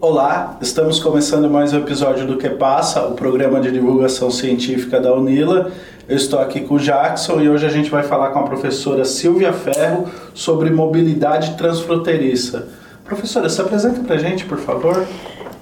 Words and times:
Olá, 0.00 0.56
estamos 0.60 1.00
começando 1.00 1.50
mais 1.50 1.72
um 1.72 1.78
episódio 1.78 2.24
do 2.24 2.36
Que 2.36 2.48
Passa, 2.50 3.04
o 3.06 3.14
programa 3.14 3.60
de 3.60 3.72
divulgação 3.72 4.30
científica 4.30 5.00
da 5.00 5.12
Unila. 5.12 5.72
Eu 6.08 6.16
estou 6.16 6.38
aqui 6.38 6.60
com 6.60 6.74
o 6.74 6.78
Jackson 6.78 7.40
e 7.40 7.48
hoje 7.48 7.66
a 7.66 7.68
gente 7.68 7.90
vai 7.90 8.04
falar 8.04 8.30
com 8.30 8.38
a 8.38 8.42
professora 8.44 9.04
Silvia 9.04 9.52
Ferro 9.52 10.08
sobre 10.34 10.70
mobilidade 10.70 11.56
transfronteiriça. 11.56 12.68
Professora, 13.04 13.48
se 13.48 13.60
apresenta 13.60 14.00
para 14.02 14.14
a 14.14 14.18
gente, 14.18 14.44
por 14.44 14.58
favor. 14.58 15.04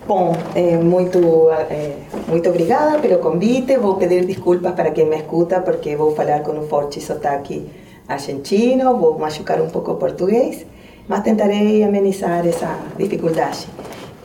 Bom, 0.06 0.36
eh, 0.54 0.76
muito, 0.76 1.48
eh, 1.70 1.96
muito 2.28 2.48
obrigada 2.50 2.98
pelo 2.98 3.18
convite. 3.18 3.78
Vou 3.78 3.94
pedir 3.94 4.26
desculpas 4.26 4.74
para 4.74 4.90
quem 4.90 5.06
me 5.06 5.16
escuta 5.16 5.60
porque 5.60 5.96
vou 5.96 6.14
falar 6.14 6.40
com 6.40 6.52
um 6.52 6.68
forte 6.68 7.00
sotaque 7.00 7.66
argentino, 8.06 8.96
vou 8.96 9.18
machucar 9.18 9.60
um 9.60 9.68
pouco 9.68 9.92
o 9.92 9.96
português, 9.96 10.66
mas 11.08 11.22
tentarei 11.22 11.82
amenizar 11.82 12.46
essa 12.46 12.78
dificuldade. 12.98 13.66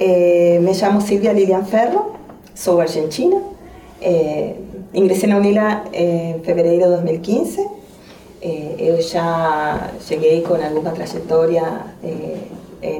Eh, 0.03 0.57
me 0.59 0.73
chamo 0.73 0.99
Silvia 0.99 1.31
Lilian 1.31 1.63
Ferro, 1.63 2.13
sou 2.55 2.81
argentina. 2.81 3.39
Eh, 4.01 4.55
ingressei 4.95 5.29
na 5.29 5.37
UNILA 5.37 5.83
em 5.93 6.39
fevereiro 6.39 6.85
de 6.85 6.89
2015. 6.89 7.69
Eh, 8.41 8.77
eu 8.79 8.99
já 8.99 9.91
cheguei 9.99 10.41
com 10.41 10.55
alguma 10.55 10.89
trajetória 10.89 11.61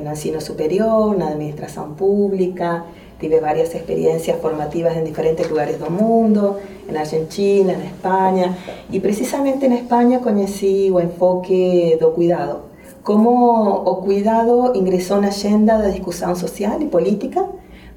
no 0.04 0.12
ensino 0.12 0.40
superior, 0.40 1.18
na 1.18 1.30
administração 1.30 1.96
pública, 1.96 2.86
tive 3.20 3.40
várias 3.40 3.74
experiências 3.74 4.40
formativas 4.40 4.96
em 4.96 5.04
diferentes 5.04 5.50
lugares 5.50 5.78
do 5.78 5.90
mundo, 5.90 6.58
na 6.88 7.00
Argentina, 7.00 7.74
na 7.74 7.86
Espanha, 7.86 8.56
e 8.92 9.00
precisamente 9.00 9.68
na 9.68 9.78
Espanha 9.78 10.20
conheci 10.20 10.92
o 10.94 11.00
enfoque 11.00 11.98
do 12.00 12.12
cuidado 12.12 12.71
cómo 13.04 13.84
o 13.84 14.02
cuidado 14.02 14.74
ingresó 14.76 15.16
en 15.16 15.22
la 15.22 15.28
agenda 15.30 15.80
de 15.82 15.92
discusión 15.92 16.36
social 16.36 16.82
y 16.82 16.86
política, 16.86 17.46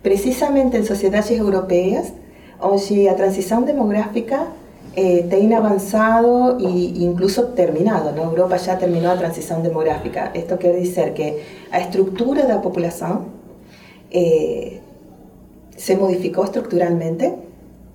precisamente 0.02 0.76
en 0.76 0.84
sociedades 0.84 1.30
europeas, 1.30 2.12
donde 2.60 3.04
la 3.04 3.16
transición 3.16 3.66
demográfica 3.66 4.48
eh, 4.96 5.26
tiene 5.28 5.56
avanzado 5.56 6.58
e 6.58 6.70
incluso 6.70 7.48
terminado. 7.48 8.12
¿no? 8.12 8.22
Europa 8.22 8.56
ya 8.56 8.78
terminó 8.78 9.08
la 9.08 9.18
transición 9.18 9.62
demográfica. 9.62 10.30
Esto 10.34 10.58
quiere 10.58 10.78
decir 10.80 11.12
que 11.14 11.42
la 11.70 11.80
estructura 11.80 12.42
de 12.42 12.48
la 12.48 12.62
población 12.62 13.26
eh, 14.10 14.80
se 15.76 15.96
modificó 15.96 16.44
estructuralmente 16.44 17.34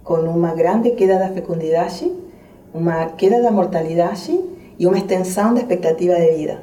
con 0.04 0.28
una 0.28 0.54
grande 0.54 0.96
queda 0.96 1.20
de 1.20 1.34
fecundidad, 1.34 1.90
una 2.74 3.16
queda 3.16 3.40
de 3.40 3.52
mortalidad 3.52 4.18
y 4.78 4.86
una 4.86 5.00
extensión 5.00 5.56
de 5.56 5.62
expectativa 5.62 6.16
de 6.16 6.36
vida. 6.36 6.60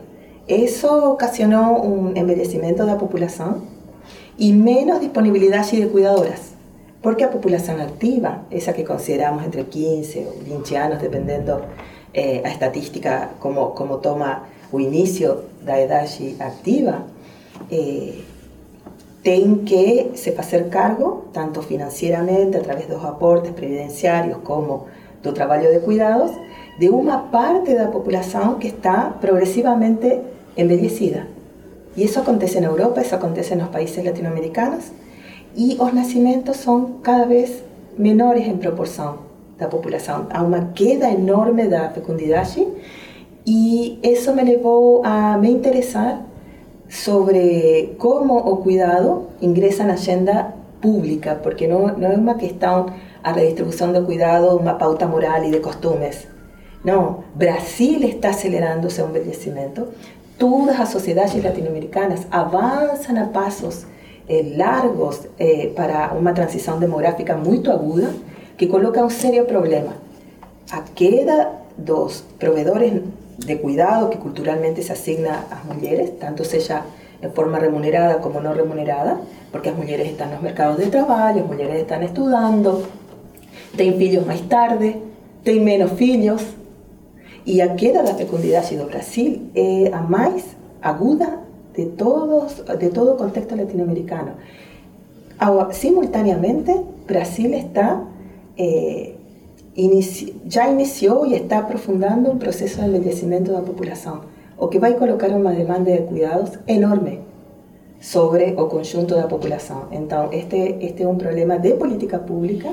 Eso 0.48 1.10
ocasionó 1.10 1.78
un 1.78 2.16
envejecimiento 2.16 2.86
de 2.86 2.92
la 2.92 2.98
población 2.98 3.64
y 4.38 4.52
menos 4.52 5.00
disponibilidad 5.00 5.68
de 5.68 5.88
cuidadoras, 5.88 6.52
porque 7.02 7.24
la 7.24 7.30
población 7.32 7.80
activa, 7.80 8.42
esa 8.50 8.72
que 8.72 8.84
consideramos 8.84 9.44
entre 9.44 9.64
15 9.64 10.26
o 10.26 10.48
20 10.48 10.78
años, 10.78 11.02
dependiendo 11.02 11.62
eh, 12.14 12.42
a 12.44 12.48
estadística 12.48 13.30
como, 13.40 13.74
como 13.74 13.96
toma 13.96 14.44
o 14.70 14.78
inicio 14.78 15.42
la 15.64 15.80
edad 15.80 16.06
activa, 16.38 17.04
eh, 17.70 18.22
que 19.64 20.12
se 20.14 20.30
hacer 20.38 20.68
cargo, 20.68 21.24
tanto 21.32 21.60
financieramente, 21.60 22.58
a 22.58 22.62
través 22.62 22.86
de 22.86 22.94
los 22.94 23.04
aportes 23.04 23.52
previdenciarios, 23.52 24.38
como 24.38 24.86
del 25.24 25.34
trabajo 25.34 25.64
de 25.64 25.80
cuidados, 25.80 26.30
de 26.78 26.90
una 26.90 27.32
parte 27.32 27.74
de 27.74 27.82
la 27.82 27.90
población 27.90 28.60
que 28.60 28.68
está 28.68 29.16
progresivamente 29.20 30.22
envejecida. 30.56 31.26
Y 31.96 32.04
eso 32.04 32.20
acontece 32.20 32.58
en 32.58 32.64
Europa, 32.64 33.00
eso 33.00 33.16
acontece 33.16 33.54
en 33.54 33.60
los 33.60 33.68
países 33.68 34.04
latinoamericanos. 34.04 34.84
Y 35.54 35.76
los 35.76 35.94
nacimientos 35.94 36.56
son 36.58 36.98
cada 37.02 37.24
vez 37.24 37.62
menores 37.96 38.46
en 38.46 38.60
de 38.60 38.68
la 39.58 39.70
población. 39.70 40.28
Hay 40.30 40.44
una 40.44 40.74
queda 40.74 41.10
enorme 41.10 41.64
de 41.64 41.70
la 41.70 41.90
fecundidad 41.90 42.46
y 43.44 43.98
eso 44.02 44.34
me 44.34 44.44
llevó 44.44 45.02
a 45.04 45.38
me 45.38 45.48
interesar 45.48 46.22
sobre 46.88 47.94
cómo 47.98 48.36
o 48.36 48.60
cuidado 48.60 49.28
ingresa 49.40 49.82
en 49.82 49.88
la 49.88 49.94
agenda 49.94 50.54
pública, 50.80 51.40
porque 51.42 51.68
no, 51.68 51.92
no 51.96 52.08
es 52.08 52.18
una 52.18 52.34
cuestión 52.34 52.86
a 53.22 53.32
redistribución 53.32 53.92
de 53.92 54.02
cuidado, 54.02 54.58
una 54.58 54.78
pauta 54.78 55.06
moral 55.06 55.44
y 55.46 55.50
de 55.50 55.60
costumbres. 55.60 56.28
No, 56.84 57.24
Brasil 57.34 58.04
está 58.04 58.30
acelerando 58.30 58.88
ese 58.88 59.02
envejecimiento, 59.02 59.88
todas 60.38 60.78
las 60.78 60.90
sociedades 60.90 61.42
latinoamericanas 61.42 62.26
avanzan 62.30 63.18
a 63.18 63.32
pasos 63.32 63.86
eh, 64.28 64.54
largos 64.56 65.28
eh, 65.38 65.72
para 65.76 66.12
una 66.12 66.34
transición 66.34 66.80
demográfica 66.80 67.36
muy 67.36 67.62
aguda 67.66 68.10
que 68.56 68.68
coloca 68.68 69.02
un 69.02 69.10
serio 69.10 69.46
problema. 69.46 69.94
A 70.72 70.84
queda 70.84 71.60
dos 71.76 72.24
proveedores 72.38 72.94
de 73.38 73.60
cuidado 73.60 74.10
que 74.10 74.18
culturalmente 74.18 74.82
se 74.82 74.92
asigna 74.92 75.44
a 75.50 75.72
mujeres, 75.72 76.18
tanto 76.18 76.44
sea 76.44 76.84
en 77.22 77.32
forma 77.32 77.58
remunerada 77.58 78.20
como 78.20 78.40
no 78.40 78.52
remunerada, 78.52 79.20
porque 79.52 79.70
las 79.70 79.78
mujeres 79.78 80.08
están 80.08 80.28
en 80.28 80.34
los 80.34 80.42
mercados 80.42 80.78
de 80.78 80.86
trabajo, 80.86 81.38
las 81.38 81.46
mujeres 81.46 81.76
están 81.76 82.02
estudiando, 82.02 82.82
tienen 83.76 84.02
hijos 84.02 84.26
más 84.26 84.42
tarde, 84.48 85.00
tienen 85.42 85.64
menos 85.64 86.00
hijos, 86.00 86.42
y 87.46 87.60
a 87.60 87.76
queda 87.76 88.02
la 88.02 88.16
fecundidad 88.16 88.68
de 88.68 88.84
Brasil 88.84 89.50
es 89.54 89.92
a 89.92 90.02
más 90.02 90.32
aguda 90.82 91.42
de, 91.74 91.86
todos, 91.86 92.64
de 92.78 92.90
todo 92.90 93.16
contexto 93.16 93.54
latinoamericano. 93.54 94.32
simultáneamente, 95.70 96.74
Brasil 97.06 97.54
está, 97.54 98.02
eh, 98.56 99.14
ya 100.46 100.68
inició 100.68 101.24
y 101.24 101.34
está 101.34 101.58
aprofundando 101.58 102.32
un 102.32 102.40
proceso 102.40 102.80
de 102.80 102.88
envejecimiento 102.88 103.52
de 103.52 103.58
la 103.58 103.64
población, 103.64 104.22
o 104.58 104.68
que 104.68 104.80
va 104.80 104.88
a 104.88 104.96
colocar 104.96 105.32
una 105.32 105.52
demanda 105.52 105.92
de 105.92 106.00
cuidados 106.00 106.58
enorme 106.66 107.20
sobre 108.00 108.50
el 108.50 108.56
conjunto 108.56 109.14
la 109.16 109.28
población. 109.28 109.82
Entonces, 109.92 110.42
este, 110.42 110.84
este 110.84 111.04
es 111.04 111.08
un 111.08 111.18
problema 111.18 111.58
de 111.58 111.74
política 111.74 112.26
pública, 112.26 112.70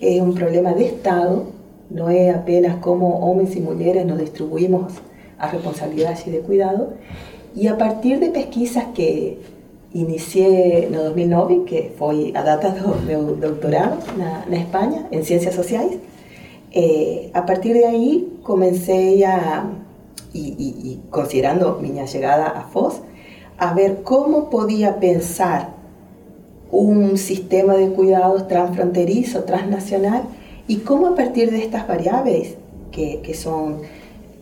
es 0.00 0.20
un 0.20 0.34
problema 0.34 0.72
de 0.72 0.86
Estado, 0.86 1.57
no 1.90 2.10
es 2.10 2.34
apenas 2.34 2.76
como 2.76 3.30
hombres 3.30 3.56
y 3.56 3.60
mujeres 3.60 4.04
nos 4.04 4.18
distribuimos 4.18 4.92
a 5.38 5.50
responsabilidades 5.50 6.26
y 6.26 6.30
de 6.30 6.40
cuidado. 6.40 6.94
Y 7.54 7.68
a 7.68 7.78
partir 7.78 8.20
de 8.20 8.30
pesquisas 8.30 8.86
que 8.94 9.38
inicié 9.92 10.86
en 10.86 10.92
2009, 10.92 11.62
que 11.66 11.94
fue 11.96 12.32
a 12.34 12.42
data 12.42 12.74
mi 13.06 13.14
doctorado 13.40 13.98
en 14.46 14.54
España, 14.54 15.06
en 15.10 15.24
Ciencias 15.24 15.54
Sociales, 15.54 15.98
eh, 16.72 17.30
a 17.32 17.46
partir 17.46 17.74
de 17.74 17.86
ahí 17.86 18.38
comencé 18.42 19.24
a, 19.24 19.70
y, 20.34 20.54
y, 20.58 21.00
considerando 21.10 21.78
mi 21.80 21.90
llegada 21.90 22.46
a 22.48 22.64
FOS, 22.64 23.00
a 23.56 23.72
ver 23.72 24.02
cómo 24.02 24.50
podía 24.50 25.00
pensar 25.00 25.70
un 26.70 27.16
sistema 27.16 27.74
de 27.74 27.88
cuidados 27.88 28.46
transfronterizo, 28.46 29.44
transnacional, 29.44 30.24
y 30.68 30.76
cómo 30.76 31.08
a 31.08 31.14
partir 31.16 31.50
de 31.50 31.58
estas 31.64 31.88
variables, 31.88 32.54
que, 32.92 33.20
que 33.22 33.34
son 33.34 33.78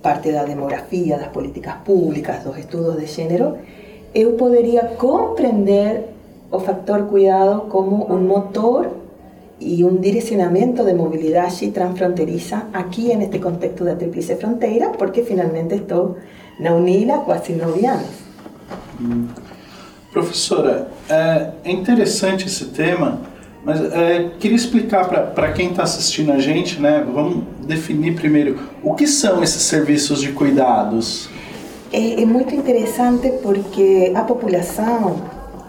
parte 0.02 0.30
de 0.30 0.34
la 0.34 0.44
demografía, 0.44 1.16
las 1.16 1.28
políticas 1.28 1.76
públicas, 1.84 2.44
los 2.44 2.58
estudios 2.58 2.96
de 2.96 3.06
género, 3.06 3.56
yo 4.14 4.36
podría 4.36 4.96
comprender 4.96 6.08
el 6.52 6.60
factor 6.60 7.06
cuidado 7.06 7.68
como 7.68 8.04
un 8.04 8.26
motor 8.26 8.90
y 9.58 9.82
un 9.82 10.00
direccionamiento 10.00 10.84
de 10.84 10.94
movilidad 10.94 11.48
transfronteriza 11.72 12.66
aquí 12.72 13.10
en 13.10 13.22
este 13.22 13.40
contexto 13.40 13.84
de 13.84 13.96
tríplice 13.96 14.36
frontera, 14.36 14.92
porque 14.98 15.22
finalmente 15.22 15.76
estoy 15.76 16.14
na 16.58 16.74
UNILA 16.74 17.24
quase 17.24 17.54
nove 17.54 17.86
anos. 17.86 18.24
Hum. 19.00 19.28
Professora, 20.12 20.88
é, 21.08 21.52
é 21.64 21.70
interessante 21.70 22.46
esse 22.46 22.66
tema 22.66 23.20
Mas 23.66 23.80
é, 23.80 24.30
queria 24.38 24.56
explicar 24.56 25.08
para 25.08 25.50
quem 25.50 25.70
está 25.70 25.82
assistindo 25.82 26.30
a 26.30 26.38
gente, 26.38 26.80
né? 26.80 27.04
Vamos 27.12 27.42
definir 27.66 28.14
primeiro 28.14 28.60
o 28.80 28.94
que 28.94 29.08
são 29.08 29.42
esses 29.42 29.62
serviços 29.62 30.20
de 30.20 30.30
cuidados. 30.30 31.28
É, 31.92 32.22
é 32.22 32.24
muito 32.24 32.54
interessante 32.54 33.28
porque 33.42 34.12
a 34.14 34.22
população, 34.22 35.20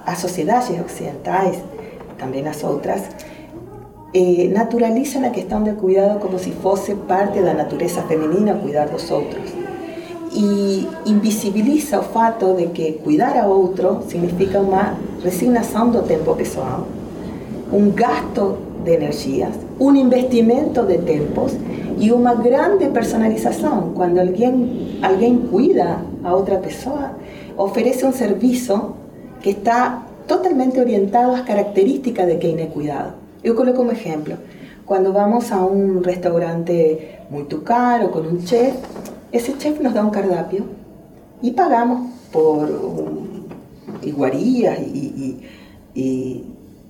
as 0.06 0.20
sociedades 0.20 0.70
ocidentais, 0.80 1.58
também 2.20 2.48
as 2.48 2.64
outras, 2.64 3.02
eh, 4.14 4.48
naturalizam 4.54 5.26
a 5.26 5.32
questão 5.32 5.64
do 5.64 5.74
cuidado 5.74 6.20
como 6.20 6.38
se 6.38 6.52
fosse 6.52 6.94
parte 6.94 7.42
da 7.42 7.56
natureza 7.56 8.04
feminina 8.04 8.54
cuidar 8.54 8.90
dos 8.90 9.10
outros. 9.10 9.52
E 10.32 10.88
invisibiliza 11.04 12.00
o 12.00 12.04
fato 12.04 12.54
de 12.54 12.68
que 12.68 12.92
cuidar 13.04 13.36
a 13.36 13.48
outro 13.48 14.04
significa 14.08 14.60
uma 14.60 14.96
resignação 15.24 15.90
do 15.90 16.04
tempo 16.04 16.36
pessoal 16.36 16.86
un 17.72 17.96
gasto 17.96 18.58
de 18.84 18.96
energías, 18.96 19.52
un 19.80 19.96
investimento 19.98 20.86
de 20.86 20.98
tiempos 21.00 21.54
y 22.00 22.12
una 22.12 22.36
grande 22.36 22.88
personalización. 22.88 23.94
Cuando 23.94 24.22
alguien, 24.22 25.00
alguien 25.02 25.40
cuida 25.48 26.02
a 26.24 26.36
otra 26.36 26.62
persona, 26.62 27.14
ofrece 27.58 28.06
un 28.06 28.14
servicio 28.14 28.94
que 29.42 29.52
está 29.52 30.04
totalmente 30.28 30.80
orientado 30.80 31.34
às 31.34 31.42
características 31.42 32.28
de 32.28 32.38
quem 32.38 32.60
é 32.62 32.68
cuidado. 32.68 33.14
Eu 33.44 33.56
coloco 33.56 33.82
um 33.82 33.92
exemplo. 33.92 34.36
Quando 34.86 35.12
vamos 35.12 35.52
a 35.52 35.66
um 35.66 36.02
restaurante 36.02 37.00
muito 37.30 37.62
caro 37.62 38.10
com 38.10 38.20
um 38.20 38.40
chef, 38.46 38.78
esse 39.32 39.54
chef 39.60 39.82
nos 39.84 39.94
dá 39.94 40.04
um 40.04 40.10
cardápio 40.10 40.66
e 41.42 41.52
pagamos 41.52 42.10
por 42.32 42.64
um, 42.70 43.44
e 45.96 46.46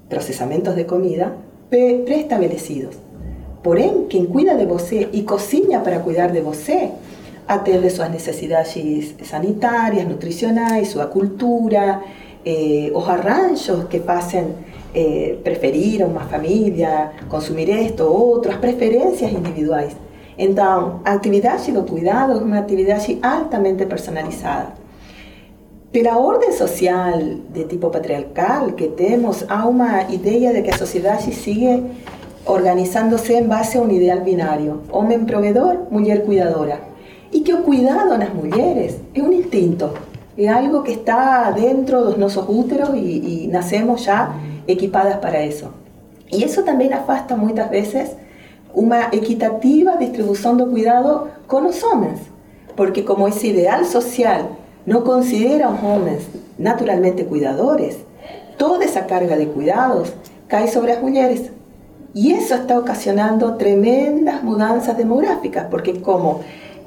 processamentos 0.09 0.75
de 0.75 0.85
comida 0.85 1.35
pré-estabelecidos. 1.69 2.95
Porém, 3.61 4.05
quem 4.07 4.25
cuida 4.25 4.55
de 4.55 4.65
você 4.65 5.09
e 5.11 5.23
cozinha 5.23 5.79
para 5.81 5.99
cuidar 5.99 6.31
de 6.31 6.41
você 6.41 6.91
atende 7.47 7.89
suas 7.89 8.09
necessidades 8.09 9.15
sanitárias, 9.23 10.07
nutricionais, 10.07 10.89
sua 10.89 11.07
cultura, 11.07 12.01
eh, 12.45 12.91
os 12.93 13.85
que 13.89 13.99
fazem 13.99 14.55
eh, 14.93 15.37
preferir 15.43 16.05
uma 16.05 16.21
família, 16.21 17.11
consumir 17.29 17.69
isto 17.69 18.03
ou 18.03 18.29
outro, 18.29 18.51
as 18.51 18.57
preferências 18.57 19.31
individuais. 19.31 19.95
Então, 20.37 21.01
a 21.03 21.13
atividade 21.13 21.71
do 21.71 21.83
cuidado 21.83 22.33
é 22.33 22.35
uma 22.35 22.59
atividade 22.59 23.17
altamente 23.21 23.85
personalizada. 23.85 24.86
Pela 25.97 26.19
ordem 26.19 26.51
social 26.51 27.19
de 27.49 27.63
tipo 27.63 27.89
patriarcal 27.89 28.75
que 28.75 28.87
temos, 28.87 29.43
há 29.49 29.67
uma 29.67 30.03
ideia 30.11 30.53
de 30.53 30.61
que 30.61 30.69
a 30.69 30.77
sociedade 30.77 31.33
sigue 31.33 31.81
organizándose 32.45 33.35
en 33.35 33.49
base 33.49 33.79
a 33.79 33.81
un 33.81 33.89
ideal 33.89 34.21
binario, 34.21 34.83
hombre 34.91 35.17
proveedor, 35.17 35.87
mujer 35.89 36.23
cuidadora. 36.23 36.81
Y 37.31 37.41
que 37.41 37.53
el 37.53 37.63
cuidado 37.63 38.15
las 38.15 38.31
mujeres 38.31 38.99
es 39.11 39.23
un 39.23 39.33
instinto, 39.33 39.95
es 40.37 40.47
algo 40.47 40.83
que 40.83 40.91
está 40.91 41.51
dentro 41.51 42.11
de 42.11 42.17
nuestros 42.19 42.45
úteros 42.47 42.95
y, 42.95 43.45
y 43.45 43.47
nacemos 43.47 44.05
ya 44.05 44.35
equipadas 44.67 45.17
para 45.17 45.41
eso. 45.41 45.71
Y 46.29 46.43
eso 46.43 46.61
también 46.63 46.93
afasta 46.93 47.35
muchas 47.35 47.71
veces 47.71 48.11
una 48.71 49.09
equitativa 49.11 49.97
distribución 49.97 50.59
de 50.59 50.67
cuidado 50.67 51.29
con 51.47 51.63
los 51.63 51.83
hombres, 51.83 52.19
porque 52.75 53.03
como 53.03 53.27
ese 53.27 53.47
ideal 53.47 53.83
social 53.87 54.49
no 54.87 55.03
considera 55.03 55.67
a 55.67 55.71
los 55.71 55.83
hombres 55.83 56.23
naturalmente 56.57 57.25
cuidadores, 57.25 57.97
toda 58.57 58.85
esa 58.85 59.05
carga 59.05 59.35
de 59.35 59.49
cuidados 59.49 60.13
cae 60.47 60.67
sobre 60.69 60.93
las 60.93 61.03
mujeres 61.03 61.51
y 62.13 62.31
eso 62.31 62.55
está 62.55 62.79
ocasionando 62.79 63.57
tremendas 63.57 64.41
mudanzas 64.43 64.97
demográficas, 64.97 65.67
porque 65.69 66.01
como 66.01 66.39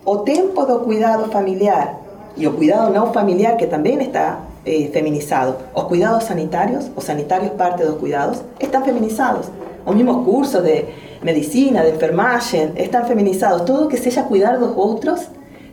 o 0.04 0.22
tiempo 0.22 0.64
de 0.64 0.82
cuidado 0.82 1.26
familiar 1.26 1.98
y 2.36 2.46
o 2.46 2.56
cuidado 2.56 2.88
no 2.90 3.12
familiar, 3.12 3.58
que 3.58 3.66
también 3.66 4.00
está 4.00 4.40
eh, 4.64 4.88
feminizado, 4.92 5.58
os 5.74 5.84
cuidados 5.84 6.24
sanitarios, 6.24 6.90
o 6.96 7.02
sanitarios 7.02 7.52
parte 7.52 7.82
de 7.82 7.90
los 7.90 7.98
cuidados, 7.98 8.42
están 8.58 8.82
feminizados. 8.82 9.50
Los 9.84 9.94
mismos 9.94 10.24
cursos 10.24 10.62
de 10.62 10.88
medicina, 11.22 11.82
de 11.82 11.90
enfermagem, 11.90 12.72
están 12.76 13.06
feminizados. 13.06 13.66
Todo 13.66 13.88
que 13.88 13.98
sea 13.98 14.24
cuidar 14.24 14.54
de 14.54 14.66
los 14.66 14.72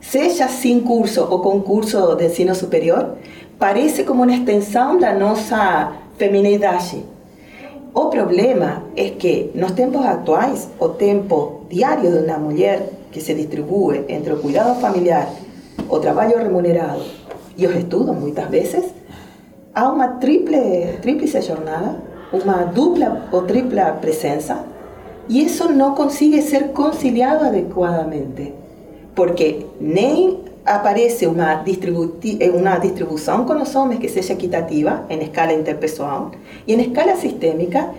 sea 0.10 0.48
sin 0.48 0.82
curso 0.82 1.28
o 1.30 1.42
con 1.42 1.62
curso 1.62 2.16
de 2.16 2.26
ensino 2.26 2.56
superior, 2.56 3.16
parece 3.60 4.06
como 4.06 4.24
una 4.24 4.36
extensión 4.36 5.00
de 5.00 5.14
nuestra 5.14 5.92
feminidad. 6.18 6.80
O 7.94 8.10
problema 8.10 8.84
es 8.96 9.14
que 9.14 9.52
los 9.56 9.76
tiempos 9.76 10.06
actuales, 10.06 10.70
o 10.80 10.92
tiempo 10.92 11.62
diario 11.70 12.12
de 12.12 12.24
una 12.24 12.38
mujer 12.38 12.92
que 13.12 13.22
se 13.22 13.34
distribuye 13.36 14.06
entre 14.08 14.34
el 14.34 14.40
cuidado 14.40 14.76
familiar, 14.76 15.28
o 15.90 16.00
trabajo 16.00 16.36
remunerado 16.38 17.02
y 17.58 17.64
los 17.64 17.76
estudios 17.76 18.16
muchas 18.16 18.50
veces, 18.50 18.86
hay 19.74 19.88
una 19.88 20.20
triple, 20.20 21.00
tríplice 21.02 21.42
jornada, 21.42 21.98
una 22.32 22.66
dupla 22.66 23.28
o 23.32 23.42
tripla 23.44 24.00
presencia, 24.00 24.60
y 25.28 25.42
eso 25.42 25.70
no 25.72 25.96
consigue 25.96 26.42
ser 26.42 26.72
conciliado 26.72 27.46
adecuadamente, 27.46 28.54
porque 29.18 29.66
ni 29.80 30.38
aparece 30.64 31.28
una, 31.28 31.64
eh, 31.66 32.52
una 32.52 32.78
distribución 32.78 33.46
con 33.46 33.58
los 33.58 33.76
hombres 33.76 34.00
que 34.00 34.10
sea 34.10 34.36
equitativa 34.36 35.06
en 35.10 35.24
escala 35.24 35.54
interpessoal 35.54 36.30
y 36.68 36.74
en 36.74 36.82
escala 36.82 37.16
sistémica 37.16 37.94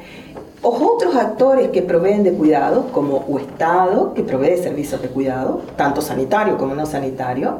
los 0.63 0.75
otros 0.75 1.17
actores 1.17 1.71
que 1.71 1.83
proveen 1.83 2.23
de 2.23 2.33
cuidado, 2.35 2.93
como 2.93 3.25
el 3.31 3.45
Estado, 3.47 4.15
que 4.15 4.23
provee 4.23 4.59
servicios 4.59 5.03
de 5.03 5.09
cuidado, 5.09 5.63
tanto 5.77 6.03
sanitario 6.03 6.57
como 6.57 6.77
no 6.77 6.87
sanitario, 6.87 7.59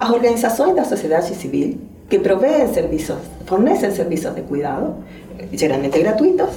las 0.00 0.10
organizaciones 0.10 0.74
de 0.74 0.80
la 0.80 0.88
sociedad 0.88 1.22
civil, 1.22 1.80
que 2.08 2.18
proveen 2.18 2.74
servicios, 2.74 3.18
fornecen 3.46 3.92
servicios 3.92 4.34
de 4.34 4.42
cuidado, 4.42 4.94
generalmente 5.52 6.00
gratuitos, 6.00 6.50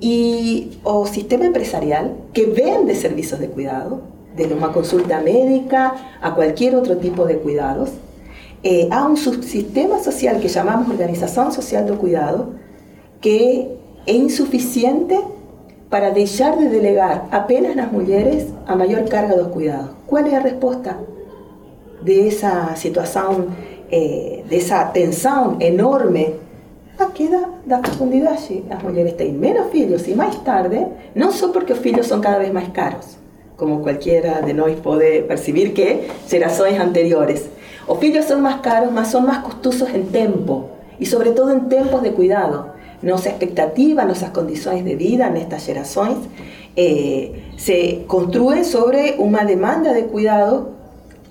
y 0.00 0.78
o 0.84 1.06
sistema 1.06 1.44
empresarial, 1.44 2.14
que 2.32 2.46
vende 2.46 2.94
servicios 2.94 3.40
de 3.40 3.48
cuidado, 3.48 4.02
desde 4.38 4.54
una 4.54 4.72
consulta 4.72 5.20
médica 5.20 5.94
a 6.22 6.34
cualquier 6.34 6.76
otro 6.76 6.96
tipo 6.96 7.26
de 7.26 7.38
cuidados, 7.38 7.90
eh, 8.62 8.88
a 8.90 9.06
un 9.06 9.16
subsistema 9.16 9.98
social 9.98 10.40
que 10.40 10.48
llamamos 10.48 10.88
Organización 10.88 11.52
Social 11.52 11.86
de 11.86 11.92
Cuidado, 11.92 12.50
que 13.20 13.76
es 14.06 14.14
insuficiente 14.14 15.18
para 15.90 16.10
dejar 16.10 16.58
de 16.58 16.68
delegar 16.68 17.26
apenas 17.30 17.76
las 17.76 17.92
mujeres 17.92 18.46
a 18.66 18.74
mayor 18.74 19.08
carga 19.08 19.34
de 19.34 19.42
los 19.42 19.48
cuidados. 19.48 19.90
¿Cuál 20.06 20.26
es 20.26 20.32
la 20.32 20.40
respuesta 20.40 20.98
de 22.02 22.28
esa 22.28 22.76
situación, 22.76 23.48
eh, 23.90 24.44
de 24.48 24.56
esa 24.56 24.92
tensión 24.92 25.56
enorme? 25.60 26.34
A 26.98 27.12
queda 27.12 27.48
da 27.64 27.80
profundidad. 27.80 28.38
Las 28.68 28.82
mujeres 28.82 29.16
tienen 29.16 29.38
menos 29.38 29.72
hijos 29.74 30.08
y 30.08 30.14
más 30.14 30.42
tarde, 30.42 30.88
no 31.14 31.30
solo 31.30 31.52
porque 31.52 31.74
los 31.74 31.86
hijos 31.86 32.06
son 32.08 32.20
cada 32.20 32.38
vez 32.38 32.52
más 32.52 32.70
caros, 32.70 33.18
como 33.58 33.82
cualquiera 33.82 34.40
de 34.40 34.54
nosotros 34.54 34.80
puede 34.82 35.22
percibir 35.22 35.74
que 35.74 36.06
generaciones 36.28 36.78
anteriores. 36.78 37.48
Los 37.88 38.02
hijos 38.04 38.26
son 38.26 38.40
más 38.40 38.60
caros, 38.60 38.92
más 38.92 39.10
son 39.10 39.26
más 39.26 39.38
costosos 39.38 39.90
en 39.92 40.06
tiempo 40.06 40.70
y 41.00 41.06
sobre 41.06 41.32
todo 41.32 41.50
en 41.50 41.68
tiempos 41.68 42.02
de 42.02 42.12
cuidado. 42.12 42.72
Nuestra 43.02 43.32
expectativa, 43.32 44.04
nuestras 44.04 44.30
condiciones 44.30 44.84
de 44.84 44.94
vida 44.94 45.26
en 45.26 45.36
estas 45.36 45.66
generaciones 45.66 46.18
eh, 46.76 47.50
se 47.56 48.04
construyen 48.06 48.64
sobre 48.64 49.16
una 49.18 49.44
demanda 49.44 49.92
de 49.92 50.04
cuidado 50.04 50.70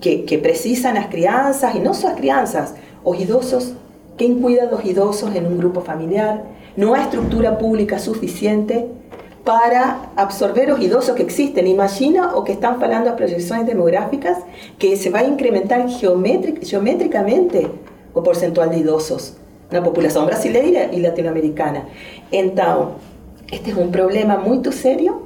que, 0.01 0.25
que 0.25 0.37
precisan 0.37 0.95
las 0.95 1.07
crianzas 1.07 1.75
y 1.75 1.79
no 1.79 1.93
solo 1.93 2.09
las 2.09 2.19
crianzas, 2.19 2.73
los 3.05 3.19
idosos, 3.21 3.73
¿quién 4.17 4.41
cuida 4.41 4.63
a 4.63 4.71
los 4.71 4.83
idosos 4.83 5.33
en 5.33 5.45
un 5.45 5.57
grupo 5.57 5.79
familiar? 5.79 6.43
No 6.75 6.93
hay 6.93 7.03
estructura 7.03 7.57
pública 7.57 7.99
suficiente 7.99 8.87
para 9.47 10.11
absorber 10.17 10.67
los 10.67 10.81
idosos 10.81 11.15
que 11.15 11.23
existen. 11.23 11.67
Imagina 11.67 12.35
o 12.35 12.43
que 12.43 12.51
están 12.51 12.81
falando 12.81 13.09
a 13.09 13.15
proyecciones 13.15 13.65
demográficas 13.65 14.39
que 14.77 14.97
se 14.97 15.09
va 15.09 15.19
a 15.19 15.23
incrementar 15.23 15.87
geométricamente 15.89 17.69
o 18.13 18.21
porcentual 18.23 18.69
de 18.71 18.79
idosos 18.79 19.37
la 19.71 19.81
población 19.81 20.25
brasileira 20.25 20.91
y 20.91 20.99
latinoamericana. 20.99 21.85
Entonces, 22.29 22.95
este 23.49 23.71
es 23.71 23.77
un 23.77 23.89
problema 23.89 24.35
muy 24.37 24.61
serio 24.73 25.21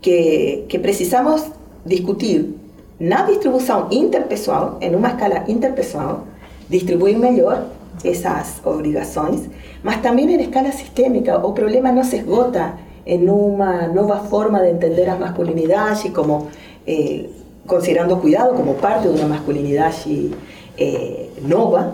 que, 0.00 0.66
precisamos 0.82 1.44
discutir 1.84 2.56
na 2.98 3.26
distribución 3.26 3.88
interpessoal, 3.90 4.76
en 4.80 4.94
una 4.94 5.10
escala 5.10 5.44
interpessoal, 5.48 6.24
distribuir 6.70 7.18
mejor 7.18 7.66
esas 8.04 8.60
obligaciones, 8.64 9.42
mas 9.82 10.00
también 10.00 10.30
en 10.30 10.40
escala 10.40 10.72
sistémica. 10.72 11.38
O 11.44 11.54
problema 11.54 11.92
no 11.92 12.04
se 12.04 12.18
esgota 12.18 12.78
en 13.10 13.28
una 13.28 13.88
nueva 13.88 14.20
forma 14.20 14.62
de 14.62 14.70
entender 14.70 15.08
las 15.08 15.18
masculinidades 15.18 16.04
y 16.04 16.10
como 16.10 16.46
eh, 16.86 17.28
considerando 17.66 18.20
cuidado 18.20 18.54
como 18.54 18.74
parte 18.74 19.08
de 19.08 19.14
una 19.14 19.26
masculinidad 19.26 19.92
eh, 20.76 21.30
nova 21.42 21.92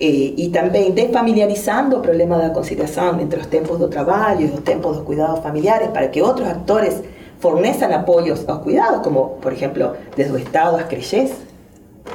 eh, 0.00 0.34
y 0.36 0.48
también 0.48 0.96
desfamiliarizando 0.96 1.98
el 1.98 2.02
problema 2.02 2.38
de 2.38 2.48
la 2.48 2.52
conciliación 2.52 3.20
entre 3.20 3.38
los 3.38 3.48
tiempos 3.48 3.78
de 3.78 3.86
trabajo 3.86 4.40
y 4.40 4.48
los 4.48 4.64
tiempos 4.64 4.98
de 4.98 5.04
cuidados 5.04 5.40
familiares 5.44 5.90
para 5.90 6.10
que 6.10 6.22
otros 6.22 6.48
actores 6.48 7.02
fornezcan 7.38 7.92
apoyos 7.92 8.44
a 8.48 8.54
los 8.54 8.62
cuidados, 8.62 9.02
como 9.02 9.36
por 9.36 9.52
ejemplo 9.52 9.94
desde 10.16 10.34
el 10.34 10.42
Estado 10.42 10.76
las 10.76 10.86
creyes, 10.86 11.34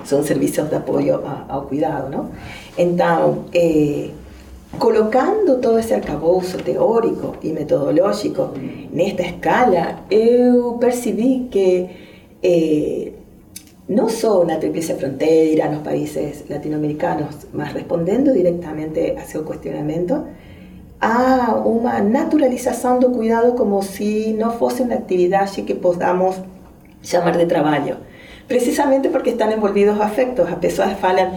son 0.03 0.25
servicios 0.25 0.69
de 0.69 0.75
apoyo 0.75 1.23
al 1.47 1.63
cuidado. 1.63 2.09
¿no? 2.09 2.29
Entonces, 2.75 4.11
colocando 4.77 5.57
todo 5.57 5.77
ese 5.77 5.95
arcabouço 5.95 6.57
teórico 6.57 7.35
y 7.41 7.51
metodológico 7.51 8.53
en 8.55 8.99
esta 8.99 9.23
escala, 9.23 10.01
yo 10.09 10.77
percibí 10.79 11.49
que 11.51 11.89
eh, 12.41 13.15
no 13.87 14.09
solo 14.09 14.45
la 14.45 14.59
tríplice 14.59 14.95
frontera 14.95 15.69
los 15.69 15.81
países 15.81 16.45
latinoamericanos, 16.49 17.47
más 17.53 17.73
respondiendo 17.73 18.31
directamente 18.31 19.17
hacia 19.17 19.39
el 19.39 19.45
cuestionamiento, 19.45 20.25
a 21.01 21.55
una 21.65 21.99
naturalización 22.01 22.99
del 22.99 23.11
cuidado 23.11 23.55
como 23.55 23.81
si 23.81 24.33
no 24.33 24.51
fuese 24.51 24.83
una 24.83 24.95
actividad 24.95 25.49
que 25.49 25.75
podamos 25.75 26.37
llamar 27.03 27.37
de 27.37 27.47
trabajo. 27.47 27.95
Precisamente 28.47 29.09
porque 29.09 29.31
están 29.31 29.51
envolvidos 29.51 29.99
afectos. 29.99 30.49
A 30.51 30.59
pessoas 30.59 30.97
falan, 30.99 31.31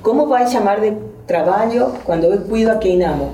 ¿cómo 0.00 0.28
va 0.28 0.40
a 0.40 0.48
llamar 0.48 0.80
de 0.80 0.96
trabalho 1.26 1.92
quando 2.04 2.24
eu 2.24 2.38
cuido 2.42 2.70
a 2.70 2.76
quem 2.76 3.02
amo. 3.04 3.32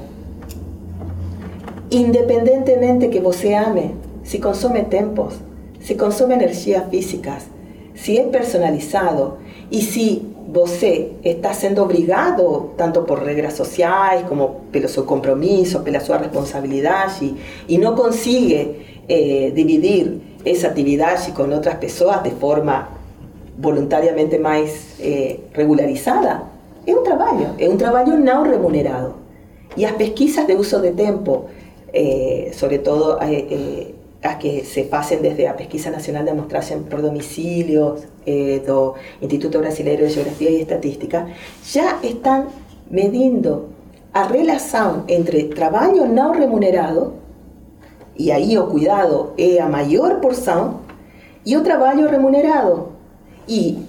Independentemente 1.90 3.08
que 3.08 3.20
você 3.20 3.54
ame, 3.54 3.94
se 4.22 4.38
consome 4.38 4.84
tempos, 4.84 5.34
se 5.80 5.94
consome 5.94 6.34
energias 6.34 6.84
físicas, 6.90 7.48
se 7.94 8.18
é 8.18 8.24
personalizado 8.24 9.38
e 9.70 9.80
se 9.80 10.22
você 10.50 11.12
está 11.22 11.52
sendo 11.52 11.82
obrigado, 11.82 12.70
tanto 12.76 13.02
por 13.02 13.18
regras 13.22 13.54
sociais 13.54 14.26
como 14.26 14.62
pelo 14.72 14.88
seu 14.88 15.04
compromisso, 15.04 15.80
pela 15.80 16.00
sua 16.00 16.18
responsabilidade, 16.18 17.34
e 17.68 17.76
não 17.76 17.94
consegue 17.94 18.76
eh, 19.08 19.52
dividir 19.54 20.20
essa 20.44 20.68
atividade 20.68 21.32
com 21.32 21.50
outras 21.50 21.74
pessoas 21.74 22.22
de 22.22 22.30
forma 22.30 22.88
voluntariamente 23.58 24.38
mais 24.38 24.94
eh, 25.00 25.40
regularizada, 25.52 26.42
é 26.88 26.94
um 26.96 27.02
trabalho, 27.02 27.54
é 27.58 27.68
um 27.68 27.76
trabalho 27.76 28.16
não 28.16 28.42
remunerado. 28.42 29.14
E 29.76 29.84
as 29.84 29.92
pesquisas 29.92 30.46
de 30.46 30.54
uso 30.54 30.80
de 30.80 30.92
tempo, 30.92 31.44
eh, 31.92 32.50
sobretudo 32.52 33.18
eh, 33.20 33.92
as 34.22 34.36
que 34.36 34.64
se 34.64 34.84
fazem 34.84 35.20
desde 35.20 35.46
a 35.46 35.52
Pesquisa 35.52 35.90
Nacional 35.90 36.24
de 36.24 36.30
Amostragem 36.30 36.82
por 36.84 37.02
Domicílio 37.02 37.96
eh, 38.26 38.60
do 38.66 38.94
Instituto 39.20 39.58
Brasileiro 39.58 40.06
de 40.06 40.14
Geografia 40.14 40.50
e 40.50 40.62
Estatística, 40.62 41.28
já 41.62 41.98
estão 42.02 42.46
medindo 42.90 43.68
a 44.12 44.22
relação 44.22 45.04
entre 45.08 45.44
trabalho 45.48 46.06
não 46.06 46.32
remunerado, 46.32 47.14
e 48.16 48.32
aí 48.32 48.58
o 48.58 48.66
cuidado 48.66 49.32
é 49.36 49.60
a 49.60 49.68
maior 49.68 50.20
porção, 50.20 50.80
e 51.44 51.54
o 51.56 51.62
trabalho 51.62 52.08
remunerado. 52.08 52.96
Y 53.46 53.87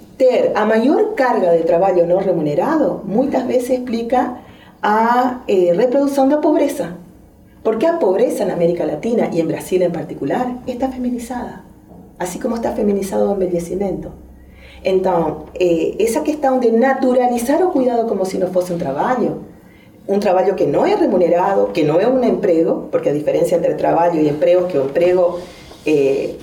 a 0.54 0.64
mayor 0.64 1.14
carga 1.14 1.50
de 1.52 1.60
trabajo 1.60 2.02
no 2.06 2.20
remunerado 2.20 3.02
muchas 3.04 3.46
veces 3.46 3.70
explica 3.70 4.42
a 4.82 5.42
eh, 5.46 5.72
reproducción 5.74 6.28
de 6.28 6.38
pobreza. 6.38 6.96
Porque 7.62 7.86
la 7.86 7.98
pobreza 7.98 8.44
en 8.44 8.50
América 8.50 8.86
Latina 8.86 9.28
y 9.32 9.40
en 9.40 9.48
Brasil 9.48 9.82
en 9.82 9.92
particular 9.92 10.46
está 10.66 10.88
feminizada, 10.88 11.64
así 12.18 12.38
como 12.38 12.56
está 12.56 12.72
feminizado 12.72 13.26
el 13.26 13.42
envejecimiento. 13.42 14.12
Entonces, 14.82 15.34
eh, 15.54 15.96
esa 15.98 16.24
cuestión 16.24 16.60
de 16.60 16.72
naturalizar 16.72 17.62
o 17.62 17.70
cuidado 17.70 18.06
como 18.06 18.24
si 18.24 18.38
no 18.38 18.46
fuese 18.46 18.72
un 18.72 18.78
trabajo, 18.78 19.38
un 20.06 20.20
trabajo 20.20 20.56
que 20.56 20.66
no 20.66 20.86
es 20.86 20.98
remunerado, 20.98 21.72
que 21.72 21.84
no 21.84 22.00
es 22.00 22.06
un 22.06 22.24
empleo, 22.24 22.88
porque 22.90 23.10
a 23.10 23.12
diferencia 23.12 23.58
entre 23.58 23.74
trabajo 23.74 24.16
y 24.16 24.26
empleo, 24.26 24.66
que 24.66 24.78
un 24.78 24.86
empleo 24.86 25.38
eh, 25.84 26.36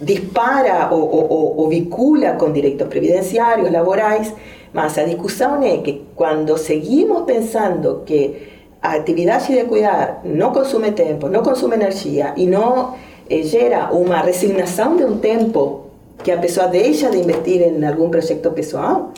dispara 0.00 0.88
o, 0.90 1.66
vincula 1.68 2.36
con 2.36 2.52
derechos 2.52 2.88
previdenciarios, 2.88 3.70
laborais, 3.70 4.32
mas 4.72 4.98
a 4.98 5.04
discusión 5.04 5.62
es 5.62 5.80
que 5.82 6.02
cuando 6.14 6.58
seguimos 6.58 7.22
pensando 7.22 8.04
que 8.04 8.52
actividad 8.82 9.46
de 9.46 9.64
cuidar 9.64 10.20
no 10.24 10.52
consume 10.52 10.92
tiempo, 10.92 11.28
no 11.28 11.42
consume 11.42 11.76
energía 11.76 12.34
y 12.36 12.46
no 12.46 12.96
eh, 13.28 13.44
genera 13.44 13.90
una 13.92 14.22
resignación 14.22 14.98
de 14.98 15.06
un 15.06 15.20
tiempo 15.20 15.86
que 16.22 16.32
a 16.32 16.40
pessoa 16.40 16.66
deja 16.66 17.10
de 17.10 17.18
invertir 17.18 17.62
en 17.62 17.84
algún 17.84 18.10
proyecto 18.10 18.54
pessoal, 18.54 19.08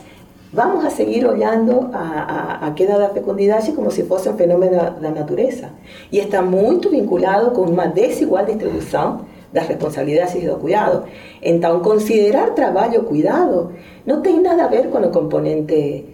vamos 0.52 0.84
a 0.84 0.90
seguir 0.90 1.26
olhando 1.26 1.90
a, 1.92 2.60
a, 2.62 2.66
a 2.66 2.74
queda 2.74 2.98
da 2.98 3.10
fecundidade 3.10 3.72
como 3.72 3.90
se 3.90 4.04
fosse 4.04 4.28
um 4.28 4.36
fenômeno 4.36 4.76
da, 5.00 5.10
natureza. 5.10 5.70
E 6.10 6.18
está 6.18 6.42
muito 6.42 6.90
vinculado 6.90 7.50
com 7.50 7.62
uma 7.62 7.86
desigual 7.86 8.44
distribuição 8.44 9.26
das 9.56 9.66
responsabilidades 9.66 10.34
e 10.34 10.46
do 10.46 10.56
cuidado. 10.58 11.04
Então, 11.42 11.80
considerar 11.80 12.50
trabalho 12.50 13.04
cuidado 13.04 13.72
não 14.04 14.20
tem 14.20 14.40
nada 14.42 14.64
a 14.64 14.68
ver 14.68 14.88
com 14.90 14.98
o 14.98 15.10
componente 15.10 16.04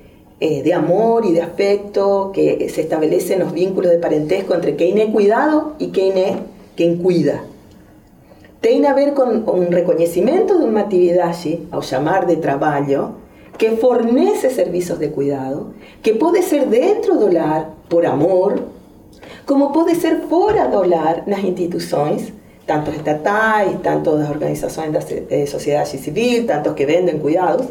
eh, 0.41 0.63
de 0.63 0.73
amor 0.73 1.27
e 1.27 1.33
de 1.33 1.41
afecto 1.41 2.31
que 2.33 2.69
se 2.69 2.83
estabelece 2.83 3.35
nos 3.37 3.51
vínculos 3.51 3.91
de 3.91 3.99
parentesco 3.99 4.55
entre 4.55 4.73
quem 4.73 5.01
é 5.01 5.07
cuidado 5.11 5.75
e 5.81 5.89
quem 5.89 6.13
é 6.13 6.39
quem 6.77 6.97
cuida. 6.97 7.41
Tem 8.61 8.87
a 8.87 8.95
ver 8.95 9.13
com 9.13 9.25
um 9.25 9.69
reconhecimento 9.69 10.57
de 10.57 10.65
uma 10.65 10.83
atividade, 10.83 11.67
ao 11.73 11.83
chamar 11.83 12.27
de 12.27 12.37
trabalho, 12.37 13.17
que 13.59 13.77
fornece 13.77 14.51
serviços 14.51 14.99
de 15.01 15.09
cuidado, 15.09 15.75
que 16.01 16.15
pode 16.15 16.43
ser 16.43 16.67
dentro 16.67 17.19
do 17.19 17.33
lar, 17.33 17.75
por 17.89 18.07
amor, 18.07 18.63
como 19.45 19.73
pode 19.73 19.97
ser 19.97 20.21
fora 20.31 20.69
do 20.69 20.89
lar, 20.89 21.25
nas 21.27 21.43
instituições, 21.43 22.33
tantos 22.67 22.95
estatais, 22.95 23.81
tantos 23.83 24.19
das 24.19 24.31
organizações 24.31 24.93
da 24.93 25.01
eh, 25.31 25.47
sociedade 25.47 25.99
civil, 25.99 26.47
tantos 26.47 26.75
que 26.75 26.87
vendem 26.87 27.19
cuidados, 27.19 27.67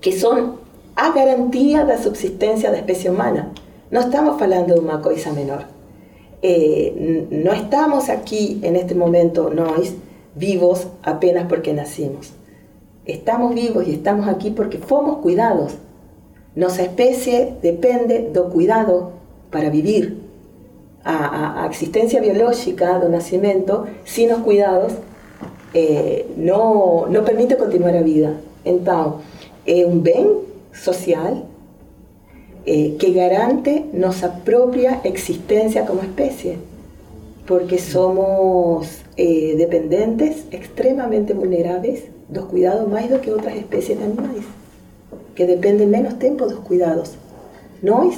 que 0.00 0.12
são 0.12 0.58
a 0.94 1.10
garantia 1.10 1.84
da 1.84 1.98
subsistência 1.98 2.70
da 2.70 2.78
espécie 2.78 3.08
humana. 3.08 3.50
Não 3.90 4.02
estamos 4.02 4.38
falando 4.38 4.74
de 4.74 4.80
uma 4.80 4.98
coisa 4.98 5.32
menor. 5.32 5.66
Eh, 6.42 6.92
não 7.30 7.54
estamos 7.54 8.08
aqui, 8.10 8.60
neste 8.62 8.94
momento, 8.94 9.50
nós, 9.50 9.94
vivos 10.36 10.86
apenas 11.02 11.46
porque 11.46 11.72
nascimos. 11.72 12.32
Estamos 13.06 13.54
vivos 13.54 13.86
e 13.86 13.92
estamos 13.92 14.28
aqui 14.28 14.50
porque 14.50 14.78
fomos 14.78 15.20
cuidados. 15.20 15.76
Nossa 16.56 16.82
espécie 16.82 17.54
depende 17.60 18.30
do 18.30 18.44
cuidado 18.44 19.12
para 19.50 19.70
vivir 19.70 20.23
a, 21.04 21.62
a, 21.62 21.66
existencia 21.66 22.20
biológica 22.20 22.98
do 22.98 23.08
nacimiento 23.08 23.86
sin 24.04 24.30
los 24.30 24.40
cuidados 24.40 24.92
eh, 25.74 26.26
no, 26.36 27.06
no 27.08 27.24
permite 27.24 27.56
continuar 27.56 27.96
a 27.96 28.02
vida. 28.02 28.34
Entonces, 28.64 29.20
es 29.66 29.84
un 29.84 30.02
bien 30.02 30.28
social 30.72 31.44
eh, 32.66 32.96
que 32.98 33.12
garante 33.12 33.84
nuestra 33.92 34.36
propia 34.44 35.00
existencia 35.04 35.84
como 35.84 36.02
especie, 36.02 36.58
porque 37.46 37.78
somos 37.78 39.02
eh, 39.16 39.54
dependientes, 39.58 40.44
extremadamente 40.50 41.34
vulnerables 41.34 42.04
los 42.32 42.46
cuidados 42.46 42.88
más 42.88 43.10
do 43.10 43.20
que 43.20 43.32
otras 43.32 43.54
especies 43.54 43.98
de 43.98 44.04
animales, 44.04 44.44
que 45.34 45.46
dependen 45.46 45.90
menos 45.90 46.18
tiempo 46.18 46.46
de 46.46 46.54
los 46.54 46.64
cuidados. 46.64 47.16
Nós 47.82 48.14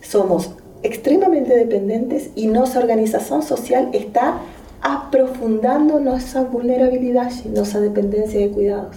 somos 0.00 0.52
extremadamente 0.82 1.54
dependientes 1.56 2.30
y 2.34 2.46
nuestra 2.46 2.80
organización 2.80 3.42
social 3.42 3.90
está 3.92 4.40
aprofundando 4.80 6.00
nuestra 6.00 6.42
vulnerabilidad 6.42 7.30
y 7.44 7.48
nuestra 7.48 7.80
dependencia 7.80 8.40
de 8.40 8.50
cuidados. 8.50 8.96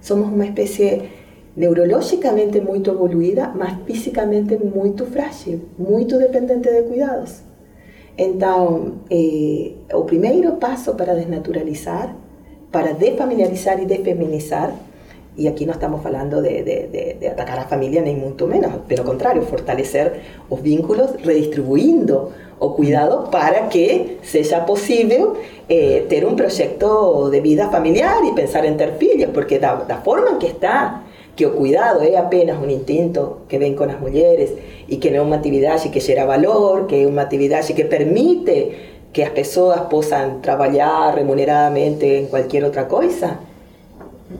Somos 0.00 0.32
una 0.32 0.46
especie 0.46 1.10
neurológicamente 1.56 2.60
muy 2.60 2.82
evoluida, 2.84 3.52
más 3.54 3.82
físicamente 3.86 4.58
muy 4.58 4.92
frágil, 4.92 5.66
muy 5.78 6.04
dependiente 6.04 6.70
de 6.72 6.84
cuidados. 6.84 7.42
Entonces, 8.16 8.92
eh, 9.10 9.76
el 9.88 10.04
primer 10.06 10.58
paso 10.58 10.96
para 10.96 11.14
desnaturalizar, 11.14 12.14
para 12.70 12.94
desfamiliarizar 12.94 13.80
y 13.80 13.86
desfeminizar, 13.86 14.72
y 15.36 15.48
aquí 15.48 15.66
no 15.66 15.72
estamos 15.72 16.04
hablando 16.06 16.40
de, 16.40 17.28
atacar 17.30 17.58
a 17.58 17.64
familia 17.64 18.02
ni 18.02 18.14
mucho 18.14 18.46
menos, 18.46 18.70
pero 18.86 19.04
contrario, 19.04 19.42
fortalecer 19.42 20.20
los 20.48 20.62
vínculos 20.62 21.10
redistribuyendo 21.22 22.32
o 22.58 22.76
cuidado 22.76 23.30
para 23.30 23.68
que 23.68 24.18
sea 24.22 24.64
posible 24.64 25.24
eh, 25.68 26.06
tener 26.08 26.26
un 26.26 26.36
proyecto 26.36 27.30
de 27.30 27.40
vida 27.40 27.68
familiar 27.68 28.18
y 28.24 28.32
pensar 28.32 28.64
en 28.64 28.76
hijos, 29.00 29.30
porque 29.34 29.58
la, 29.58 29.84
la 29.88 29.98
forma 29.98 30.30
en 30.30 30.38
que 30.38 30.46
está, 30.46 31.02
que 31.34 31.44
el 31.44 31.50
cuidado 31.50 32.02
es 32.02 32.16
apenas 32.16 32.62
un 32.62 32.70
instinto 32.70 33.40
que 33.48 33.58
ven 33.58 33.74
con 33.74 33.88
las 33.88 34.00
mujeres 34.00 34.52
y 34.86 34.98
que 34.98 35.10
no 35.10 35.22
es 35.22 35.26
una 35.26 35.36
actividad 35.36 35.82
que 35.82 36.00
genera 36.00 36.26
valor, 36.26 36.86
que 36.86 37.02
es 37.02 37.08
una 37.08 37.22
actividad 37.22 37.64
que 37.64 37.84
permite 37.84 38.94
que 39.12 39.22
las 39.22 39.30
personas 39.30 39.82
puedan 39.90 40.42
trabajar 40.42 41.14
remuneradamente 41.14 42.18
en 42.18 42.26
cualquier 42.26 42.64
otra 42.64 42.86
cosa, 42.88 43.40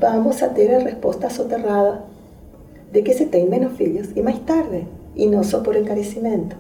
vamos 0.01 0.43
a 0.43 0.55
tener 0.55 0.83
respuesta 0.83 1.31
soterrada 1.31 2.05
de 2.93 3.03
que 3.03 3.13
se 3.13 3.27
tienen 3.27 3.51
menos 3.51 3.81
hijos 3.81 4.09
y 4.15 4.23
más 4.23 4.45
tarde, 4.47 4.87
y 5.15 5.27
no 5.27 5.45
solo 5.45 5.65
por 5.65 5.77
encarecimiento. 5.77 6.57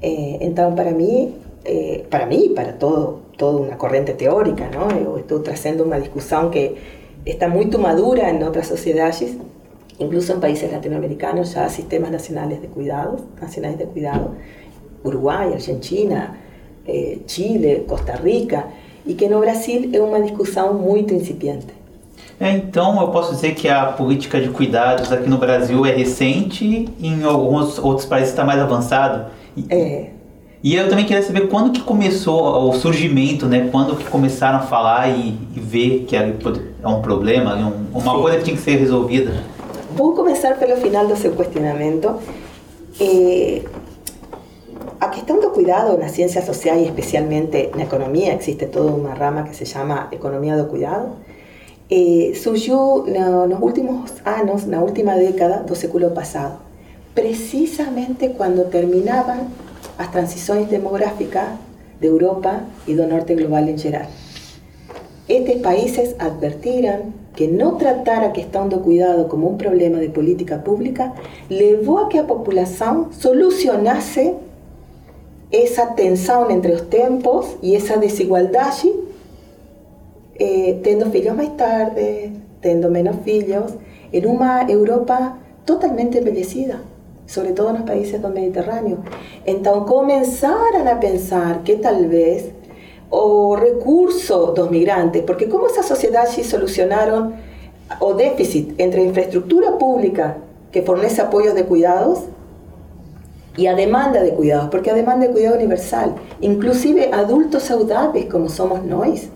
Eh, 0.00 0.38
entonces, 0.40 0.76
para 0.76 0.92
mí, 0.92 1.34
eh, 1.64 2.06
para 2.10 2.26
mí, 2.26 2.52
para 2.54 2.78
todo, 2.78 3.20
toda 3.36 3.60
una 3.60 3.76
corriente 3.76 4.14
teórica, 4.14 4.70
¿no? 4.70 4.88
Yo 4.98 5.18
estoy 5.18 5.42
trazando 5.42 5.84
una 5.84 5.98
discusión 5.98 6.50
que 6.50 6.76
está 7.24 7.48
muy 7.48 7.66
madura 7.66 8.30
en 8.30 8.42
otras 8.42 8.66
sociedades, 8.66 9.34
incluso 9.98 10.32
en 10.32 10.40
países 10.40 10.72
latinoamericanos 10.72 11.54
ya 11.54 11.68
sistemas 11.68 12.10
nacionales 12.10 12.62
de 12.62 12.68
cuidados, 12.68 13.22
nacionales 13.40 13.78
de 13.78 13.84
cuidado, 13.84 14.30
Uruguay, 15.04 15.52
Argentina, 15.52 16.38
eh, 16.86 17.22
Chile, 17.26 17.84
Costa 17.86 18.16
Rica, 18.16 18.66
y 19.04 19.14
que 19.14 19.26
en 19.26 19.40
Brasil 19.40 19.90
es 19.92 20.00
una 20.00 20.20
discusión 20.20 20.80
muy 20.80 21.00
incipiente. 21.00 21.79
É, 22.40 22.50
então, 22.52 22.98
eu 22.98 23.08
posso 23.08 23.34
dizer 23.34 23.54
que 23.54 23.68
a 23.68 23.84
política 23.84 24.40
de 24.40 24.48
cuidados 24.48 25.12
aqui 25.12 25.28
no 25.28 25.36
Brasil 25.36 25.84
é 25.84 25.90
recente 25.90 26.88
e 26.98 27.06
em 27.06 27.22
alguns 27.22 27.78
outros 27.78 28.06
países 28.06 28.30
está 28.30 28.42
mais 28.42 28.58
avançado. 28.58 29.26
É. 29.68 30.06
E 30.62 30.74
eu 30.74 30.88
também 30.88 31.04
queria 31.04 31.22
saber 31.22 31.48
quando 31.48 31.70
que 31.70 31.82
começou 31.82 32.70
o 32.70 32.72
surgimento, 32.72 33.44
né? 33.44 33.68
Quando 33.70 33.94
que 33.94 34.04
começaram 34.04 34.58
a 34.58 34.62
falar 34.62 35.08
e, 35.08 35.38
e 35.54 35.60
ver 35.60 36.06
que 36.08 36.16
é 36.16 36.34
um 36.86 37.02
problema, 37.02 37.56
um, 37.56 37.98
uma 37.98 38.14
Sim. 38.14 38.22
coisa 38.22 38.38
que 38.38 38.44
tinha 38.44 38.56
que 38.56 38.62
ser 38.62 38.76
resolvida. 38.76 39.44
vou 39.94 40.14
começar 40.14 40.58
pelo 40.58 40.76
final 40.78 41.06
do 41.06 41.16
seu 41.16 41.32
questionamento. 41.32 42.14
Eh, 42.98 43.62
a 44.98 45.08
questão 45.08 45.40
do 45.40 45.50
cuidado 45.50 45.98
na 45.98 46.08
ciência 46.08 46.42
social 46.42 46.76
e 46.76 46.84
especialmente 46.84 47.70
na 47.74 47.82
economia, 47.82 48.34
existe 48.34 48.66
toda 48.66 48.92
uma 48.92 49.14
rama 49.14 49.42
que 49.42 49.54
se 49.56 49.66
chama 49.66 50.08
economia 50.12 50.56
do 50.56 50.66
cuidado, 50.66 51.10
eh, 51.90 52.32
surgiu 52.34 53.04
no, 53.06 53.46
nos 53.46 53.60
últimos 53.60 54.12
anos, 54.24 54.64
na 54.66 54.80
última 54.80 55.14
década 55.16 55.64
do 55.64 55.74
século 55.74 56.10
passado, 56.12 56.58
precisamente 57.14 58.30
quando 58.30 58.70
terminavam 58.70 59.48
as 59.98 60.08
transições 60.08 60.68
demográficas 60.68 61.48
de 62.00 62.06
Europa 62.06 62.62
e 62.86 62.94
do 62.94 63.06
norte 63.06 63.34
global 63.34 63.64
em 63.68 63.76
geral. 63.76 64.06
Estes 65.28 65.60
países 65.60 66.14
advertiram 66.18 67.12
que 67.36 67.46
no 67.46 67.76
tratar 67.76 68.24
a 68.24 68.30
questão 68.30 68.68
do 68.68 68.80
cuidado 68.80 69.26
como 69.26 69.48
un 69.48 69.56
problema 69.56 69.98
de 69.98 70.08
política 70.08 70.58
pública 70.58 71.12
levou 71.48 71.98
a 71.98 72.08
que 72.08 72.18
a 72.18 72.24
população 72.24 73.12
solucionasse 73.12 74.34
essa 75.52 75.86
tensão 75.86 76.50
entre 76.50 76.72
os 76.72 76.82
tempos 76.82 77.46
e 77.62 77.74
essa 77.74 77.96
desigualdade, 77.96 78.92
eh, 80.40 80.80
tendo 80.82 81.10
filhos 81.10 81.36
mais 81.36 81.50
tarde, 81.50 82.32
tendo 82.62 82.90
menos 82.90 83.16
filhos, 83.22 83.74
em 84.10 84.24
uma 84.24 84.62
Europa 84.68 85.36
totalmente 85.66 86.18
envelhecida, 86.18 86.80
sobretudo 87.26 87.74
nos 87.74 87.82
países 87.82 88.18
do 88.20 88.28
Mediterrâneo. 88.28 88.98
Então 89.46 89.84
começaram 89.84 90.88
a 90.90 90.94
pensar 90.94 91.62
que 91.62 91.76
talvez 91.76 92.50
o 93.10 93.54
recurso 93.54 94.52
dos 94.52 94.70
migrantes, 94.70 95.22
porque 95.22 95.46
como 95.46 95.66
esas 95.66 95.86
sociedades 95.86 96.46
solucionaron 96.46 97.32
o 98.00 98.14
déficit 98.14 98.74
entre 98.78 99.04
infraestructura 99.04 99.72
pública 99.72 100.38
que 100.72 100.82
fornece 100.82 101.20
apoyos 101.20 101.54
de 101.54 101.64
cuidados 101.64 102.20
y 103.56 103.66
a 103.66 103.74
demanda 103.74 104.22
de 104.22 104.32
cuidados, 104.32 104.70
porque 104.70 104.90
a 104.90 104.94
demanda 104.94 105.26
de 105.26 105.32
cuidado 105.32 105.56
universal, 105.56 106.14
inclusive 106.40 107.10
adultos 107.12 107.64
saudables 107.64 108.26
como 108.26 108.48
somos 108.48 108.82
nosotros, 108.84 109.28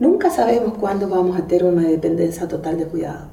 nunca 0.00 0.30
sabemos 0.30 0.74
cuándo 0.80 1.08
vamos 1.08 1.38
a 1.38 1.46
tener 1.46 1.64
una 1.64 1.86
dependencia 1.86 2.48
total 2.48 2.78
de 2.78 2.86
cuidado. 2.86 3.26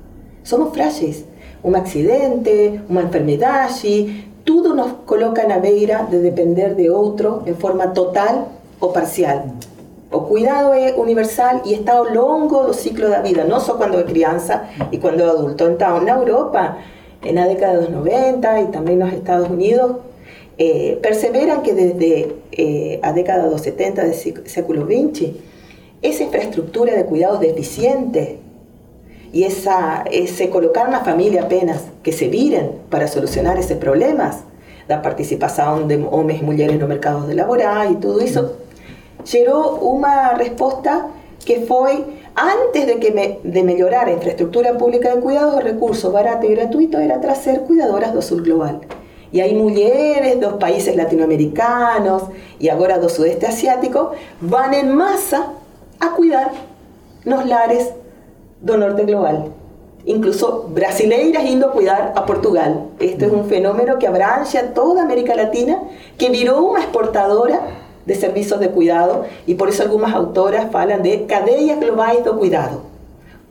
Somos 0.43 0.73
frágiles, 0.73 1.25
un 1.63 1.75
accidente, 1.75 2.81
una 2.89 3.01
enfermedad, 3.01 3.69
todo 4.43 4.75
nos 4.75 4.93
coloca 5.05 5.41
en 5.41 5.49
la 5.49 5.59
beira 5.59 6.07
de 6.09 6.19
depender 6.19 6.75
de 6.75 6.89
otro 6.89 7.43
en 7.45 7.55
forma 7.55 7.93
total 7.93 8.45
o 8.79 8.93
parcial. 8.93 9.45
O 10.09 10.21
cuidado 10.21 10.73
é 10.73 10.93
universal 10.95 11.63
e 11.65 11.73
está 11.73 11.97
ao 11.97 12.05
longo 12.13 12.63
do 12.63 12.73
ciclo 12.73 13.09
da 13.09 13.21
vida, 13.21 13.43
não 13.43 13.59
só 13.59 13.75
quando 13.75 13.99
é 13.99 14.03
criança 14.03 14.63
e 14.91 14.97
quando 14.99 15.21
é 15.21 15.25
adulto. 15.25 15.65
Então, 15.65 16.01
na 16.01 16.13
Europa, 16.13 16.77
na 17.33 17.45
década 17.45 17.81
dos 17.81 17.89
90 17.89 18.61
e 18.61 18.67
também 18.67 18.95
nos 18.95 19.11
Estados 19.11 19.49
Unidos, 19.49 19.97
eh, 20.57 20.97
que 21.61 21.73
desde 21.73 22.35
eh, 22.57 22.99
a 23.01 23.11
década 23.11 23.49
dos 23.49 23.61
70 23.61 24.05
do 24.05 24.49
século 24.49 24.85
XX, 24.85 25.33
essa 26.09 26.23
infraestrutura 26.23 26.95
de 26.95 27.03
cuidados 27.03 27.39
deficiente 27.39 28.39
e 29.33 29.43
essa, 29.43 30.05
esse 30.11 30.47
colocar 30.47 30.89
na 30.89 31.03
família 31.03 31.43
apenas 31.43 31.83
que 32.01 32.11
se 32.11 32.27
viren 32.27 32.81
para 32.89 33.07
solucionar 33.07 33.57
esses 33.57 33.77
problemas, 33.77 34.43
da 34.87 34.97
participação 35.01 35.85
de 35.85 35.97
homens 36.09 36.41
e 36.41 36.43
mulheres 36.43 36.79
no 36.79 36.87
mercado 36.87 37.27
laboral 37.35 37.91
e 37.91 37.97
tudo 37.97 38.23
isso, 38.23 38.53
llegó 39.29 39.79
una 39.81 40.33
respuesta 40.33 41.07
que 41.43 41.61
fue 41.61 42.05
antes 42.35 42.87
de 42.87 42.99
que 42.99 43.11
me, 43.11 43.39
de 43.43 43.63
mejorar 43.63 44.07
la 44.07 44.13
infraestructura 44.13 44.77
pública 44.77 45.13
de 45.13 45.21
cuidados, 45.21 45.57
el 45.57 45.63
recurso 45.63 46.11
barato 46.11 46.45
y 46.45 46.55
gratuito 46.55 46.99
era 46.99 47.19
ser 47.35 47.61
cuidadoras 47.61 48.13
do 48.13 48.21
sur 48.21 48.41
global. 48.41 48.81
Y 49.31 49.41
hay 49.41 49.53
mujeres 49.55 50.39
dos 50.39 50.53
países 50.53 50.95
latinoamericanos 50.95 52.23
y 52.59 52.69
ahora 52.69 52.97
do 52.97 53.09
sudeste 53.09 53.45
asiático 53.45 54.11
van 54.39 54.73
en 54.73 54.95
masa 54.95 55.51
a 55.99 56.11
cuidar 56.11 56.51
los 57.23 57.45
lares 57.45 57.93
do 58.61 58.77
norte 58.77 59.03
global. 59.03 59.51
Incluso 60.05 60.69
brasileiras 60.69 61.43
indo 61.45 61.67
a 61.67 61.71
cuidar 61.71 62.13
a 62.15 62.25
Portugal. 62.25 62.87
Esto 62.99 63.25
es 63.25 63.31
un 63.31 63.45
fenómeno 63.45 63.99
que 63.99 64.07
abrancha 64.07 64.73
toda 64.73 65.03
América 65.03 65.35
Latina, 65.35 65.81
que 66.17 66.29
viró 66.29 66.63
una 66.63 66.79
exportadora 66.79 67.59
de 68.05 68.15
servicios 68.15 68.59
de 68.59 68.71
cuidado 68.71 69.25
y 69.45 69.55
por 69.55 69.67
eso 69.67 69.83
algunas 69.83 70.13
autoras 70.13 70.73
hablan 70.73 71.03
de 71.03 71.25
cadenas 71.25 71.79
globales 71.79 72.23
de 72.23 72.31
cuidado, 72.31 72.83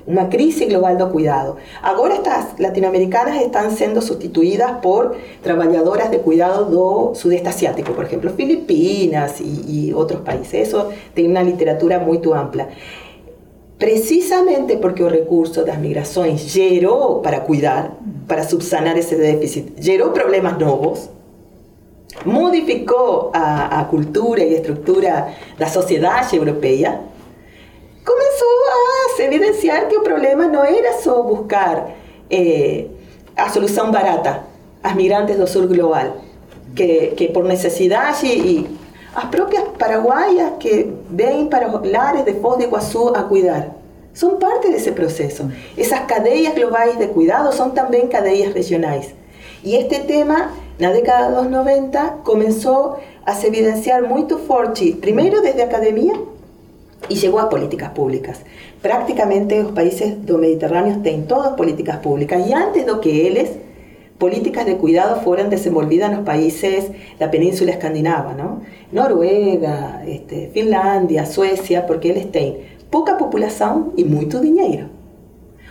una 0.07 0.29
crisis 0.29 0.69
global 0.69 0.99
de 0.99 1.07
cuidado. 1.07 1.57
Ahora 1.83 2.15
estas 2.15 2.59
latinoamericanas 2.59 3.43
están 3.43 3.77
siendo 3.77 4.01
sustituidas 4.01 4.79
por 4.81 5.17
trabajadoras 5.43 6.11
de 6.11 6.19
cuidado 6.19 6.65
do 6.67 7.15
sudeste 7.15 7.49
asiático, 7.49 7.93
por 7.93 8.05
ejemplo, 8.05 8.31
Filipinas 8.31 9.41
y, 9.41 9.93
otros 9.93 10.21
países. 10.21 10.69
Eso 10.69 10.91
tiene 11.15 11.31
una 11.31 11.43
literatura 11.43 11.99
muy 11.99 12.21
amplia. 12.35 12.69
Precisamente 13.79 14.77
porque 14.79 15.03
el 15.03 15.11
recurso 15.11 15.63
de 15.63 15.69
las 15.69 15.79
migraciones 15.79 16.53
generó 16.53 17.21
para 17.23 17.45
cuidar, 17.45 17.93
para 18.27 18.43
subsanar 18.45 18.97
ese 18.99 19.17
déficit, 19.17 19.79
generó 19.81 20.13
problemas 20.13 20.59
nuevos, 20.59 21.11
modificó 22.25 23.31
a, 23.35 23.81
a 23.81 23.89
cultura 23.89 24.45
y 24.45 24.55
estructura 24.55 25.35
la 25.59 25.69
sociedad 25.69 26.23
europea, 26.33 27.03
evidenciar 29.21 29.89
que 29.89 29.97
el 29.97 30.03
problema 30.03 30.47
no 30.47 30.65
era 30.65 30.93
solo 31.03 31.25
buscar 31.25 31.95
eh, 32.31 32.91
a 33.37 33.91
barata 33.91 34.45
a 34.83 34.95
migrantes 34.95 35.39
del 35.39 35.49
sur 35.49 35.69
global, 35.69 36.15
que, 36.75 37.15
que 37.17 37.29
por 37.29 37.45
necesidad 37.45 38.15
y, 38.23 38.27
y 38.27 38.79
las 39.15 39.27
propias 39.27 39.65
paraguayas 39.79 40.53
que 40.61 40.93
ven 41.11 41.49
para 41.49 41.69
los 41.69 41.87
lares 41.87 42.25
de 42.25 42.35
Foz 42.35 42.59
de 42.59 42.65
Iguazú 42.65 43.13
a 43.15 43.27
cuidar. 43.29 43.73
Son 44.13 44.39
parte 44.39 44.71
de 44.71 44.77
ese 44.77 44.93
proceso. 44.93 45.51
Esas 45.77 46.03
cadenas 46.03 46.55
globales 46.55 46.99
de 46.99 47.09
cuidado 47.09 47.53
son 47.53 47.75
también 47.75 48.09
cadenas 48.09 48.55
regionales. 48.55 49.15
Y 49.63 49.77
este 49.77 49.99
tema 50.01 50.53
la 50.79 50.93
década 50.93 51.31
de 51.31 51.37
los 51.37 51.49
90 51.49 52.19
comenzó 52.23 52.99
a 53.25 53.35
se 53.35 53.47
evidenciar 53.47 54.03
muy 54.07 54.27
fuerte, 54.29 54.97
primero 55.01 55.41
desde 55.41 55.63
academia 55.63 56.13
y 57.09 57.17
llegó 57.17 57.41
a 57.41 57.49
políticas 57.49 57.91
públicas. 57.91 58.41
Prácticamente 58.83 59.63
los 59.63 59.73
países 59.73 60.27
do 60.27 60.39
Mediterráneo 60.39 61.01
tienen 61.03 61.27
todas 61.27 61.55
políticas 61.55 61.99
públicas 61.99 62.47
y 62.49 62.53
antes 62.53 62.87
de 62.87 63.01
que 63.01 63.29
ellos 63.29 63.51
políticas 64.19 64.65
de 64.67 64.77
cuidado 64.77 65.21
fueran 65.21 65.51
desenvolvidas 65.51 66.11
en 66.11 66.17
los 66.17 66.25
países 66.25 66.91
la 67.19 67.31
península 67.31 67.73
escandinava, 67.73 68.33
¿no? 68.35 68.63
Noruega, 68.93 70.03
este, 70.07 70.51
Finlandia, 70.53 71.27
Suecia, 71.27 71.87
porque 71.87 72.13
ellos 72.13 72.31
tienen 72.33 72.59
poca 72.91 73.19
población 73.19 73.93
y 73.97 74.05
mucho 74.05 74.41
dinero. 74.41 74.87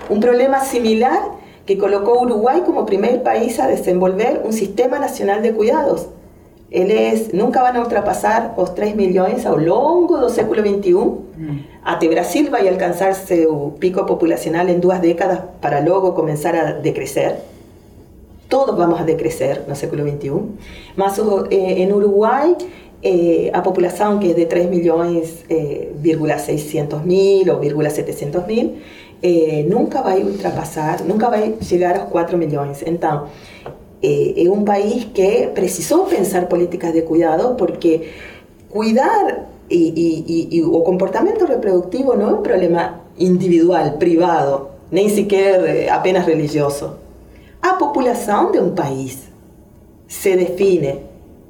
Un 0.09 0.19
problema 0.19 0.63
similar 0.63 1.19
que 1.65 1.77
colocó 1.77 2.21
Uruguay 2.21 2.61
como 2.65 2.85
primer 2.85 3.23
país 3.23 3.59
a 3.59 3.67
desenvolver 3.67 4.41
un 4.45 4.53
sistema 4.53 4.99
nacional 4.99 5.41
de 5.41 5.53
cuidados. 5.53 6.09
Eles 6.71 7.33
nunca 7.33 7.61
van 7.61 7.75
a 7.77 7.81
ultrapasar 7.81 8.53
los 8.57 8.73
3 8.73 8.95
millones 8.95 9.45
a 9.45 9.51
lo 9.51 9.57
largo 9.57 10.19
del 10.19 10.29
século 10.29 10.61
XXI. 10.61 10.95
Até 11.83 12.07
Brasil 12.07 12.51
va 12.53 12.57
a 12.57 12.61
alcanzar 12.61 13.13
su 13.15 13.75
pico 13.79 14.05
populacional 14.05 14.69
en 14.69 14.81
dos 14.81 14.99
décadas 15.01 15.41
para 15.61 15.81
luego 15.81 16.15
comenzar 16.15 16.55
a 16.55 16.73
decrecer. 16.73 17.39
Todos 18.49 18.77
vamos 18.77 18.99
a 18.99 19.03
decrecer 19.05 19.63
en 19.65 19.71
el 19.71 19.77
século 19.77 20.03
XXI. 20.03 20.31
Más 20.95 21.19
eh, 21.19 21.83
en 21.83 21.93
Uruguay, 21.93 22.55
eh, 23.01 23.51
a 23.53 23.61
población 23.61 24.19
que 24.19 24.31
es 24.31 24.35
de 24.35 24.47
3 24.47 24.69
millones, 24.69 25.45
eh, 25.49 25.93
600 26.37 27.05
mil 27.05 27.49
o 27.51 27.61
700 27.61 28.47
mil, 28.47 28.81
eh, 29.21 29.65
nunca 29.69 30.01
vai 30.01 30.23
ultrapassar, 30.23 31.03
nunca 31.03 31.29
vai 31.29 31.55
chegar 31.61 31.95
aos 31.99 32.09
4 32.09 32.37
milhões. 32.37 32.83
Então, 32.85 33.27
é, 34.05 34.45
é 34.45 34.51
um 34.51 34.63
país 34.63 35.05
que 35.13 35.47
precisou 35.53 36.05
pensar 36.05 36.47
políticas 36.47 36.93
de 36.93 37.01
cuidado 37.01 37.55
porque 37.55 38.09
cuidar 38.69 39.47
e, 39.69 39.81
e, 39.95 40.57
e, 40.57 40.63
o 40.63 40.81
comportamento 40.81 41.45
reprodutivo 41.45 42.15
não 42.15 42.29
é 42.29 42.33
um 42.33 42.41
problema 42.41 43.01
individual, 43.17 43.91
privado, 43.97 44.67
nem 44.91 45.09
sequer 45.09 45.63
eh, 45.65 45.89
apenas 45.89 46.25
religioso. 46.25 46.97
A 47.61 47.73
população 47.73 48.51
de 48.51 48.59
um 48.59 48.75
país 48.75 49.23
se 50.07 50.35
define 50.35 50.99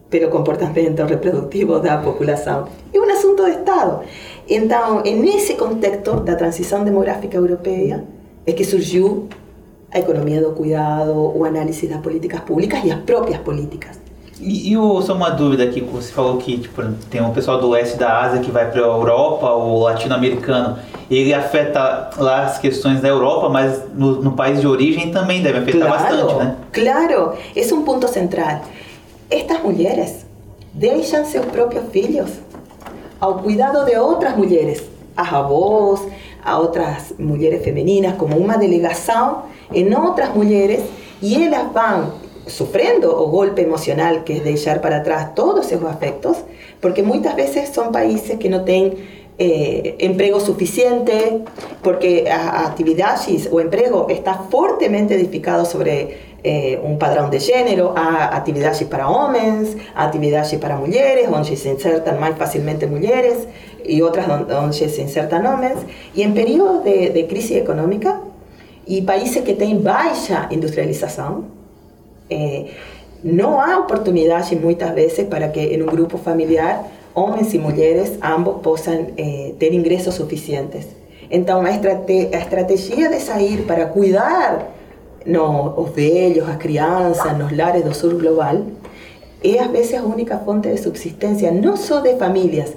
pelo 0.10 0.30
comportamento 0.30 1.04
reprodutivo 1.04 1.80
da 1.80 1.98
população. 1.98 2.68
É 2.94 3.00
um 3.00 3.12
assunto 3.12 3.44
de 3.44 3.52
Estado. 3.52 4.02
Entonces, 4.48 5.12
en 5.12 5.28
ese 5.28 5.58
contexto 5.58 6.24
la 6.26 6.38
transición 6.38 6.86
demográfica 6.86 7.38
europea 7.38 8.04
es 8.46 8.56
que 8.56 8.64
surgió 8.64 9.24
la 9.96 10.02
economía 10.02 10.42
del 10.42 10.52
cuidado, 10.52 11.16
o 11.16 11.46
análisis 11.46 11.84
de 11.88 11.96
las 11.96 12.04
políticas 12.04 12.42
públicas 12.42 12.84
y 12.84 12.90
las 12.90 13.00
propias 13.00 13.40
políticas. 13.40 13.98
E, 14.42 14.72
e 14.72 14.78
o, 14.78 15.02
só 15.02 15.14
uma 15.14 15.30
dúvida 15.30 15.64
aqui, 15.64 15.80
você 15.80 16.12
falou 16.12 16.36
que 16.36 16.58
tipo, 16.58 16.84
tem 17.10 17.22
um 17.22 17.32
pessoal 17.32 17.62
do 17.62 17.70
leste 17.70 17.98
da 17.98 18.20
Ásia 18.20 18.42
que 18.42 18.52
vai 18.52 18.70
para 18.70 18.82
a 18.82 18.84
Europa, 18.84 19.50
o 19.52 19.80
latino-americano, 19.80 20.78
ele 21.10 21.34
afeta 21.34 22.10
lá 22.18 22.44
as 22.44 22.58
questões 22.58 23.00
da 23.00 23.08
Europa, 23.08 23.48
mas 23.48 23.82
no, 23.94 24.22
no 24.22 24.34
país 24.34 24.60
de 24.60 24.68
origem 24.68 25.12
também 25.12 25.42
deve 25.42 25.60
afetar 25.60 25.88
claro, 25.88 26.04
bastante, 26.04 26.36
né? 26.36 26.56
Claro, 26.74 27.34
é 27.56 27.74
um 27.74 27.84
ponto 27.84 28.10
central. 28.10 28.64
Estas 29.30 29.64
mulheres 29.64 30.26
deixam 30.74 31.24
seus 31.24 31.46
próprios 31.46 31.86
filhos 31.92 32.32
ao 33.22 33.36
cuidado 33.36 33.86
de 33.86 33.96
outras 33.96 34.36
mulheres, 34.36 34.84
as 35.16 35.32
avós, 35.32 36.06
a 36.44 36.60
outras 36.60 37.14
mulheres 37.18 37.64
femininas, 37.64 38.16
como 38.18 38.38
uma 38.38 38.58
delegação 38.58 39.55
em 39.74 39.94
outras 39.96 40.34
mulheres, 40.36 40.82
e 41.22 41.44
elas 41.44 41.72
vão 41.74 42.26
sufriendo 42.48 43.10
o 43.10 43.28
golpe 43.28 43.62
emocional 43.62 44.24
que 44.24 44.34
es 44.34 44.44
de 44.44 44.54
echar 44.54 44.82
para 44.82 44.98
atrás 44.98 45.34
todos 45.34 45.72
esos 45.72 45.86
afectos, 45.86 46.38
porque 46.80 47.04
muchas 47.04 47.36
veces 47.36 47.70
son 47.70 47.92
países 47.92 48.38
que 48.38 48.50
no 48.50 48.64
tienen 48.64 49.26
eh, 49.38 50.40
suficiente, 50.40 51.42
porque 51.82 52.30
a, 52.30 52.68
actividades 52.68 53.50
o 53.52 53.60
empleo 53.60 54.08
está 54.10 54.36
fuertemente 54.50 55.16
edificado 55.16 55.66
sobre 55.66 56.36
eh, 56.44 56.80
un 56.84 56.98
padrón 57.00 57.32
de 57.32 57.40
género, 57.40 57.94
a 57.98 58.36
actividades 58.36 58.84
para 58.84 59.10
hombres, 59.10 59.76
actividades 59.96 60.54
para 60.60 60.78
mujeres, 60.78 61.30
donde 61.30 61.56
se 61.56 61.70
insertan 61.70 62.20
más 62.20 62.38
fácilmente 62.38 62.88
mujeres 62.88 63.48
y 63.84 64.02
otras 64.02 64.28
donde 64.48 64.74
se 64.74 65.02
insertan 65.02 65.46
hombres, 65.46 65.74
y 66.16 66.22
en 66.22 66.34
periodos 66.34 66.84
de, 66.84 67.10
de 67.10 67.28
crisis 67.28 67.58
económica 67.58 68.22
y 68.86 69.02
países 69.02 69.44
que 69.44 69.54
tienen 69.54 69.84
baja 69.84 70.48
industrialización, 70.52 71.46
eh, 72.30 72.72
no 73.24 73.62
hay 73.62 73.74
oportunidades 73.74 74.60
muchas 74.62 74.94
veces 74.94 75.26
para 75.26 75.52
que 75.52 75.74
en 75.74 75.82
un 75.82 75.88
grupo 75.88 76.18
familiar 76.18 76.84
hombres 77.14 77.54
y 77.54 77.60
mujeres 77.60 78.14
ambos 78.22 78.62
puedan 78.62 79.14
eh, 79.18 79.56
tener 79.58 79.74
ingresos 79.74 80.16
suficientes. 80.16 80.88
Entonces, 81.30 81.82
la 81.82 82.38
estrategia 82.38 83.10
de 83.10 83.20
salir 83.20 83.66
para 83.66 83.90
cuidar 83.90 84.76
no, 85.26 85.74
los 85.76 85.96
velhos, 85.96 86.48
las 86.48 86.58
crianças, 86.58 87.38
los 87.40 87.52
lares 87.52 87.84
del 87.84 87.96
sur 87.96 88.18
global, 88.18 88.64
es 89.42 89.60
a 89.60 89.68
veces 89.68 90.02
la 90.02 90.04
única 90.04 90.40
fuente 90.40 90.70
de 90.70 90.78
subsistencia, 90.78 91.52
no 91.52 91.78
solo 91.78 92.04
de 92.04 92.16
familias. 92.16 92.74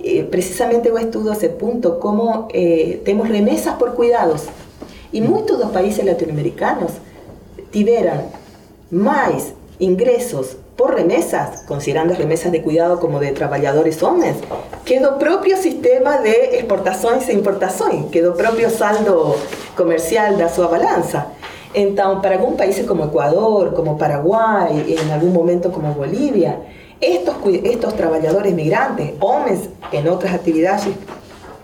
Eh, 0.00 0.24
precisamente 0.30 0.90
yo 0.90 0.98
estudio 0.98 1.32
ese 1.32 1.48
punto, 1.48 1.98
cómo 1.98 2.48
eh, 2.52 3.02
tenemos 3.04 3.28
remesas 3.28 3.76
por 3.76 3.94
cuidados. 3.94 4.46
Y 5.12 5.20
muchos 5.20 5.58
de 5.58 5.64
los 5.64 5.72
países 5.72 6.04
latinoamericanos 6.04 6.92
tuvieron 7.72 8.22
más 8.90 9.52
ingresos 9.78 10.56
por 10.76 10.94
remesas, 10.94 11.62
considerando 11.66 12.14
remesas 12.14 12.52
de 12.52 12.62
cuidado 12.62 13.00
como 13.00 13.18
de 13.18 13.32
trabajadores 13.32 14.00
hombres, 14.02 14.36
quedó 14.84 15.18
propio 15.18 15.56
sistema 15.56 16.18
de 16.18 16.58
exportaciones 16.58 17.28
e 17.28 17.32
importaciones, 17.32 18.06
quedó 18.12 18.34
propio 18.36 18.70
saldo 18.70 19.34
comercial 19.76 20.38
de 20.38 20.48
su 20.48 20.62
balanza. 20.62 21.28
Entonces, 21.74 22.22
para 22.22 22.36
algunos 22.36 22.56
países 22.56 22.86
como 22.86 23.06
Ecuador, 23.06 23.74
como 23.74 23.98
Paraguay, 23.98 24.96
en 24.98 25.10
algún 25.10 25.32
momento 25.32 25.72
como 25.72 25.92
Bolivia, 25.94 26.60
estos, 27.00 27.34
estos 27.64 27.94
trabajadores 27.94 28.54
migrantes, 28.54 29.14
hombres 29.20 29.68
en 29.92 30.08
otras 30.08 30.32
actividades 30.32 30.84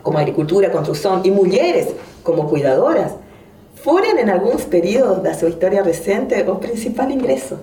como 0.02 0.18
agricultura, 0.18 0.70
construcción 0.70 1.20
y 1.24 1.30
mujeres 1.30 1.88
como 2.22 2.48
cuidadoras, 2.48 3.12
fueron 3.84 4.18
en 4.18 4.30
algunos 4.30 4.62
periodos 4.62 5.22
de 5.22 5.34
su 5.34 5.46
historia 5.46 5.82
reciente 5.82 6.42
o 6.48 6.58
principal 6.58 7.12
ingreso. 7.12 7.58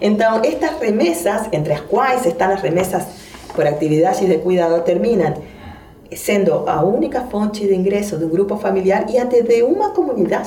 Entonces, 0.00 0.54
estas 0.54 0.78
remesas, 0.78 1.48
entre 1.50 1.74
las 1.74 1.82
cuales 1.82 2.24
están 2.26 2.50
las 2.50 2.62
remesas 2.62 3.08
por 3.56 3.66
actividades 3.66 4.20
de 4.28 4.38
cuidado, 4.38 4.82
terminan 4.82 5.34
siendo 6.12 6.62
la 6.64 6.84
única 6.84 7.22
fuente 7.22 7.66
de 7.66 7.74
ingreso 7.74 8.18
de 8.18 8.26
un 8.26 8.32
grupo 8.32 8.56
familiar 8.56 9.06
y 9.12 9.16
antes 9.16 9.44
de 9.48 9.64
una 9.64 9.92
comunidad. 9.92 10.46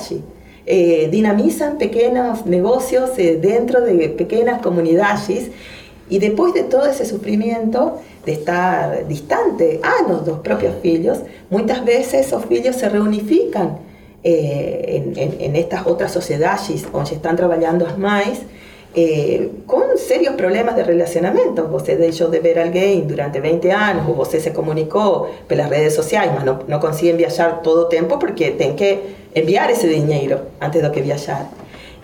Eh, 0.64 1.08
dinamizan 1.12 1.76
pequeños 1.76 2.46
negocios 2.46 3.10
eh, 3.18 3.38
dentro 3.40 3.82
de 3.82 4.08
pequeñas 4.08 4.62
comunidades 4.62 5.50
y 6.08 6.18
después 6.18 6.54
de 6.54 6.62
todo 6.62 6.86
ese 6.86 7.04
sufrimiento 7.04 8.00
de 8.24 8.32
estar 8.32 9.06
distante 9.06 9.78
a 9.82 10.08
los 10.08 10.24
dos 10.24 10.38
propios 10.38 10.74
hijos, 10.82 11.18
muchas 11.50 11.84
veces 11.84 12.26
esos 12.26 12.50
hijos 12.50 12.76
se 12.76 12.88
reunifican 12.88 13.85
eh, 14.28 15.36
en, 15.38 15.54
estas 15.54 15.86
otras 15.86 16.10
sociedades 16.10 16.90
donde 16.90 17.14
están 17.14 17.36
trabajando 17.36 17.86
más, 17.96 18.40
eh, 18.96 19.52
con 19.66 19.84
serios 19.96 20.34
problemas 20.34 20.74
de 20.74 20.82
relacionamiento. 20.82 21.70
Usted 21.72 21.96
dejó 21.96 22.26
de 22.26 22.40
ver 22.40 22.58
al 22.58 22.72
gay 22.72 23.04
durante 23.06 23.40
20 23.40 23.70
años, 23.70 24.04
o 24.08 24.20
usted 24.20 24.40
se 24.40 24.52
comunicó 24.52 25.30
por 25.46 25.56
las 25.56 25.70
redes 25.70 25.94
sociales, 25.94 26.32
pero 26.36 26.54
no, 26.54 26.62
no 26.66 26.80
consiguen 26.80 27.18
viajar 27.18 27.62
todo 27.62 27.86
tiempo 27.86 28.18
porque 28.18 28.50
tienen 28.50 28.74
que 28.74 29.14
enviar 29.32 29.70
ese 29.70 29.86
dinero 29.86 30.40
antes 30.58 30.82
de 30.82 30.90
que 30.90 31.02
viajar. 31.02 31.46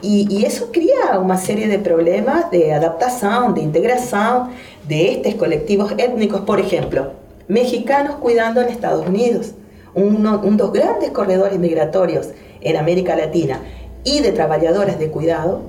Y, 0.00 0.28
y, 0.30 0.44
eso 0.44 0.70
crea 0.70 1.18
una 1.18 1.38
serie 1.38 1.66
de 1.66 1.80
problemas 1.80 2.52
de 2.52 2.72
adaptación, 2.72 3.52
de 3.54 3.62
integración 3.62 4.50
de 4.86 5.10
estos 5.10 5.34
colectivos 5.34 5.92
étnicos, 5.98 6.42
por 6.42 6.60
ejemplo, 6.60 7.14
mexicanos 7.48 8.14
cuidando 8.20 8.60
en 8.60 8.68
Estados 8.68 9.08
Unidos 9.08 9.54
uno, 9.94 10.40
un 10.42 10.56
dos 10.56 10.72
grandes 10.72 11.10
corredores 11.10 11.58
migratorios 11.58 12.28
en 12.60 12.76
América 12.76 13.16
Latina 13.16 13.60
y 14.04 14.20
de 14.20 14.32
trabajadores 14.32 14.98
de 14.98 15.10
cuidado 15.10 15.62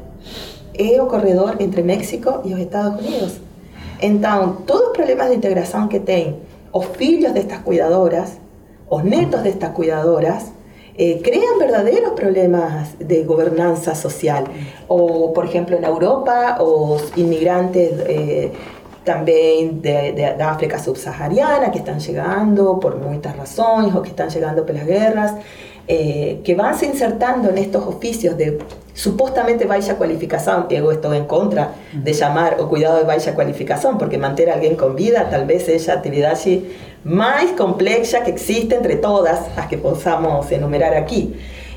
es 0.73 0.93
el 0.93 1.07
corredor 1.07 1.57
entre 1.59 1.83
México 1.83 2.41
y 2.43 2.49
los 2.49 2.59
Estados 2.59 3.01
Unidos. 3.01 3.39
Entonces, 3.99 4.65
todos 4.65 4.81
los 4.81 4.91
problemas 4.93 5.29
de 5.29 5.36
integración 5.36 5.89
que 5.89 5.99
tienen 5.99 6.38
los 6.73 6.86
hijos 6.99 7.33
de 7.33 7.39
estas 7.39 7.59
cuidadoras, 7.59 8.38
los 8.89 9.03
netos 9.03 9.43
de 9.43 9.49
estas 9.49 9.71
cuidadoras, 9.71 10.51
eh, 10.95 11.21
crean 11.23 11.57
verdaderos 11.59 12.12
problemas 12.12 12.99
de 12.99 13.23
gobernanza 13.23 13.95
social. 13.95 14.45
O, 14.88 15.33
por 15.33 15.45
ejemplo, 15.45 15.77
en 15.77 15.83
Europa, 15.83 16.57
los 16.59 17.15
inmigrantes 17.15 17.93
eh, 18.07 18.51
también 19.03 19.81
de, 19.81 20.13
de, 20.13 20.43
África 20.43 20.79
subsahariana 20.79 21.71
que 21.71 21.79
están 21.79 21.99
llegando 21.99 22.79
por 22.79 22.97
muchas 22.97 23.35
razones 23.35 23.93
o 23.95 24.01
que 24.01 24.09
están 24.09 24.29
llegando 24.29 24.65
por 24.65 24.75
las 24.75 24.85
guerras, 24.85 25.33
eh, 25.87 26.39
que 26.43 26.55
van 26.55 26.77
se 26.77 26.85
insertando 26.85 27.49
en 27.49 27.57
estos 27.57 27.85
oficios 27.85 28.37
de 28.37 28.59
supuestamente 28.93 29.65
baja 29.65 29.95
cualificación, 29.95 30.67
yo 30.69 30.91
estoy 30.91 31.17
en 31.17 31.25
contra 31.25 31.73
de 31.91 32.13
llamar 32.13 32.57
o 32.59 32.69
cuidado 32.69 32.97
de 32.97 33.03
baja 33.03 33.33
cualificación, 33.33 33.97
porque 33.97 34.17
mantener 34.17 34.51
a 34.51 34.55
alguien 34.55 34.75
con 34.75 34.95
vida 34.95 35.29
tal 35.29 35.45
vez 35.45 35.67
es 35.67 35.87
la 35.87 35.95
actividad 35.95 36.37
más 37.03 37.51
compleja 37.57 38.23
que 38.23 38.31
existe 38.31 38.75
entre 38.75 38.95
todas 38.95 39.41
las 39.57 39.67
que 39.67 39.77
podamos 39.77 40.49
enumerar 40.51 40.93
aquí. 40.93 41.35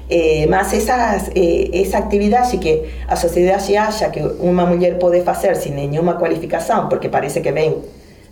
Eh, 0.08 0.46
más 0.46 0.72
esas, 0.72 1.30
eh, 1.34 1.70
esa 1.72 2.08
que 2.08 2.90
a 3.08 3.16
sociedad 3.16 3.58
se 3.58 3.76
haya 3.76 4.12
que 4.12 4.22
una 4.22 4.64
mujer 4.64 4.98
puede 4.98 5.28
hacer 5.28 5.56
sin 5.56 5.74
ninguna 5.74 6.16
cualificación, 6.16 6.88
porque 6.88 7.08
parece 7.08 7.42
que 7.42 7.50
ven 7.50 7.76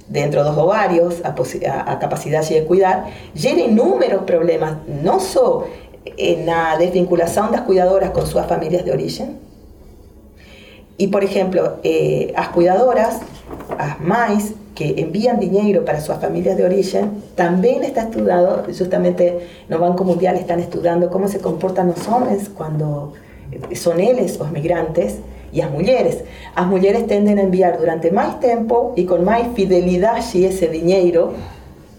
dentro 0.08 0.44
de 0.44 0.50
los 0.50 0.58
ovarios 0.58 1.22
a, 1.24 1.30
a, 1.30 1.98
capacidad 1.98 2.46
de 2.48 2.64
cuidar, 2.64 3.06
genera 3.34 3.66
inúmeros 3.68 4.22
problemas, 4.22 4.76
no 4.86 5.18
solo 5.18 5.66
en 6.16 6.46
la 6.46 6.76
desvinculación 6.78 7.46
de 7.46 7.56
las 7.56 7.62
cuidadoras 7.62 8.10
con 8.10 8.26
sus 8.26 8.40
familias 8.46 8.84
de 8.84 8.92
origen, 8.92 9.38
y 10.96 11.08
por 11.08 11.24
ejemplo, 11.24 11.78
eh, 11.82 12.32
las 12.36 12.48
cuidadoras, 12.48 13.20
las 13.76 14.00
más 14.00 14.52
que 14.74 14.94
envían 15.00 15.38
dinero 15.38 15.84
para 15.84 16.00
sus 16.00 16.16
familias 16.16 16.56
de 16.56 16.64
origen, 16.64 17.22
también 17.34 17.84
está 17.84 18.02
estudiado, 18.02 18.64
justamente 18.66 19.28
en 19.68 19.72
el 19.72 19.78
Banco 19.78 20.04
Mundial 20.04 20.36
están 20.36 20.60
estudiando 20.60 21.10
cómo 21.10 21.28
se 21.28 21.40
comportan 21.40 21.88
los 21.88 22.08
hombres 22.08 22.48
cuando 22.48 23.12
son 23.74 24.00
ellos 24.00 24.38
los 24.38 24.50
migrantes 24.50 25.18
y 25.52 25.58
las 25.58 25.70
mujeres. 25.70 26.24
Las 26.56 26.66
mujeres 26.66 27.06
tienden 27.06 27.38
a 27.38 27.42
enviar 27.42 27.78
durante 27.78 28.10
más 28.10 28.40
tiempo 28.40 28.92
y 28.96 29.04
con 29.04 29.24
más 29.24 29.42
fidelidad 29.54 30.18
ese 30.18 30.68
dinero 30.68 31.32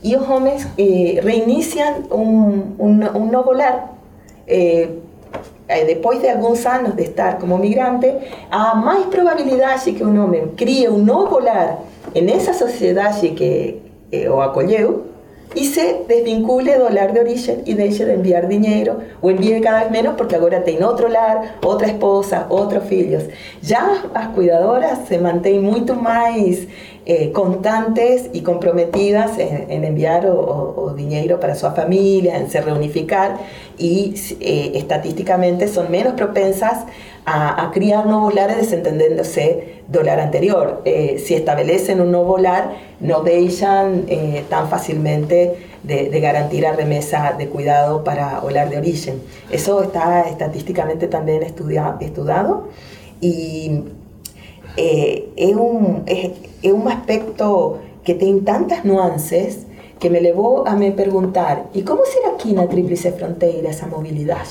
y 0.01 0.11
los 0.11 0.27
hombres 0.29 0.67
eh, 0.77 1.19
reinician 1.23 2.05
un, 2.11 2.75
un, 2.77 3.03
un 3.03 3.31
no 3.31 3.43
volar. 3.43 3.91
Eh, 4.47 4.99
eh, 5.67 5.85
después 5.85 6.21
de 6.21 6.29
algunos 6.29 6.65
años 6.65 6.95
de 6.95 7.03
estar 7.03 7.39
como 7.39 7.57
migrante, 7.57 8.19
hay 8.51 8.79
más 8.83 9.05
probabilidad 9.07 9.83
de 9.83 9.95
que 9.95 10.03
un 10.03 10.17
hombre 10.19 10.43
críe 10.55 10.89
un 10.89 11.05
no 11.05 11.27
volar 11.27 11.79
en 12.13 12.29
esa 12.29 12.53
sociedad 12.53 13.19
que 13.19 13.81
eh, 14.11 14.29
o 14.29 14.41
acolleu 14.41 15.15
y 15.55 15.65
se 15.65 16.01
desvincule 16.07 16.77
del 16.77 16.93
lar 16.93 17.13
de 17.13 17.21
origen 17.21 17.61
y 17.65 17.73
deje 17.73 18.05
de 18.05 18.13
enviar 18.13 18.47
dinero 18.47 18.99
o 19.21 19.29
envíe 19.29 19.61
cada 19.61 19.83
vez 19.83 19.91
menos 19.91 20.15
porque 20.17 20.35
ahora 20.35 20.63
tiene 20.63 20.85
otro 20.85 21.07
lar, 21.07 21.55
otra 21.63 21.87
esposa, 21.87 22.45
otros 22.49 22.91
hijos. 22.91 23.23
Ya 23.61 24.03
las 24.13 24.29
cuidadoras 24.29 25.07
se 25.07 25.17
mantienen 25.17 25.63
mucho 25.63 25.95
más 25.95 26.35
eh, 27.05 27.31
constantes 27.31 28.29
y 28.33 28.41
comprometidas 28.41 29.37
en, 29.37 29.83
enviar 29.83 30.25
o, 30.27 30.93
dinero 30.95 31.39
para 31.39 31.55
su 31.55 31.69
familia, 31.71 32.37
en 32.37 32.49
se 32.49 32.61
reunificar 32.61 33.37
y 33.77 34.15
eh, 34.39 34.71
estadísticamente 34.75 35.67
son 35.67 35.91
menos 35.91 36.13
propensas 36.13 36.85
a, 37.25 37.71
criar 37.73 38.05
nuevos 38.05 38.33
lares 38.33 38.57
desentendiéndose 38.57 39.81
del 39.87 40.05
lar 40.05 40.19
anterior. 40.19 40.81
Eh, 40.85 41.21
si 41.23 41.33
establecen 41.33 41.99
un 41.99 42.11
nuevo 42.11 42.37
lar, 42.37 42.75
no 42.99 43.21
dejan 43.21 44.05
eh, 44.07 44.43
tan 44.49 44.69
fácilmente 44.69 45.55
de, 45.83 46.09
de 46.09 46.61
la 46.61 46.71
remesa 46.73 47.35
de 47.37 47.47
cuidado 47.47 48.03
para 48.03 48.41
el 48.47 48.53
lar 48.53 48.69
de 48.69 48.77
origen. 48.77 49.21
Eso 49.51 49.81
está 49.83 50.21
estadísticamente 50.29 51.07
también 51.07 51.43
estudia, 51.43 51.97
estudiado 51.99 52.69
y 53.21 53.83
es, 54.77 55.55
un, 55.55 56.03
es, 56.05 56.31
es 56.61 56.71
un 56.71 56.87
aspecto 56.87 57.79
que 58.03 58.13
tiene 58.13 58.41
tantas 58.41 58.85
nuances 58.85 59.65
que 59.99 60.09
me 60.09 60.19
llevó 60.19 60.67
a 60.67 60.75
me 60.75 60.91
preguntar, 60.91 61.67
¿y 61.73 61.81
cómo 61.81 62.01
será 62.05 62.35
aquí 62.35 62.51
en 62.51 62.57
la 62.57 62.67
tríplice 62.67 63.11
frontera 63.11 63.69
esa 63.69 63.87
movilidad? 63.87 64.45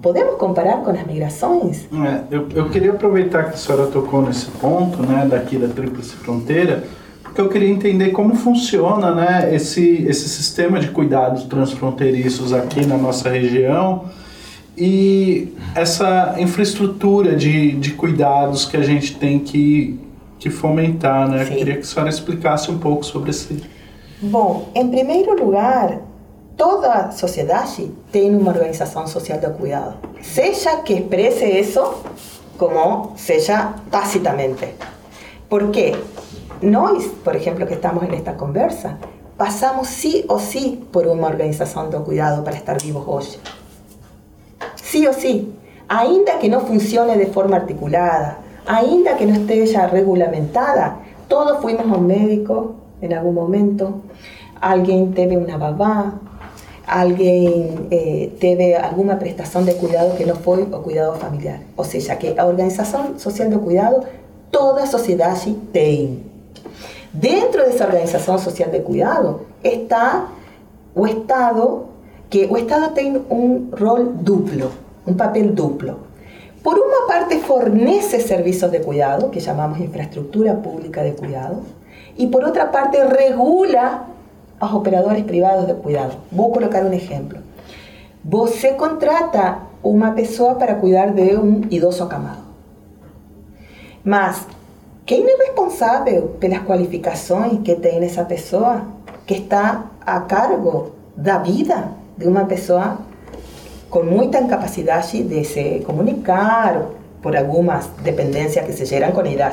Podemos 0.00 0.36
comparar 0.36 0.84
com 0.84 0.92
as 0.92 1.04
migrações? 1.06 1.88
É, 1.92 2.22
eu, 2.30 2.46
eu 2.54 2.70
queria 2.70 2.92
aproveitar 2.92 3.48
que 3.48 3.54
a 3.54 3.56
senhora 3.56 3.88
tocou 3.88 4.22
nesse 4.22 4.46
ponto, 4.46 5.02
né, 5.02 5.26
daqui 5.28 5.56
da 5.56 5.66
Tríplice 5.66 6.14
Fronteira, 6.14 6.84
porque 7.20 7.40
eu 7.40 7.48
queria 7.48 7.68
entender 7.68 8.12
como 8.12 8.36
funciona, 8.36 9.12
né, 9.12 9.52
esse, 9.52 10.06
esse 10.08 10.28
sistema 10.28 10.78
de 10.78 10.88
cuidados 10.90 11.42
transfronteiriços 11.44 12.52
aqui 12.52 12.86
na 12.86 12.96
nossa 12.96 13.28
região 13.28 14.04
e 14.78 15.54
essa 15.74 16.36
infraestrutura 16.38 17.34
de, 17.34 17.72
de 17.72 17.92
cuidados 17.92 18.64
que 18.64 18.76
a 18.76 18.82
gente 18.82 19.16
tem 19.16 19.40
que, 19.40 19.98
que 20.38 20.50
fomentar, 20.50 21.28
né? 21.28 21.42
Eu 21.42 21.46
queria 21.46 21.74
que 21.74 21.80
a 21.80 21.84
senhora 21.84 22.08
explicasse 22.08 22.70
um 22.70 22.78
pouco 22.78 23.04
sobre 23.04 23.30
esse 23.30 23.62
Bom, 24.20 24.68
em 24.74 24.88
primeiro 24.88 25.38
lugar, 25.38 26.00
toda 26.56 27.12
sociedade 27.12 27.92
tem 28.10 28.34
uma 28.34 28.50
organização 28.50 29.06
social 29.06 29.38
de 29.38 29.48
cuidado, 29.50 29.94
seja 30.20 30.76
que 30.78 30.94
expresse 30.94 31.44
isso 31.44 32.02
como 32.56 33.12
seja 33.16 33.74
tacitamente. 33.90 34.74
Porque 35.48 35.94
nós, 36.60 37.06
por 37.22 37.36
exemplo, 37.36 37.64
que 37.64 37.74
estamos 37.74 38.08
nesta 38.08 38.32
conversa, 38.32 38.98
passamos 39.36 39.86
sí 39.86 40.24
ou 40.28 40.40
sí 40.40 40.84
por 40.90 41.06
uma 41.06 41.28
organização 41.28 41.88
de 41.88 41.96
cuidado 41.98 42.42
para 42.42 42.56
estar 42.56 42.76
vivos 42.82 43.04
hoje. 43.06 43.38
Sí 44.90 45.06
ou 45.06 45.12
sí, 45.12 45.52
ainda 45.86 46.38
que 46.38 46.48
não 46.48 46.60
funcione 46.60 47.14
de 47.18 47.26
forma 47.26 47.56
articulada, 47.56 48.38
ainda 48.66 49.12
que 49.16 49.26
não 49.26 49.42
esteja 49.42 49.86
regulamentada, 49.86 50.96
todos 51.28 51.60
fuimos 51.60 51.84
a 51.92 51.98
um 51.98 52.00
médico, 52.00 52.76
en 53.02 53.12
algún 53.12 53.34
momento, 53.34 54.00
alguien 54.58 55.12
tiene 55.12 55.36
una 55.36 55.58
babá, 55.58 56.14
alguien 56.86 57.88
eh, 57.90 58.80
alguna 58.82 59.18
prestación 59.18 59.66
de 59.66 59.74
cuidado 59.74 60.16
que 60.16 60.24
no 60.24 60.36
fue 60.36 60.62
o 60.62 60.82
cuidado 60.82 61.16
familiar. 61.16 61.60
O 61.76 61.84
sea, 61.84 62.18
que 62.18 62.34
la 62.34 62.46
organización 62.46 63.20
social 63.20 63.50
de 63.50 63.58
cuidado, 63.58 64.04
toda 64.50 64.86
sociedad 64.86 65.36
tiene. 65.70 66.20
Dentro 67.12 67.64
de 67.64 67.72
esa 67.72 67.84
organización 67.84 68.38
social 68.38 68.72
de 68.72 68.82
cuidado 68.82 69.42
está 69.62 70.28
o 70.94 71.06
Estado, 71.06 71.87
que 72.30 72.46
o 72.46 72.56
Estado 72.56 72.90
tiene 72.90 73.20
un 73.30 73.70
rol 73.72 74.22
duplo, 74.22 74.70
un 75.06 75.16
papel 75.16 75.54
duplo. 75.54 75.96
Por 76.62 76.78
una 76.78 77.06
parte 77.06 77.38
fornece 77.38 78.20
servicios 78.20 78.70
de 78.70 78.82
cuidado, 78.82 79.30
que 79.30 79.40
llamamos 79.40 79.80
infraestructura 79.80 80.60
pública 80.60 81.02
de 81.02 81.14
cuidado, 81.14 81.62
y 82.16 82.26
por 82.26 82.44
otra 82.44 82.70
parte 82.70 83.04
regula 83.04 84.04
a 84.60 84.66
los 84.66 84.74
operadores 84.74 85.24
privados 85.24 85.66
de 85.66 85.74
cuidado. 85.74 86.14
Voy 86.30 86.50
a 86.50 86.54
colocar 86.54 86.84
un 86.84 86.92
ejemplo. 86.92 87.38
Você 88.24 88.76
contrata 88.76 89.60
una 89.82 90.14
persona 90.14 90.58
para 90.58 90.78
cuidar 90.78 91.14
de 91.14 91.36
un 91.36 91.66
idoso 91.70 92.04
acamado. 92.04 92.42
Mas 94.04 94.46
quem 95.06 95.24
é 95.24 95.36
responsável 95.36 96.36
pelas 96.40 96.60
qualificações 96.66 97.60
que 97.64 97.76
tem 97.76 98.02
essa 98.04 98.24
pessoa 98.24 98.82
que 99.26 99.34
está 99.34 99.86
a 100.04 100.20
cargo 100.20 100.92
da 101.16 101.38
vida 101.38 101.88
de 102.18 102.26
uma 102.26 102.46
pessoa 102.46 102.98
com 103.88 104.02
muita 104.02 104.40
incapacidade 104.40 105.22
de 105.22 105.44
se 105.44 105.82
comunicar 105.86 106.86
por 107.22 107.36
algumas 107.36 107.86
dependências 108.02 108.66
que 108.66 108.72
se 108.72 108.84
geram 108.84 109.12
com 109.12 109.20
a? 109.20 109.50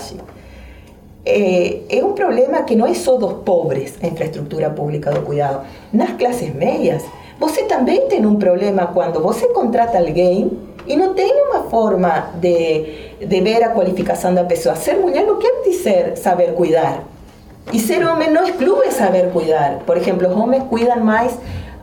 Eh, 1.27 1.85
es 1.89 2.03
un 2.03 2.13
problema 2.13 2.65
que 2.65 2.75
no 2.75 2.85
es 2.85 2.99
solo 2.99 3.17
dos 3.17 3.33
pobres 3.45 3.95
en 4.01 4.09
infraestructura 4.09 4.75
pública 4.75 5.09
de 5.11 5.19
cuidado. 5.21 5.63
Nas 5.91 6.11
clases 6.17 6.53
medias, 6.53 7.03
você 7.39 7.63
también 7.63 8.01
tiene 8.09 8.27
un 8.27 8.37
problema 8.37 8.91
cuando 8.93 9.21
você 9.21 9.47
contrata 9.51 9.97
alguien 9.97 10.51
y 10.85 10.95
no 10.95 11.11
tiene 11.11 11.33
una 11.51 11.63
forma 11.63 12.31
de, 12.39 13.15
de 13.19 13.41
ver 13.41 13.63
a 13.63 13.73
cualificación 13.73 14.35
de 14.35 14.43
la 14.43 14.47
persona. 14.47 14.75
Ser 14.75 14.99
mujer 14.99 15.25
no 15.25 15.39
quiere 15.39 15.55
decir 15.65 16.15
saber 16.15 16.53
cuidar. 16.53 17.01
Y 17.71 17.79
ser 17.79 18.05
hombre 18.05 18.29
no 18.29 18.41
excluye 18.41 18.91
saber 18.91 19.29
cuidar. 19.29 19.79
Por 19.79 19.97
ejemplo, 19.97 20.29
los 20.29 20.37
hombres 20.37 20.61
cuidan 20.69 21.03
más 21.03 21.31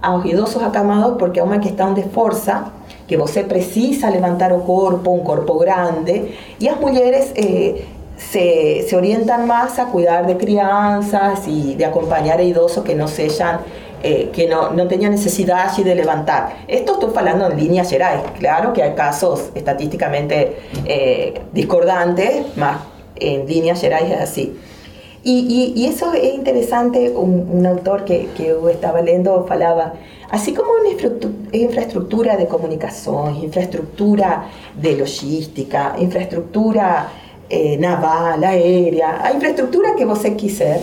a 0.02 0.16
los 0.16 0.26
idosos 0.26 0.62
acamados 0.62 1.16
porque 1.18 1.40
es 1.40 1.46
una 1.46 1.60
questão 1.60 1.94
de 1.94 2.02
fuerza 2.02 2.72
que 3.06 3.16
você 3.16 3.44
precisa 3.44 4.10
levantar 4.10 4.52
o 4.52 4.60
corpo, 4.60 5.10
un 5.10 5.20
cuerpo 5.20 5.58
grande, 5.58 6.34
y 6.58 6.64
las 6.66 6.80
mujeres 6.80 7.32
eh, 7.34 7.84
se, 8.16 8.86
se, 8.88 8.96
orientan 8.96 9.46
más 9.46 9.78
a 9.78 9.86
cuidar 9.86 10.26
de 10.26 10.36
crianzas 10.36 11.46
y 11.46 11.74
de 11.74 11.84
acompañar 11.84 12.38
a 12.38 12.42
idosos 12.42 12.84
que 12.84 12.94
no 12.94 13.08
sean 13.08 13.60
eh, 14.04 14.30
que 14.32 14.48
no, 14.48 14.70
no 14.70 14.88
tengan 14.88 15.12
necesidad 15.12 15.66
así 15.66 15.84
de 15.84 15.94
levantar. 15.94 16.56
Esto 16.66 16.94
estoy 16.94 17.12
hablando 17.16 17.48
en 17.48 17.56
líneas 17.56 17.88
generales. 17.88 18.24
Claro 18.36 18.72
que 18.72 18.82
hay 18.82 18.94
casos 18.94 19.50
estadísticamente 19.54 20.56
eh, 20.86 21.40
discordantes, 21.52 22.56
más 22.56 22.78
en 23.14 23.46
líneas 23.46 23.80
generales 23.80 24.12
es 24.12 24.20
así. 24.20 24.58
Y, 25.24 25.72
y, 25.76 25.80
y, 25.80 25.86
eso 25.86 26.12
es 26.12 26.34
interesante, 26.34 27.10
un, 27.10 27.48
un 27.48 27.64
autor 27.64 28.04
que, 28.04 28.28
que, 28.36 28.48
yo 28.48 28.68
estaba 28.68 29.00
leyendo 29.00 29.46
falaba, 29.46 29.92
así 30.30 30.52
como 30.52 30.70
una 30.72 30.90
infraestructura 31.52 32.36
de 32.36 32.48
comunicación, 32.48 33.36
infraestructura 33.36 34.48
de 34.74 34.96
logística, 34.96 35.94
infraestructura 35.96 37.08
eh, 37.48 37.76
naval, 37.78 38.42
aérea, 38.42 39.24
a 39.24 39.32
infraestructura 39.32 39.94
que 39.94 40.04
você 40.04 40.32
quiser, 40.32 40.82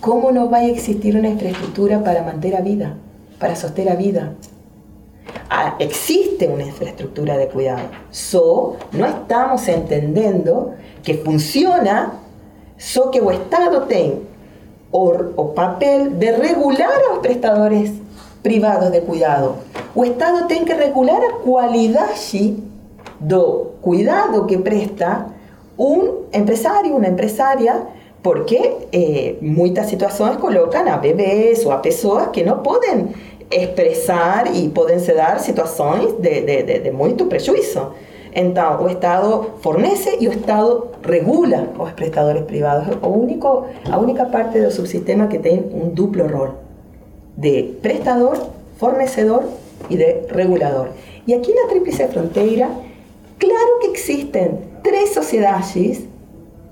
como 0.00 0.32
não 0.32 0.48
vai 0.48 0.70
existir 0.70 1.14
uma 1.14 1.28
infraestrutura 1.28 2.00
para 2.00 2.22
manter 2.22 2.56
a 2.56 2.60
vida, 2.60 2.98
para 3.38 3.54
sostener 3.54 3.92
a 3.92 3.96
vida? 3.96 4.36
Ah, 5.48 5.76
existe 5.78 6.46
uma 6.46 6.62
infraestrutura 6.62 7.38
de 7.38 7.46
cuidado, 7.46 7.88
só 8.10 8.76
não 8.92 9.06
estamos 9.06 9.68
entendendo 9.68 10.72
que 11.02 11.14
funciona, 11.14 12.14
só 12.80 13.10
que 13.10 13.20
o 13.20 13.30
Estado 13.30 13.82
tem 13.82 14.22
o, 14.90 15.52
papel 15.54 16.18
de 16.18 16.32
regular 16.32 16.90
a 16.90 17.10
los 17.10 17.18
prestadores 17.18 17.92
privados 18.42 18.90
de 18.90 19.02
cuidado. 19.02 19.56
O 19.94 20.02
Estado 20.02 20.46
tem 20.46 20.64
que 20.64 20.72
regular 20.72 21.22
a 21.22 21.32
qualidade 21.44 22.56
do 23.20 23.72
cuidado 23.82 24.46
que 24.46 24.56
presta 24.56 25.26
un 25.76 26.26
empresario, 26.32 26.96
una 26.96 27.08
empresaria, 27.08 27.82
porque 28.22 28.88
eh, 28.92 29.36
muchas 29.42 29.90
situaciones 29.90 30.38
colocan 30.38 30.88
a 30.88 30.96
bebés 30.96 31.66
o 31.66 31.72
a 31.72 31.82
personas 31.82 32.28
que 32.28 32.42
no 32.42 32.62
pueden 32.62 33.12
expresar 33.50 34.48
y 34.54 34.68
pueden 34.68 35.00
se 35.00 35.12
dar 35.12 35.38
situaciones 35.40 36.18
de, 36.18 36.40
de, 36.40 36.62
de, 36.62 36.80
de 36.80 36.90
muito 36.92 37.28
prejuízo. 37.28 37.92
Entonces, 38.32 38.86
o 38.86 38.88
Estado 38.88 39.50
fornece 39.60 40.16
y 40.20 40.26
o 40.28 40.30
Estado 40.32 40.92
regula 41.02 41.66
los 41.76 41.92
prestadores 41.92 42.44
privados. 42.44 42.96
O 43.02 43.08
único, 43.08 43.66
única 43.98 44.30
parte 44.30 44.60
del 44.60 44.72
subsistema 44.72 45.28
que 45.28 45.38
tiene 45.38 45.64
un 45.72 45.94
duplo 45.94 46.28
rol 46.28 46.52
de 47.36 47.76
prestador, 47.82 48.38
fornecedor 48.78 49.44
y 49.88 49.96
de 49.96 50.26
regulador. 50.30 50.90
Y 51.26 51.32
aquí 51.32 51.50
en 51.50 51.56
la 51.56 51.70
Tríplice 51.70 52.08
Frontera, 52.08 52.68
claro 53.38 53.70
que 53.80 53.88
existen 53.90 54.60
tres 54.82 55.12
sociedades 55.12 56.02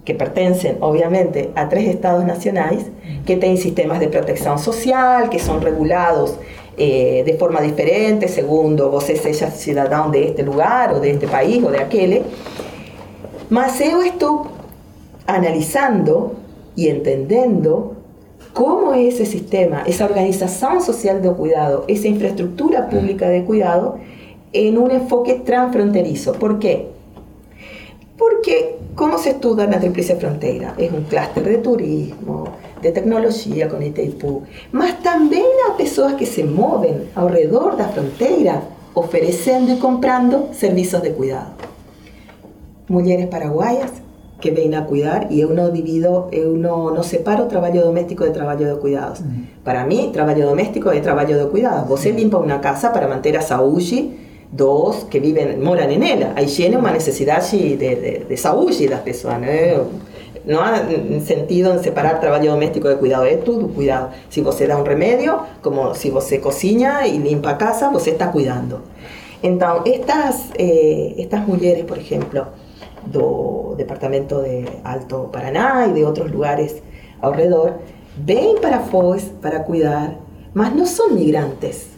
que 0.04 0.14
pertenecen 0.14 0.78
obviamente 0.80 1.50
a 1.54 1.68
tres 1.68 1.86
estados 1.86 2.24
nacionales, 2.24 2.86
que 3.26 3.36
tienen 3.36 3.58
sistemas 3.58 4.00
de 4.00 4.08
protección 4.08 4.58
social, 4.58 5.28
que 5.28 5.38
son 5.38 5.60
regulados 5.60 6.38
eh, 6.78 7.22
de 7.24 7.34
forma 7.34 7.60
diferente, 7.60 8.28
según 8.28 8.76
vos 8.76 9.04
seas 9.04 9.54
ciudadano 9.58 10.10
de 10.10 10.28
este 10.28 10.42
lugar 10.42 10.94
o 10.94 11.00
de 11.00 11.10
este 11.10 11.26
país 11.26 11.62
o 11.64 11.70
de 11.70 11.78
aquel. 11.78 12.22
Mas 13.50 13.78
yo 13.78 14.02
estoy 14.02 14.38
analizando 15.26 16.34
y 16.76 16.88
entendiendo 16.88 17.94
cómo 18.52 18.94
es 18.94 19.14
ese 19.14 19.26
sistema, 19.26 19.82
esa 19.86 20.04
organización 20.04 20.80
social 20.80 21.22
de 21.22 21.32
cuidado, 21.32 21.84
esa 21.88 22.08
infraestructura 22.08 22.88
pública 22.88 23.28
de 23.28 23.44
cuidado 23.44 23.98
en 24.52 24.78
un 24.78 24.90
enfoque 24.90 25.34
transfronterizo. 25.34 26.32
¿Por 26.32 26.58
qué? 26.58 26.88
Porque 28.16 28.77
Como 28.98 29.16
se 29.16 29.30
estuda 29.30 29.68
na 29.68 29.78
Tríplice 29.78 30.16
Fronteira? 30.16 30.74
É 30.76 30.90
um 30.90 31.04
cluster 31.04 31.44
de 31.44 31.58
turismo, 31.58 32.48
de 32.82 32.90
tecnologia 32.90 33.68
com 33.68 33.80
Itaipu, 33.80 34.42
mas 34.72 34.94
também 34.94 35.46
há 35.62 35.70
pessoas 35.70 36.14
que 36.14 36.26
se 36.26 36.42
movem 36.42 37.06
ao 37.14 37.28
redor 37.28 37.76
da 37.76 37.86
fronteira 37.86 38.60
oferecendo 38.96 39.70
e 39.70 39.76
comprando 39.76 40.52
serviços 40.52 41.00
de 41.00 41.10
cuidado. 41.10 41.54
Mulheres 42.88 43.26
paraguaias 43.26 43.92
que 44.40 44.50
vêm 44.50 44.74
a 44.74 44.82
cuidar 44.82 45.30
e 45.30 45.40
eu 45.40 45.54
não 45.54 45.70
divido, 45.70 46.26
eu 46.32 46.56
não, 46.56 46.92
não 46.92 47.04
separo 47.04 47.46
trabalho 47.46 47.82
doméstico 47.82 48.24
de 48.24 48.30
trabalho 48.30 48.74
de 48.74 48.80
cuidados. 48.80 49.22
Para 49.62 49.84
mim, 49.84 50.10
trabalho 50.10 50.44
doméstico 50.44 50.90
é 50.90 50.98
trabalho 50.98 51.38
de 51.38 51.46
cuidados. 51.50 51.88
Você 51.88 52.10
limpa 52.10 52.38
uma 52.38 52.58
casa 52.58 52.90
para 52.90 53.06
manter 53.06 53.36
a 53.36 53.42
saúde 53.42 54.26
dos 54.50 55.04
que 55.04 55.20
viven, 55.20 55.62
moran 55.62 55.90
en 55.90 56.02
ella. 56.02 56.32
Ahí 56.36 56.46
tiene 56.46 56.76
una 56.76 56.92
necesidad 56.92 57.42
de, 57.50 57.76
de, 57.76 58.26
de 58.28 58.36
saúde 58.36 58.88
das 58.88 59.00
pessoas, 59.00 59.40
né? 59.40 59.76
Não 60.44 60.60
há 60.60 60.78
sentido 61.20 61.74
em 61.74 61.82
separar 61.82 62.20
trabalho 62.20 62.50
doméstico 62.52 62.88
de 62.88 62.96
cuidado, 62.96 63.26
é 63.26 63.36
tudo 63.36 63.68
cuidado. 63.68 64.10
Se 64.30 64.40
você 64.40 64.66
dá 64.66 64.78
um 64.78 64.82
remédio, 64.82 65.38
como 65.60 65.94
se 65.94 66.10
você 66.10 66.38
cozinha 66.38 67.06
e 67.06 67.18
limpa 67.18 67.50
a 67.50 67.54
casa, 67.54 67.90
você 67.90 68.10
está 68.10 68.28
cuidando. 68.28 68.80
Então, 69.42 69.82
estas, 69.84 70.50
eh, 70.58 71.14
estas 71.18 71.46
mulheres, 71.46 71.84
por 71.84 71.98
exemplo, 71.98 72.46
do 73.04 73.74
departamento 73.76 74.42
de 74.42 74.64
Alto 74.82 75.28
Paraná 75.30 75.86
e 75.86 75.92
de 75.92 76.04
outros 76.04 76.30
lugares 76.32 76.82
ao 77.20 77.32
redor, 77.32 77.74
vêm 78.16 78.58
para 78.58 78.80
Foz 78.80 79.24
para 79.42 79.60
cuidar, 79.60 80.16
mas 80.54 80.74
não 80.74 80.86
são 80.86 81.10
migrantes 81.10 81.97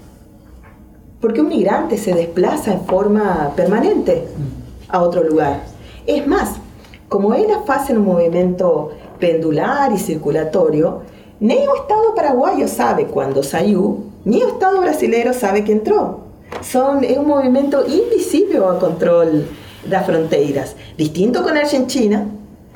porque 1.20 1.40
un 1.40 1.48
migrante 1.48 1.98
se 1.98 2.14
desplaza 2.14 2.72
en 2.72 2.84
forma 2.86 3.52
permanente 3.54 4.24
a 4.88 5.02
otro 5.02 5.22
lugar. 5.22 5.62
Es 6.06 6.26
más, 6.26 6.54
como 7.08 7.34
él 7.34 7.46
hace 7.68 7.92
un 7.92 8.04
movimiento 8.04 8.90
pendular 9.18 9.92
y 9.92 9.98
circulatorio, 9.98 11.02
ni 11.40 11.54
el 11.54 11.68
Estado 11.76 12.14
paraguayo 12.14 12.66
sabe 12.68 13.06
cuándo 13.06 13.42
salió, 13.42 13.98
ni 14.24 14.40
Estado 14.42 14.80
brasileño 14.80 15.32
sabe 15.32 15.64
que 15.64 15.72
entró. 15.72 16.20
Son, 16.62 17.04
es 17.04 17.16
un 17.16 17.26
movimiento 17.26 17.84
invisible 17.86 18.58
a 18.58 18.78
control 18.78 19.46
las 19.88 20.06
fronteras. 20.06 20.76
Distinto 20.96 21.42
con 21.42 21.56
Argentina, 21.56 22.26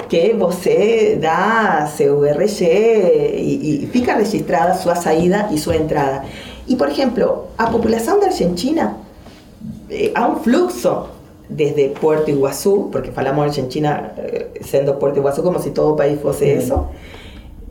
que 0.09 0.35
você 0.35 1.19
dá 1.21 1.87
seu 1.87 2.25
RG 2.25 2.63
y, 3.37 3.83
y 3.83 3.89
fica 3.93 4.17
registrada 4.17 4.75
su 4.75 4.91
salida 4.95 5.49
y 5.53 5.59
su 5.59 5.73
entrada. 5.73 6.25
Y 6.67 6.77
por 6.77 6.89
ejemplo, 6.89 7.49
a 7.59 7.71
población 7.71 8.21
de 8.21 8.27
Argentina, 8.27 8.97
eh, 9.91 10.13
a 10.15 10.27
un 10.27 10.41
fluxo 10.41 11.09
desde 11.49 11.91
Puerto 11.91 12.31
Iguazú, 12.31 12.91
porque 12.91 13.13
falamos 13.13 13.47
Argentina 13.47 14.13
eh, 14.17 14.53
siendo 14.63 14.99
Puerto 14.99 15.19
Iguazú 15.19 15.43
como 15.43 15.61
si 15.61 15.71
todo 15.71 15.95
país 15.95 16.19
fuese 16.21 16.57
eso, 16.57 16.89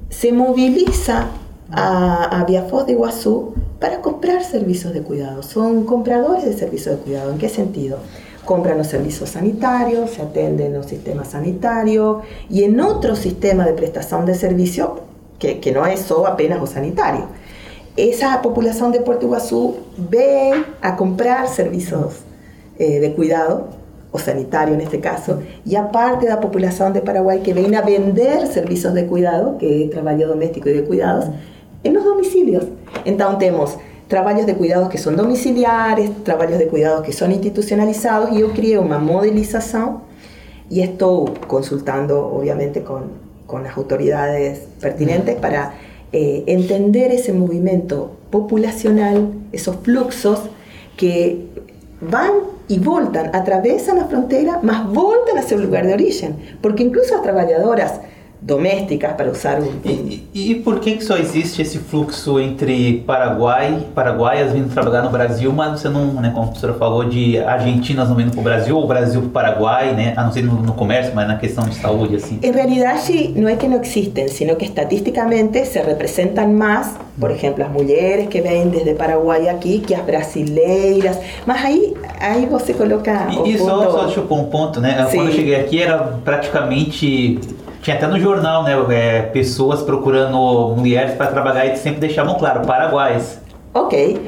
se 0.10 0.32
moviliza 0.32 1.30
a, 1.72 2.40
a 2.40 2.44
Viafoz 2.46 2.86
de 2.86 2.92
Iguazú 2.94 3.56
para 3.80 4.02
comprar 4.02 4.44
servicios 4.44 4.94
de 4.94 5.02
cuidado. 5.02 5.42
Son 5.42 5.86
compradores 5.86 6.46
de 6.46 6.54
servicios 6.54 6.98
de 6.98 7.02
cuidado. 7.02 7.32
¿En 7.32 7.40
qué 7.40 7.50
sentido? 7.50 7.98
Compran 8.46 8.78
los 8.78 8.88
servicios 8.88 9.30
sanitarios, 9.30 10.12
se 10.12 10.22
atienden 10.22 10.74
los 10.74 10.86
sistemas 10.86 11.30
sanitarios 11.30 12.18
y 12.50 12.64
en 12.64 12.80
otro 12.80 13.16
sistema 13.16 13.66
de 13.66 13.74
prestación 13.74 14.26
de 14.26 14.36
servicio 14.36 15.00
que, 15.40 15.60
que 15.60 15.72
no 15.72 15.86
es 15.88 16.02
solo 16.02 16.28
apenas 16.28 16.62
o 16.62 16.68
sanitario 16.68 17.26
esa 17.96 18.42
población 18.42 18.92
de 18.92 19.02
Puerto 19.02 19.26
Iguazú 19.26 19.76
ve 19.98 20.52
a 20.82 20.96
comprar 20.96 21.48
servicios 21.48 22.22
eh, 22.80 23.00
de 23.00 23.14
cuidado, 23.14 23.68
o 24.14 24.20
sanitario 24.20 24.76
en 24.76 24.82
este 24.82 25.00
caso, 25.00 25.42
y 25.66 25.76
aparte 25.76 26.26
de 26.26 26.32
la 26.32 26.40
población 26.40 26.94
de 26.94 27.02
Paraguay 27.02 27.40
que 27.40 27.52
viene 27.52 27.78
a 27.78 27.82
vender 27.82 28.46
servicios 28.46 28.94
de 28.94 29.08
cuidado, 29.08 29.58
que 29.58 29.86
es 29.86 29.90
trabajo 29.90 30.28
doméstico 30.28 30.70
y 30.70 30.74
de 30.74 30.84
cuidados, 30.84 31.26
en 31.84 31.96
los 31.96 32.06
domicilios. 32.06 32.66
Entonces 33.06 33.40
tenemos 33.40 33.78
trabajos 34.08 34.46
de 34.46 34.54
cuidados 34.54 34.90
que 34.90 35.00
son 35.00 35.16
domiciliares, 35.16 36.12
trabajos 36.24 36.60
de 36.60 36.68
cuidados 36.68 37.04
que 37.04 37.12
son 37.12 37.32
institucionalizados, 37.32 38.32
y 38.32 38.40
yo 38.40 38.54
creo 38.54 38.84
una 38.84 39.00
modelización, 39.00 40.02
y 40.70 40.82
estoy 40.82 41.32
consultando 41.48 42.28
obviamente 42.28 42.84
con, 42.84 43.06
con 43.48 43.64
las 43.64 43.76
autoridades 43.78 44.60
pertinentes 44.80 45.36
para 45.38 45.74
eh, 46.14 46.44
entender 46.48 47.12
ese 47.12 47.34
movimiento 47.34 48.12
populacional, 48.30 49.30
esos 49.52 49.78
fluxos 49.78 50.42
que 50.96 51.48
van 52.02 52.32
y 52.68 52.80
voltan, 52.80 53.36
atraviesan 53.36 53.98
la 53.98 54.06
frontera, 54.06 54.60
más 54.62 54.92
voltan 54.92 55.38
hacia 55.38 55.58
el 55.58 55.64
lugar 55.64 55.86
de 55.86 55.94
origen, 55.94 56.36
porque 56.62 56.84
incluso 56.84 57.16
las 57.16 57.24
trabajadoras 57.24 58.00
domésticas, 58.44 59.14
para 59.14 59.30
usar 59.32 59.60
um... 59.60 59.72
E, 59.86 60.28
e, 60.34 60.56
por 60.56 60.80
que, 60.82 60.98
que 60.98 61.04
só 61.04 61.16
existe 61.16 61.62
esse 61.62 61.80
fluxo 61.80 62.40
entre 62.40 63.02
Paraguai, 63.08 63.84
paraguaias 63.96 64.52
vindo 64.52 64.72
trabalhar 64.74 65.02
no 65.02 65.10
Brasil, 65.10 65.52
mas 65.54 65.80
você 65.80 65.88
não, 65.88 66.14
né, 66.16 66.30
como 66.34 66.44
a 66.44 66.48
professora 66.48 66.74
falou, 66.74 67.06
de 67.06 67.40
argentinas 67.40 68.10
não 68.10 68.16
vindo 68.16 68.32
para 68.32 68.42
o 68.42 68.44
Brasil, 68.44 68.78
ou 68.78 68.86
Brasil 68.86 69.22
para 69.22 69.28
o 69.28 69.32
Paraguai, 69.32 69.94
né, 69.94 70.14
a 70.18 70.24
não 70.26 70.32
ser 70.32 70.44
no, 70.44 70.62
no, 70.62 70.74
comércio, 70.74 71.14
mas 71.16 71.26
na 71.26 71.38
questão 71.38 71.64
de 71.64 71.76
saúde, 71.76 72.18
assim? 72.18 72.40
Em 72.44 72.52
realidade, 72.52 73.34
não 73.34 73.48
é 73.48 73.56
que 73.56 73.68
não 73.68 73.82
existem, 73.82 74.28
sino 74.28 74.58
que 74.58 74.66
estatisticamente 74.66 75.66
se 75.66 75.80
representam 75.80 76.52
mais, 76.52 76.98
por 77.18 77.32
exemplo, 77.32 77.64
as 77.64 77.72
mulheres 77.72 78.28
que 78.28 78.42
vêm 78.42 78.68
desde 78.68 78.94
Paraguai 78.96 79.48
aqui, 79.48 79.80
que 79.80 79.96
as 79.96 80.04
brasileiras, 80.04 81.18
mas 81.46 81.64
aí, 81.64 81.94
aí 82.20 82.46
você 82.46 82.74
coloca... 82.74 83.28
E, 83.30 83.52
e 83.52 83.58
ponto... 83.58 83.70
só, 83.70 83.92
só 83.92 84.04
deixa 84.04 84.20
eu 84.20 84.26
pôr 84.26 84.40
um 84.40 84.46
ponto, 84.46 84.82
né, 84.82 85.08
Sim. 85.10 85.16
quando 85.16 85.28
eu 85.30 85.34
cheguei 85.34 85.56
aqui 85.56 85.82
era 85.82 85.98
praticamente 86.26 87.40
tinha 87.84 87.98
até 87.98 88.08
no 88.08 88.18
jornal, 88.18 88.64
né? 88.64 88.74
É, 88.90 89.22
pessoas 89.24 89.82
procurando 89.82 90.74
mulheres 90.78 91.16
para 91.16 91.28
trabalhar 91.28 91.66
e 91.66 91.78
sempre 91.78 92.00
deixavam 92.00 92.36
claro, 92.36 92.66
paraguaios. 92.66 93.38
Ok. 93.74 94.20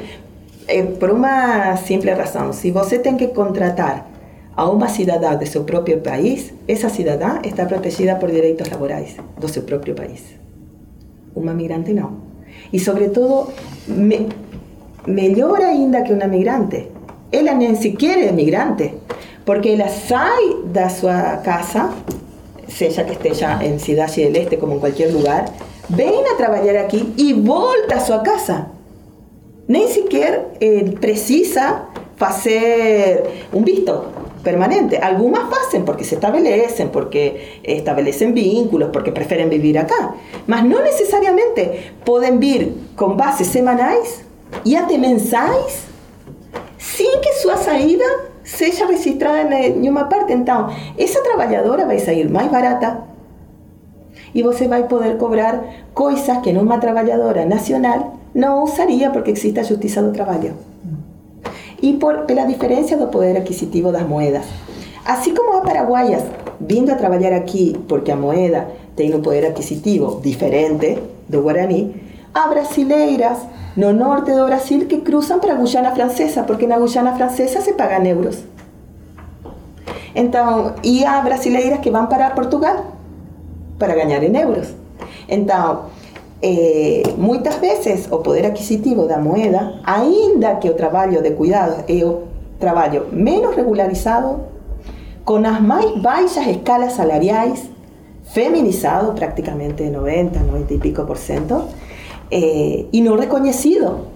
É, 0.68 0.82
por 0.82 1.10
uma 1.10 1.74
simples 1.76 2.16
razão. 2.16 2.52
Se 2.52 2.70
você 2.70 2.98
tem 2.98 3.16
que 3.16 3.28
contratar 3.28 4.06
a 4.54 4.68
uma 4.68 4.88
cidadã 4.88 5.34
do 5.34 5.46
seu 5.46 5.64
próprio 5.64 6.00
país, 6.00 6.52
essa 6.68 6.88
cidadã 6.90 7.40
está 7.44 7.64
protegida 7.64 8.14
por 8.16 8.30
direitos 8.30 8.68
laborais 8.68 9.16
do 9.38 9.48
seu 9.48 9.62
próprio 9.62 9.94
país. 9.94 10.22
Uma 11.34 11.54
migrante 11.54 11.92
não. 11.92 12.18
E, 12.72 12.78
sobretudo, 12.78 13.52
me, 13.86 14.28
melhor 15.06 15.60
ainda 15.60 16.02
que 16.02 16.12
uma 16.12 16.26
migrante, 16.26 16.88
ela 17.32 17.54
nem 17.54 17.74
sequer 17.74 18.18
é 18.18 18.32
migrante, 18.32 18.94
porque 19.44 19.70
ela 19.70 19.88
sai 19.88 20.62
da 20.64 20.88
sua 20.88 21.36
casa 21.38 21.90
sea 22.68 23.06
que 23.06 23.12
esté 23.12 23.32
ya 23.32 23.60
en 23.62 23.80
Ciudad 23.80 24.14
del 24.14 24.36
Este 24.36 24.58
como 24.58 24.74
en 24.74 24.80
cualquier 24.80 25.12
lugar, 25.12 25.46
ven 25.88 26.14
a 26.32 26.36
trabajar 26.36 26.76
aquí 26.76 27.12
y 27.16 27.32
volta 27.32 27.96
a 27.96 28.00
su 28.04 28.12
casa. 28.22 28.68
Ni 29.68 29.88
siquiera 29.88 30.46
eh, 30.60 30.94
precisa 31.00 31.86
hacer 32.20 33.24
un 33.52 33.64
visto 33.64 34.06
permanente. 34.42 34.98
Algunas 34.98 35.42
hacen 35.66 35.84
porque 35.84 36.04
se 36.04 36.14
establecen, 36.14 36.90
porque 36.90 37.60
establecen 37.64 38.32
vínculos, 38.32 38.90
porque 38.92 39.10
prefieren 39.10 39.50
vivir 39.50 39.78
acá. 39.78 40.14
Mas 40.46 40.64
no 40.64 40.80
necesariamente 40.82 41.92
pueden 42.04 42.38
vivir 42.38 42.74
con 42.94 43.16
bases 43.16 43.48
semanales 43.48 44.22
y 44.64 44.76
hasta 44.76 44.96
mensais 44.98 45.86
sin 46.78 47.20
que 47.20 47.28
su 47.40 47.48
salida 47.62 48.04
seja 48.46 48.86
registrada 48.86 49.54
em 49.54 49.88
uma 49.88 50.04
parte. 50.04 50.32
Então, 50.32 50.70
essa 50.96 51.20
trabalhadora 51.22 51.84
vai 51.84 51.98
sair 51.98 52.30
mais 52.30 52.50
barata 52.50 53.02
e 54.34 54.42
você 54.42 54.68
vai 54.68 54.84
poder 54.84 55.18
cobrar 55.18 55.64
coisas 55.92 56.38
que 56.38 56.52
numa 56.52 56.78
trabalhadora 56.78 57.44
nacional 57.44 58.14
não 58.34 58.62
usaria 58.62 59.10
porque 59.10 59.32
existe 59.32 59.58
a 59.58 59.64
justiça 59.64 60.02
do 60.02 60.12
trabalho. 60.12 60.54
E 61.82 61.94
por, 61.94 62.24
pela 62.24 62.46
diferença 62.46 62.96
do 62.96 63.08
poder 63.08 63.36
aquisitivo 63.36 63.92
das 63.92 64.06
moedas. 64.06 64.44
Assim 65.04 65.34
como 65.34 65.58
as 65.58 65.64
paraguaias 65.64 66.22
vindo 66.60 66.90
a 66.90 66.96
trabalhar 66.96 67.32
aqui 67.34 67.76
porque 67.86 68.10
a 68.10 68.16
moeda 68.16 68.68
tem 68.94 69.14
um 69.14 69.20
poder 69.20 69.46
aquisitivo 69.46 70.20
diferente 70.22 70.98
do 71.28 71.42
guarani, 71.42 71.94
há 72.36 72.48
brasileiras 72.48 73.38
no 73.76 73.92
norte 73.92 74.32
de 74.32 74.42
Brasil 74.42 74.88
que 74.88 75.02
cruzan 75.02 75.40
para 75.40 75.54
Guyana 75.54 75.92
Francesa, 75.92 76.46
porque 76.46 76.64
en 76.64 76.70
la 76.70 76.78
Guyana 76.78 77.14
Francesa 77.14 77.62
se 77.62 77.72
pagan 77.72 78.06
euros. 78.06 78.44
Entonces, 80.14 80.74
y 80.82 81.04
hay 81.04 81.24
brasileiras 81.24 81.80
que 81.80 81.90
van 81.90 82.08
para 82.08 82.34
Portugal 82.34 82.76
para 83.78 83.94
ganar 83.94 84.22
en 84.22 84.36
euros. 84.36 84.68
Entonces, 85.28 85.92
eh, 86.42 87.14
muchas 87.16 87.60
veces 87.60 88.08
o 88.10 88.22
poder 88.22 88.46
adquisitivo 88.46 89.06
da 89.06 89.18
moeda, 89.18 89.80
ainda 89.84 90.60
que 90.60 90.68
o 90.68 90.76
trabajo 90.76 91.20
de 91.22 91.34
cuidado 91.34 91.84
é 91.88 92.04
o 92.04 92.28
trabajo 92.58 93.06
menos 93.12 93.56
regularizado, 93.56 94.48
con 95.24 95.42
las 95.42 95.60
más 95.60 95.84
bajas 96.02 96.46
escalas 96.46 96.94
salariales, 96.96 97.64
feminizado 98.32 99.14
prácticamente 99.14 99.88
90, 99.90 100.40
90 100.40 100.74
y 100.74 100.78
pico 100.78 101.06
por 101.06 101.18
ciento, 101.18 101.68
eh, 102.30 102.86
y 102.90 103.00
no 103.00 103.16
reconocido 103.16 104.06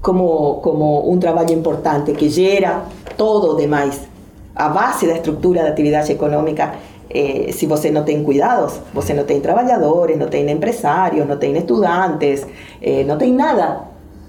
como, 0.00 0.60
como 0.60 1.00
un 1.00 1.20
trabajo 1.20 1.52
importante 1.52 2.12
que 2.12 2.30
gera 2.30 2.84
todo 3.16 3.54
demais. 3.54 4.02
A 4.54 4.68
base 4.68 5.06
da 5.06 5.14
estructura 5.14 5.62
da 5.62 5.70
atividade 5.70 6.12
econômica 6.12 6.74
eh, 7.10 7.52
se 7.52 7.66
você 7.66 7.90
não 7.90 8.04
tem 8.04 8.22
cuidados, 8.22 8.80
você 8.92 9.14
não 9.14 9.24
tem 9.24 9.40
trabalhadores, 9.40 10.18
não 10.18 10.28
tem 10.28 10.50
empresários, 10.50 11.26
não 11.26 11.38
tem 11.38 11.56
estudantes, 11.56 12.46
eh, 12.82 13.04
não 13.04 13.16
nada 13.32 13.82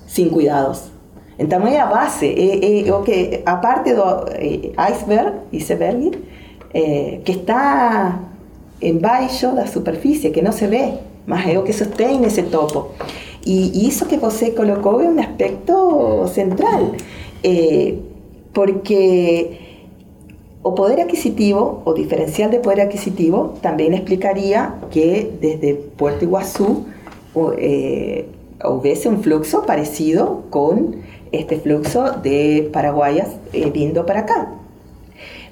sem 0.08 0.30
cuidados. 0.30 0.96
Então 1.38 1.68
é 1.68 1.80
a 1.80 1.86
base, 1.86 2.28
é, 2.28 2.88
é 2.88 2.94
o 2.94 3.02
que 3.02 3.42
a 3.46 3.56
parte 3.58 3.90
eh, 3.92 4.72
iceberg, 4.78 5.38
iceberg 5.52 6.24
eh, 6.74 7.20
que 7.26 7.34
está 7.34 8.20
embaixo 8.82 9.54
da 9.54 9.68
superfície, 9.68 10.30
que 10.30 10.42
não 10.42 10.52
se 10.52 10.68
vê, 10.68 10.94
mas 11.28 11.48
é 11.48 11.58
o 11.58 11.64
que 11.64 11.74
sustém 11.74 12.24
esse 12.24 12.44
topo. 12.44 12.92
E, 13.46 13.88
isso 13.88 14.06
que 14.06 14.18
você 14.18 14.52
colocou 14.52 15.02
é 15.02 15.10
um 15.10 15.20
aspecto 15.20 16.28
central, 16.28 16.92
eh, 17.44 17.96
porque 18.54 19.60
o 20.64 20.74
poder 20.74 21.00
adquisitivo, 21.02 21.84
o 21.86 21.94
diferencial 21.94 22.50
de 22.50 22.58
poder 22.60 22.82
adquisitivo, 22.82 23.54
también 23.62 23.94
explicaría 23.94 24.76
que 24.90 25.32
desde 25.40 25.76
Puerto 25.76 26.26
Iguazú 26.26 26.86
eh, 27.58 28.26
hubiese 28.64 29.10
un 29.10 29.22
flujo 29.22 29.64
parecido 29.66 30.44
con 30.50 30.96
este 31.32 31.58
flujo 31.58 32.12
de 32.24 32.70
paraguayas 32.74 33.30
eh, 33.54 33.70
vindo 33.70 34.06
para 34.06 34.22
acá. 34.22 34.54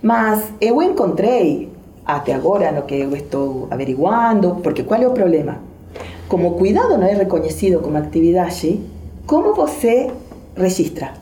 Mas 0.02 0.44
eu 0.60 0.82
encontrei 0.82 1.70
até 2.06 2.34
agora 2.34 2.72
no 2.72 2.84
que 2.84 2.96
eu 2.96 3.16
estou 3.16 3.68
averiguando, 3.72 4.58
porque 4.64 4.84
qual 4.84 5.02
é 5.02 5.08
o 5.08 5.12
problema? 5.12 5.60
Como 6.28 6.52
cuidado 6.56 6.98
não 6.98 7.08
é 7.08 7.14
reconhecido 7.14 7.80
como 7.80 7.98
atividade, 7.98 8.82
como 9.26 9.54
você 9.54 10.12
registra 10.56 11.14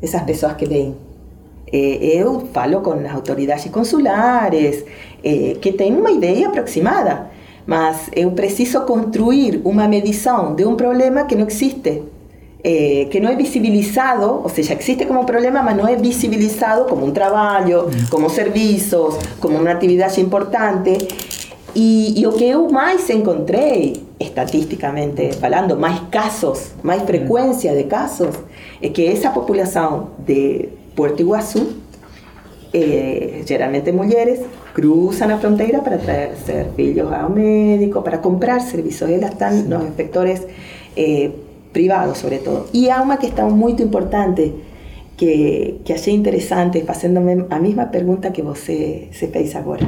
essas 0.00 0.22
pessoas 0.22 0.54
que? 0.54 0.94
Eh, 1.72 2.18
eu 2.20 2.46
falo 2.52 2.80
com 2.80 2.92
as 2.92 3.12
autoridades 3.12 3.70
consulares, 3.70 4.84
eh, 5.22 5.56
que 5.60 5.72
têm 5.72 5.96
uma 5.96 6.10
ideia 6.10 6.48
aproximada, 6.48 7.30
mas 7.66 8.10
eu 8.14 8.30
preciso 8.32 8.82
construir 8.82 9.60
uma 9.64 9.88
medição 9.88 10.54
de 10.54 10.64
um 10.64 10.76
problema 10.76 11.24
que 11.24 11.34
não 11.34 11.46
existe. 11.46 12.02
Eh, 12.66 13.08
que 13.10 13.20
no 13.20 13.28
es 13.28 13.36
visibilizado, 13.36 14.40
o 14.42 14.48
sea, 14.48 14.64
ya 14.64 14.72
existe 14.72 15.06
como 15.06 15.26
problema, 15.26 15.62
pero 15.62 15.82
no 15.82 15.86
es 15.86 16.00
visibilizado 16.00 16.86
como 16.86 17.04
un 17.04 17.12
trabajo, 17.12 17.90
como 18.08 18.30
servicios, 18.30 19.18
como 19.38 19.58
una 19.58 19.72
actividad 19.72 20.16
importante. 20.16 20.96
Y, 21.74 22.14
y 22.16 22.22
lo 22.22 22.34
que 22.34 22.48
yo 22.48 22.66
más 22.70 23.10
encontré, 23.10 23.92
estadísticamente 24.18 25.32
hablando, 25.42 25.76
más 25.76 26.04
casos, 26.08 26.72
más 26.82 27.02
frecuencia 27.02 27.74
de 27.74 27.86
casos, 27.86 28.34
es 28.80 28.92
que 28.92 29.12
esa 29.12 29.34
población 29.34 30.06
de 30.26 30.70
Puerto 30.94 31.20
Iguazú, 31.20 31.68
eh, 32.72 33.44
generalmente 33.46 33.92
mujeres, 33.92 34.40
cruzan 34.72 35.28
la 35.28 35.38
frontera 35.38 35.84
para 35.84 35.98
traer 35.98 36.32
hijos 36.78 37.12
a 37.12 37.26
un 37.26 37.34
médico, 37.34 38.02
para 38.02 38.22
comprar 38.22 38.62
servicios. 38.62 39.10
Ellas 39.10 39.32
están, 39.32 39.68
los 39.68 39.82
inspectores 39.82 40.46
eh, 40.96 41.30
privado 41.76 42.14
sobre 42.14 42.38
todo. 42.38 42.70
E 42.72 42.88
há 42.88 43.02
uma 43.02 43.18
questão 43.18 43.50
muito 43.50 43.82
importante 43.82 44.54
que, 45.16 45.80
que 45.84 45.92
achei 45.92 46.14
interessante, 46.14 46.82
fazendo 46.84 47.18
a 47.50 47.58
mesma 47.58 47.86
pergunta 47.86 48.30
que 48.30 48.42
você 48.42 49.08
se 49.12 49.26
fez 49.28 49.54
agora. 49.54 49.86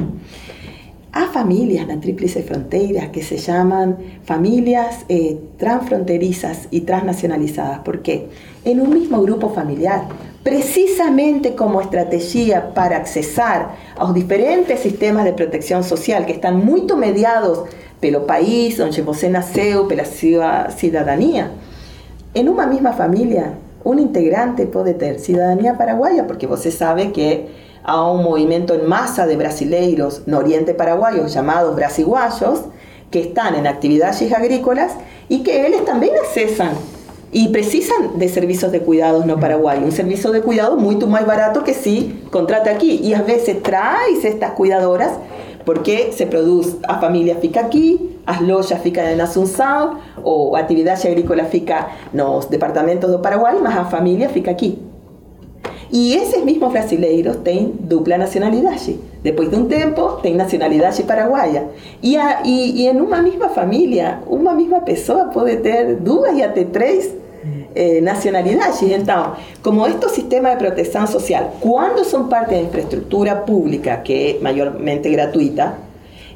Há 1.11 1.27
famílias 1.29 1.87
na 1.87 1.97
Tríplice 1.97 2.43
Fronteira 2.43 3.07
que 3.07 3.23
se 3.23 3.39
chamam 3.39 3.97
famílias 4.23 5.03
eh, 5.09 5.37
transfronterizas 5.57 6.67
e 6.71 6.81
transnacionalizadas, 6.81 7.79
porque 7.83 8.27
em 8.63 8.79
um 8.79 8.87
mesmo 8.87 9.19
grupo 9.21 9.49
familiar, 9.49 10.07
precisamente 10.43 11.51
como 11.51 11.81
estratégia 11.81 12.61
para 12.61 12.97
acessar 12.97 13.77
aos 13.95 14.13
diferentes 14.13 14.79
sistemas 14.79 15.23
de 15.23 15.33
proteção 15.33 15.81
social 15.81 16.23
que 16.23 16.33
estão 16.33 16.53
muito 16.53 16.95
mediados 16.95 17.63
pelo 17.99 18.21
país 18.21 18.79
onde 18.79 19.01
você 19.01 19.27
nasceu, 19.27 19.87
pela 19.87 20.05
sua 20.05 20.69
cidadania, 20.69 21.51
en 22.39 22.49
una 22.49 22.67
misma 22.67 22.93
familia, 22.93 23.53
un 23.83 23.97
integrante 23.97 24.67
puede 24.67 24.93
tener 24.93 25.19
ciudadanía 25.19 25.75
paraguaya, 25.75 26.27
porque 26.27 26.45
usted 26.45 26.71
sabe 26.71 27.11
que 27.11 27.49
hay 27.83 27.99
un 27.99 28.23
movimiento 28.23 28.75
en 28.75 28.85
masa 28.85 29.25
de 29.25 29.35
brasileiros 29.35 30.21
no 30.27 30.37
oriente 30.37 30.75
paraguayos 30.75 31.33
llamados 31.33 31.75
brasiguayos, 31.75 32.61
que 33.09 33.21
están 33.21 33.55
en 33.55 33.65
actividades 33.65 34.31
agrícolas 34.31 34.91
y 35.29 35.41
que 35.41 35.65
ellos 35.65 35.83
también 35.85 36.13
accesan 36.21 36.73
y 37.31 37.47
precisan 37.47 38.19
de 38.19 38.29
servicios 38.29 38.71
de 38.71 38.81
cuidados 38.81 39.25
no 39.25 39.39
paraguayos. 39.39 39.85
Un 39.85 39.91
servicio 39.91 40.31
de 40.31 40.41
cuidado 40.41 40.77
mucho 40.77 41.07
más 41.07 41.25
barato 41.25 41.63
que 41.63 41.73
si 41.73 42.23
contrata 42.29 42.69
aquí. 42.69 42.99
Y 43.01 43.13
a 43.13 43.21
veces 43.21 43.63
traes 43.63 44.23
estas 44.23 44.51
cuidadoras 44.51 45.11
porque 45.67 46.13
se 46.13 46.27
produce, 46.27 46.77
a 46.87 46.97
familia 46.97 47.35
fica 47.41 47.59
aquí, 47.59 48.21
as 48.25 48.39
lojas 48.39 48.81
ficam 48.81 49.03
en 49.03 49.19
Asunción, 49.19 49.99
o 50.23 50.55
a 50.55 50.61
atividade 50.61 51.05
agrícola 51.09 51.43
fica 51.43 51.89
nos 52.13 52.49
departamentos 52.49 53.11
do 53.11 53.19
Paraguai, 53.19 53.57
mas 53.61 53.75
a 53.75 53.83
família 53.83 54.29
fica 54.29 54.49
aqui. 54.49 54.79
E 55.91 56.15
esses 56.15 56.41
mesmos 56.45 56.71
brasileiros 56.71 57.43
têm 57.43 57.73
dupla 57.81 58.17
nacionalidade. 58.17 58.97
Depois 59.21 59.49
de 59.49 59.57
um 59.57 59.65
tempo, 59.65 60.21
têm 60.21 60.35
nacionalidade 60.35 61.03
paraguaia. 61.03 61.67
E, 62.01 62.15
a, 62.15 62.43
e, 62.45 62.83
e 62.83 62.87
em 62.87 63.01
uma 63.01 63.21
mesma 63.21 63.49
família, 63.49 64.19
uma 64.25 64.53
mesma 64.53 64.79
pessoa 64.79 65.25
pode 65.25 65.57
ter 65.57 65.97
duas 65.97 66.37
e 66.37 66.43
até 66.43 66.63
três 66.63 67.13
eh, 67.75 68.01
nacionalidades. 68.01 68.81
Então, 68.81 69.35
como 69.61 69.85
este 69.87 70.09
sistema 70.09 70.49
de 70.51 70.57
proteção 70.57 71.07
social, 71.07 71.55
quando 71.59 72.03
são 72.03 72.27
parte 72.27 72.51
da 72.51 72.61
infraestrutura 72.61 73.35
pública, 73.35 73.97
que 73.97 74.37
é 74.37 74.43
maiormente 74.43 75.09
gratuita, 75.09 75.75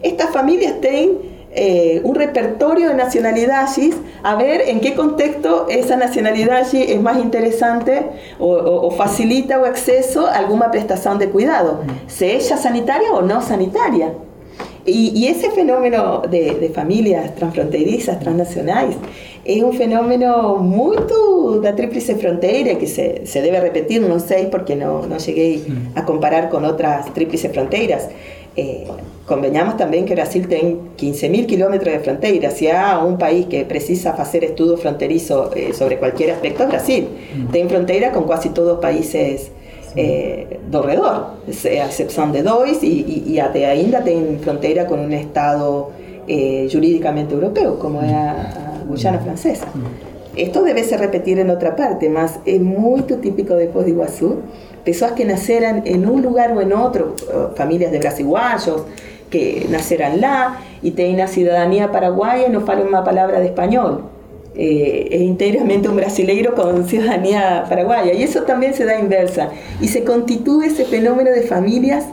estas 0.01 0.29
famílias 0.31 0.79
têm 0.81 1.31
eh, 1.53 2.01
un 2.03 2.15
repertorio 2.15 2.89
de 2.89 2.95
nacionalidades, 2.95 3.95
a 4.23 4.35
ver 4.35 4.61
en 4.69 4.79
qué 4.79 4.95
contexto 4.95 5.67
esa 5.69 5.97
nacionalidad 5.97 6.61
es 6.73 7.01
más 7.01 7.17
interesante 7.17 8.03
o, 8.39 8.47
o, 8.47 8.87
o, 8.87 8.91
facilita 8.91 9.59
o 9.59 9.65
acceso 9.65 10.27
a 10.27 10.37
alguna 10.37 10.71
prestación 10.71 11.19
de 11.19 11.29
cuidado, 11.29 11.81
sea 12.07 12.35
ella 12.35 12.55
sanitaria 12.57 13.11
o 13.11 13.21
no 13.21 13.41
sanitaria. 13.41 14.13
Y, 14.85 15.11
y 15.15 15.27
ese 15.27 15.51
fenómeno 15.51 16.23
de, 16.29 16.55
de, 16.55 16.69
familias 16.69 17.35
transfronterizas, 17.35 18.19
transnacionales, 18.19 18.95
es 19.45 19.61
un 19.61 19.73
fenómeno 19.73 20.57
muy 20.57 20.97
de 21.61 21.73
tríplice 21.73 22.15
frontera 22.15 22.77
que 22.77 22.87
se, 22.87 23.25
se, 23.25 23.41
debe 23.41 23.59
repetir, 23.59 24.01
no 24.01 24.19
sé, 24.19 24.47
porque 24.51 24.75
no, 24.75 25.05
no 25.05 25.17
llegué 25.17 25.61
a 25.95 26.05
comparar 26.05 26.49
con 26.49 26.65
otras 26.65 27.13
tríplice 27.13 27.49
fronteras. 27.49 28.09
Eh, 28.55 28.85
conveñamos 29.25 29.77
también 29.77 30.05
que 30.05 30.13
Brasil 30.13 30.47
tiene 30.47 30.75
15.000 30.97 31.45
kilómetros 31.45 31.93
de 31.93 31.99
frontera. 31.99 32.51
Si 32.51 32.67
hay 32.67 33.05
un 33.05 33.17
país 33.17 33.45
que 33.45 33.63
precisa 33.65 34.11
hacer 34.11 34.43
estudios 34.43 34.81
fronterizos 34.81 35.55
eh, 35.55 35.73
sobre 35.73 35.97
cualquier 35.97 36.31
aspecto, 36.31 36.67
Brasil. 36.67 37.07
Tiene 37.51 37.69
frontera 37.69 38.11
con 38.11 38.27
casi 38.27 38.49
todos 38.49 38.73
los 38.73 38.79
países 38.79 39.51
eh, 39.95 40.59
do 40.69 40.83
a 40.85 41.35
excepción 41.47 42.31
de 42.31 42.43
dos, 42.43 42.83
y, 42.83 43.23
y, 43.27 43.39
até 43.39 43.65
ainda 43.65 44.01
tiene 44.03 44.37
frontera 44.39 44.87
con 44.87 44.99
un 44.99 45.13
estado 45.13 45.91
eh, 46.27 46.69
jurídicamente 46.71 47.33
europeo, 47.33 47.77
como 47.79 48.01
es 48.01 48.11
a, 48.11 48.83
Guyana 48.87 49.19
mm. 49.19 49.23
francesa. 49.23 49.65
Mm. 49.67 50.37
Esto 50.37 50.63
debe 50.63 50.83
ser 50.83 50.99
repetir 51.01 51.39
en 51.39 51.49
otra 51.49 51.75
parte, 51.75 52.09
más 52.09 52.39
es 52.45 52.61
muy 52.61 53.01
típico 53.01 53.55
de 53.55 53.67
Foz 53.67 53.83
de 53.83 53.91
Iguazú, 53.91 54.37
personas 54.85 55.15
que 55.15 55.25
naceran 55.25 55.83
en 55.85 56.09
un 56.09 56.21
lugar 56.21 56.55
o 56.55 56.61
en 56.61 56.71
otro, 56.71 57.15
familias 57.55 57.91
de 57.91 57.99
brasiguayos, 57.99 58.85
que 59.29 59.65
nacerán 59.69 60.21
lá 60.21 60.59
y 60.81 60.91
tienen 60.91 61.15
una 61.15 61.27
ciudadanía 61.27 61.91
paraguaya 61.91 62.47
y 62.47 62.51
no 62.51 62.59
hablan 62.59 62.87
una 62.87 63.03
palabra 63.03 63.39
de 63.39 63.47
español. 63.47 64.03
Eh, 64.53 65.07
es 65.11 65.21
íntegramente 65.21 65.87
un 65.87 65.95
brasileiro 65.95 66.55
con 66.55 66.87
ciudadanía 66.87 67.65
paraguaya. 67.69 68.13
Y 68.13 68.23
eso 68.23 68.43
también 68.43 68.73
se 68.73 68.85
da 68.85 68.99
inversa. 68.99 69.49
Y 69.79 69.87
se 69.87 70.03
constituye 70.03 70.67
ese 70.67 70.85
fenómeno 70.85 71.31
de 71.31 71.43
familias 71.43 72.05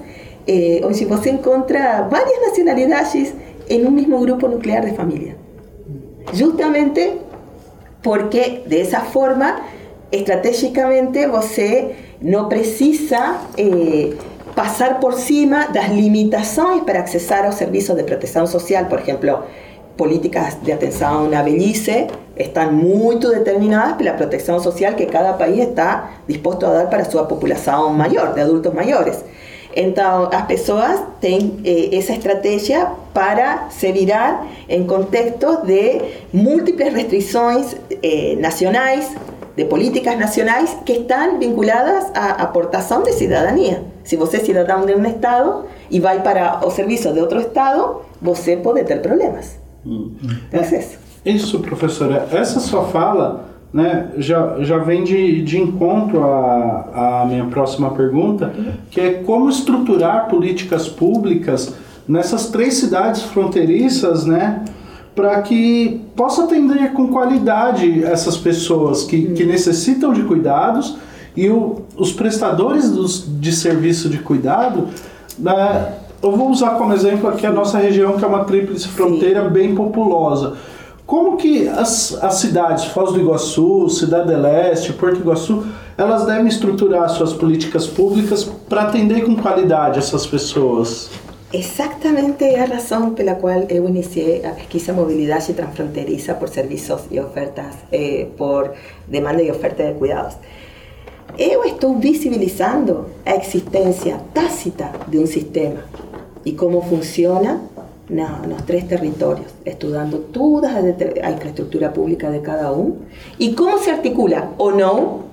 eh, 0.47 0.79
donde 0.81 1.23
se 1.23 1.31
encuentra 1.31 2.09
varias 2.11 2.39
nacionalidades 2.49 3.35
en 3.69 3.87
un 3.87 3.95
mismo 3.95 4.21
grupo 4.21 4.49
nuclear 4.49 4.85
de 4.85 4.93
familia. 4.93 5.37
Justamente 6.39 7.19
porque 8.03 8.63
de 8.67 8.81
esa 8.81 9.01
forma 9.01 9.61
estratégicamente 10.11 11.27
você 11.27 11.95
no 12.21 12.49
precisa 12.49 13.43
eh, 13.57 14.17
pasar 14.55 15.01
por 15.01 15.15
cima 15.15 15.69
las 15.75 15.93
limitaciones 15.93 16.83
para 16.85 17.01
accesar 17.01 17.45
a 17.45 17.49
los 17.49 17.57
servicios 17.57 17.97
de 17.97 18.05
protección 18.05 18.49
social, 18.49 18.89
por 18.89 19.01
ejemplo, 19.01 19.45
políticas 19.99 20.65
de 20.65 20.73
atención 20.73 21.35
a 21.35 21.43
velhice 21.43 22.07
están 22.37 22.77
muy 22.77 23.17
determinadas 23.17 23.95
por 23.95 24.05
la 24.05 24.17
protección 24.17 24.63
social 24.63 24.97
que 24.97 25.09
cada 25.09 25.37
país 25.37 25.61
está 25.61 26.23
dispuesto 26.27 26.69
a 26.69 26.73
dar 26.73 26.89
para 26.89 27.05
su 27.05 27.19
población 27.27 27.99
mayor, 27.99 28.35
de 28.35 28.41
adultos 28.41 28.73
mayores. 28.73 29.19
Entonces, 29.75 30.31
las 30.33 30.47
personas 30.47 31.01
tienen 31.21 31.61
eh, 31.65 31.91
esa 31.93 32.15
estrategia 32.15 32.93
para 33.13 33.71
se 33.71 33.93
virar 33.93 34.41
en 34.69 34.87
contextos 34.87 35.67
de 35.67 36.23
múltiples 36.33 36.95
restricciones 36.95 37.77
eh, 38.03 38.37
nacionales, 38.39 39.09
de 39.57 39.65
políticas 39.65 40.17
nacionales 40.17 40.71
que 40.87 40.93
están 40.93 41.41
vinculadas 41.41 42.07
a 42.15 42.31
aportación 42.41 43.03
de 43.03 43.13
ciudadanía 43.13 43.83
Se 44.05 44.17
você 44.17 44.37
é 44.37 44.41
cidadão 44.41 44.87
de 44.87 44.95
um 44.95 45.05
estado 45.05 45.67
e 45.91 46.01
vai 46.01 46.23
para 46.23 46.65
o 46.65 46.71
serviço 46.71 47.13
de 47.13 47.21
outro 47.21 47.41
estado, 47.41 48.03
você 48.23 48.57
pode 48.57 48.85
ter 48.85 49.03
problemas. 49.03 49.68
Hum. 49.87 50.13
É 50.53 50.61
isso. 50.61 50.99
Isso, 51.25 51.59
professora. 51.61 52.29
Essa 52.33 52.61
sua 52.61 52.85
fala 52.85 53.49
né, 53.73 54.11
já, 54.17 54.57
já 54.61 54.79
vem 54.79 55.05
de, 55.05 55.43
de 55.43 55.61
encontro 55.61 56.25
à, 56.25 57.23
à 57.23 57.27
minha 57.27 57.45
próxima 57.47 57.91
pergunta, 57.91 58.53
que 58.91 59.01
é 59.01 59.13
como 59.15 59.49
estruturar 59.49 60.29
políticas 60.29 60.89
públicas 60.89 61.75
nessas 62.07 62.49
três 62.49 62.75
cidades 62.75 63.23
fronteiriças, 63.23 64.25
né, 64.25 64.65
para 65.15 65.43
que 65.43 66.01
possa 66.17 66.45
atender 66.45 66.93
com 66.93 67.09
qualidade 67.09 68.03
essas 68.05 68.37
pessoas 68.37 69.05
que, 69.05 69.33
que 69.33 69.45
necessitam 69.45 70.13
de 70.13 70.23
cuidados 70.23 70.97
e 71.37 71.51
o, 71.51 71.83
os 71.97 72.13
prestadores 72.13 72.91
dos, 72.91 73.27
de 73.41 73.53
serviço 73.53 74.09
de 74.09 74.19
cuidado. 74.19 74.89
Né, 75.39 75.93
eu 76.23 76.33
vou 76.33 76.51
usar 76.51 76.71
como 76.71 76.93
exemplo 76.93 77.29
aqui 77.29 77.47
a 77.47 77.53
nossa 77.53 77.79
região, 77.79 78.17
que 78.17 78.25
é 78.25 78.29
uma 78.29 78.45
tríplice 78.45 78.89
fronteira 78.89 79.45
Sim. 79.45 79.51
bem 79.51 79.75
populosa. 79.75 80.57
Como 81.07 81.39
que 81.39 81.67
as, 81.69 82.13
as 82.23 82.35
cidades, 82.35 82.85
Foz 82.87 83.13
do 83.13 83.21
Iguaçu, 83.21 83.89
Cidade 83.89 84.35
Leste, 84.35 84.93
Porto 84.93 85.21
Iguaçu, 85.21 85.65
elas 85.97 86.27
devem 86.27 86.47
estruturar 86.49 87.09
suas 87.09 87.33
políticas 87.33 87.87
públicas 87.87 88.45
para 88.69 88.83
atender 88.83 89.25
com 89.25 89.35
qualidade 89.35 89.99
essas 89.99 90.27
pessoas? 90.27 91.09
Exatamente 91.51 92.45
a 92.45 92.67
razão 92.67 93.15
pela 93.15 93.35
qual 93.37 93.61
eu 93.71 93.89
iniciei 93.89 94.45
a 94.45 94.51
pesquisa 94.51 94.93
mobilidade 94.93 95.55
transfronteiriça 95.55 96.35
por 96.35 96.51
serviços 96.51 97.01
e 97.11 97.19
ofertas, 97.19 97.75
eh, 97.91 98.27
por 98.37 98.73
demanda 99.07 99.43
e 99.43 99.51
oferta 99.51 99.85
de 99.85 99.95
cuidados. 99.95 100.37
Eu 101.39 101.65
estou 101.65 101.97
visibilizando 101.99 103.07
a 103.25 103.35
existência 103.37 104.21
tácita 104.35 104.91
de 105.07 105.19
um 105.19 105.27
sistema 105.27 105.85
e 106.45 106.57
como 106.57 106.83
funciona 106.83 107.61
nos 108.09 108.65
tres 108.65 108.89
territorios, 108.89 109.53
estudiando 109.65 110.19
toda 110.19 110.73
la 110.73 111.31
infraestructura 111.31 111.93
pública 111.93 112.31
de 112.31 112.41
cada 112.41 112.73
uno. 112.73 112.97
Y 113.37 113.55
cómo 113.55 113.79
se 113.79 113.91
articula 113.91 114.51
o 114.57 114.71
no 114.71 115.29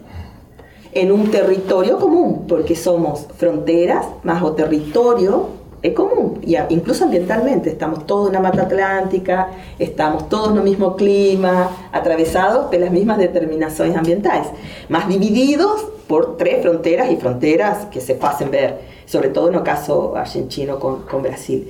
en 0.91 1.11
un 1.11 1.31
territorio 1.31 1.99
común, 1.99 2.45
porque 2.47 2.75
somos 2.75 3.27
fronteras 3.37 4.05
más 4.23 4.43
o 4.43 4.53
territorio 4.53 5.65
es 5.81 5.93
común, 5.93 6.39
y 6.41 6.55
incluso 6.69 7.03
ambientalmente, 7.03 7.69
estamos 7.69 8.07
todos 8.07 8.27
en 8.27 8.33
la 8.33 8.39
mata 8.39 8.63
atlántica, 8.63 9.49
estamos 9.77 10.29
todos 10.29 10.49
en 10.51 10.57
el 10.57 10.63
mismo 10.63 10.95
clima, 10.95 11.69
atravesados 11.91 12.67
por 12.71 12.79
las 12.79 12.89
mismas 12.89 13.19
determinaciones 13.19 13.95
ambientales, 13.95 14.47
más 14.89 15.07
divididos 15.07 15.85
por 16.07 16.37
tres 16.37 16.63
fronteras 16.63 17.11
y 17.11 17.17
fronteras 17.17 17.85
que 17.85 18.01
se 18.01 18.17
hacen 18.19 18.49
ver, 18.49 18.94
sobre 19.05 19.29
todo 19.29 19.49
en 19.49 19.55
el 19.55 19.63
caso 19.63 20.15
argentino 20.15 20.79
con, 20.79 21.03
con 21.03 21.21
Brasil. 21.21 21.69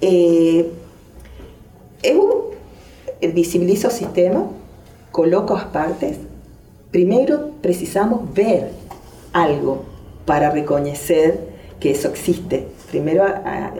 Eh, 0.00 0.70
visibilizo 3.32 3.88
o 3.88 3.90
sistema, 3.90 4.46
coloco 5.10 5.54
as 5.54 5.64
partes. 5.64 6.18
Primeiro 6.90 7.50
precisamos 7.60 8.32
ver 8.32 8.70
algo 9.32 9.84
para 10.24 10.50
reconhecer 10.50 11.38
que 11.80 11.90
isso 11.90 12.08
existe. 12.08 12.66
Primeiro, 12.90 13.22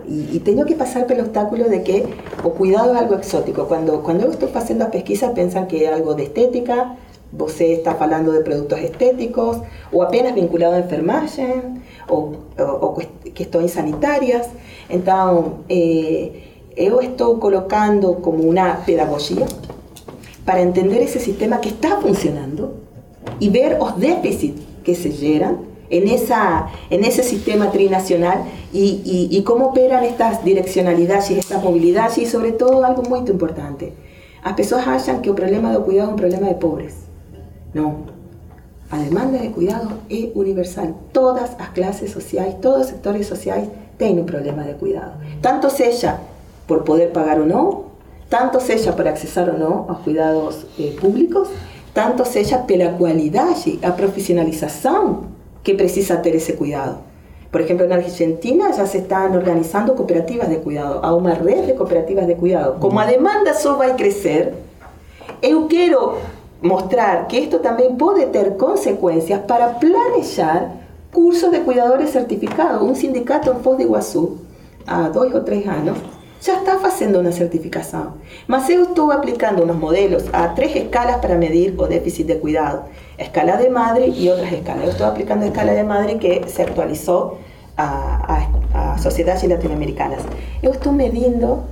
e, 0.06 0.36
e 0.36 0.40
tenho 0.40 0.66
que 0.66 0.74
passar 0.74 1.06
pelo 1.06 1.22
obstáculo 1.22 1.68
de 1.70 1.80
que 1.80 2.04
o 2.44 2.50
cuidado 2.50 2.94
é 2.94 2.98
algo 2.98 3.14
exótico. 3.14 3.64
Quando, 3.64 4.02
quando 4.02 4.22
eu 4.22 4.30
estou 4.30 4.48
fazendo 4.48 4.82
a 4.82 4.86
pesquisa, 4.86 5.30
pensam 5.30 5.64
que 5.66 5.84
é 5.84 5.92
algo 5.92 6.14
de 6.14 6.24
estética, 6.24 6.92
você 7.32 7.74
está 7.74 7.94
falando 7.94 8.32
de 8.32 8.40
produtos 8.40 8.78
estéticos, 8.80 9.60
ou 9.90 10.02
apenas 10.02 10.34
vinculado 10.34 10.76
à 10.76 10.80
enfermagem, 10.80 11.80
ou, 12.08 12.36
ou, 12.58 12.84
ou 12.84 12.98
questões 13.34 13.70
sanitárias. 13.70 14.48
Então, 14.88 15.60
eh, 15.68 16.30
eu 16.76 17.00
estou 17.00 17.38
colocando 17.38 18.14
como 18.16 18.48
uma 18.48 18.76
pedagogia 18.86 19.46
para 20.44 20.62
entender 20.62 21.02
esse 21.02 21.20
sistema 21.20 21.58
que 21.58 21.70
está 21.70 22.00
funcionando 22.00 22.74
e 23.40 23.48
ver 23.48 23.78
os 23.80 23.92
déficits 23.96 24.62
que 24.82 24.94
se 24.94 25.10
geram 25.12 25.68
en, 25.90 26.08
esa, 26.08 26.68
en 26.90 27.04
ese 27.04 27.22
sistema 27.22 27.70
trinacional 27.70 28.44
y, 28.72 29.42
cómo 29.44 29.66
operan 29.66 30.04
estas 30.04 30.44
direccionalidades 30.44 31.30
estas 31.30 31.62
movilidades 31.62 32.18
y 32.18 32.26
sobre 32.26 32.52
todo 32.52 32.84
algo 32.84 33.02
muy 33.02 33.20
importante. 33.20 33.92
As 34.42 34.52
pessoas 34.54 34.86
acham 34.86 35.20
que 35.20 35.30
o 35.30 35.34
problema 35.34 35.72
do 35.72 35.82
cuidado 35.82 36.10
é 36.10 36.12
um 36.12 36.16
problema 36.16 36.48
de 36.48 36.54
pobres. 36.54 36.94
Não. 37.74 38.17
A 38.90 38.96
demanda 38.96 39.38
de 39.38 39.48
cuidado 39.50 39.98
é 40.10 40.30
universal. 40.34 40.94
Todas 41.12 41.50
as 41.58 41.68
classes 41.70 42.10
sociais, 42.10 42.54
todos 42.62 42.82
os 42.82 42.86
sectores 42.86 43.26
sociais 43.26 43.68
têm 43.98 44.18
um 44.18 44.24
problema 44.24 44.62
de 44.62 44.74
cuidado. 44.74 45.12
Tanto 45.42 45.68
seja 45.68 46.18
por 46.66 46.82
poder 46.84 47.10
pagar 47.10 47.38
ou 47.38 47.46
não, 47.46 47.84
tanto 48.30 48.60
seja 48.60 48.92
por 48.92 49.06
acessar 49.06 49.48
ou 49.50 49.58
não 49.58 49.84
aos 49.88 49.98
cuidados 49.98 50.64
eh, 50.78 50.94
públicos, 50.98 51.48
tanto 51.92 52.24
seja 52.24 52.58
pela 52.58 52.92
qualidade, 52.92 53.78
a 53.82 53.92
profissionalização 53.92 55.24
que 55.62 55.74
precisa 55.74 56.16
ter 56.16 56.34
esse 56.34 56.54
cuidado. 56.54 56.98
Por 57.50 57.60
ejemplo, 57.60 57.84
en 57.86 57.92
Argentina 57.92 58.70
ya 58.70 58.86
se 58.86 58.98
están 58.98 59.34
organizando 59.34 59.94
cooperativas 59.94 60.48
de 60.48 60.58
cuidado, 60.58 61.00
a 61.02 61.14
una 61.14 61.34
red 61.34 61.66
de 61.66 61.74
cooperativas 61.74 62.26
de 62.26 62.36
cuidado. 62.36 62.78
Como 62.78 63.00
a 63.00 63.06
demanda 63.06 63.52
só 63.54 63.76
vai 63.76 63.96
crescer, 63.96 64.54
eu 65.42 65.66
quero 65.66 66.18
mostrar 66.62 67.26
que 67.28 67.38
esto 67.38 67.60
también 67.60 67.96
puede 67.96 68.26
tener 68.26 68.56
consecuencias 68.56 69.40
para 69.42 69.78
planear 69.78 70.72
cursos 71.12 71.50
de 71.50 71.60
cuidadores 71.60 72.10
certificados. 72.10 72.82
Un 72.82 72.96
sindicato 72.96 73.52
en 73.52 73.60
Foz 73.60 73.78
de 73.78 73.84
Iguazú, 73.84 74.38
há 74.86 75.08
dois 75.08 75.34
ou 75.34 75.42
três 75.42 75.66
anos, 75.66 75.98
já 76.40 76.54
está 76.54 76.78
fazendo 76.78 77.20
uma 77.20 77.32
certificação. 77.32 78.14
Mas 78.46 78.68
eu 78.70 78.82
estou 78.82 79.10
aplicando 79.10 79.62
unos 79.62 79.76
modelos 79.76 80.24
a 80.32 80.48
tres 80.48 80.74
escalas 80.76 81.16
para 81.16 81.36
medir 81.36 81.74
o 81.78 81.86
déficit 81.86 82.26
de 82.26 82.38
cuidado. 82.38 82.84
Escala 83.18 83.56
de 83.56 83.68
Madrid 83.68 84.14
y 84.14 84.28
otras 84.28 84.52
escalas. 84.52 84.84
Yo 84.84 84.90
estoy 84.90 85.06
aplicando 85.06 85.44
escala 85.46 85.72
de 85.72 85.82
Madrid 85.82 86.18
que 86.18 86.44
se 86.46 86.62
actualizó 86.62 87.38
a, 87.76 88.48
a, 88.74 88.92
a 88.92 88.98
sociedades 88.98 89.42
latinoamericanas. 89.44 90.20
Yo 90.62 90.70
estoy 90.70 90.92
midiendo 90.92 91.64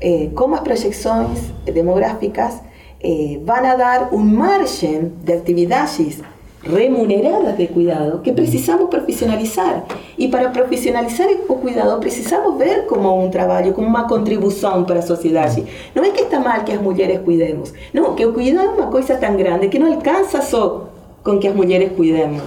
eh, 0.00 0.32
proyecciones 0.64 1.52
demográficas 1.64 2.62
eh, 3.02 3.40
van 3.44 3.66
a 3.66 3.76
dar 3.76 4.08
un 4.12 4.36
margen 4.36 5.12
de 5.24 5.32
actividades 5.32 6.22
remuneradas 6.64 7.58
de 7.58 7.68
cuidado 7.68 8.22
que 8.22 8.32
precisamos 8.32 8.88
profissionalizar. 8.88 9.84
E 10.16 10.28
para 10.28 10.52
profissionalizar 10.52 11.28
o 11.48 11.56
cuidado, 11.56 11.98
precisamos 11.98 12.56
ver 12.58 12.86
como 12.86 13.24
um 13.24 13.30
trabalho, 13.30 13.72
como 13.72 13.86
uma 13.86 14.06
contribuição 14.06 14.84
para 14.84 15.00
a 15.00 15.02
sociedade. 15.02 15.64
Não 15.94 16.04
é 16.04 16.10
que 16.10 16.22
está 16.22 16.38
mal 16.38 16.62
que 16.64 16.72
as 16.72 16.80
mulheres 16.80 17.20
cuidemos, 17.24 17.72
não, 17.92 18.14
que 18.14 18.24
o 18.24 18.32
cuidado 18.32 18.68
é 18.68 18.70
uma 18.70 18.86
coisa 18.86 19.16
tão 19.16 19.36
grande 19.36 19.68
que 19.68 19.78
não 19.78 19.92
alcança 19.92 20.40
só 20.40 20.88
com 21.24 21.38
que 21.38 21.48
as 21.48 21.54
mulheres 21.54 21.92
cuidemos. 21.92 22.42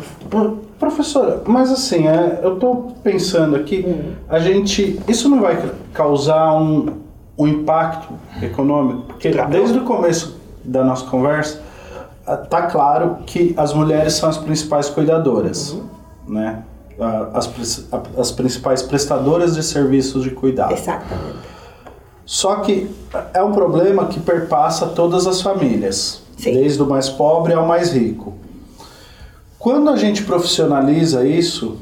Professora, 0.80 1.42
mas 1.46 1.72
assim, 1.72 2.06
é, 2.06 2.42
eu 2.44 2.56
estou 2.56 2.94
pensando 3.02 3.56
aqui, 3.56 3.86
hum. 3.88 4.12
a 4.28 4.40
gente, 4.40 5.00
isso 5.08 5.30
não 5.30 5.40
vai 5.40 5.58
causar 5.94 6.54
um, 6.54 6.88
um 7.38 7.48
impacto 7.48 8.14
econômico? 8.42 9.04
Porque 9.08 9.32
desde 9.50 9.78
o 9.78 9.84
começo 9.86 10.45
da 10.66 10.84
nossa 10.84 11.06
conversa, 11.06 11.62
tá 12.50 12.64
claro 12.64 13.18
que 13.26 13.54
as 13.58 13.74
mulheres 13.74 14.14
são 14.14 14.30
as 14.30 14.38
principais 14.38 14.90
cuidadoras, 14.90 15.72
uhum. 15.72 15.84
né? 16.28 16.64
As, 17.34 17.50
as 18.18 18.32
principais 18.32 18.82
prestadoras 18.82 19.56
de 19.56 19.64
serviços 19.64 20.24
de 20.24 20.32
cuidado. 20.32 20.72
Exatamente. 20.72 21.56
Só 22.26 22.56
que 22.58 22.90
é 23.34 23.44
um 23.44 23.52
problema 23.52 24.08
que 24.08 24.20
perpassa 24.20 24.88
todas 24.88 25.28
as 25.28 25.42
famílias, 25.42 26.22
Sim. 26.38 26.54
desde 26.54 26.82
o 26.82 26.88
mais 26.88 27.10
pobre 27.10 27.54
ao 27.54 27.68
mais 27.68 27.92
rico. 27.92 28.34
Quando 29.60 29.90
a 29.90 29.96
gente 29.96 30.24
profissionaliza 30.24 31.26
isso, 31.26 31.78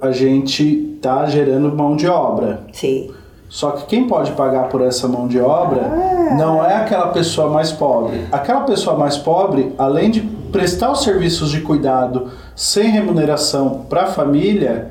a 0.00 0.12
gente 0.12 0.94
está 0.96 1.26
gerando 1.26 1.74
mão 1.74 1.96
de 1.96 2.06
obra. 2.06 2.64
Sim. 2.72 3.10
Só 3.52 3.72
que 3.72 3.84
quem 3.84 4.08
pode 4.08 4.32
pagar 4.32 4.70
por 4.70 4.80
essa 4.80 5.06
mão 5.06 5.28
de 5.28 5.38
obra 5.38 5.82
ah. 5.82 6.34
não 6.34 6.64
é 6.64 6.74
aquela 6.74 7.08
pessoa 7.08 7.50
mais 7.50 7.70
pobre. 7.70 8.26
Aquela 8.32 8.62
pessoa 8.62 8.96
mais 8.96 9.18
pobre, 9.18 9.74
além 9.76 10.10
de 10.10 10.22
prestar 10.22 10.90
os 10.90 11.02
serviços 11.02 11.50
de 11.50 11.60
cuidado 11.60 12.30
sem 12.56 12.88
remuneração 12.88 13.82
para 13.90 14.04
a 14.04 14.06
família, 14.06 14.90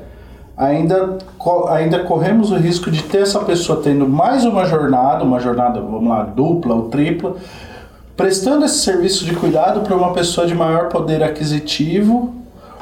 ainda, 0.56 1.18
ainda 1.70 2.04
corremos 2.04 2.52
o 2.52 2.56
risco 2.56 2.88
de 2.88 3.02
ter 3.02 3.22
essa 3.22 3.40
pessoa 3.40 3.80
tendo 3.82 4.08
mais 4.08 4.44
uma 4.44 4.64
jornada, 4.64 5.24
uma 5.24 5.40
jornada, 5.40 5.80
vamos 5.80 6.08
lá, 6.08 6.22
dupla 6.22 6.76
ou 6.76 6.82
tripla, 6.82 7.34
prestando 8.16 8.64
esse 8.64 8.78
serviço 8.78 9.24
de 9.24 9.34
cuidado 9.34 9.80
para 9.80 9.96
uma 9.96 10.12
pessoa 10.12 10.46
de 10.46 10.54
maior 10.54 10.88
poder 10.88 11.20
aquisitivo 11.20 12.32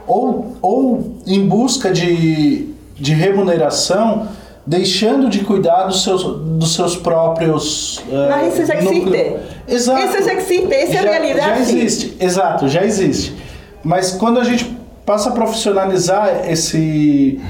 ou, 0.06 0.58
ou 0.60 1.16
em 1.26 1.48
busca 1.48 1.90
de, 1.90 2.68
de 2.96 3.14
remuneração 3.14 4.28
deixando 4.66 5.28
de 5.28 5.40
cuidar 5.40 5.84
dos 5.84 6.04
seus, 6.04 6.22
dos 6.22 6.74
seus 6.74 6.96
próprios. 6.96 8.02
Mas 8.28 8.54
isso 8.54 8.66
já 8.66 8.74
existe. 8.76 9.36
Exato. 9.66 10.00
Isso 10.04 10.24
já 10.24 10.34
existe, 10.34 10.74
essa 10.74 10.94
é 10.94 10.98
a 10.98 11.02
realidade. 11.02 11.48
Já 11.48 11.58
existe, 11.60 12.16
exato, 12.20 12.68
já 12.68 12.84
existe. 12.84 13.34
Mas 13.82 14.12
quando 14.12 14.38
a 14.38 14.44
gente 14.44 14.76
passa 15.06 15.30
a 15.30 15.32
profissionalizar 15.32 16.50
esse 16.50 17.40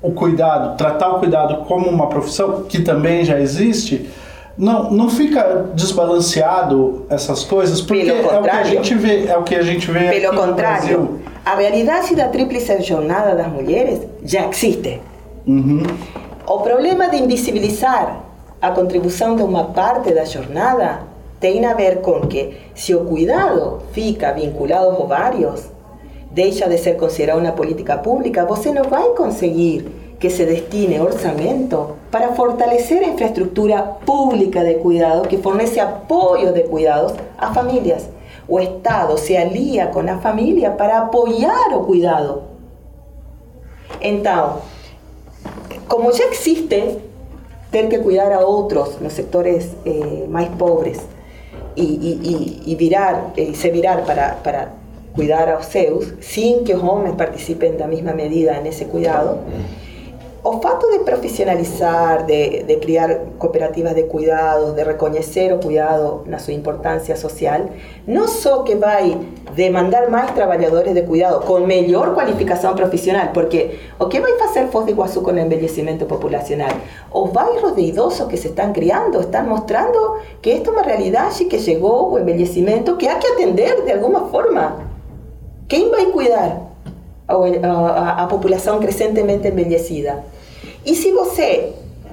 o 0.00 0.10
cuidado, 0.10 0.76
tratar 0.76 1.10
o 1.10 1.20
cuidado 1.20 1.64
como 1.64 1.88
uma 1.88 2.08
profissão 2.08 2.64
que 2.64 2.82
também 2.82 3.24
já 3.24 3.38
existe, 3.38 4.10
não, 4.58 4.90
não 4.90 5.08
fica 5.08 5.70
desbalanceado 5.74 7.06
essas 7.08 7.44
coisas, 7.44 7.80
porque 7.80 8.10
é 8.10 8.38
o 8.38 8.42
que 8.42 8.50
a 8.50 8.64
gente 8.64 8.94
vê, 8.94 9.26
é 9.26 9.36
o 9.36 9.42
que 9.44 9.54
a 9.54 9.62
gente 9.62 9.90
vê 9.90 10.10
Pelo 10.10 10.34
contrário, 10.34 11.20
a 11.44 11.54
realidade 11.54 12.14
da 12.14 12.28
tríplice 12.28 12.82
jornada 12.82 13.34
das 13.34 13.48
mulheres 13.48 14.00
já 14.24 14.48
existe. 14.48 15.00
Uhum. 15.46 15.82
O 16.46 16.58
problema 16.58 17.08
de 17.08 17.18
invisibilizar 17.18 18.20
a 18.60 18.70
contribuição 18.72 19.36
de 19.36 19.44
uma 19.44 19.66
parte 19.66 20.12
da 20.12 20.24
jornada 20.24 21.02
tem 21.38 21.64
a 21.64 21.74
ver 21.74 22.00
com 22.00 22.22
que 22.22 22.56
se 22.74 22.92
o 22.94 23.04
cuidado 23.04 23.80
fica 23.92 24.32
vinculado 24.32 24.86
aos 24.86 25.00
ovários, 25.00 25.70
deixa 26.32 26.68
de 26.68 26.78
ser 26.78 26.96
considerado 26.96 27.38
uma 27.38 27.52
política 27.52 27.96
pública, 27.96 28.44
você 28.44 28.72
não 28.72 28.84
vai 28.84 29.10
conseguir 29.10 29.86
que 30.18 30.28
se 30.30 30.44
destine 30.44 31.00
orçamento 31.00 31.96
para 32.10 32.32
fortalecer 32.32 33.02
a 33.04 33.08
infraestrutura 33.08 33.80
pública 34.04 34.64
de 34.64 34.74
cuidado 34.74 35.28
que 35.28 35.38
fornece 35.38 35.78
apoio 35.78 36.52
de 36.52 36.62
cuidados 36.64 37.14
a 37.38 37.54
famílias. 37.54 38.08
O 38.48 38.58
Estado 38.58 39.16
se 39.16 39.36
alia 39.36 39.86
com 39.86 40.00
a 40.00 40.18
família 40.18 40.72
para 40.72 40.98
apoiar 40.98 41.76
o 41.76 41.84
cuidado. 41.84 42.42
Então, 44.00 44.58
como 45.88 46.12
já 46.12 46.24
existe 46.24 46.98
ter 47.70 47.88
que 47.88 47.98
cuidar 47.98 48.32
a 48.32 48.40
outros 48.40 49.00
nos 49.00 49.12
sectores 49.12 49.70
eh, 49.84 50.26
mais 50.28 50.48
pobres 50.50 51.00
e, 51.76 52.74
virar, 52.78 53.32
e 53.36 53.54
se 53.54 53.70
virar 53.70 54.04
para, 54.04 54.74
cuidar 55.14 55.48
a 55.48 55.56
los 55.56 55.66
seus, 55.66 56.14
sin 56.20 56.64
que 56.64 56.74
los 56.74 56.82
hombres 56.82 57.14
participen 57.14 57.78
la 57.78 57.86
misma 57.86 58.12
medida 58.12 58.58
en 58.58 58.66
ese 58.66 58.86
cuidado. 58.86 59.38
Fato 60.60 60.90
de 60.90 61.04
profesionalizar, 61.04 62.26
de, 62.26 62.64
de 62.64 62.76
criar 62.78 63.16
cooperativas 63.38 63.94
de 63.94 64.02
cuidado, 64.04 64.72
de 64.72 64.82
reconocer 64.82 65.54
o 65.54 65.60
cuidado 65.60 66.24
na 66.26 66.40
sua 66.40 66.52
importância 66.52 67.14
social, 67.14 67.66
não 68.08 68.26
só 68.26 68.64
que 68.64 68.74
vai 68.74 69.20
demandar 69.54 70.10
mais 70.10 70.32
trabalhadores 70.32 70.94
de 70.94 71.02
cuidado 71.02 71.46
com 71.46 71.60
melhor 71.60 72.12
qualificação 72.12 72.74
profissional, 72.74 73.28
porque 73.32 73.78
o 74.00 74.06
que 74.08 74.18
vai 74.18 74.36
fazer 74.36 74.66
Foz 74.66 74.84
do 74.84 74.90
Iguaçu 74.90 75.22
com 75.22 75.30
o 75.30 75.38
envelhecimento 75.38 76.06
populacional? 76.06 76.72
Os 77.12 77.30
bairros 77.30 77.76
de 77.76 77.82
idosos 77.82 78.26
que 78.26 78.36
se 78.36 78.48
estão 78.48 78.72
criando 78.72 79.20
estão 79.20 79.44
mostrando 79.44 80.18
que 80.40 80.50
esta 80.50 80.70
é 80.70 80.72
uma 80.72 80.82
realidade 80.82 81.44
que 81.44 81.60
chegou 81.60 82.14
o 82.14 82.18
envelhecimento 82.18 82.96
que 82.96 83.06
há 83.06 83.14
que 83.14 83.28
atender 83.28 83.84
de 83.84 83.92
alguma 83.92 84.26
forma. 84.26 84.90
Quem 85.68 85.88
vai 85.88 86.06
cuidar 86.06 86.71
a, 87.32 87.68
a, 87.68 88.22
a 88.24 88.26
população 88.26 88.78
crescentemente 88.78 89.48
envelhecida? 89.48 90.24
E 90.84 90.94
se 90.94 91.12
você 91.12 91.72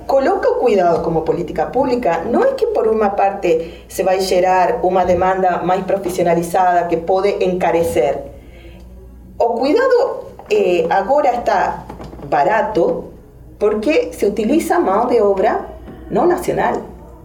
coloca 0.10 0.56
cuidado 0.56 1.04
como 1.04 1.22
política 1.22 1.68
pública, 1.68 2.24
não 2.26 2.44
é 2.44 2.54
que 2.54 2.66
por 2.68 2.88
uma 2.88 3.12
parte 3.12 3.86
se 3.88 4.02
vai 4.02 4.20
gerar 4.20 4.80
uma 4.84 5.06
demanda 5.06 5.62
mais 5.64 5.84
profissionalizada 5.86 6.88
que 6.88 6.98
pode 6.98 7.44
encarecer. 7.44 8.18
O 9.38 9.50
cuidado 9.50 10.26
eh, 10.50 10.88
está 11.34 11.86
barato 12.28 13.14
porque 13.60 14.12
se 14.14 14.26
utiliza 14.26 14.80
mão 14.80 15.06
de 15.08 15.22
obra 15.22 15.66
não 16.10 16.26
nacional, 16.26 16.82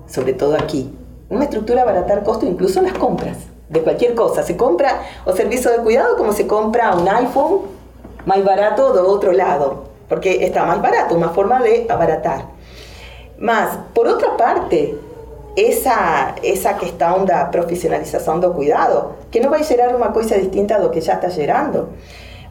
sobretudo 0.06 0.54
aqui. 0.54 0.92
Uma 1.30 1.44
estrutura 1.44 1.82
abaratar 1.82 2.22
custo 2.22 2.44
incluso 2.44 2.82
nas 2.82 2.92
compras 2.92 3.36
de 3.68 3.80
cualquier 3.80 4.14
cosa. 4.14 4.42
Se 4.42 4.54
compra 4.54 5.00
o 5.24 5.32
servicio 5.32 5.70
de 5.70 5.78
cuidado 5.78 6.16
como 6.16 6.32
se 6.32 6.46
compra 6.46 6.94
un 6.94 7.06
iPhone 7.06 7.62
más 8.26 8.44
barato 8.44 8.92
de 8.92 9.00
otro 9.00 9.32
lado, 9.32 9.84
porque 10.08 10.44
está 10.44 10.64
más 10.64 10.80
barato, 10.80 11.14
una 11.14 11.30
forma 11.30 11.60
de 11.60 11.86
abaratar. 11.88 12.46
Más, 13.38 13.78
por 13.92 14.06
otra 14.06 14.36
parte, 14.36 14.96
esa, 15.56 16.34
esa 16.42 16.74
questão 16.74 17.24
da 17.24 17.44
profissionalização 17.46 18.40
do 18.40 18.52
cuidado, 18.52 19.14
que 19.30 19.40
não 19.40 19.50
vai 19.50 19.62
gerar 19.62 19.94
uma 19.94 20.12
coisa 20.12 20.38
distinta 20.38 20.80
do 20.80 20.90
que 20.90 21.00
já 21.00 21.14
está 21.14 21.28
gerando. 21.28 21.90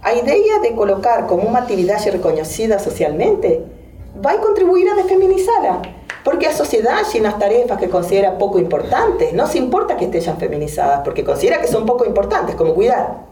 A 0.02 0.14
ideia 0.14 0.60
de 0.60 0.72
colocar 0.72 1.28
como 1.28 1.44
uma 1.44 1.60
atividade 1.60 2.10
reconhecida 2.10 2.80
socialmente 2.80 3.62
vai 4.16 4.38
contribuir 4.40 4.90
a 4.90 4.96
desfeminizá-la. 4.96 5.82
Porque 6.24 6.48
a 6.48 6.54
sociedad 6.54 7.04
llena 7.12 7.38
tareas 7.38 7.78
que 7.78 7.90
considera 7.90 8.38
poco 8.38 8.58
importantes. 8.58 9.34
No 9.34 9.46
se 9.48 9.58
importa 9.58 9.98
que 9.98 10.06
estén 10.06 10.38
feminizadas, 10.38 11.02
porque 11.04 11.24
considera 11.24 11.60
que 11.60 11.68
son 11.68 11.86
poco 11.86 12.06
importantes, 12.06 12.56
como 12.56 12.74
cuidar. 12.74 13.26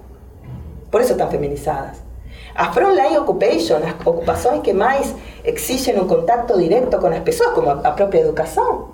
Por 0.89 1.01
eso 1.01 1.13
están 1.13 1.29
feminizadas. 1.29 2.10
A 2.55 2.71
frontline 2.73 3.17
occupation, 3.17 3.81
las 3.81 3.95
ocupaciones 4.05 4.61
que 4.61 4.73
más 4.73 5.13
exigen 5.43 5.99
un 5.99 6.07
contacto 6.07 6.57
directo 6.57 6.99
con 6.99 7.11
las 7.11 7.21
personas, 7.21 7.53
como 7.53 7.71
a 7.71 7.95
propia 7.95 8.21
educación, 8.21 8.85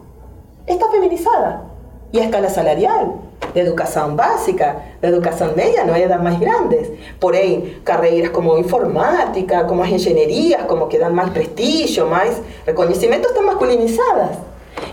está 0.66 0.90
feminizada. 0.92 1.64
Y 2.12 2.20
a 2.20 2.26
escala 2.26 2.50
salarial, 2.50 3.16
de 3.54 3.62
educación 3.62 4.16
básica, 4.16 4.84
de 5.02 5.08
educación 5.08 5.54
media, 5.56 5.84
no 5.84 5.94
hay 5.94 6.04
edad 6.04 6.20
más 6.20 6.40
grandes. 6.40 6.90
Por 7.20 7.36
ahí, 7.36 7.82
carreras 7.84 8.30
como 8.32 8.58
informática, 8.58 9.68
como 9.68 9.86
ingenierías, 9.86 10.66
como 10.66 10.88
que 10.88 11.00
dan 11.00 11.14
más 11.16 11.32
prestigio, 11.32 12.06
más 12.08 12.42
reconocimiento, 12.66 13.30
están 13.30 13.46
masculinizadas. 13.46 14.38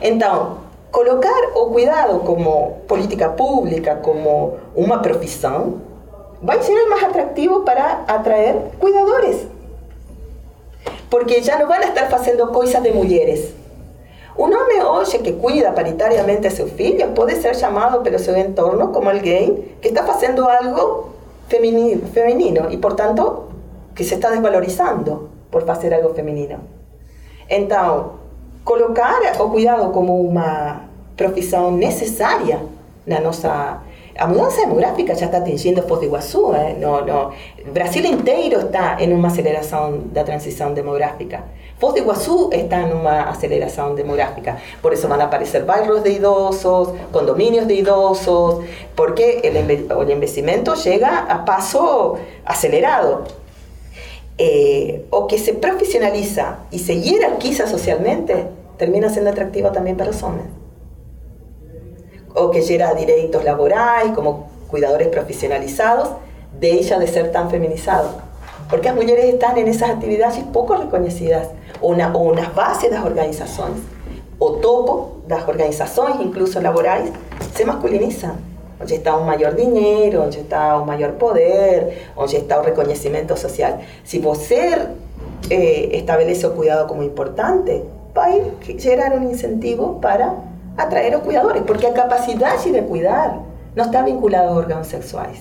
Entonces, 0.01 0.59
colocar 0.91 1.33
o 1.55 1.69
cuidado 1.71 2.21
como 2.23 2.79
política 2.87 3.37
pública, 3.37 4.01
como 4.01 4.55
una 4.75 5.03
profesión, 5.03 5.94
va 6.49 6.55
a 6.55 6.63
ser 6.63 6.77
más 6.89 7.03
atractivo 7.03 7.65
para 7.65 8.05
atraer 8.07 8.73
cuidadores. 8.79 9.47
Porque 11.11 11.41
ya 11.41 11.59
no 11.59 11.67
van 11.69 11.83
a 11.83 11.87
estar 11.87 12.13
haciendo 12.13 12.53
cosas 12.53 12.83
de 12.83 12.93
mujeres 12.93 13.55
un 14.37 14.53
hombre 14.53 14.83
hoy 14.83 15.05
que 15.23 15.35
cuida 15.35 15.75
paritariamente 15.75 16.49
a 16.49 16.51
sus 16.51 16.79
hijos 16.81 17.11
puede 17.15 17.41
ser 17.41 17.55
llamado 17.55 18.03
pelo 18.03 18.19
su 18.19 18.33
entorno 18.33 18.91
como 18.91 19.11
alguien 19.11 19.77
que 19.81 19.89
está 19.89 20.03
haciendo 20.03 20.49
algo 20.49 21.11
femenino, 21.49 22.71
y 22.71 22.79
por 22.79 22.97
tanto 22.97 23.49
que 23.95 24.03
se 24.03 24.17
está 24.17 24.31
desvalorizando 24.31 25.29
por 25.51 25.71
hacer 25.71 25.95
algo 25.95 26.15
femenino. 26.15 26.57
Entonces, 27.49 28.11
colocar 28.65 29.15
o 29.39 29.53
cuidado 29.53 29.93
como 29.93 30.17
una 30.17 30.89
profesión 31.17 31.79
necesaria 31.79 32.59
na 33.07 33.21
nossa 33.21 33.85
a 34.17 34.27
mudança 34.29 34.61
demográfica 34.61 35.15
já 35.15 35.27
está 35.27 35.39
atingindo 35.39 35.83
Foz 35.83 36.01
do 36.01 36.07
Iguaçu. 36.07 36.55
Eh? 36.55 36.77
No, 36.81 37.05
no. 37.05 37.33
Brasil 37.73 38.05
inteiro 38.05 38.61
está 38.61 38.97
em 39.01 39.12
uma 39.12 39.29
aceleração 39.29 40.03
da 40.12 40.23
transição 40.23 40.73
demográfica. 40.73 41.43
Foz 41.79 41.95
do 41.95 41.99
Iguaçu 42.01 42.51
está 42.53 42.81
em 42.81 42.93
uma 42.93 43.23
aceleração 43.23 43.95
demográfica. 43.95 44.57
Por 44.81 44.93
isso 44.93 45.09
vão 45.09 45.21
aparecer 45.21 45.65
bairros 45.65 46.03
de 46.03 46.11
idosos, 46.11 46.95
condomínios 47.11 47.67
de 47.67 47.75
idosos, 47.75 48.65
porque 48.95 49.43
o 49.97 50.03
envelhecimento 50.03 50.77
chega 50.77 51.09
a 51.29 51.39
passo 51.39 52.17
acelerado. 52.47 53.25
Eh, 54.39 55.01
o 55.11 55.27
que 55.27 55.39
se 55.39 55.55
profissionaliza 55.55 56.59
e 56.73 56.79
se 56.79 56.93
hierarquiza 56.93 57.67
socialmente 57.67 58.35
termina 58.77 59.09
sendo 59.09 59.29
atractivo 59.29 59.71
também 59.71 59.95
para 59.95 60.11
os 60.11 60.21
homens 60.23 60.64
o 62.35 62.51
que 62.51 62.62
gera 62.62 62.95
derechos 62.95 63.45
laborales 63.45 64.12
como 64.12 64.49
cuidadores 64.68 65.09
profesionalizados, 65.09 66.11
de 66.59 66.72
ella 66.72 66.99
de 66.99 67.07
ser 67.07 67.32
tan 67.32 67.51
feminizado. 67.51 68.11
Porque 68.68 68.89
las 68.89 68.97
mujeres 68.97 69.26
están 69.26 69.57
en 69.59 69.68
esas 69.68 69.91
actividades 69.91 70.43
poco 70.53 70.76
reconocidas, 70.76 71.49
o, 71.80 71.89
una, 71.89 72.12
o 72.14 72.18
unas 72.18 72.55
bases 72.55 72.91
de 72.91 72.97
las 72.97 73.05
organizaciones, 73.05 73.80
o 74.39 74.55
topo 74.55 75.18
de 75.26 75.37
las 75.37 75.49
organizaciones, 75.49 76.16
incluso 76.20 76.61
laborales, 76.61 77.11
se 77.55 77.64
masculinizan. 77.64 78.55
Onde 78.80 78.97
está 78.97 79.16
un 79.16 79.26
mayor 79.26 79.55
dinero, 79.55 80.22
donde 80.22 80.41
está 80.41 80.76
un 80.76 80.87
mayor 80.87 81.14
poder, 81.14 82.11
donde 82.16 82.37
está 82.37 82.59
un 82.59 82.64
reconocimiento 82.64 83.37
social. 83.37 83.78
Si 84.03 84.18
você 84.18 84.89
eh, 85.49 85.91
establece 85.93 86.47
o 86.47 86.55
cuidado 86.55 86.89
como 86.89 87.05
importante, 87.05 87.85
va 88.16 88.26
a 88.26 88.32
generar 88.76 89.16
un 89.16 89.30
incentivo 89.30 90.01
para 90.01 90.35
atraer 90.77 91.12
los 91.12 91.22
cuidadores, 91.22 91.62
porque 91.66 91.89
la 91.89 91.95
capacidad 91.95 92.62
de 92.62 92.85
cuidar 92.85 93.41
no 93.75 93.83
está 93.83 94.03
vinculada 94.03 94.49
a 94.49 94.53
órganos 94.53 94.87
sexuales. 94.87 95.41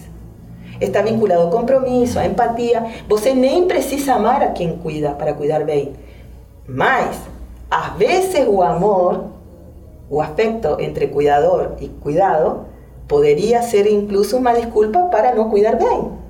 Está 0.80 1.02
vinculado 1.02 1.48
a 1.48 1.52
compromiso, 1.52 2.20
a 2.20 2.26
empatía. 2.26 2.86
Você 3.08 3.34
nem 3.34 3.68
precisa 3.68 4.16
amar 4.16 4.44
a 4.44 4.54
quien 4.54 4.78
cuida 4.78 5.18
para 5.18 5.36
cuidar 5.36 5.66
bien. 5.66 5.94
Mas, 6.68 7.16
a 7.70 7.96
veces 7.98 8.48
o 8.50 8.64
amor, 8.64 9.26
o 10.10 10.22
afecto 10.22 10.78
entre 10.80 11.10
cuidador 11.10 11.78
y 11.80 11.88
cuidado, 11.88 12.66
podría 13.08 13.62
ser 13.62 13.88
incluso 13.88 14.38
una 14.38 14.54
disculpa 14.54 15.10
para 15.10 15.34
no 15.34 15.50
cuidar 15.50 15.78
bien. 15.78 16.24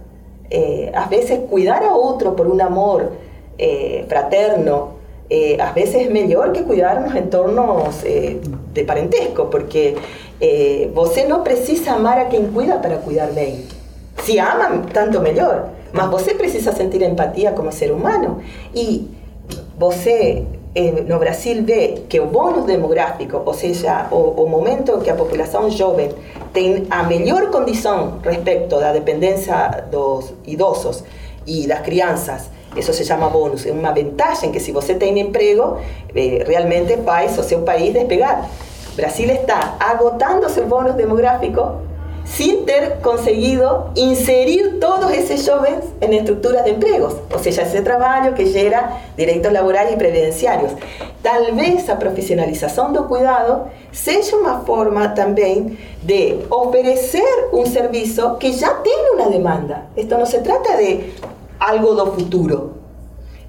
Eh, 0.50 0.92
a 0.94 1.08
veces 1.08 1.40
cuidar 1.50 1.84
a 1.84 1.96
otro 1.96 2.36
por 2.36 2.48
un 2.48 2.62
amor 2.62 3.12
eh, 3.58 4.06
fraterno, 4.08 5.04
eh, 5.30 5.58
a 5.60 5.72
veces 5.72 6.08
es 6.08 6.12
mejor 6.12 6.52
que 6.52 6.64
cuidarnos 6.64 7.12
en 7.12 7.24
entornos 7.24 8.04
eh, 8.04 8.40
de 8.74 8.84
parentesco, 8.84 9.46
porque 9.50 9.96
eh, 10.42 10.90
você 10.94 11.26
no 11.26 11.44
precisa 11.44 11.94
amar 11.94 12.18
a 12.20 12.26
quien 12.26 12.48
cuida 12.48 12.82
para 12.82 12.98
cuidar 12.98 13.32
bien. 13.34 13.64
Si 14.24 14.40
aman, 14.40 14.84
tanto 14.94 15.22
mejor. 15.22 15.70
Mas 15.92 16.10
você 16.10 16.34
precisa 16.34 16.72
sentir 16.72 17.02
empatia 17.04 17.52
como 17.52 17.72
ser 17.72 17.92
humano. 17.92 18.40
E 18.74 19.08
você 19.78 20.44
eh, 20.76 21.04
no 21.08 21.20
Brasil 21.20 21.64
vê 21.64 22.04
que 22.10 22.20
o 22.20 22.28
bônus 22.28 22.66
demográfico, 22.66 23.42
ou 23.46 23.54
seja, 23.54 24.08
o, 24.12 24.44
o 24.44 24.50
momento 24.50 25.00
que 25.00 25.10
a 25.10 25.16
população 25.16 25.70
jovem 25.70 26.10
tem 26.52 26.88
a 26.90 27.04
melhor 27.04 27.52
condição 27.52 28.20
respeito 28.24 28.80
da 28.80 28.92
dependência 28.92 29.86
dos 29.92 30.34
idosos 30.46 31.04
e 31.46 31.68
das 31.68 31.82
crianças, 31.82 32.50
isso 32.76 32.94
se 32.94 33.06
chama 33.06 33.30
bônus, 33.30 33.66
é 33.66 33.72
uma 33.72 33.92
vantagem 33.92 34.52
que 34.52 34.60
se 34.60 34.72
você 34.72 34.96
tem 34.96 35.20
emprego, 35.20 35.78
eh, 36.16 36.44
realmente 36.48 36.98
faz 36.98 37.38
o 37.38 37.44
seu 37.44 37.62
país 37.62 37.94
despegar. 37.94 38.50
Brasil 38.96 39.30
está 39.32 39.76
agotando 39.80 40.50
seu 40.50 40.66
bônus 40.68 40.96
demográfico 40.96 41.82
sin 42.26 42.66
ter 42.66 43.00
conseguido 43.02 43.92
inserir 43.96 44.80
todos 44.80 45.12
esos 45.12 45.48
jóvenes 45.48 45.86
en 46.00 46.14
estructuras 46.14 46.64
de 46.64 46.72
empleos, 46.72 47.16
o 47.34 47.40
sea, 47.40 47.52
ese 47.64 47.82
trabajo 47.82 48.34
que 48.34 48.46
gera 48.46 49.02
derechos 49.18 49.52
laborales 49.52 49.94
y 49.94 49.98
previdenciarios. 49.98 50.72
Tal 51.22 51.54
vez 51.54 51.90
a 51.90 52.00
profesionalización 52.00 52.94
del 52.94 53.04
cuidado 53.04 53.68
sea 53.92 54.20
una 54.40 54.60
forma 54.60 55.14
también 55.14 55.78
de 56.04 56.46
ofrecer 56.50 57.24
un 57.52 57.66
servicio 57.66 58.38
que 58.40 58.52
ya 58.52 58.82
tiene 58.84 59.04
una 59.16 59.30
demanda. 59.30 59.88
Esto 59.96 60.18
no 60.18 60.26
se 60.26 60.40
trata 60.40 60.78
de 60.78 61.14
algo 61.64 61.96
do 61.96 62.12
futuro. 62.14 62.74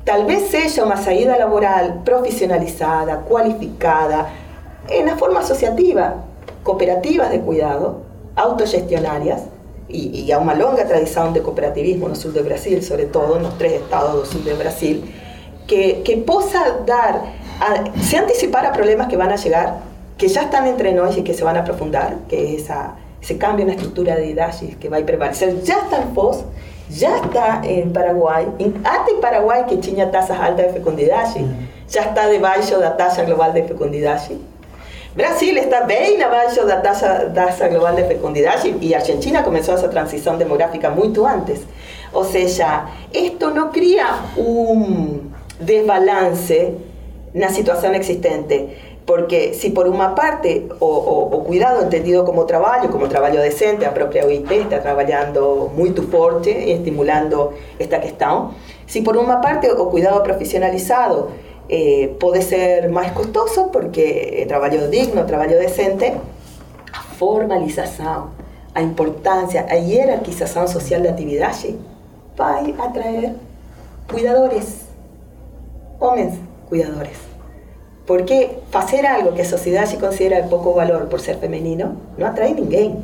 Tal 0.04 0.24
vez 0.26 0.48
sea 0.50 0.84
una 0.84 0.96
salida 0.96 1.36
laboral 1.36 2.02
profesionalizada, 2.04 3.20
cualificada, 3.20 4.28
en 4.88 5.06
la 5.06 5.16
forma 5.16 5.40
asociativa, 5.40 6.16
cooperativas 6.62 7.30
de 7.30 7.40
cuidado, 7.40 8.02
autogestionarias 8.36 9.42
y, 9.88 10.20
y, 10.20 10.32
a 10.32 10.38
una 10.38 10.54
longa 10.54 10.86
tradición 10.86 11.32
de 11.32 11.42
cooperativismo 11.42 12.08
el 12.08 12.16
sur 12.16 12.32
de 12.32 12.42
Brasil, 12.42 12.82
sobre 12.82 13.06
todo 13.06 13.36
en 13.36 13.44
los 13.44 13.56
tres 13.58 13.72
estados 13.72 14.22
del 14.22 14.32
sur 14.32 14.44
de 14.44 14.54
Brasil, 14.54 15.14
que, 15.66 16.02
que 16.02 16.18
posa 16.18 16.80
dar, 16.86 17.22
se 18.00 18.18
anticipar 18.18 18.66
a 18.66 18.72
problemas 18.72 19.08
que 19.08 19.16
van 19.16 19.32
a 19.32 19.36
llegar, 19.36 19.78
que 20.18 20.28
ya 20.28 20.42
están 20.42 20.66
entre 20.66 20.92
nosotros 20.92 21.18
y 21.18 21.24
que 21.24 21.34
se 21.34 21.44
van 21.44 21.56
a 21.56 21.60
aprofundar, 21.60 22.18
que 22.28 22.54
es 22.54 22.62
esa, 22.62 22.94
ese 23.20 23.38
cambio 23.38 23.62
en 23.62 23.68
la 23.68 23.74
estructura 23.74 24.14
de 24.16 24.26
IDASHI 24.26 24.76
que 24.76 24.88
va 24.88 24.98
a 24.98 25.06
prevalecer, 25.06 25.62
ya 25.62 25.78
está 25.78 26.02
en 26.02 26.14
FOS, 26.14 26.44
ya 26.94 27.16
está 27.16 27.60
en 27.64 27.92
Paraguay, 27.92 28.46
hasta 28.84 29.10
en 29.10 29.20
Paraguay 29.20 29.64
que 29.68 29.76
tiene 29.78 30.06
tasas 30.06 30.38
altas 30.38 30.66
de 30.66 30.72
fecundidad, 30.72 31.26
ya 31.88 32.02
está 32.02 32.26
debajo 32.28 32.76
de 32.76 32.80
la 32.80 32.96
tasa 32.96 33.24
global 33.24 33.52
de 33.52 33.64
fecundidad. 33.64 34.20
Brasil 35.14 35.56
está 35.58 35.82
bem 35.82 36.20
abaixo 36.22 36.66
da 36.66 36.80
taxa, 36.80 37.30
taxa 37.32 37.68
global 37.68 37.94
de 37.94 38.04
fecundidade 38.04 38.76
e 38.80 38.94
a 38.94 38.98
Argentina 38.98 39.44
começou 39.44 39.74
essa 39.74 39.88
transição 39.88 40.36
demográfica 40.36 40.90
muito 40.90 41.24
antes. 41.24 41.60
Ou 42.12 42.24
seja, 42.24 42.86
isto 43.12 43.50
não 43.50 43.70
cria 43.70 44.06
um 44.36 45.30
desbalance 45.60 46.74
na 47.32 47.48
situação 47.48 47.94
existente. 47.94 48.70
Porque 49.06 49.52
se 49.52 49.70
por 49.70 49.86
uma 49.86 50.14
parte 50.14 50.66
o, 50.80 50.86
o, 50.86 51.36
o, 51.36 51.44
cuidado 51.44 51.84
entendido 51.84 52.24
como 52.24 52.46
trabalho, 52.46 52.88
como 52.88 53.06
trabalho 53.06 53.40
decente, 53.40 53.84
a 53.84 53.92
própria 53.92 54.24
OIT 54.24 54.50
está 54.54 54.80
trabalhando 54.80 55.70
muito 55.76 56.02
forte 56.04 56.48
e 56.50 56.72
estimulando 56.72 57.52
esta 57.78 57.98
questão, 58.00 58.54
se 58.86 59.02
por 59.02 59.18
uma 59.18 59.42
parte 59.42 59.70
o 59.70 59.90
cuidado 59.90 60.22
profissionalizado 60.22 61.28
eh, 61.68 62.16
ser 62.40 62.90
más 62.90 63.12
costoso 63.12 63.70
porque 63.70 64.44
trabajo 64.48 64.88
digno, 64.88 65.24
trabajo 65.26 65.50
decente, 65.54 66.14
a 66.92 67.02
formalización, 67.18 68.30
a 68.74 68.82
importancia, 68.82 69.66
a 69.68 69.76
jerarquización 69.76 70.68
social 70.68 71.02
de 71.02 71.10
actividad 71.10 71.52
va 72.38 72.58
a 72.58 72.84
atraer 72.88 73.34
cuidadores, 74.10 74.86
hombres 75.98 76.34
cuidadores. 76.68 77.33
Porque 78.06 78.58
hacer 78.72 79.06
algo 79.06 79.32
que 79.32 79.42
la 79.42 79.48
sociedad 79.48 79.86
se 79.86 79.98
considera 79.98 80.42
de 80.42 80.48
poco 80.48 80.74
valor 80.74 81.08
por 81.08 81.20
ser 81.20 81.38
femenino 81.38 81.96
no 82.18 82.26
atrae 82.26 82.52
a 82.52 82.54
nadie 82.54 82.94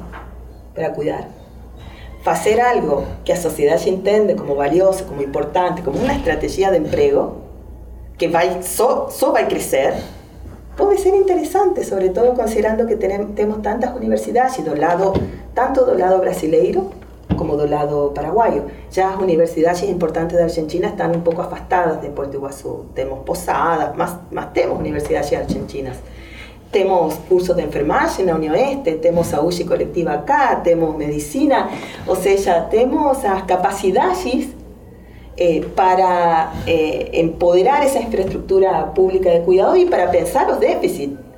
para 0.74 0.92
cuidar. 0.92 1.28
Hacer 2.26 2.60
algo 2.60 3.04
que 3.24 3.32
la 3.32 3.40
sociedad 3.40 3.78
se 3.78 3.88
entiende 3.88 4.36
como 4.36 4.54
valioso, 4.54 5.06
como 5.06 5.22
importante, 5.22 5.82
como 5.82 6.00
una 6.00 6.12
estrategia 6.12 6.70
de 6.70 6.76
empleo, 6.76 7.36
que 8.18 8.28
vai, 8.28 8.62
só, 8.62 9.08
só 9.10 9.32
vai 9.32 9.48
crescer, 9.48 9.94
pode 10.76 10.98
ser 10.98 11.14
interessante, 11.14 11.82
sobretudo 11.82 12.34
considerando 12.34 12.86
que 12.86 12.96
temos 12.96 13.62
tantas 13.62 13.96
universidades, 13.96 14.62
do 14.62 14.74
lado, 14.74 15.14
tanto 15.54 15.86
do 15.86 15.94
lado 15.94 16.20
brasileiro 16.20 16.90
como 17.36 17.56
do 17.56 17.66
lado 17.66 18.12
paraguaio. 18.14 18.64
Já 18.90 19.10
as 19.10 19.20
universidades 19.20 19.82
importantes 19.82 20.36
da 20.36 20.44
Argentina 20.44 20.88
estão 20.88 21.10
um 21.12 21.20
pouco 21.20 21.40
afastadas 21.40 22.00
de 22.00 22.08
Porto 22.10 22.34
Iguaçu. 22.34 22.86
Temos 22.94 23.20
Posadas, 23.20 23.92
mas, 23.96 24.16
mas 24.30 24.46
temos 24.52 24.78
universidades 24.78 25.32
argentinas. 25.32 25.96
Temos 26.70 27.14
cursos 27.28 27.56
de 27.56 27.62
enfermagem 27.62 28.24
na 28.24 28.36
Oeste, 28.36 28.92
temos 28.94 29.26
saúde 29.26 29.64
coletiva 29.64 30.12
acá, 30.12 30.54
temos 30.56 30.96
medicina, 30.96 31.68
ou 32.06 32.14
seja, 32.14 32.60
temos 32.70 33.24
as 33.24 33.42
capacidades 33.42 34.48
eh, 35.36 35.62
para 35.74 36.52
eh, 36.66 37.10
empoderar 37.14 37.84
esa 37.84 37.98
infraestructura 37.98 38.92
pública 38.94 39.30
de 39.30 39.40
cuidado 39.40 39.76
y 39.76 39.86
para 39.86 40.10
pensar 40.10 40.46
los 40.46 40.60
déficits. 40.60 41.29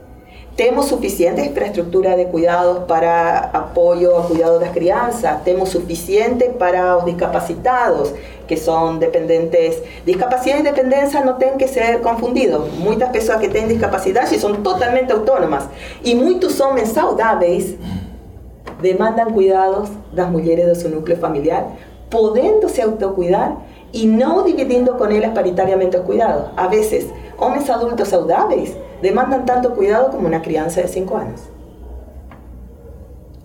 Tenemos 0.57 0.89
suficiente 0.89 1.47
infraestructura 1.47 2.15
de 2.15 2.27
cuidados 2.27 2.81
para 2.81 3.39
apoyo 3.39 4.19
a 4.19 4.29
cuidado 4.29 4.61
las 4.61 4.73
crianças, 4.73 5.43
tenemos 5.45 5.71
suficiente 5.71 6.51
para 6.51 6.93
los 6.93 7.07
discapacitados, 7.07 8.13
que 8.47 8.59
son 8.59 9.01
dependientes. 9.01 9.83
Discapacidad 10.05 10.59
y 10.59 10.63
dependencia 10.63 11.25
no 11.25 11.37
tienen 11.37 11.57
que 11.57 11.69
ser 11.69 12.03
confundidos. 12.03 12.71
Muchas 12.75 13.09
personas 13.09 13.41
que 13.41 13.49
tienen 13.49 13.71
discapacidad 13.71 14.31
y 14.31 14.39
son 14.39 14.63
totalmente 14.63 15.15
autónomas. 15.15 15.65
Y 16.05 16.17
muchos 16.17 16.61
hombres 16.61 16.93
saudáveis 16.93 17.77
demandan 18.83 19.33
cuidados 19.33 19.89
las 20.13 20.31
mujeres 20.31 20.67
de 20.67 20.75
su 20.75 20.91
núcleo 20.91 21.17
familiar, 21.17 21.65
podéndose 22.11 22.83
autocuidar 22.83 23.55
y 23.91 24.05
no 24.05 24.43
dividiendo 24.43 24.99
con 24.99 25.13
ellas 25.13 25.33
paritariamente 25.35 25.97
el 25.97 26.03
cuidado. 26.03 26.51
A 26.57 26.69
veces, 26.69 27.07
hombres 27.39 27.71
adultos 27.71 28.09
saudables 28.09 28.77
demandan 29.03 29.45
tanto 29.45 29.75
cuidado 29.75 30.11
como 30.11 30.27
una 30.27 30.41
crianza 30.41 30.81
de 30.81 30.89
5 30.89 31.17
años. 31.17 31.41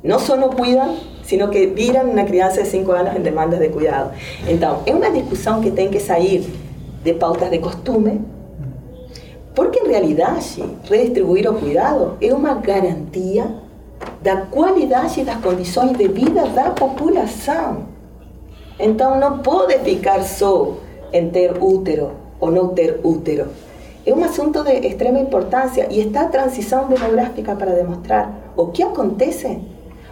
No 0.03 0.19
solo 0.19 0.51
cuidan, 0.51 0.91
sino 1.23 1.49
que 1.49 1.67
viran 1.67 2.09
una 2.09 2.25
crianza 2.25 2.61
de 2.61 2.65
5 2.65 2.93
años 2.93 3.15
en 3.15 3.23
demandas 3.23 3.59
de 3.59 3.71
cuidado. 3.71 4.11
Entonces, 4.47 4.83
es 4.85 4.93
una 4.93 5.09
discusión 5.09 5.61
que 5.61 5.71
tiene 5.71 5.91
que 5.91 5.99
salir 5.99 6.45
de 7.03 7.13
pautas 7.13 7.51
de 7.51 7.59
costumbre, 7.59 8.19
porque 9.55 9.79
en 9.79 9.87
realidad 9.87 10.37
redistribuir 10.87 11.47
el 11.47 11.53
cuidado 11.53 12.15
es 12.21 12.31
una 12.31 12.55
garantía 12.55 13.61
da 14.23 14.47
calidad 14.53 15.09
y 15.15 15.23
las 15.23 15.37
condiciones 15.37 15.97
de 15.97 16.07
vida 16.07 16.45
da 16.53 16.75
población. 16.75 17.85
Entonces 18.79 19.19
no 19.19 19.41
puede 19.41 19.79
ficar 19.79 20.23
só 20.23 20.77
en 21.11 21.31
ter 21.31 21.57
útero 21.59 22.11
o 22.39 22.51
no 22.51 22.69
ter 22.71 22.99
útero. 23.03 23.45
Es 24.07 24.13
un 24.13 24.23
asunto 24.23 24.63
de 24.63 24.77
extrema 24.87 25.19
importancia 25.19 25.91
y 25.91 25.99
está 25.99 26.31
transición 26.31 26.87
demográfica 26.89 27.57
para 27.57 27.73
demostrar 27.73 28.29
o 28.55 28.71
qué 28.71 28.83
acontece, 28.83 29.59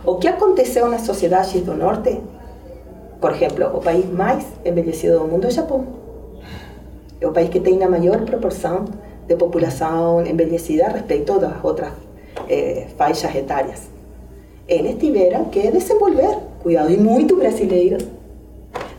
o 0.03 0.19
qué 0.19 0.27
aconteceu 0.27 0.89
na 0.89 0.99
sociedade 0.99 1.61
do 1.61 1.75
norte. 1.79 2.19
Por 3.21 3.31
ejemplo, 3.31 3.71
el 3.73 3.79
país 3.79 4.03
más 4.11 4.43
envejecido 4.65 5.21
del 5.21 5.31
mundo 5.31 5.47
es 5.47 5.55
Japón. 5.55 5.85
Es 7.21 7.25
el 7.25 7.31
país 7.31 7.49
que 7.49 7.61
tiene 7.61 7.87
una 7.87 7.97
mayor 7.97 8.25
proporción 8.25 8.83
de 9.29 9.37
población 9.37 10.27
envejecida 10.27 10.89
respecto 10.89 11.35
a 11.35 11.47
las 11.47 11.63
otras 11.63 11.93
eh, 12.49 12.91
faixas 12.97 13.33
etarias. 13.33 13.87
Eles 14.67 14.99
tiveram 14.99 15.49
que 15.51 15.71
desenvolver 15.71 16.35
cuidado 16.61 16.89
y 16.89 16.97
muchos 16.97 17.39
brasileiros 17.39 18.03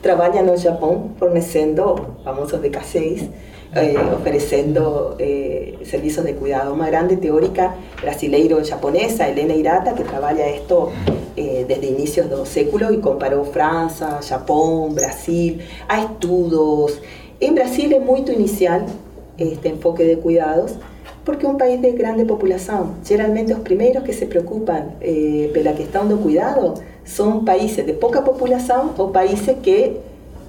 trabaja 0.01 0.41
en 0.41 0.57
Japón 0.57 1.17
forneciendo 1.19 2.17
famosos 2.25 2.63
de 2.63 2.73
K6, 2.73 3.29
eh, 3.75 3.97
ofreciendo 4.15 5.17
eh, 5.19 5.79
de 5.81 6.35
cuidado. 6.35 6.75
Una 6.75 6.89
grande 6.89 7.17
teórica 7.17 7.75
brasileiro-japonesa, 8.03 9.29
Elena 9.29 9.55
Hirata, 9.55 9.95
que 9.95 10.05
trabaja 10.05 10.47
esto 10.47 10.91
eh, 11.37 11.65
desde 11.69 11.87
inicios 11.87 12.31
del 12.31 12.47
século 12.47 12.93
y 12.93 12.99
comparó 12.99 13.45
Francia, 13.45 14.21
Japón, 14.27 14.95
Brasil, 14.95 15.61
a 15.89 16.03
estudios. 16.03 17.01
En 17.41 17.55
Brasil 17.55 17.93
es 17.93 18.01
muy 18.01 18.21
inicial 18.21 18.87
este 19.39 19.69
enfoque 19.69 20.05
de 20.05 20.19
cuidados, 20.19 20.77
porque 21.25 21.47
es 21.47 21.53
un 21.53 21.59
país 21.59 21.83
de 21.83 21.93
grande 21.93 22.25
población. 22.25 22.95
Generalmente 23.05 23.53
los 23.53 23.63
primeros 23.63 24.05
que 24.05 24.13
se 24.13 24.27
preocupan 24.27 24.95
eh, 25.01 25.51
por 25.53 25.63
la 25.63 25.73
cuestión 25.73 26.09
del 26.09 26.19
cuidado 26.19 26.75
son 27.05 27.45
países 27.45 27.85
de 27.85 27.93
poca 27.95 28.25
población 28.25 28.93
o 28.97 29.13
países 29.13 29.57
que 29.63 30.01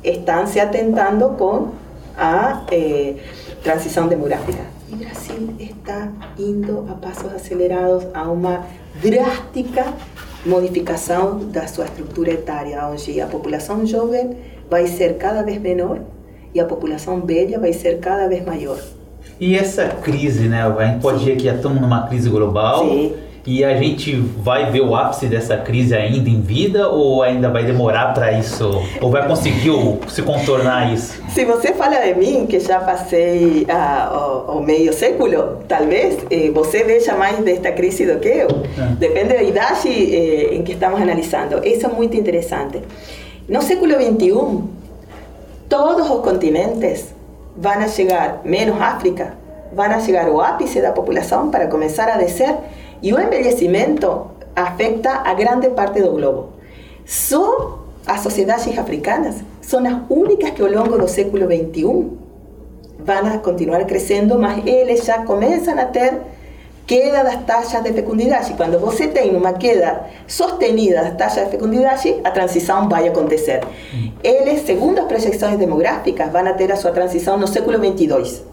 están 0.04 0.48
se 0.48 0.62
atentando 0.62 1.36
con 1.38 1.87
a 2.18 2.66
eh, 2.72 3.18
transición 3.64 4.10
demográfica. 4.10 4.64
Y 4.92 4.96
Brasil 4.96 5.56
está 5.60 6.12
indo 6.38 6.88
a 6.90 7.00
pasos 7.00 7.32
acelerados 7.34 8.06
a 8.14 8.30
una 8.30 8.66
drástica 9.04 9.94
modificación 10.46 11.52
de 11.52 11.68
su 11.68 11.84
estructura 11.84 12.32
etaria, 12.32 12.82
donde 12.82 13.14
la 13.16 13.28
población 13.28 13.86
joven 13.88 14.38
vai 14.70 14.88
ser 14.88 15.18
cada 15.18 15.44
vez 15.44 15.60
menor 15.62 16.00
e 16.54 16.60
a 16.60 16.66
população 16.66 17.22
velha 17.22 17.60
vai 17.60 17.74
ser 17.74 18.00
cada 18.00 18.28
vez 18.28 18.46
maior. 18.46 18.78
E 19.40 19.56
essa 19.56 19.88
crise, 20.02 20.48
né? 20.48 20.64
A 20.64 20.86
gente 20.86 21.02
pode 21.02 21.20
dizer 21.20 21.38
que 21.38 21.44
já 21.44 21.56
estamos 21.56 21.80
numa 21.80 22.08
crise 22.08 22.30
global. 22.30 22.86
Sim. 22.86 23.14
E 23.48 23.64
a 23.64 23.78
gente 23.78 24.14
vai 24.14 24.70
ver 24.70 24.82
o 24.82 24.94
ápice 24.94 25.28
dessa 25.28 25.56
crise 25.56 25.96
ainda 25.96 26.30
em 26.30 26.42
vida 26.42 26.90
ou 26.90 27.24
ainda 27.24 27.50
vai 27.50 27.64
demorar 27.64 28.14
para 28.14 28.34
isso? 28.34 28.84
Ou 29.00 29.10
vai 29.10 29.26
conseguir 29.26 29.72
se 30.10 30.22
contornar 30.22 30.94
isso? 30.94 31.24
Se 31.30 31.46
você 31.46 31.74
fala 31.74 31.96
de 31.96 32.14
mim, 32.16 32.46
que 32.46 32.60
já 32.60 32.82
passei 32.82 33.66
ah, 33.70 34.44
o, 34.50 34.58
o, 34.58 34.62
meio 34.62 34.92
século, 34.92 35.60
talvez 35.66 36.18
eh, 36.30 36.52
você 36.54 36.84
veja 36.84 37.16
mais 37.16 37.38
desta 37.38 37.72
crise 37.72 38.06
do 38.06 38.20
que 38.20 38.28
eu. 38.28 38.50
É. 38.78 38.96
Depende 39.00 39.34
da 39.36 39.42
idade 39.42 39.88
eh, 39.88 40.54
em 40.54 40.62
que 40.62 40.74
estamos 40.74 41.02
analisando. 41.02 41.66
Isso 41.66 41.86
é 41.86 41.90
muito 41.90 42.18
interessante. 42.18 42.82
No 43.48 43.62
século 43.62 43.94
XXI, 43.94 44.64
todos 45.70 46.10
os 46.10 46.20
continentes 46.20 47.16
vão 47.56 47.72
a 47.72 47.88
chegar, 47.88 48.42
menos 48.44 48.76
África, 48.82 49.36
vão 49.72 49.86
a 49.86 50.02
chegar 50.02 50.28
ao 50.28 50.42
ápice 50.42 50.82
da 50.82 50.92
população 50.92 51.50
para 51.50 51.68
começar 51.68 52.10
a 52.10 52.18
descer 52.18 52.54
e 53.02 53.14
o 53.14 53.20
envelhecimento 53.20 54.28
afeta 54.56 55.22
a 55.24 55.34
grande 55.34 55.70
parte 55.70 56.02
do 56.02 56.12
globo. 56.12 56.54
Só 57.06 57.80
as 58.06 58.22
sociedades 58.22 58.78
africanas 58.78 59.36
são 59.62 59.86
as 59.86 59.98
únicas 60.10 60.52
que 60.52 60.62
ao 60.62 60.70
longo 60.70 60.98
do 60.98 61.08
século 61.08 61.46
XXI 61.46 61.84
vão 63.00 63.28
a 63.34 63.38
continuar 63.38 63.86
crescendo, 63.86 64.40
mas 64.40 64.66
eles 64.66 65.06
já 65.06 65.24
começam 65.24 65.78
a 65.78 65.86
ter 65.86 66.14
queda 66.86 67.24
das 67.24 67.44
taxas 67.44 67.84
de 67.84 67.92
fecundidade. 67.94 68.54
Quando 68.54 68.80
você 68.80 69.08
tem 69.08 69.36
uma 69.36 69.54
queda 69.54 70.06
sostenida 70.26 71.04
das 71.04 71.18
taxas 71.18 71.46
de 71.46 71.52
fecundidade, 71.52 72.16
a 72.24 72.32
transição 72.32 72.88
vai 72.88 73.08
acontecer. 73.08 73.62
Eles, 74.24 74.66
segundo 74.66 75.00
as 75.00 75.06
projeções 75.06 75.58
demográficas, 75.60 76.32
vão 76.32 76.54
ter 76.56 76.72
a 76.72 76.78
sua 76.78 76.92
transição 76.92 77.38
no 77.38 77.48
século 77.48 77.78
22. 77.78 78.44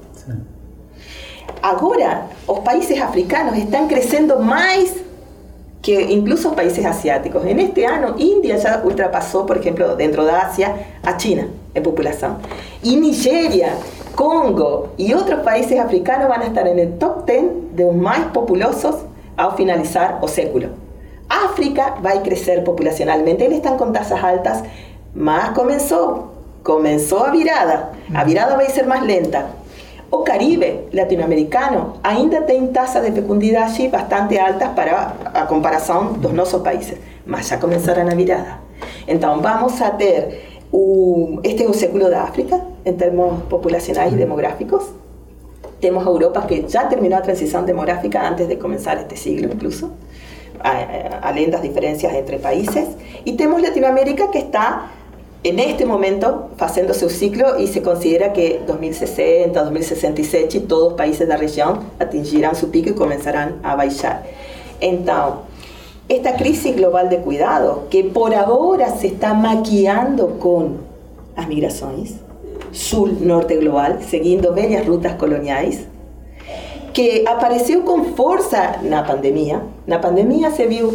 Agora, 1.63 2.27
os 2.47 2.59
países 2.61 3.01
africanos 3.01 3.57
estão 3.57 3.89
crescendo 3.89 4.39
mais 4.39 5.05
que 5.85 6.01
incluso 6.15 6.49
os 6.49 6.55
países 6.55 6.85
asiáticos. 6.85 7.45
En 7.45 7.61
este 7.61 7.85
ano, 7.85 8.15
Índia 8.19 8.59
já 8.59 8.83
ultrapassou, 8.83 9.45
por 9.45 9.59
exemplo, 9.59 9.95
dentro 9.97 10.25
da 10.25 10.47
Ásia, 10.47 10.75
a 11.03 11.19
China 11.19 11.49
em 11.75 11.83
população. 11.83 12.39
E 12.83 12.97
Nigéria, 12.97 13.77
Congo 14.17 14.91
e 14.97 15.13
outros 15.13 15.43
países 15.43 15.79
africanos 15.79 16.29
vão 16.29 16.47
estar 16.47 16.65
no 16.65 16.93
top 16.99 17.25
10 17.25 17.45
dos 17.73 17.95
mais 17.95 18.25
populosos 18.27 18.97
ao 19.37 19.57
finalizar 19.57 20.21
o 20.23 20.29
século. 20.29 20.69
África 21.29 21.97
vai 22.01 22.23
crescer 22.23 22.63
populacionalmente, 22.63 23.43
eles 23.43 23.57
estão 23.57 23.77
com 23.77 23.91
taxas 23.91 24.23
altas, 24.23 24.63
mas 25.15 25.49
começou, 25.51 26.31
começou 26.63 27.25
a 27.25 27.31
virada. 27.31 27.91
A 28.15 28.25
virada 28.25 28.57
vai 28.57 28.71
ser 28.71 28.87
mais 28.87 29.03
lenta. 29.03 29.47
O 30.15 30.23
Caribe 30.23 30.87
latinoamericano 30.93 31.95
ainda 32.01 32.43
tem 32.43 32.69
taxas 32.69 33.05
de 33.05 33.11
fecundidade 33.11 33.89
bastante 33.89 34.39
altas 34.39 34.69
para 34.69 35.13
a 35.35 35.45
comparação 35.45 36.13
dos 36.13 36.33
nossos 36.33 36.63
países, 36.63 36.99
mas 37.27 37.49
já 37.49 37.57
começaram 37.59 38.07
a 38.07 38.15
virada. 38.15 38.61
Então, 39.09 39.43
vamos 39.43 39.83
a 39.83 39.91
ter 39.91 40.61
o, 40.71 41.41
este 41.43 41.65
é 41.65 41.69
o 41.69 41.75
século 41.75 42.09
da 42.09 42.23
África, 42.23 42.61
em 42.87 42.93
termos 42.93 43.43
populacionais 43.51 44.13
e 44.13 44.17
demográficos. 44.17 44.85
Temos 45.81 46.07
a 46.07 46.11
Europa 46.11 46.43
que 46.43 46.65
já 46.69 46.85
terminou 46.85 47.19
a 47.19 47.21
transição 47.21 47.65
demográfica 47.65 48.23
antes 48.23 48.47
de 48.47 48.55
começar 48.55 48.97
este 49.03 49.17
siglo, 49.19 49.53
incluso, 49.53 49.91
além 51.23 51.51
das 51.51 51.61
diferenças 51.61 52.15
entre 52.15 52.39
países. 52.39 52.87
E 53.27 53.33
temos 53.33 53.61
Latinoamérica 53.61 54.29
que 54.29 54.39
está 54.39 54.91
en 55.45 55.59
este 55.61 55.85
momento 55.85 56.49
haciendo 56.59 56.95
su 56.95 57.11
ciclo 57.11 57.59
y 57.59 57.67
se 57.67 57.83
considera 57.83 58.33
que 58.33 58.63
2060, 58.67 59.63
2067 59.63 60.61
todos 60.61 60.91
los 60.91 60.93
países 60.95 61.21
de 61.21 61.27
la 61.27 61.37
región 61.37 61.81
atingirán 61.99 62.57
su 62.57 62.71
pico 62.71 62.91
y 62.91 62.95
comenzarán 62.95 63.61
a 63.63 63.77
bajar. 63.77 64.25
Entonces, 64.81 65.41
esta 66.09 66.37
crisis 66.37 66.75
global 66.77 67.09
de 67.11 67.19
cuidado, 67.19 67.89
que 67.91 68.05
por 68.05 68.35
ahora 68.35 68.97
se 68.97 69.07
está 69.07 69.35
maquillando 69.35 70.39
con 70.39 70.79
las 71.37 71.49
migraciones, 71.49 72.15
sur-norte 72.73 73.57
global, 73.57 74.01
siguiendo 74.07 74.55
bellas 74.55 74.87
rutas 74.87 75.15
coloniales, 75.15 75.87
que 76.93 77.25
apareció 77.27 77.85
con 77.85 78.15
fuerza 78.15 78.77
en 78.83 78.91
la 78.91 79.07
pandemia. 79.07 79.63
La 79.87 80.01
pandemia 80.01 80.51
se 80.51 80.67
vio 80.67 80.93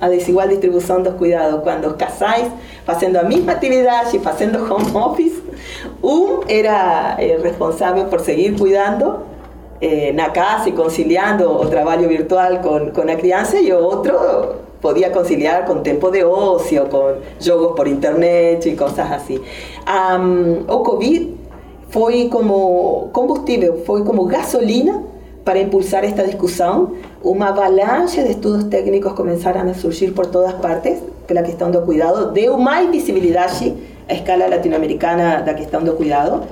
a 0.00 0.08
desigual 0.08 0.50
distribución 0.50 1.02
dos 1.02 1.14
cuidados. 1.14 1.62
Cuando 1.62 1.96
casáis 1.96 2.44
haciendo 2.44 2.67
la 3.12 3.22
misma 3.22 3.52
actividad 3.52 4.04
y 4.12 4.16
haciendo 4.16 4.64
home 4.64 4.90
office, 4.94 5.36
un 6.02 6.40
era 6.48 7.16
eh, 7.18 7.38
por 8.10 8.20
seguir 8.20 8.58
cuidando 8.58 9.24
eh, 9.80 10.16
casa 10.32 10.68
y 10.68 10.72
conciliando 10.72 11.52
o 11.52 11.68
trabajo 11.68 12.08
virtual 12.08 12.60
con, 12.60 12.90
con 12.90 13.06
la 13.06 13.16
crianza 13.16 13.60
y 13.60 13.70
otro 13.72 14.56
podía 14.80 15.12
conciliar 15.12 15.66
con 15.66 15.82
tiempo 15.82 16.10
de 16.10 16.24
ocio, 16.24 16.88
con 16.88 17.16
juegos 17.44 17.74
por 17.76 17.88
internet 17.88 18.64
y 18.66 18.74
cosas 18.74 19.10
así. 19.10 19.40
o 20.66 20.82
COVID 20.82 21.28
fue 21.90 22.28
como 22.30 23.10
combustible, 23.12 23.72
fue 23.84 24.04
como 24.04 24.24
gasolina 24.26 25.02
para 25.44 25.60
impulsar 25.60 26.04
esta 26.04 26.22
discusión, 26.22 26.94
una 27.22 27.48
avalancha 27.48 28.22
de 28.22 28.30
estudios 28.30 28.68
técnicos 28.68 29.14
comenzaron 29.14 29.68
a 29.68 29.74
surgir 29.74 30.14
por 30.14 30.26
todas 30.26 30.54
partes 30.54 31.00
pela 31.28 31.42
questão 31.42 31.70
do 31.70 31.82
cuidado, 31.82 32.32
deu 32.32 32.58
mais 32.58 32.90
visibilidade 32.90 33.74
à 34.08 34.14
escala 34.14 34.48
latino-americana 34.48 35.42
da 35.42 35.52
questão 35.52 35.84
do 35.84 35.92
cuidado. 35.92 36.42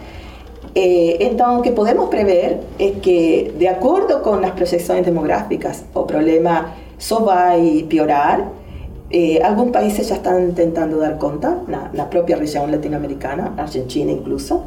Eh, 0.74 1.16
então, 1.18 1.58
o 1.58 1.62
que 1.62 1.72
podemos 1.72 2.10
prever 2.10 2.58
é 2.78 2.90
que, 2.90 3.54
de 3.56 3.66
acordo 3.66 4.20
com 4.20 4.34
as 4.34 4.50
projeções 4.50 5.02
demográficas, 5.04 5.82
o 5.94 6.02
problema 6.02 6.74
só 6.98 7.20
vai 7.20 7.86
piorar. 7.88 8.46
Eh, 9.18 9.40
alguns 9.42 9.70
países 9.70 10.06
já 10.08 10.16
estão 10.16 10.52
tentando 10.52 11.00
dar 11.00 11.16
conta, 11.16 11.48
na, 11.66 11.88
na 11.94 12.04
própria 12.04 12.36
região 12.36 12.70
latino-americana, 12.70 13.54
Argentina 13.56 14.12
incluso. 14.12 14.62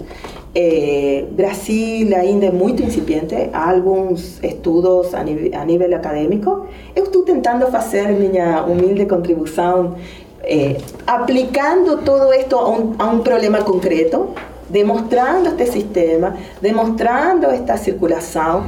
Eh, 0.55 1.25
Brasil 1.37 2.09
ainda 2.15 2.47
é 2.47 2.51
muito 2.51 2.81
incipiente, 2.81 3.35
há 3.53 3.69
alguns 3.69 4.43
estudos 4.43 5.13
a 5.13 5.23
nível, 5.23 5.51
a 5.53 5.63
nível 5.63 5.95
acadêmico. 5.95 6.65
Eu 6.95 7.03
estou 7.03 7.21
tentando 7.21 7.67
fazer 7.67 8.07
minha 8.07 8.63
humilde 8.63 9.05
contribuição 9.05 9.93
eh, 10.41 10.77
aplicando 11.05 11.97
todo 12.03 12.33
esto 12.33 12.55
a 12.55 12.69
un, 12.69 12.95
a 12.97 13.05
un, 13.05 13.21
problema 13.21 13.59
concreto, 13.63 14.29
demostrando 14.67 15.49
este 15.49 15.67
sistema, 15.67 16.35
demostrando 16.59 17.45
esta 17.51 17.77
circulação, 17.77 18.63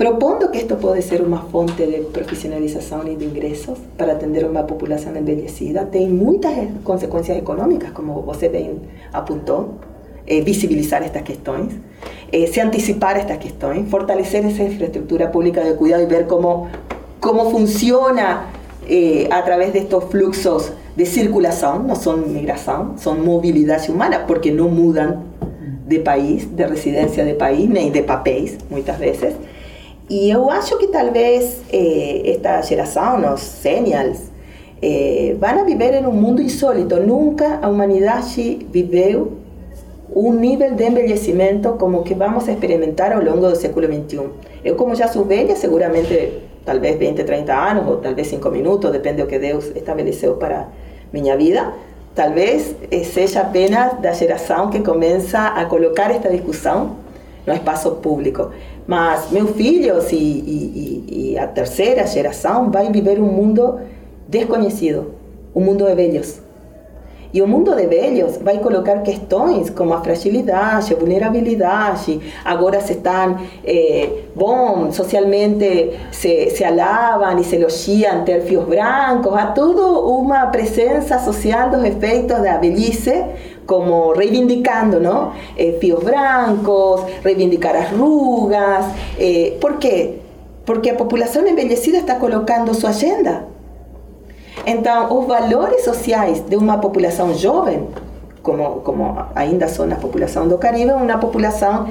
propondo 0.00 0.50
que 0.50 0.56
esto 0.56 0.76
pode 0.76 1.02
ser 1.02 1.20
uma 1.20 1.42
fonte 1.52 1.84
de 1.84 1.98
profissionalização 2.10 3.06
e 3.06 3.16
de 3.16 3.26
ingressos 3.26 3.78
para 3.98 4.12
atender 4.12 4.46
uma 4.46 4.62
população 4.62 5.14
envelhecida. 5.14 5.84
Tem 5.84 6.08
muitas 6.08 6.54
consequências 6.82 7.36
econômicas, 7.36 7.90
como 7.90 8.22
você 8.22 8.48
bem 8.48 8.80
apontou. 9.12 9.74
Eh, 10.26 10.40
visibilizar 10.40 11.02
estas 11.02 11.22
cuestiones, 11.22 11.74
eh, 12.32 12.46
se 12.46 12.60
anticipar 12.60 13.18
estas 13.18 13.36
cuestiones, 13.36 13.90
fortalecer 13.90 14.46
esa 14.46 14.62
infraestructura 14.62 15.30
pública 15.30 15.62
de 15.62 15.74
cuidado 15.74 16.02
y 16.02 16.06
ver 16.06 16.26
cómo, 16.26 16.68
cómo 17.20 17.50
funciona 17.50 18.46
eh, 18.88 19.28
a 19.30 19.44
través 19.44 19.74
de 19.74 19.80
estos 19.80 20.04
fluxos 20.04 20.72
de 20.96 21.04
circulación, 21.04 21.86
no 21.86 21.94
son 21.94 22.32
migración, 22.32 22.98
son 22.98 23.22
movilidad 23.22 23.82
humana, 23.90 24.24
porque 24.26 24.50
no 24.50 24.68
mudan 24.68 25.24
de 25.86 25.98
país, 25.98 26.56
de 26.56 26.66
residencia 26.66 27.22
de 27.22 27.34
país, 27.34 27.68
ni 27.68 27.90
de 27.90 28.02
papéis, 28.02 28.56
muchas 28.70 28.98
veces. 28.98 29.34
Y 30.10 30.32
yo 30.32 30.50
acho 30.50 30.76
que 30.76 30.88
tal 30.88 31.12
vez 31.12 31.62
esta 31.70 32.60
generación, 32.64 33.22
los 33.22 33.40
senials, 33.40 34.18
van 35.38 35.58
a 35.60 35.62
vivir 35.62 35.94
en 35.94 36.04
un 36.04 36.20
mundo 36.20 36.42
insólito. 36.42 36.98
Nunca 36.98 37.60
a 37.62 37.68
humanidad 37.68 38.24
vivió 38.72 39.28
un 40.12 40.40
nivel 40.40 40.76
de 40.76 40.86
envelhecimento 40.86 41.78
como 41.78 42.02
que 42.02 42.16
vamos 42.16 42.48
experimentar 42.48 43.12
ao 43.12 43.22
longo 43.22 43.48
do 43.48 43.54
século 43.54 43.86
XXI. 43.86 44.20
Eu, 44.64 44.74
como 44.74 44.96
já 44.96 45.06
sou 45.06 45.24
velha, 45.24 45.54
seguramente, 45.54 46.42
talvez 46.64 46.98
20, 46.98 47.22
30 47.22 47.54
anos, 47.54 47.86
ou 47.86 47.98
talvez 47.98 48.26
5 48.26 48.50
minutos, 48.50 48.90
depende 48.90 49.22
do 49.22 49.28
que 49.28 49.38
Deus 49.38 49.70
estabeleceu 49.76 50.34
para 50.34 50.66
minha 51.12 51.36
vida, 51.36 51.72
talvez 52.16 52.74
eh, 52.90 53.04
seja 53.04 53.42
apenas 53.42 54.00
da 54.00 54.12
geração 54.12 54.70
que 54.70 54.80
começa 54.80 55.38
a 55.38 55.64
colocar 55.66 56.10
esta 56.10 56.28
discussão 56.28 56.96
no 57.46 57.54
espaço 57.54 57.92
público. 58.02 58.50
Mas 58.90 59.30
meus 59.30 59.50
filhos 59.52 60.10
e, 60.10 60.16
e, 60.16 61.32
e 61.32 61.38
a 61.38 61.46
terceira 61.46 62.04
geração 62.08 62.72
vai 62.72 62.90
viver 62.90 63.20
um 63.20 63.32
mundo 63.38 63.78
desconhecido, 64.26 65.14
um 65.54 65.60
mundo 65.60 65.86
de 65.86 65.94
velhos 65.94 66.40
E 67.32 67.40
o 67.40 67.46
mundo 67.46 67.72
de 67.76 67.86
velhos 67.86 68.38
vai 68.38 68.58
colocar 68.58 68.98
questões 69.02 69.70
como 69.70 69.94
a 69.94 70.00
fragilidade, 70.00 70.92
a 70.92 70.96
vulnerabilidade. 70.96 72.18
Agora 72.44 72.80
se 72.80 72.94
estão, 72.94 73.38
eh, 73.64 74.24
socialmente 74.90 75.96
se, 76.10 76.50
se 76.50 76.64
alavam 76.64 77.38
e 77.38 77.44
se 77.44 77.54
elogiam 77.54 78.24
ter 78.24 78.40
fios 78.42 78.64
brancos. 78.64 79.32
Há 79.32 79.46
tudo 79.52 79.82
uma 80.18 80.46
presença 80.46 81.20
social 81.20 81.70
dos 81.70 81.84
efeitos 81.84 82.42
da 82.42 82.58
velhice, 82.58 83.24
como 83.70 84.12
reivindicando, 84.14 84.98
não? 84.98 85.30
Eh, 85.56 85.76
fios 85.80 86.02
brancos, 86.02 87.02
reivindicar 87.22 87.76
as 87.76 87.92
rugas. 87.92 88.86
Eh, 89.16 89.56
por 89.60 89.78
quê? 89.78 90.18
Porque 90.66 90.90
a 90.90 90.96
população 90.96 91.46
envelhecida 91.46 91.98
está 91.98 92.16
colocando 92.16 92.74
sua 92.74 92.90
agenda. 92.90 93.44
Então, 94.66 95.16
os 95.16 95.24
valores 95.24 95.84
sociais 95.84 96.40
de 96.40 96.56
uma 96.56 96.78
população 96.78 97.32
jovem, 97.32 97.86
como, 98.42 98.80
como 98.80 99.16
ainda 99.36 99.68
são 99.68 99.88
a 99.88 99.94
população 99.94 100.48
do 100.48 100.58
Caribe, 100.58 100.90
uma 100.90 101.18
população 101.18 101.86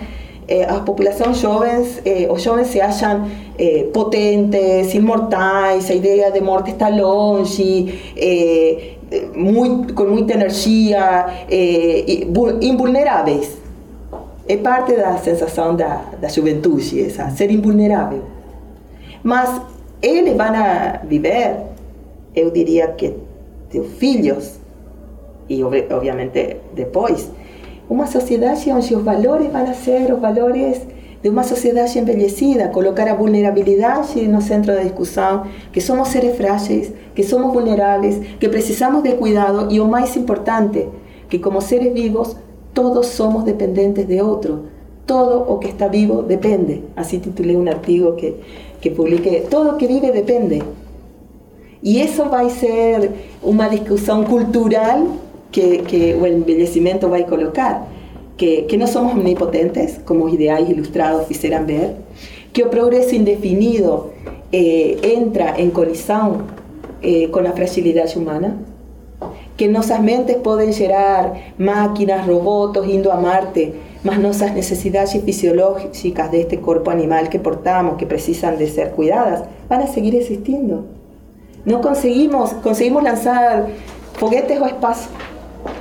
eh, 0.50 0.66
as 0.66 0.80
populações 0.80 2.02
eh, 2.04 2.28
se 2.66 2.82
acham 2.82 3.30
eh, 3.56 3.88
potentes, 3.94 4.96
imortais, 4.96 5.92
a 5.92 5.94
ideia 5.94 6.32
de 6.32 6.42
morte 6.42 6.72
está 6.72 6.90
longe, 6.90 8.18
com 9.96 10.04
muita 10.06 10.34
energia, 10.34 11.26
eh, 11.50 12.28
invulneráveis. 12.62 13.58
É 14.48 14.58
parte 14.58 14.96
da 14.96 15.18
sensação 15.18 15.76
da, 15.76 16.02
da 16.20 16.28
juventude, 16.28 17.02
essa, 17.02 17.30
ser 17.30 17.52
invulnerável. 17.52 18.24
Mas 19.24 19.62
eles 20.02 20.36
vão 20.36 21.02
viver 21.08 21.70
eu 22.36 22.52
diria 22.52 22.88
que 22.90 23.16
teus 23.70 23.94
filhos, 23.94 24.60
e 25.48 25.64
obviamente 25.64 26.58
depois, 26.74 27.30
uma 27.90 28.08
sociedade 28.08 28.72
onde 28.72 28.96
os 28.96 29.04
valores 29.04 29.52
vão 29.52 29.74
ser 29.74 30.14
os 30.14 30.20
valores 30.20 30.82
de 31.22 31.30
uma 31.30 31.44
sociedade 31.44 32.00
envelhecida, 32.00 32.70
colocar 32.70 33.08
a 33.10 33.14
vulnerabilidade 33.14 34.28
no 34.28 34.42
centro 34.42 34.74
da 34.74 34.82
discussão, 34.82 35.44
que 35.72 35.82
somos 35.82 36.08
seres 36.08 36.38
frágeis, 36.38 36.94
que 37.14 37.24
somos 37.24 37.54
vulneráveis, 37.54 38.20
que 38.40 38.48
precisamos 38.48 39.04
de 39.04 39.14
cuidado 39.14 39.68
e 39.70 39.80
o 39.80 39.88
mais 39.88 40.16
importante, 40.16 40.88
que 41.28 41.40
como 41.40 41.60
seres 41.62 41.94
vivos 41.94 42.38
todos 42.74 43.08
somos 43.08 43.44
dependentes 43.44 44.08
de 44.08 44.22
outro. 44.22 44.80
Todo 45.06 45.42
o 45.42 45.60
que 45.60 45.68
está 45.68 45.88
vivo 45.88 46.22
depende. 46.22 46.84
Así 46.96 47.18
titulé 47.18 47.56
un 47.56 47.68
artículo 47.68 48.16
que, 48.16 48.36
que 48.80 48.92
publiqué. 48.92 49.44
Todo 49.50 49.78
que 49.78 49.88
vive 49.88 50.12
depende. 50.12 50.62
Y 51.82 52.00
eso 52.00 52.30
va 52.30 52.42
a 52.42 52.50
ser 52.50 53.12
una 53.42 53.70
discusión 53.70 54.26
cultural 54.26 55.08
que, 55.52 55.80
que 55.82 56.12
el 56.12 56.26
embellecimiento 56.26 57.10
va 57.10 57.18
a 57.18 57.26
colocar. 57.26 57.86
Que, 58.40 58.66
que 58.68 58.78
no 58.78 58.88
somos 58.88 59.14
omnipotentes, 59.14 60.00
como 60.06 60.30
ideales 60.30 60.70
ilustrados 60.70 61.28
quisieran 61.28 61.68
ver, 61.68 61.98
que 62.54 62.62
el 62.62 62.70
progreso 62.70 63.14
indefinido 63.14 64.12
eh, 64.52 64.98
entra 65.04 65.56
en 65.58 65.72
colisión 65.72 66.44
eh, 67.02 67.30
con 67.32 67.44
la 67.44 67.52
fragilidad 67.52 68.10
humana, 68.16 68.56
que 69.58 69.68
nuestras 69.68 70.02
mentes 70.02 70.38
pueden 70.38 70.74
generar 70.74 71.54
máquinas, 71.58 72.26
robots, 72.26 72.88
indo 72.88 73.12
a 73.12 73.20
Marte, 73.20 73.74
mas 74.04 74.18
nuestras 74.20 74.56
necesidades 74.56 75.12
fisiológicas 75.24 76.32
de 76.32 76.42
este 76.42 76.60
cuerpo 76.60 76.92
animal 76.92 77.30
que 77.30 77.40
portamos, 77.40 77.98
que 77.98 78.06
precisan 78.06 78.58
de 78.58 78.70
ser 78.70 78.92
cuidadas, 78.92 79.44
van 79.68 79.82
a 79.82 79.88
seguir 79.88 80.16
existiendo. 80.16 80.86
No 81.66 81.82
conseguimos, 81.82 82.54
conseguimos 82.54 83.04
lanzar 83.04 83.68
foguetes 84.14 84.60
o 84.62 84.66
espacio, 84.66 85.12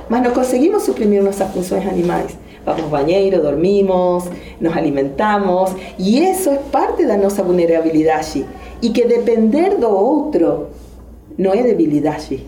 mas 0.09 0.21
no 0.21 0.33
conseguimos 0.33 0.83
suprimir 0.83 1.23
nuestras 1.23 1.53
funciones 1.53 1.87
animales. 1.87 2.35
Vamos 2.65 2.91
bañeiro, 2.91 3.41
dormimos, 3.41 4.25
nos 4.59 4.75
alimentamos, 4.75 5.71
y 5.97 6.19
eso 6.19 6.51
es 6.51 6.59
parte 6.59 7.05
de 7.05 7.17
nuestra 7.17 7.43
vulnerabilidad 7.43 8.21
Y 8.81 8.91
que 8.91 9.05
depender 9.05 9.77
de 9.77 9.85
otro 9.85 10.67
no 11.37 11.53
es 11.53 11.63
debilidad 11.63 12.17
Es 12.17 12.41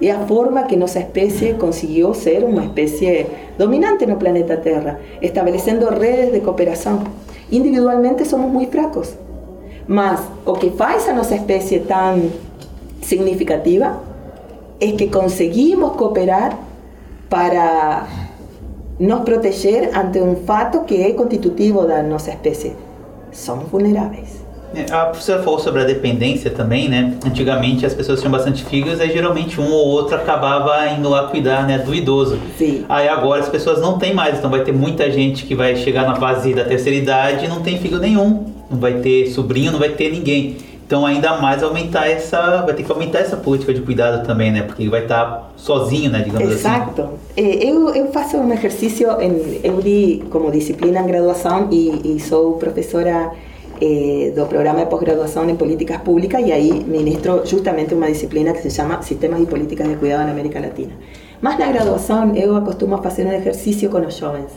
la 0.00 0.26
forma 0.26 0.66
que 0.66 0.76
nuestra 0.76 1.02
especie 1.02 1.56
consiguió 1.56 2.14
ser 2.14 2.44
una 2.44 2.64
especie 2.64 3.26
dominante 3.58 4.04
en 4.04 4.10
el 4.10 4.16
planeta 4.16 4.60
Tierra, 4.60 4.98
estableciendo 5.20 5.90
redes 5.90 6.32
de 6.32 6.40
cooperación. 6.42 7.00
Individualmente 7.50 8.24
somos 8.24 8.50
muy 8.50 8.66
fracos, 8.66 9.14
mas 9.88 10.20
o 10.44 10.54
que 10.54 10.70
faz 10.70 11.08
a 11.08 11.12
nuestra 11.12 11.36
especie 11.36 11.80
tan 11.80 12.30
significativa 13.00 14.00
es 14.80 14.94
que 14.94 15.10
conseguimos 15.10 15.92
cooperar 15.92 16.56
para 17.28 18.06
nos 18.98 19.20
proteger 19.20 19.90
ante 19.96 20.18
um 20.18 20.36
fato 20.36 20.84
que 20.84 21.02
é 21.02 21.12
constitutivo 21.12 21.86
da 21.86 22.02
nossa 22.02 22.30
espécie. 22.30 22.72
Somos 23.32 23.68
vulneráveis. 23.68 24.46
É, 24.74 24.92
a 24.92 25.06
professora 25.06 25.42
falou 25.42 25.58
sobre 25.58 25.82
a 25.82 25.84
dependência 25.84 26.50
também, 26.50 26.88
né? 26.88 27.14
Antigamente 27.24 27.86
as 27.86 27.94
pessoas 27.94 28.20
tinham 28.20 28.32
bastante 28.32 28.64
filhos 28.64 29.00
e 29.00 29.08
geralmente 29.08 29.60
um 29.60 29.70
ou 29.70 29.86
outro 29.86 30.16
acabava 30.16 30.86
indo 30.88 31.08
lá 31.08 31.28
cuidar 31.28 31.66
né, 31.66 31.78
do 31.78 31.94
idoso. 31.94 32.38
Sim. 32.58 32.84
Aí 32.88 33.08
agora 33.08 33.40
as 33.40 33.48
pessoas 33.48 33.80
não 33.80 33.98
têm 33.98 34.12
mais, 34.12 34.38
então 34.38 34.50
vai 34.50 34.64
ter 34.64 34.72
muita 34.72 35.10
gente 35.10 35.44
que 35.46 35.54
vai 35.54 35.76
chegar 35.76 36.06
na 36.06 36.16
fase 36.16 36.52
da 36.52 36.64
terceira 36.64 36.98
idade 36.98 37.44
e 37.44 37.48
não 37.48 37.62
tem 37.62 37.78
filho 37.78 37.98
nenhum. 37.98 38.44
Não 38.70 38.78
vai 38.78 38.94
ter 38.94 39.28
sobrinho, 39.28 39.70
não 39.70 39.78
vai 39.78 39.90
ter 39.90 40.10
ninguém. 40.10 40.56
Então 40.86 41.04
ainda 41.04 41.40
mais 41.40 41.64
aumentar 41.64 42.08
essa, 42.08 42.62
vai 42.62 42.72
ter 42.72 42.84
que 42.84 42.92
aumentar 42.92 43.18
essa 43.18 43.36
política 43.36 43.74
de 43.74 43.80
cuidado 43.80 44.24
também, 44.24 44.52
né? 44.52 44.62
Porque 44.62 44.84
ele 44.84 44.90
vai 44.90 45.02
estar 45.02 45.52
sozinho, 45.56 46.12
né, 46.12 46.22
digamos 46.22 46.46
assim. 46.46 46.58
Exato. 46.58 47.08
Eu, 47.36 47.92
eu 47.92 48.12
faço 48.12 48.36
um 48.36 48.52
exercício, 48.52 49.10
em, 49.20 49.60
eu 49.64 49.80
li 49.80 50.24
como 50.30 50.48
disciplina 50.48 51.00
em 51.00 51.06
graduação 51.06 51.68
e, 51.72 52.14
e 52.14 52.20
sou 52.20 52.52
professora 52.52 53.32
eh, 53.80 54.32
do 54.32 54.46
programa 54.46 54.78
de 54.78 54.86
pós-graduação 54.86 55.50
em 55.50 55.56
políticas 55.56 55.96
públicas 56.02 56.40
e 56.46 56.52
aí 56.52 56.84
ministro 56.84 57.44
justamente 57.44 57.92
uma 57.92 58.06
disciplina 58.06 58.52
que 58.52 58.62
se 58.62 58.70
chama 58.70 59.02
Sistemas 59.02 59.40
e 59.40 59.46
Políticas 59.46 59.88
de 59.88 59.96
Cuidado 59.96 60.24
na 60.24 60.30
América 60.30 60.60
Latina. 60.60 60.92
Mas 61.40 61.58
na 61.58 61.66
graduação 61.66 62.32
eu 62.36 62.54
acostumo 62.54 62.94
a 62.94 63.02
fazer 63.02 63.26
um 63.26 63.32
exercício 63.32 63.90
com 63.90 63.98
os 63.98 64.16
jovens. 64.16 64.52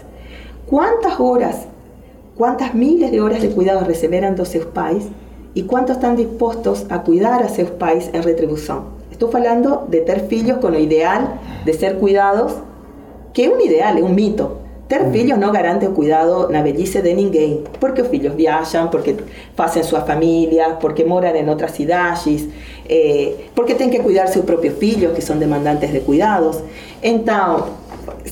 Quantas 0.68 1.20
horas, 1.20 1.68
quantas 2.38 2.72
milhas 2.76 3.10
de 3.10 3.20
horas 3.20 3.42
de 3.42 3.48
cuidado 3.48 3.84
receberam 3.84 4.36
dos 4.36 4.48
seus 4.48 4.66
pais 4.66 5.10
y 5.54 5.64
cuántos 5.64 5.98
están 5.98 6.16
dispuestos 6.16 6.86
a 6.90 7.04
cuidar 7.04 7.44
a 7.44 7.50
sus 7.50 7.70
pais 7.70 8.10
en 8.14 8.24
retribución. 8.24 9.00
Estoy 9.12 9.30
hablando 9.34 9.86
de 9.90 10.02
tener 10.02 10.28
filhos 10.28 10.60
con 10.60 10.76
el 10.76 10.84
ideal 10.84 11.40
de 11.66 11.74
ser 11.74 11.98
cuidados, 11.98 12.54
que 13.34 13.46
es 13.46 13.52
un 13.52 13.62
ideal, 13.62 13.98
es 13.98 14.04
un 14.04 14.16
mito. 14.16 14.60
Ter 14.88 15.12
filhos 15.12 15.38
no 15.38 15.52
garante 15.52 15.86
el 15.86 15.92
cuidado 15.92 16.50
na 16.50 16.64
velhice 16.64 17.04
de 17.04 17.14
ninguém, 17.14 17.60
porque 17.80 18.02
los 18.02 18.10
filhos 18.10 18.36
viajan, 18.36 18.90
porque 18.90 19.18
hacen 19.56 19.84
sus 19.84 20.00
familias, 20.00 20.78
porque 20.82 21.06
moran 21.06 21.36
en 21.36 21.48
otras 21.48 21.76
ciudades, 21.76 22.48
eh, 22.88 23.50
porque 23.54 23.76
tienen 23.76 23.96
que 23.96 24.02
cuidar 24.02 24.30
sus 24.30 24.46
propios 24.46 24.74
filhos, 24.80 25.14
que 25.14 25.22
son 25.22 25.40
demandantes 25.40 25.94
de 25.94 26.00
cuidados. 26.02 26.64
Entonces, 27.04 27.66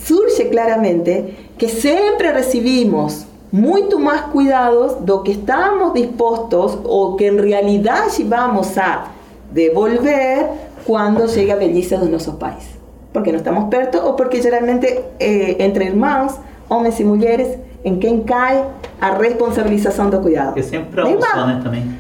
surge 0.04 0.50
claramente 0.50 1.36
que 1.60 1.70
siempre 1.70 2.32
recibimos 2.32 3.28
muito 3.52 4.00
más 4.00 4.24
cuidados 4.34 5.06
do 5.06 5.24
que 5.24 5.32
estamos 5.32 5.94
dispuestos 5.94 6.80
o 6.84 7.16
que 7.16 7.28
en 7.28 7.38
realidad 7.38 8.06
vamos 8.26 8.78
a 8.78 9.06
devolver 9.52 10.48
cuando 10.86 11.26
llega 11.28 11.54
a 11.54 11.58
velhice 11.58 11.98
de 11.98 12.10
nuestros 12.10 12.36
pais. 12.36 12.78
Porque 13.14 13.32
no 13.32 13.38
estamos 13.38 13.70
perto 13.70 14.06
o 14.06 14.16
porque 14.16 14.42
generalmente 14.42 15.06
eh, 15.20 15.58
entre 15.60 15.88
hermanos, 15.88 16.34
hombres 16.68 17.00
y 17.00 17.04
mujeres, 17.04 17.58
en 17.84 18.00
quem 18.00 18.24
cae 18.24 18.64
a 19.00 19.16
responsabilização 19.16 20.10
do 20.10 20.20
cuidado. 20.20 20.60
É 20.60 20.64
sempre 20.64 21.04
um 21.04 21.22
só, 21.22 21.46
né, 21.46 21.62
também. 21.64 21.98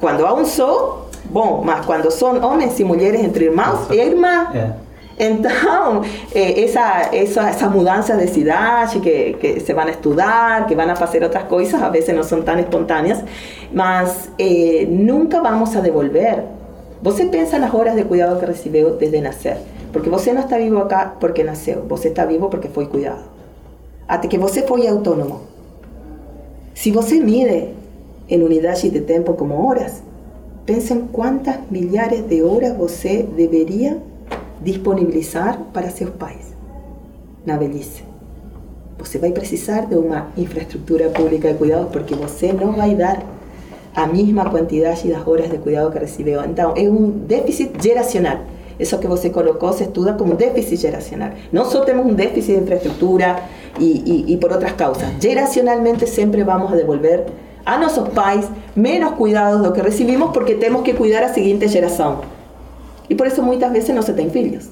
Quando 0.00 0.26
há 0.26 0.34
um 0.34 0.44
só, 0.44 1.08
bom, 1.24 1.62
mas 1.64 1.84
quando 1.86 2.10
são 2.10 2.42
homens 2.42 2.78
e 2.78 2.84
mulheres 2.84 3.22
entre 3.22 3.46
irmãos, 3.46 3.90
é 3.90 4.06
irmã. 4.06 4.48
É. 4.54 4.83
Então, 5.18 6.02
eh, 6.34 6.64
essa, 6.64 8.16
de 8.16 8.26
cidade, 8.28 9.00
que, 9.00 9.34
que 9.34 9.60
se 9.60 9.72
vão 9.72 9.88
estudar, 9.88 10.66
que 10.66 10.74
vão 10.74 10.94
fazer 10.96 11.22
outras 11.22 11.44
coisas, 11.44 11.80
a 11.80 11.88
vezes 11.88 12.14
não 12.14 12.22
são 12.22 12.42
tão 12.42 12.58
espontâneas, 12.58 13.22
mas 13.72 14.30
eh, 14.38 14.86
nunca 14.88 15.40
vamos 15.40 15.74
a 15.76 15.80
devolver. 15.80 16.42
Você 17.02 17.26
pensa 17.26 17.58
nas 17.58 17.72
horas 17.72 17.94
de 17.94 18.04
cuidado 18.04 18.38
que 18.40 18.46
recebeu 18.46 18.96
desde 18.96 19.20
nascer, 19.20 19.58
porque 19.92 20.08
você 20.08 20.32
não 20.32 20.42
está 20.42 20.56
vivo 20.56 20.78
acá 20.78 21.14
porque 21.20 21.44
nasceu, 21.44 21.84
você 21.88 22.08
está 22.08 22.24
vivo 22.24 22.48
porque 22.48 22.68
foi 22.68 22.86
cuidado. 22.86 23.24
Até 24.08 24.28
que 24.28 24.38
você 24.38 24.62
foi 24.62 24.86
autônomo. 24.86 25.42
Se 26.74 26.90
você 26.90 27.20
mide 27.20 27.68
em 28.28 28.42
unidades 28.42 28.90
de 28.90 29.00
tempo 29.00 29.34
como 29.34 29.66
horas, 29.66 30.02
pensa 30.66 30.94
em 30.94 31.06
quantas 31.06 31.56
milhares 31.70 32.22
de 32.26 32.42
horas 32.42 32.76
você 32.76 33.22
deveria 33.22 33.98
disponibilizar 34.64 35.58
para 35.72 35.90
seus 35.90 36.10
pais 36.10 36.54
na 37.44 37.56
velhice. 37.56 38.02
Você 38.98 39.18
vai 39.18 39.32
precisar 39.32 39.86
de 39.86 39.96
uma 39.96 40.28
infraestrutura 40.36 41.10
pública 41.10 41.52
de 41.52 41.58
cuidado 41.58 41.88
porque 41.92 42.14
você 42.14 42.52
não 42.52 42.72
vai 42.72 42.94
dar 42.94 43.22
a 43.94 44.06
mesma 44.06 44.48
quantidade 44.48 45.08
das 45.08 45.26
horas 45.26 45.50
de 45.50 45.58
cuidado 45.58 45.92
que 45.92 45.98
recebeu. 45.98 46.42
Então, 46.44 46.74
é 46.76 46.88
um 46.88 47.10
déficit 47.10 47.70
geracional. 47.80 48.38
eso 48.78 48.98
que 48.98 49.06
você 49.06 49.30
colocó 49.30 49.72
se 49.72 49.84
estudia 49.84 50.16
como 50.16 50.34
déficit 50.34 50.80
geracional. 50.80 51.32
No 51.52 51.64
solo 51.64 51.84
tenemos 51.84 52.06
un 52.06 52.16
déficit 52.16 52.54
de 52.54 52.60
infraestructura 52.62 53.48
y, 53.78 54.24
y 54.26 54.36
por 54.38 54.52
otras 54.52 54.72
causas. 54.72 55.12
Geracionalmente 55.20 56.06
siempre 56.06 56.42
vamos 56.44 56.72
a 56.72 56.76
devolver 56.76 57.26
a 57.64 57.78
nuestros 57.78 58.08
pais 58.10 58.46
menos 58.74 59.12
cuidados 59.12 59.60
de 59.60 59.68
lo 59.68 59.72
que 59.72 59.82
recibimos 59.82 60.32
porque 60.34 60.54
tenemos 60.54 60.82
que 60.82 60.94
cuidar 60.94 61.24
a 61.24 61.32
siguiente 61.32 61.68
generación. 61.68 62.16
Y 63.08 63.14
por 63.14 63.26
eso 63.26 63.42
muchas 63.42 63.72
veces 63.72 63.94
no 63.94 64.02
se 64.02 64.12
tienen 64.12 64.54
hijos. 64.54 64.68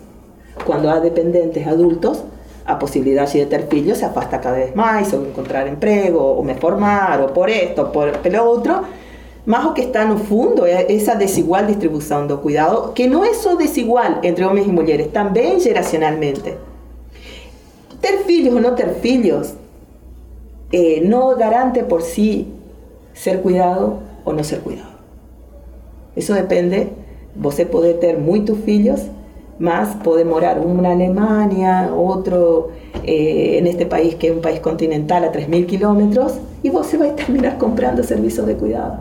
Cuando 0.67 0.91
hay 0.91 1.01
dependientes 1.01 1.67
adultos, 1.67 2.25
a 2.65 2.79
posibilidad 2.79 3.31
de 3.31 3.47
tener 3.47 3.75
hijos 3.75 3.99
se 3.99 4.05
afasta 4.05 4.41
cada 4.41 4.59
vez 4.59 4.77
más, 4.77 5.13
o 5.13 5.25
encontrar 5.25 5.67
empleo, 5.67 6.21
o 6.21 6.43
me 6.43 6.55
formar, 6.55 7.21
o 7.21 7.33
por 7.33 7.51
esto, 7.51 7.91
por 7.91 8.31
lo 8.31 8.51
otro, 8.51 8.83
más 9.45 9.67
o 9.67 9.75
que 9.75 9.83
está 9.83 10.05
no 10.05 10.19
fundo 10.19 10.67
esa 10.67 11.17
desigual 11.17 11.67
distribución 11.67 12.29
de 12.29 12.37
cuidado, 12.37 12.95
que 12.95 13.09
no 13.09 13.25
es 13.25 13.39
solo 13.39 13.57
desigual 13.57 14.21
entre 14.23 14.45
hombres 14.45 14.67
y 14.67 14.71
mujeres, 14.71 15.13
también 15.13 15.61
generacionalmente. 15.61 16.57
Ter 18.01 18.31
hijos 18.31 18.55
o 18.55 18.61
no 18.61 18.75
ter 18.75 18.97
hijos 19.03 19.55
eh, 20.71 21.09
garante 21.39 21.85
por 21.85 22.03
sí 22.03 22.49
ser 23.13 23.43
cuidado 23.43 24.01
o 24.25 24.33
no 24.33 24.45
ser 24.45 24.61
cuidado. 24.61 24.93
Eso 26.15 26.35
depende, 26.35 26.91
você 27.35 27.67
puede 27.67 27.95
tener 27.95 28.19
muchos 28.19 28.67
hijos, 28.67 29.03
más 29.59 29.97
puede 30.03 30.25
morar 30.25 30.61
uno 30.61 30.81
en 30.81 30.87
Alemania, 30.87 31.91
otro 31.95 32.71
eh, 33.05 33.59
en 33.59 33.67
este 33.67 33.87
país 33.87 34.17
que 34.17 34.29
es 34.29 34.35
un 34.35 34.43
país 34.43 34.61
continental 34.61 35.25
a 35.25 35.33
3.000 35.33 35.67
kilómetros, 35.67 36.35
y 36.63 36.71
você 36.71 36.97
va 36.97 37.07
a 37.07 37.17
terminar 37.17 37.59
comprando 37.59 38.03
servicios 38.03 38.47
de 38.47 38.57
cuidado. 38.57 38.99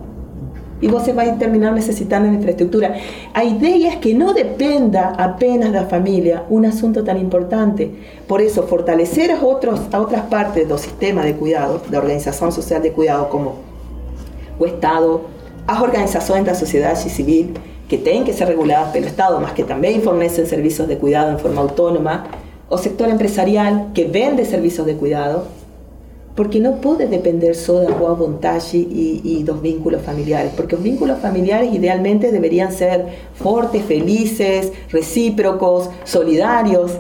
Y 0.82 0.88
você 0.88 1.14
va 1.14 1.22
a 1.22 1.38
terminar 1.38 1.74
necesitando 1.74 2.28
infraestructura. 2.28 2.96
La 3.36 3.44
idea 3.44 3.90
es 3.94 3.98
que 3.98 4.16
no 4.16 4.34
dependa 4.34 5.14
apenas 5.16 5.72
de 5.72 5.80
la 5.80 5.86
familia 5.86 6.44
un 6.50 6.66
asunto 6.66 7.04
tan 7.04 7.20
importante. 7.20 7.92
Por 8.28 8.42
eso, 8.42 8.64
fortalecer 8.64 9.32
a, 9.32 9.44
otros, 9.46 9.80
a 9.92 10.02
otras 10.02 10.24
partes 10.24 10.68
del 10.68 10.80
sistema 10.80 11.24
de 11.24 11.36
cuidado, 11.36 11.82
de 11.88 11.98
organización 11.98 12.52
social 12.52 12.82
de 12.82 12.94
cuidado, 12.94 13.30
como 13.30 13.58
o 14.58 14.66
Estado, 14.66 15.22
las 15.68 15.80
organizaciones 15.80 16.46
de 16.46 16.52
la 16.52 16.58
sociedad 16.58 16.96
civil, 16.96 17.54
que 17.92 17.98
tienen 17.98 18.24
que 18.24 18.32
ser 18.32 18.48
reguladas 18.48 18.88
por 18.88 18.98
el 19.00 19.04
Estado, 19.04 19.42
más 19.42 19.52
que 19.52 19.66
también 19.66 20.02
fornecen 20.02 20.48
servicios 20.48 20.88
de 20.88 20.98
cuidado 20.98 21.30
en 21.30 21.40
forma 21.40 21.60
autónoma, 21.60 22.24
o 22.70 22.78
sector 22.78 23.10
empresarial 23.10 23.90
que 23.94 24.06
vende 24.06 24.46
servicios 24.46 24.88
de 24.88 24.96
cuidado, 24.96 25.44
porque 26.34 26.62
no 26.62 26.78
puede 26.78 27.08
depender 27.08 27.54
solo 27.54 27.82
de 27.82 27.90
la 27.90 27.98
voluntad 27.98 28.62
y, 28.72 29.44
los 29.46 29.62
vínculos 29.62 30.04
familiares, 30.04 30.54
porque 30.56 30.78
los 30.78 30.84
vínculos 30.86 31.20
familiares 31.20 31.74
idealmente 31.74 32.32
deberían 32.32 32.72
ser 32.72 33.08
fuertes, 33.34 33.84
felices, 33.84 34.72
recíprocos, 34.90 35.90
solidarios, 36.06 36.94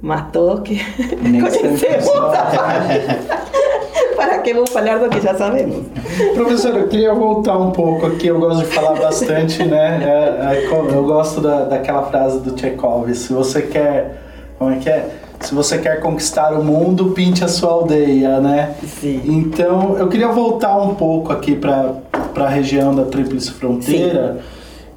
más 0.00 0.32
todos 0.32 0.62
que. 0.62 0.80
para 4.16 4.38
que 4.38 4.52
vou 4.54 4.66
falar 4.66 4.98
do 4.98 5.08
que 5.08 5.20
já 5.20 5.34
sabemos? 5.34 5.86
Professora, 6.34 6.78
eu 6.78 6.88
queria 6.88 7.14
voltar 7.14 7.58
um 7.58 7.70
pouco 7.70 8.06
aqui, 8.06 8.26
eu 8.26 8.38
gosto 8.38 8.64
de 8.64 8.66
falar 8.66 8.94
bastante, 9.00 9.64
né? 9.64 10.00
É, 10.02 10.54
é, 10.54 10.66
eu 10.72 11.04
gosto 11.04 11.40
da, 11.40 11.64
daquela 11.64 12.04
frase 12.04 12.40
do 12.40 12.58
Chekhov, 12.58 13.12
se 13.14 13.32
você 13.32 13.62
quer, 13.62 14.22
como 14.58 14.72
é 14.72 14.76
que 14.76 14.88
é? 14.88 15.08
Se 15.40 15.54
você 15.54 15.78
quer 15.78 16.00
conquistar 16.00 16.52
o 16.54 16.64
mundo, 16.64 17.10
pinte 17.10 17.44
a 17.44 17.48
sua 17.48 17.70
aldeia, 17.70 18.40
né? 18.40 18.74
Sim. 19.00 19.20
Então, 19.26 19.96
eu 19.98 20.08
queria 20.08 20.28
voltar 20.28 20.76
um 20.78 20.94
pouco 20.94 21.30
aqui 21.30 21.54
para 21.54 21.94
a 22.34 22.48
região 22.48 22.94
da 22.94 23.04
Tríplice 23.04 23.50
Fronteira 23.52 24.42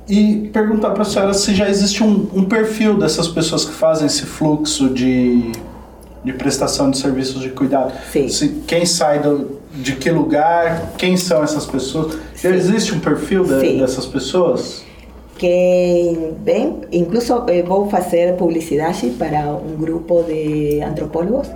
Sim. 0.08 0.16
e 0.16 0.48
perguntar 0.48 0.92
para 0.92 1.02
a 1.02 1.06
senhora 1.06 1.34
se 1.34 1.54
já 1.54 1.68
existe 1.70 2.02
um, 2.02 2.28
um 2.34 2.46
perfil 2.46 2.98
dessas 2.98 3.28
pessoas 3.28 3.66
que 3.66 3.74
fazem 3.74 4.08
esse 4.08 4.26
fluxo 4.26 4.90
de 4.90 5.52
de 6.24 6.34
prestação 6.34 6.92
de 6.92 6.98
serviços 6.98 7.42
de 7.42 7.50
cuidado. 7.50 7.94
Sim. 8.12 8.28
Se, 8.28 8.50
quem 8.68 8.86
sai 8.86 9.20
do, 9.20 9.60
de 9.74 9.96
que 9.96 10.10
lugar, 10.10 10.94
quem 10.98 11.16
são 11.16 11.44
essas 11.44 11.66
pessoas? 11.66 12.18
Já 12.36 12.50
existe 12.50 12.94
um 12.94 13.00
perfil 13.00 13.44
de, 13.44 13.80
dessas 13.80 14.06
pessoas? 14.06 14.84
Que, 15.38 16.34
bem, 16.40 16.82
incluso 16.92 17.46
eh, 17.48 17.64
vou 17.64 17.90
fazer 17.90 18.36
publicidade 18.36 19.10
para 19.12 19.54
um 19.54 19.78
grupo 19.78 20.24
de 20.24 20.82
antropólogos 20.82 21.48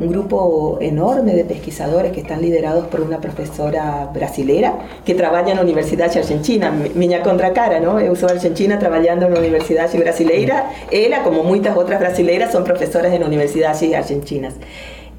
un 0.00 0.08
grupo 0.08 0.78
enorme 0.80 1.34
de 1.34 1.44
pesquisadores 1.44 2.12
que 2.12 2.20
están 2.20 2.40
liderados 2.40 2.86
por 2.86 3.02
una 3.02 3.20
profesora 3.20 4.10
brasilera 4.12 4.78
que 5.04 5.14
trabaja 5.14 5.50
en 5.50 5.56
la 5.56 5.62
Universidad 5.62 6.10
de 6.10 6.20
Argentina, 6.20 6.72
miña 6.94 7.22
contracara, 7.22 7.80
¿no? 7.80 8.00
Eu 8.00 8.16
sou 8.16 8.28
argentina 8.28 8.78
trabajando 8.78 9.26
en 9.26 9.34
la 9.34 9.40
Universidad 9.40 9.90
brasileira, 9.92 10.70
ella, 10.90 11.22
como 11.22 11.44
muchas 11.44 11.76
otras 11.76 12.00
brasileiras, 12.00 12.50
son 12.52 12.64
profesoras 12.64 13.12
en 13.12 13.22
universidades 13.22 13.94
argentinas. 13.94 14.54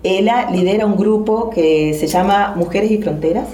Ella 0.04 0.50
lidera 0.52 0.86
un 0.86 0.98
grupo 0.98 1.52
que 1.52 1.94
se 1.94 2.08
llama 2.08 2.54
Mujeres 2.56 2.90
y 2.90 2.98
Fronteras. 2.98 3.48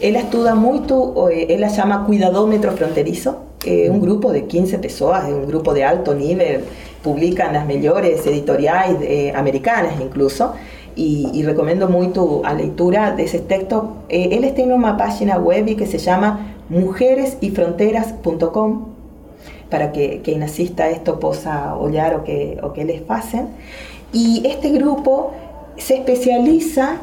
Ella 0.00 0.20
estudia 0.20 0.54
mucho, 0.54 1.28
ella 1.30 1.68
llama 1.68 2.04
Cuidadómetro 2.06 2.72
Fronterizo, 2.72 3.42
eh, 3.64 3.90
un 3.90 4.00
grupo 4.00 4.32
de 4.32 4.44
15 4.46 4.78
personas, 4.78 5.24
un 5.28 5.46
grupo 5.46 5.74
de 5.74 5.84
alto 5.84 6.14
nivel, 6.14 6.64
publican 7.06 7.52
las 7.52 7.66
mejores 7.66 8.26
editoriales 8.26 8.98
eh, 9.00 9.32
americanas 9.32 9.94
incluso, 10.00 10.54
y, 10.96 11.44
recomiendo 11.44 11.88
mucho 11.88 12.42
a 12.44 12.52
lectura 12.54 13.12
de 13.12 13.22
ese 13.24 13.38
texto. 13.38 13.98
Eh, 14.08 14.30
él 14.32 14.52
tiene 14.54 14.74
una 14.74 14.96
página 14.96 15.38
web 15.38 15.76
que 15.76 15.86
se 15.86 15.98
llama 15.98 16.56
mujeresyfronteras.com 16.70 18.86
para 19.70 19.92
que 19.92 20.22
quien 20.24 20.42
asista 20.42 20.84
a 20.84 20.88
esto 20.88 21.20
pueda 21.20 21.76
olhar 21.76 22.16
o 22.16 22.24
que, 22.24 22.58
o 22.62 22.72
que 22.72 22.84
les 22.84 23.02
hacen. 23.08 23.48
Y 24.12 24.44
este 24.46 24.70
grupo 24.70 25.32
se 25.76 25.96
especializa 25.96 26.96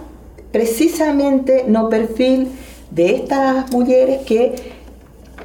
precisamente 0.52 1.66
no 1.68 1.88
perfil 1.88 2.50
de 2.90 3.16
estas 3.16 3.72
mujeres 3.72 4.22
que 4.26 4.56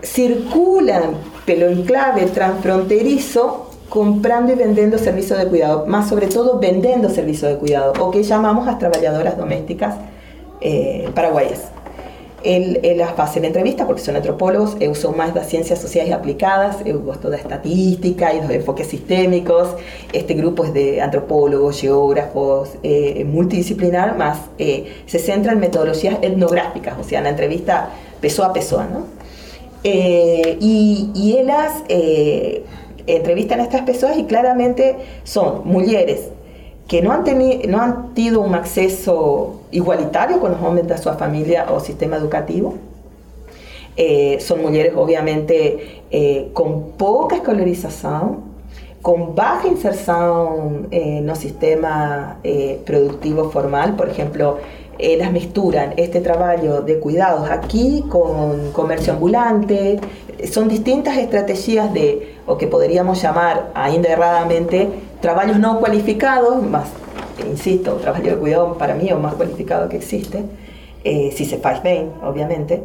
circulan, 0.03 1.19
pero 1.45 1.69
en 1.69 1.83
clave 1.83 2.25
transfronterizo, 2.27 3.68
comprando 3.89 4.53
y 4.53 4.57
vendiendo 4.57 4.99
servicios 4.99 5.39
de 5.39 5.47
cuidado, 5.47 5.87
más 5.87 6.09
sobre 6.09 6.27
todo 6.27 6.59
vendiendo 6.59 7.09
servicios 7.09 7.51
de 7.51 7.59
cuidado, 7.59 7.93
o 8.01 8.11
que 8.11 8.23
llamamos 8.23 8.67
las 8.67 8.79
trabajadoras 8.79 9.37
domésticas 9.37 9.97
eh, 10.61 11.09
paraguayas. 11.15 11.69
Él, 12.45 12.79
él 12.85 13.03
hace 13.03 13.41
la 13.41 13.49
entrevista 13.49 13.85
porque 13.85 14.01
son 14.01 14.15
antropólogos, 14.15 14.77
él 14.79 14.91
usó 14.91 15.11
más 15.11 15.35
las 15.35 15.49
ciencias 15.49 15.81
sociales 15.81 16.13
aplicadas, 16.13 16.77
él 16.85 16.99
gustó 16.99 17.31
de 17.31 17.37
estadística 17.37 18.33
y 18.33 18.41
los 18.41 18.51
enfoques 18.51 18.87
sistémicos. 18.87 19.71
Este 20.13 20.35
grupo 20.35 20.65
es 20.65 20.73
de 20.73 21.01
antropólogos, 21.01 21.81
geógrafos, 21.81 22.71
eh, 22.85 23.25
multidisciplinar, 23.25 24.17
más 24.17 24.39
eh, 24.59 25.03
se 25.07 25.19
centra 25.19 25.53
en 25.53 25.59
metodologías 25.59 26.19
etnográficas, 26.23 26.97
o 27.01 27.03
sea, 27.03 27.19
en 27.19 27.25
la 27.25 27.31
entrevista 27.31 27.91
peso 28.21 28.45
a 28.45 28.53
peso, 28.53 28.85
¿no? 28.85 29.07
Eh, 29.83 30.59
y, 30.61 31.11
y 31.15 31.39
ellas 31.39 31.73
eh, 31.89 32.65
entrevistan 33.17 33.61
a 33.61 33.65
estas 33.65 33.83
personas 33.83 34.19
y 34.19 34.25
claramente 34.25 34.97
son 35.25 35.63
mujeres 35.65 36.31
que 36.89 37.03
no 37.03 37.13
han, 37.13 37.23
tenido, 37.23 37.69
no 37.69 37.81
han 37.81 38.15
tenido 38.15 38.41
un 38.41 38.55
acceso 38.55 39.61
igualitario 39.71 40.41
con 40.41 40.53
los 40.53 40.63
hombres 40.63 40.89
de 40.89 40.97
su 40.97 41.11
familia 41.11 41.67
o 41.71 41.81
sistema 41.81 42.17
educativo. 42.17 42.75
Eh, 43.97 44.39
son 44.41 44.63
mujeres 44.63 44.93
obviamente 44.97 46.03
eh, 46.11 46.51
con 46.55 46.93
poca 46.93 47.37
escolarización, 47.37 48.49
con 49.03 49.35
baja 49.35 49.69
inserción 49.69 50.89
en 50.91 51.29
el 51.29 51.37
sistema 51.37 52.39
eh, 52.43 52.81
productivo 52.87 53.51
formal, 53.51 53.95
por 53.97 54.09
ejemplo, 54.09 54.59
las 54.99 55.33
misturan 55.33 55.95
este 55.97 56.21
trabajo 56.21 56.83
de 56.83 56.99
cuidados 56.99 57.49
aquí 57.51 58.05
con 58.09 58.73
comercio 58.73 59.13
ambulante, 59.13 60.01
son 60.51 60.69
distintas 60.69 61.17
estrategias 61.17 61.93
de 61.93 62.37
o 62.47 62.57
que 62.59 62.67
podríamos 62.67 63.21
llamar, 63.21 63.71
ainda 63.75 64.09
erradamente, 64.09 64.89
trabajos 65.21 65.59
no 65.59 65.81
cualificados, 65.81 66.63
más, 66.63 66.89
insisto, 67.49 67.95
trabajo 67.95 68.23
de 68.23 68.37
cuidado 68.37 68.79
para 68.79 68.95
mí 68.95 69.11
o 69.13 69.19
más 69.19 69.35
cualificado 69.35 69.89
que 69.89 69.97
existe, 69.97 70.45
eh, 71.05 71.33
si 71.35 71.45
se 71.45 71.59
faz 71.59 71.83
bien, 71.83 72.11
obviamente, 72.23 72.83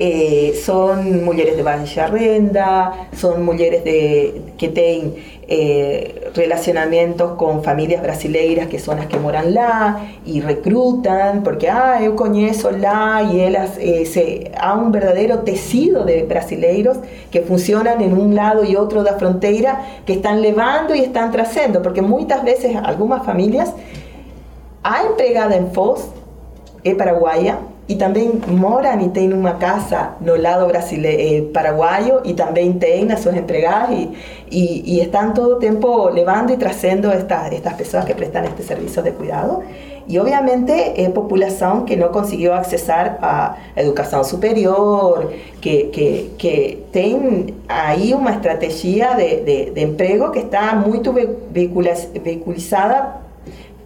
eh, 0.00 0.60
son 0.64 1.24
mujeres 1.24 1.56
de 1.56 1.62
baja 1.62 2.06
renda, 2.08 3.08
son 3.16 3.44
mujeres 3.44 3.84
de, 3.84 4.42
que 4.58 4.68
tienen 4.68 5.14
eh, 5.46 6.32
relacionamientos 6.34 7.36
con 7.36 7.62
familias 7.62 8.02
brasileiras 8.02 8.66
que 8.66 8.80
son 8.80 8.96
las 8.96 9.06
que 9.06 9.18
moran 9.18 9.54
lá 9.54 10.00
y 10.24 10.40
reclutan 10.40 11.44
porque, 11.44 11.68
ah, 11.68 12.00
yo 12.02 12.16
conozco 12.16 12.72
lá 12.72 13.22
y 13.30 13.40
ellas, 13.40 13.78
eh, 13.78 14.04
se, 14.06 14.50
un 14.76 14.90
verdadero 14.90 15.40
tecido 15.40 16.04
de 16.04 16.24
brasileiros 16.24 16.96
que 17.30 17.42
funcionan 17.42 18.00
en 18.00 18.18
un 18.18 18.34
lado 18.34 18.64
y 18.64 18.74
otro 18.74 19.04
de 19.04 19.12
la 19.12 19.18
frontera 19.18 19.84
que 20.06 20.14
están 20.14 20.42
levando 20.42 20.94
y 20.96 21.00
están 21.00 21.30
trazando 21.30 21.82
porque 21.82 22.02
muchas 22.02 22.42
veces 22.42 22.74
algunas 22.82 23.24
familias, 23.24 23.72
hay 24.82 25.06
empregada 25.06 25.54
en 25.54 25.70
FOS, 25.70 26.08
es 26.82 26.94
paraguaya, 26.96 27.58
e 27.86 27.96
também 27.96 28.40
moram 28.48 29.00
e 29.00 29.10
têm 29.10 29.32
uma 29.32 29.54
casa 29.54 30.12
no 30.20 30.40
lado 30.40 30.66
brasileiro, 30.66 31.48
eh, 31.48 31.52
paraguaio 31.52 32.20
e 32.24 32.32
também 32.32 32.72
têm 32.72 33.12
as 33.12 33.20
suas 33.20 33.36
empregadas 33.36 34.08
e, 34.50 35.00
e, 35.00 35.06
todo 35.06 35.56
o 35.56 35.56
tempo 35.56 36.08
levando 36.08 36.50
e 36.50 36.56
trazendo 36.56 37.10
estas, 37.10 37.52
estas 37.52 37.72
pessoas 37.74 38.04
que 38.04 38.14
prestam 38.14 38.44
este 38.44 38.62
serviço 38.62 39.02
de 39.02 39.12
cuidado. 39.12 39.62
E 40.06 40.18
obviamente 40.18 40.70
é 40.72 41.08
população 41.08 41.84
que 41.84 41.96
não 41.96 42.08
conseguiu 42.08 42.52
acessar 42.52 43.18
a 43.22 43.56
educação 43.76 44.22
superior, 44.22 45.32
que, 45.62 45.84
que, 45.84 46.30
que 46.36 46.84
tem 46.92 47.54
aí 47.66 48.12
uma 48.12 48.32
estratégia 48.32 49.14
de, 49.14 49.40
de, 49.40 49.70
de 49.70 49.80
emprego 49.80 50.30
que 50.30 50.40
está 50.40 50.74
muito 50.74 51.14
veiculizada 51.50 53.24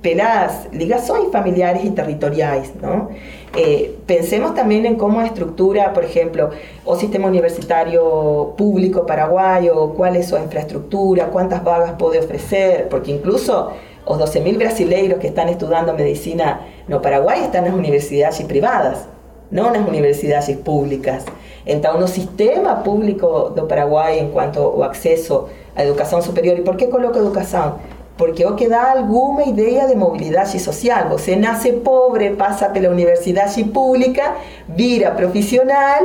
pelas 0.03 0.67
ligações 0.73 1.31
familiares 1.31 1.85
e 1.85 1.91
territoriais, 1.91 2.73
não? 2.81 3.11
Eh, 3.57 3.97
pensemos 4.07 4.55
también 4.55 4.87
en 4.87 4.97
cómo 4.97 5.23
estructura, 5.23 5.93
por 5.93 6.05
ejemplo, 6.05 6.51
o 6.85 6.97
sistema 6.97 7.29
universitario 7.29 8.55
público 8.57 9.07
paraguayo, 9.07 9.95
cuál 9.97 10.17
es 10.17 10.29
su 10.29 10.37
infraestructura, 10.37 11.27
cuántas 11.29 11.65
vagas 11.65 11.95
puede 11.99 12.19
ofrecer, 12.19 12.89
porque 12.89 13.13
incluso 13.13 13.73
los 14.07 14.19
12.000 14.19 14.59
brasileiros 14.59 15.19
que 15.19 15.29
están 15.29 15.49
estudiando 15.49 15.93
medicina 15.95 16.61
no 16.89 17.03
Paraguay 17.03 17.43
están 17.43 17.65
en 17.65 17.73
las 17.73 17.79
universidades 17.79 18.41
privadas, 18.43 19.07
no 19.51 19.67
en 19.69 19.73
las 19.75 19.89
universidades 19.89 20.57
públicas. 20.57 21.25
Entonces, 21.67 22.01
un 22.01 22.09
sistema 22.09 22.83
público 22.83 23.53
de 23.55 23.63
Paraguay 23.63 24.19
en 24.19 24.31
cuanto 24.31 24.75
al 24.77 24.89
acceso 24.89 25.49
a 25.77 25.83
educación 25.83 26.23
superior. 26.23 26.59
¿Y 26.59 26.63
por 26.63 26.79
qué 26.79 26.89
coloco 26.89 27.19
educación? 27.19 27.75
Porque 28.19 28.45
o 28.45 28.57
que 28.57 28.69
dá 28.69 28.93
alguma 28.93 29.45
ideia 29.45 29.87
de 29.87 29.95
mobilidade 29.95 30.59
social. 30.59 31.09
Você 31.09 31.37
nasce 31.37 31.73
pobre, 31.73 32.31
passa 32.31 32.69
pela 32.69 32.91
universidade 32.91 33.63
pública, 33.65 34.35
vira 34.69 35.13
profissional 35.13 36.03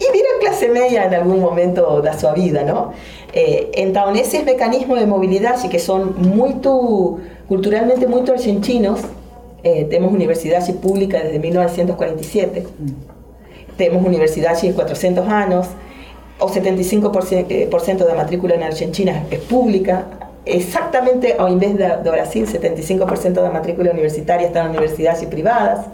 e 0.00 0.12
vira 0.12 0.40
classe 0.40 0.66
média 0.68 1.06
em 1.06 1.14
algum 1.14 1.38
momento 1.38 2.00
da 2.00 2.14
sua 2.14 2.32
vida, 2.32 2.64
não? 2.64 2.92
Eh, 3.34 3.66
então, 3.76 4.16
esses 4.16 4.42
mecanismos 4.42 4.98
de 4.98 5.04
mobilidade 5.04 5.68
que 5.68 5.78
são 5.78 6.06
muito, 6.06 7.20
culturalmente 7.46 8.06
muito 8.06 8.32
argentinos, 8.32 9.02
eh, 9.62 9.84
temos 9.84 10.10
universidade 10.10 10.72
pública 10.72 11.18
desde 11.20 11.38
1947, 11.38 12.66
temos 13.76 14.02
universidade 14.02 14.66
de 14.66 14.72
400 14.72 15.28
anos, 15.28 15.68
o 16.40 16.46
75% 16.46 17.98
da 17.98 18.14
matrícula 18.14 18.56
na 18.56 18.66
Argentina 18.66 19.26
é 19.30 19.36
pública, 19.36 20.06
exactamente, 20.44 21.36
o 21.38 21.48
en 21.48 21.58
vez 21.58 21.76
de, 21.76 21.88
de 22.02 22.10
Brasil, 22.10 22.46
75% 22.46 23.32
de 23.32 23.42
la 23.42 23.50
matrícula 23.50 23.90
universitaria 23.90 24.46
está 24.46 24.60
en 24.60 24.70
universidades 24.70 25.24
privadas. 25.26 25.86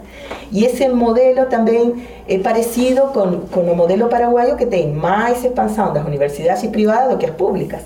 Y 0.51 0.65
ese 0.65 0.89
modelo 0.89 1.47
también 1.47 2.07
es 2.27 2.39
parecido 2.41 3.11
con, 3.13 3.47
con 3.47 3.67
el 3.67 3.75
modelo 3.75 4.09
paraguayo 4.09 4.55
que 4.57 4.65
tiene 4.65 4.93
más 4.93 5.43
expansión 5.43 5.93
de 5.93 5.99
las 5.99 6.07
universidades 6.07 6.65
privadas 6.67 7.09
do 7.09 7.17
que 7.17 7.27
las 7.27 7.35
públicas. 7.35 7.83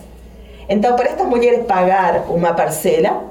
Entonces, 0.68 0.98
para 0.98 1.10
estas 1.10 1.28
mujeres 1.28 1.62
pagar 1.66 2.26
una 2.30 2.56
parcela, 2.56 3.22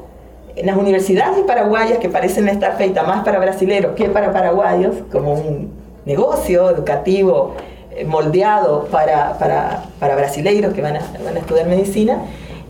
en 0.56 0.66
las 0.66 0.76
universidades 0.76 1.38
paraguayas 1.46 1.98
que 1.98 2.08
parecen 2.08 2.48
estar 2.48 2.76
feitas 2.76 3.06
más 3.06 3.24
para 3.24 3.38
brasileños 3.38 3.92
que 3.94 4.08
para 4.08 4.32
paraguayos, 4.32 4.96
como 5.10 5.34
un 5.34 5.72
negocio 6.04 6.70
educativo 6.70 7.54
eh, 7.92 8.04
moldeado 8.04 8.86
para, 8.86 9.38
para, 9.38 9.84
para 9.98 10.16
brasileiros 10.16 10.74
que 10.74 10.82
van 10.82 10.96
a, 10.96 11.00
van 11.24 11.36
a 11.36 11.38
estudiar 11.38 11.66
medicina, 11.66 12.18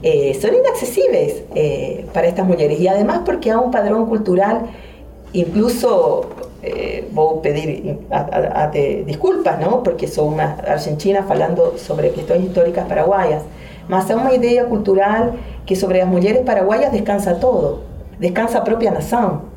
eh, 0.03 0.39
son 0.41 0.55
inaccesibles 0.55 1.43
eh, 1.55 2.07
para 2.13 2.27
estas 2.27 2.47
mujeres 2.47 2.81
y 2.81 2.89
además 2.89 3.21
porque 3.25 3.51
hay 3.51 3.57
un 3.57 3.71
padrón 3.71 4.07
cultural, 4.07 4.63
incluso 5.33 6.29
eh, 6.63 7.09
voy 7.13 7.39
a 7.39 7.43
pedir 7.43 7.99
a, 8.11 8.63
a, 8.65 8.69
disculpas, 8.69 9.61
¿no? 9.61 9.83
porque 9.83 10.09
soy 10.09 10.29
una 10.29 10.57
argentina 10.67 11.25
hablando 11.29 11.77
sobre 11.79 12.11
cuestiones 12.11 12.45
históricas 12.45 12.87
paraguayas, 12.87 13.43
más 13.89 14.09
hay 14.09 14.17
una 14.17 14.35
idea 14.35 14.67
cultural 14.67 15.33
que 15.67 15.75
sobre 15.77 15.99
las 15.99 16.09
mujeres 16.09 16.43
paraguayas 16.47 16.93
descansa 16.93 17.41
todo, 17.41 17.81
descansa 18.19 18.63
propia 18.65 18.93
nación. 18.93 19.51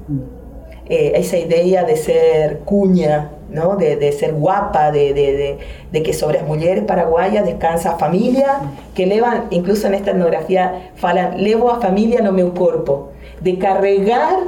Eh, 0.89 1.13
esa 1.15 1.37
idea 1.37 1.85
de 1.85 1.95
ser 1.95 2.59
cuña, 2.65 3.31
¿no? 3.53 3.75
de, 3.77 4.11
ser 4.11 4.33
guapa, 4.33 4.91
de, 4.91 5.57
que 5.91 6.13
sobre 6.13 6.39
las 6.39 6.47
mujeres 6.47 6.83
paraguayas 6.83 7.45
descansa 7.45 7.97
familia, 7.97 8.59
que 8.93 9.05
levan, 9.05 9.45
incluso 9.51 9.87
en 9.87 9.93
esta 9.93 10.11
etnografía, 10.11 10.91
falan, 10.95 11.41
levo 11.43 11.71
a 11.71 11.79
familia 11.79 12.21
no 12.21 12.31
meu 12.31 12.53
corpo, 12.53 13.09
de 13.41 13.57
carregar 13.57 14.39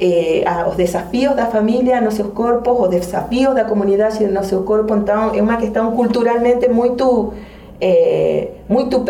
eh, 0.00 0.44
os 0.68 0.76
desafios 0.76 1.34
da 1.36 1.46
familia 1.46 2.00
nos 2.00 2.14
seus 2.14 2.28
corpos, 2.28 2.80
os 2.80 2.90
desafios 2.90 3.54
da 3.54 3.64
comunidade 3.64 4.26
no 4.26 4.44
seu 4.44 4.64
corpo, 4.64 4.94
então 4.94 5.34
é 5.34 5.40
uma 5.42 5.56
questão 5.56 5.92
culturalmente 5.92 6.68
muito 6.68 7.32
eh, 7.80 8.50
muito? 8.68 9.04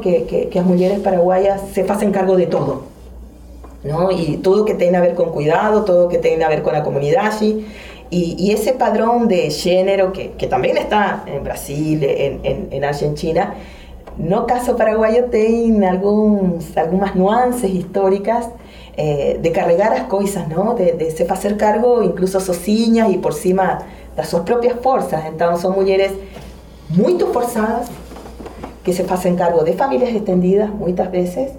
Que, 0.00 0.20
que, 0.22 0.46
que 0.46 0.58
as 0.58 0.66
mulheres 0.66 0.98
paraguaias 0.98 1.60
se 1.72 1.84
fazem 1.84 2.10
cargo 2.10 2.36
de 2.36 2.46
todo. 2.46 2.94
¿no? 3.84 4.10
Y 4.10 4.38
todo 4.38 4.64
que 4.64 4.74
tenga 4.74 4.98
a 4.98 5.02
ver 5.02 5.14
con 5.14 5.30
cuidado, 5.30 5.84
todo 5.84 6.08
que 6.08 6.18
tenga 6.18 6.46
a 6.46 6.48
ver 6.48 6.62
con 6.62 6.72
la 6.72 6.82
comunidad 6.82 7.26
allí. 7.26 7.66
Y, 8.14 8.36
y 8.38 8.52
ese 8.52 8.74
padrón 8.74 9.26
de 9.26 9.50
género 9.50 10.12
que, 10.12 10.30
que, 10.38 10.46
también 10.46 10.76
está 10.76 11.24
en 11.26 11.42
Brasil, 11.42 12.04
en, 12.04 12.38
en, 12.44 12.68
en 12.70 12.84
Argentina, 12.84 13.54
no 14.16 14.46
caso 14.46 14.76
paraguayo 14.76 15.24
tiene 15.24 15.88
algunos, 15.88 16.76
algunas 16.76 17.16
nuances 17.16 17.72
históricas 17.72 18.50
eh, 18.96 19.40
de 19.42 19.50
cargar 19.50 19.90
las 19.90 20.04
cosas, 20.04 20.46
¿no? 20.46 20.74
De, 20.74 20.92
de 20.92 21.10
se 21.10 21.24
hacer 21.24 21.56
cargo 21.56 22.04
incluso 22.04 22.38
sozinhas 22.38 23.10
y 23.12 23.18
por 23.18 23.34
cima 23.34 23.80
de 24.16 24.24
sus 24.24 24.42
propias 24.42 24.76
fuerzas. 24.80 25.24
Entonces 25.26 25.62
son 25.62 25.74
mujeres 25.74 26.12
muy 26.90 27.18
forzadas 27.18 27.88
que 28.84 28.92
se 28.92 29.02
hacen 29.02 29.34
cargo 29.34 29.64
de 29.64 29.72
familias 29.72 30.14
extendidas 30.14 30.70
muchas 30.70 31.10
veces 31.10 31.50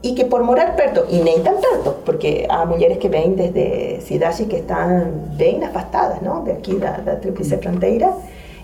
y 0.00 0.14
que 0.14 0.24
por 0.24 0.44
morar 0.44 0.76
perto, 0.76 1.06
y 1.10 1.18
ni 1.18 1.34
tan 1.40 1.54
perto, 1.56 1.98
porque 2.04 2.46
hay 2.48 2.66
mujeres 2.66 2.98
que 2.98 3.08
ven 3.08 3.36
desde 3.36 4.00
ciudades 4.00 4.46
que 4.48 4.58
están 4.58 5.34
bien 5.36 5.64
afastadas, 5.64 6.22
¿no? 6.22 6.42
De 6.44 6.52
aquí, 6.52 6.72
la, 6.72 6.98
la 7.04 7.20
tríplice 7.20 7.58
frontera, 7.58 8.12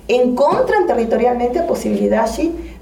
encuentran 0.07 0.87
territorialmente 0.87 1.61
la 1.61 1.67
posibilidad 1.67 2.29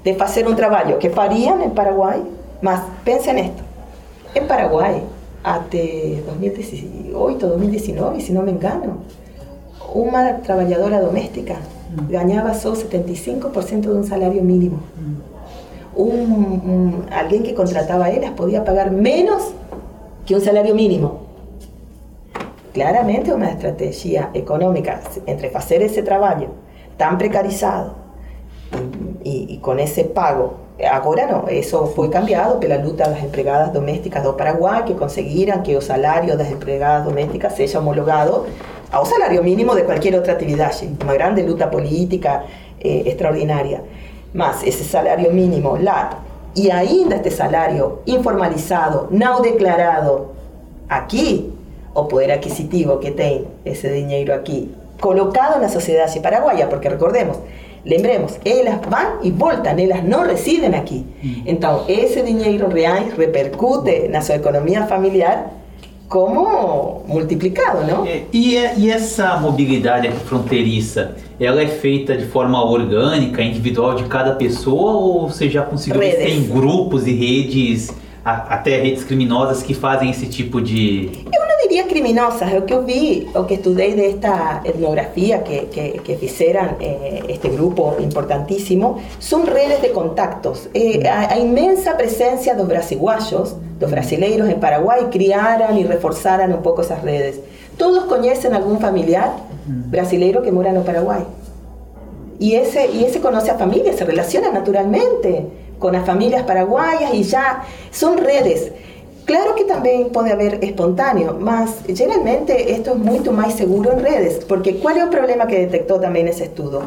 de 0.03 0.17
hacer 0.19 0.47
un 0.47 0.55
trabajo 0.55 0.99
que 0.99 1.09
farían 1.09 1.61
en 1.61 1.71
Paraguay, 1.71 2.21
más 2.61 2.81
piensen 3.03 3.39
esto, 3.39 3.63
en 4.35 4.47
Paraguay, 4.47 5.01
hasta 5.43 5.77
2018, 6.27 7.47
2019, 7.47 8.21
si 8.21 8.33
no 8.33 8.43
me 8.43 8.51
engano, 8.51 8.97
una 9.93 10.37
trabajadora 10.37 11.01
doméstica 11.01 11.55
mm. 11.55 12.11
ganaba 12.11 12.53
solo 12.53 12.75
75% 12.75 13.81
de 13.81 13.93
un 13.93 14.05
salario 14.05 14.41
mínimo. 14.41 14.79
Mm 15.95 16.33
un, 16.65 17.05
alguien 17.11 17.43
que 17.43 17.53
contrataba 17.53 18.05
a 18.05 18.35
podía 18.35 18.63
pagar 18.63 18.91
menos 18.91 19.53
que 20.25 20.35
un 20.35 20.41
salario 20.41 20.75
mínimo. 20.75 21.23
Claramente 22.73 23.33
una 23.33 23.51
estrategia 23.51 24.31
económica 24.33 25.01
entre 25.27 25.51
hacer 25.55 25.83
ese 25.83 26.01
trabajo 26.01 26.47
tan 26.97 27.17
precarizado 27.17 27.93
y, 29.23 29.57
con 29.57 29.79
ese 29.79 30.05
pago. 30.05 30.55
Ahora 30.91 31.27
no, 31.27 31.47
eso 31.47 31.85
fue 31.85 32.09
cambiado 32.09 32.59
pela 32.59 32.77
luta 32.77 33.07
las 33.07 33.23
empleadas 33.23 33.71
domésticas 33.71 34.23
de 34.23 34.33
Paraguay 34.33 34.83
que 34.87 34.95
consiguieran 34.95 35.61
que 35.61 35.75
el 35.75 35.81
salario 35.83 36.35
de 36.35 36.43
las 36.43 36.51
empleadas 36.51 37.05
domésticas 37.05 37.55
sea 37.55 37.79
homologado 37.79 38.47
a 38.91 38.99
un 38.99 39.05
salario 39.05 39.43
mínimo 39.43 39.75
de 39.75 39.83
cualquier 39.83 40.15
otra 40.15 40.33
actividad. 40.33 40.73
Una 41.03 41.13
grande 41.13 41.43
luta 41.43 41.69
política 41.69 42.45
eh, 42.79 43.03
más 44.33 44.63
ese 44.63 44.83
salario 44.83 45.31
mínimo 45.31 45.77
lá 45.77 46.19
y 46.55 46.69
ainda 46.69 47.15
este 47.15 47.31
salario 47.31 48.01
informalizado, 48.05 49.07
no 49.11 49.41
declarado 49.41 50.33
aquí, 50.89 51.51
o 51.93 52.07
poder 52.07 52.31
adquisitivo 52.31 52.99
que 52.99 53.11
tiene 53.11 53.45
ese 53.65 53.91
dinero 53.91 54.33
aquí, 54.33 54.73
colocado 54.99 55.55
en 55.55 55.61
la 55.61 55.69
sociedad 55.69 56.09
paraguaya, 56.21 56.69
porque 56.69 56.89
recordemos, 56.89 57.37
lembremos, 57.83 58.37
ellas 58.45 58.79
van 58.89 59.07
y 59.21 59.31
voltan, 59.31 59.79
ellas 59.79 60.03
no 60.03 60.23
residen 60.23 60.75
aquí. 60.75 61.05
Mm. 61.21 61.47
Entonces, 61.47 62.11
ese 62.11 62.23
dinero 62.23 62.67
real 62.69 63.13
repercute 63.15 64.05
en 64.05 64.23
su 64.23 64.33
economía 64.33 64.85
familiar 64.87 65.62
como 66.13 67.01
multiplicado, 67.07 67.87
não? 67.87 68.05
É, 68.05 68.21
e, 68.31 68.53
e 68.77 68.91
essa 68.91 69.35
mobilidade 69.37 70.11
fronteiriça, 70.27 71.15
ela 71.39 71.59
é 71.59 71.65
feita 71.65 72.15
de 72.15 72.27
forma 72.27 72.63
orgânica, 72.63 73.41
individual 73.41 73.95
de 73.95 74.03
cada 74.03 74.33
pessoa 74.35 74.91
ou 74.91 75.27
você 75.27 75.49
já 75.49 75.63
conseguiu 75.63 75.99
ver 75.99 76.17
tem 76.17 76.43
grupos 76.43 77.07
e 77.07 77.13
redes, 77.13 77.91
até 78.23 78.79
redes 78.79 79.03
criminosas 79.03 79.63
que 79.63 79.73
fazem 79.73 80.11
esse 80.11 80.27
tipo 80.27 80.61
de... 80.61 81.09
Eu 81.33 81.47
não 81.47 81.62
diria 81.73 81.87
criminosas, 81.87 82.53
o 82.53 82.65
que 82.65 82.73
eu 82.73 82.83
vi, 82.83 83.27
o 83.33 83.45
que 83.45 83.55
estudei 83.55 83.95
desta 83.95 84.61
etnografia 84.63 85.39
que, 85.39 85.65
que, 85.73 85.99
que 86.03 86.15
fizeram 86.17 86.75
eh, 86.79 87.23
este 87.27 87.49
grupo 87.49 87.95
importantíssimo, 87.99 89.01
são 89.19 89.43
redes 89.43 89.81
de 89.81 89.89
contactos. 89.89 90.69
Eh, 90.73 91.07
a, 91.07 91.33
a 91.33 91.39
imensa 91.39 91.95
presença 91.95 92.53
dos 92.53 92.67
brasiguayos, 92.67 93.55
los 93.79 93.89
brasileiros 93.89 94.47
en 94.49 94.59
Paraguay 94.59 95.07
criaran 95.11 95.75
y 95.77 95.83
reforzaran 95.83 96.53
un 96.53 96.61
poco 96.61 96.83
esas 96.83 97.01
redes. 97.01 97.39
Todos 97.75 98.05
conocen 98.05 98.53
algún 98.53 98.79
familiar 98.79 99.33
brasileiro 99.65 100.43
que 100.43 100.51
mora 100.51 100.71
no 100.71 100.83
Paraguay. 100.83 101.23
Y 102.39 102.53
ese, 102.55 102.91
y 102.91 103.03
ese 103.03 103.19
conoce 103.19 103.49
a 103.49 103.55
familias, 103.55 103.95
se 103.95 104.05
relaciona 104.05 104.51
naturalmente 104.51 105.47
con 105.79 105.93
las 105.93 106.05
familias 106.05 106.43
paraguayas 106.43 107.13
y 107.13 107.23
ya 107.23 107.63
son 107.89 108.17
redes. 108.17 108.71
Claro 109.25 109.55
que 109.55 109.63
también 109.63 110.09
puede 110.09 110.33
haber 110.33 110.63
espontáneo, 110.63 111.37
mas 111.39 111.77
generalmente 111.87 112.73
esto 112.73 112.91
es 112.91 112.97
mucho 112.97 113.31
más 113.31 113.53
seguro 113.53 113.93
en 113.93 114.01
redes, 114.01 114.43
porque 114.45 114.77
¿cuál 114.77 114.97
es 114.97 115.03
el 115.03 115.09
problema 115.09 115.47
que 115.47 115.59
detectó 115.59 115.97
también 115.97 116.27
ese 116.27 116.45
estudio? 116.45 116.81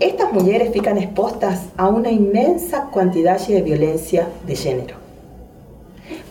Estas 0.00 0.32
mujeres 0.32 0.72
fican 0.72 0.98
expuestas 0.98 1.66
a 1.76 1.88
una 1.88 2.10
inmensa 2.10 2.88
cantidad 2.92 3.38
de 3.46 3.62
violencia 3.62 4.26
de 4.44 4.56
género. 4.56 4.96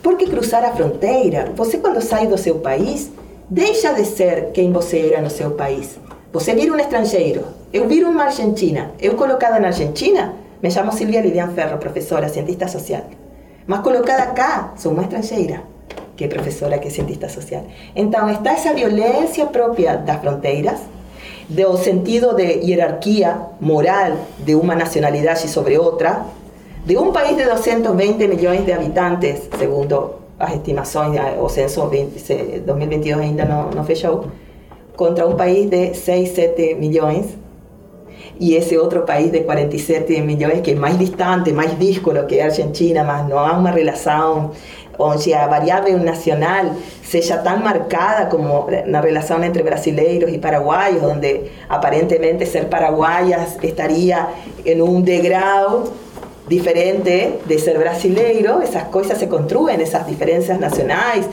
Porque 0.02 0.26
cruzar 0.26 0.66
a 0.66 0.74
fronteira, 0.74 1.50
você 1.56 1.78
quando 1.78 2.02
sai 2.02 2.28
do 2.28 2.38
seu 2.38 2.56
país, 2.60 3.10
deixa 3.50 3.94
de 3.94 4.04
ser 4.04 4.52
quem 4.52 4.74
você 4.74 5.12
era 5.12 5.22
no 5.22 5.30
seu 5.30 5.52
país. 5.52 5.98
Você 6.34 6.54
vira 6.54 6.74
um 6.74 6.80
estrangeiro. 6.80 7.44
Eu 7.72 7.88
viro 7.88 8.10
uma 8.10 8.26
argentina. 8.26 8.92
Eu 9.00 9.16
colocada 9.16 9.60
na 9.60 9.68
Argentina, 9.68 10.34
me 10.62 10.70
chamo 10.70 10.92
Silvia 10.92 11.22
Lilian 11.22 11.54
Ferro, 11.54 11.78
professora, 11.78 12.28
cientista 12.28 12.68
social. 12.68 13.21
Mas 13.72 13.80
colocada 13.80 14.26
cá, 14.34 14.74
sou 14.76 14.92
uma 14.92 15.04
estrangeira, 15.04 15.64
que 16.18 16.26
é 16.26 16.28
professora, 16.28 16.78
que 16.78 16.90
cientista 16.90 17.30
social. 17.30 17.64
Então, 17.96 18.30
está 18.30 18.52
essa 18.52 18.74
violência 18.74 19.46
própria 19.46 19.96
das 19.96 20.20
fronteiras, 20.20 20.82
do 21.48 21.78
sentido 21.78 22.36
de 22.36 22.60
hierarquia 22.66 23.34
moral 23.62 24.18
de 24.40 24.56
uma 24.56 24.76
nacionalidade 24.76 25.48
sobre 25.48 25.78
outra, 25.78 26.26
de 26.86 26.98
un 26.98 27.14
país 27.14 27.38
de 27.38 27.46
220 27.46 28.28
millones 28.28 28.66
de 28.66 28.74
habitantes, 28.74 29.48
segundo 29.58 30.20
las 30.38 30.52
estimaciones, 30.52 31.22
o 31.40 31.48
censo 31.48 31.90
2022 31.90 33.22
ainda 33.22 33.46
no, 33.46 33.72
no 33.72 33.86
fechó, 33.86 34.26
contra 34.98 35.26
un 35.26 35.38
país 35.38 35.70
de 35.70 35.94
6, 35.94 36.32
7 36.36 36.76
millones, 36.76 37.38
y 38.42 38.56
ese 38.56 38.80
otro 38.80 39.06
país 39.06 39.32
de 39.32 39.44
47 39.44 40.20
millones 40.24 40.62
que 40.62 40.72
es 40.72 40.78
más 40.78 40.98
distante, 40.98 41.54
más 41.54 41.78
díscolo 41.78 42.26
que 42.26 42.42
Argentina, 42.42 43.04
más 43.04 43.30
no 43.30 43.46
hay 43.46 43.56
una 43.56 43.72
relación, 43.72 44.54
o 44.98 45.18
sea, 45.20 45.46
variable 45.46 45.94
nacional 45.94 46.72
sea 47.20 47.44
tan 47.44 47.64
marcada 47.64 48.30
como 48.30 48.68
la 48.88 49.00
relación 49.00 49.44
entre 49.44 49.62
brasileiros 49.62 50.32
y 50.32 50.40
paraguayos, 50.40 51.04
donde 51.04 51.52
aparentemente 51.70 52.48
ser 52.48 52.68
paraguayas 52.68 53.58
estaría 53.62 54.30
en 54.66 54.82
un 54.82 55.06
degrado 55.06 55.92
diferente 56.48 57.42
de 57.46 57.60
ser 57.60 57.78
brasileiro, 57.78 58.64
esas 58.64 58.86
cosas 58.86 59.20
se 59.20 59.28
construyen, 59.28 59.82
esas 59.82 60.08
diferencias 60.08 60.60
nacionales, 60.60 61.28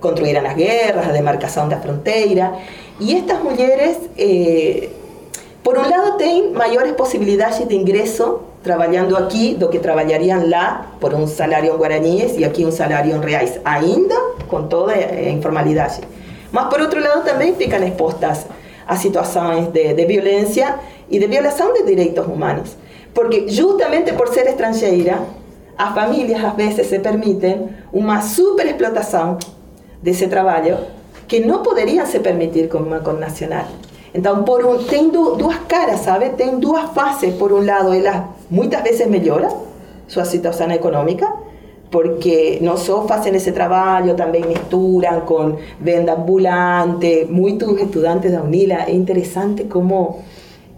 construirán 0.00 0.42
las 0.42 0.56
guerras, 0.56 1.06
la 1.06 1.12
demarcación 1.12 1.68
de 1.68 1.76
la 1.76 1.82
frontera, 1.82 2.54
y 2.98 3.14
estas 3.14 3.44
mujeres, 3.44 3.98
eh, 4.16 4.90
por 5.62 5.78
un 5.78 5.88
lado, 5.90 6.16
tienen 6.16 6.52
mayores 6.54 6.92
posibilidades 6.94 7.66
de 7.68 7.74
ingreso 7.74 8.44
trabajando 8.62 9.16
aquí 9.16 9.54
do 9.54 9.70
que 9.70 9.78
trabajarían 9.78 10.50
lá 10.50 10.86
por 11.00 11.14
un 11.14 11.28
salario 11.28 11.72
en 11.72 11.78
guaraníes 11.78 12.38
y 12.38 12.44
aquí 12.44 12.64
un 12.64 12.72
salario 12.72 13.14
en 13.14 13.22
reais, 13.22 13.60
ainda 13.64 14.16
con 14.48 14.68
toda 14.68 14.94
a 14.94 15.28
informalidad. 15.28 15.92
Mas, 16.52 16.66
por 16.66 16.80
otro 16.80 17.00
lado, 17.00 17.22
también 17.22 17.54
fican 17.56 17.82
expuestas 17.82 18.46
a 18.86 18.96
situaciones 18.96 19.72
de, 19.72 19.94
de 19.94 20.04
violencia 20.06 20.76
y 21.10 21.18
de 21.18 21.26
violación 21.26 21.68
de 21.74 21.94
derechos 21.94 22.26
humanos. 22.26 22.76
Porque 23.12 23.46
justamente 23.50 24.12
por 24.12 24.32
ser 24.32 24.48
extranjera, 24.48 25.20
a 25.76 25.94
familias 25.94 26.42
a 26.42 26.52
veces 26.54 26.88
se 26.88 26.98
permiten 26.98 27.84
una 27.92 28.22
superexplotación 28.22 29.38
de 30.02 30.10
ese 30.10 30.26
trabajo 30.26 30.78
que 31.26 31.40
no 31.40 31.62
podrían 31.62 32.06
se 32.06 32.20
permitir 32.20 32.68
con 32.68 32.86
una 32.86 33.00
nacional. 33.00 33.66
Entonces, 34.12 34.44
por 34.44 34.64
un, 34.64 35.12
dos 35.12 35.54
caras, 35.66 36.02
¿sabe? 36.02 36.30
Tienen 36.30 36.60
dos 36.60 36.78
fases. 36.94 37.34
Por 37.34 37.52
un 37.52 37.66
lado, 37.66 37.92
ellas 37.92 38.22
muchas 38.50 38.82
veces 38.82 39.08
mejoran 39.08 39.50
su 40.06 40.24
situación 40.24 40.70
económica, 40.70 41.34
porque 41.90 42.58
no 42.62 42.76
solo 42.76 43.12
hacen 43.12 43.34
ese 43.34 43.52
trabajo, 43.52 44.14
también 44.14 44.48
misturan 44.48 45.22
con 45.22 45.56
venda 45.80 46.14
ambulante. 46.14 47.26
Muchos 47.30 47.78
estudiantes 47.78 48.32
de 48.32 48.38
UNILA, 48.38 48.84
es 48.84 48.94
interesante 48.94 49.68
cómo 49.68 50.18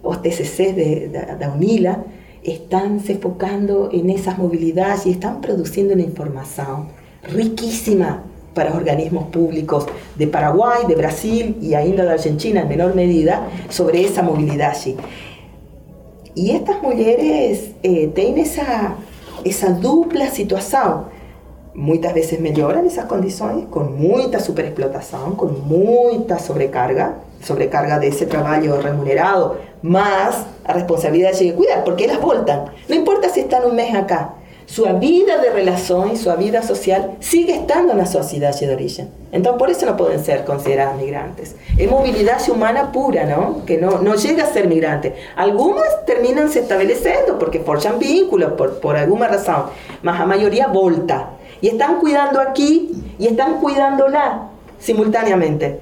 los 0.02 0.23
TCC 0.23 0.74
de, 0.74 1.48
UNILA 1.55 2.05
están 2.43 3.01
se 3.01 3.12
enfocando 3.12 3.90
en 3.93 4.09
esas 4.11 4.39
movilidades 4.39 5.07
y 5.07 5.11
están 5.11 5.40
produciendo 5.40 5.93
una 5.94 6.02
información 6.02 6.89
riquísima 7.23 8.24
para 8.55 8.74
organismos 8.74 9.28
públicos 9.28 9.86
de 10.16 10.27
Paraguay, 10.27 10.82
de 10.89 10.94
Brasil 10.94 11.56
y 11.60 11.74
ainda 11.74 12.05
de 12.05 12.10
Argentina 12.10 12.62
en 12.62 12.68
menor 12.68 12.94
medida 12.94 13.48
sobre 13.68 14.05
esa 14.05 14.22
movilidad 14.22 14.70
allí. 14.70 14.97
Y 16.35 16.52
estas 16.52 16.82
mujeres 16.82 17.72
eh, 17.82 18.09
tienen 18.14 18.39
esa, 18.39 18.94
esa 19.44 19.70
dupla 19.70 20.28
situación. 20.28 21.05
Muchas 21.74 22.14
veces 22.14 22.40
mejoran 22.40 22.86
esas 22.86 23.06
condiciones 23.06 23.66
con 23.66 23.98
mucha 24.01 24.40
superexplotación, 24.40 25.36
con 25.36 25.68
mucha 25.68 26.39
sobrecarga, 26.39 27.16
sobrecarga 27.43 27.98
de 27.98 28.09
ese 28.09 28.27
trabajo 28.27 28.81
remunerado, 28.81 29.59
más 29.82 30.47
a 30.64 30.72
responsabilidad 30.72 31.32
de 31.32 31.55
cuidar, 31.55 31.85
porque 31.85 32.06
las 32.06 32.20
voltan. 32.20 32.66
No 32.89 32.94
importa 32.94 33.28
si 33.28 33.40
están 33.40 33.64
un 33.64 33.77
mes 33.77 33.94
acá, 33.94 34.35
su 34.70 34.84
vida 35.01 35.38
de 35.38 35.51
relación, 35.51 36.16
su 36.16 36.30
vida 36.36 36.62
social 36.62 37.16
sigue 37.18 37.56
estando 37.56 37.90
en 37.90 37.98
la 37.98 38.06
sociedad 38.06 38.56
de 38.56 38.72
origen. 38.72 39.10
Entonces, 39.32 39.59
por 39.59 39.68
eso 39.68 39.84
no 39.84 39.97
pueden 39.97 40.24
ser 40.24 40.44
consideradas 40.44 40.97
migrantes. 40.97 41.56
Es 41.76 41.90
movilidad 41.90 42.40
humana 42.48 42.92
pura, 42.92 43.24
¿no? 43.24 43.64
Que 43.66 43.78
no, 43.78 43.98
no 43.98 44.14
llega 44.14 44.44
a 44.44 44.47
ser 44.47 44.68
migrante. 44.68 45.16
Algunas 45.34 46.06
terminan 46.06 46.51
se 46.51 46.60
estableciendo 46.60 47.36
porque 47.36 47.59
forjan 47.59 47.98
vínculos 47.98 48.52
por, 48.52 48.78
por 48.78 48.97
alguna 48.97 49.26
razón, 49.26 49.64
mas 50.02 50.20
la 50.20 50.26
mayoría 50.26 50.68
volta. 50.68 51.30
Y 51.60 51.66
están 51.66 51.98
cuidando 51.98 52.40
aquí 52.40 52.92
y 53.18 53.26
están 53.26 53.60
cuidándola 53.60 54.51
simultáneamente. 54.78 55.80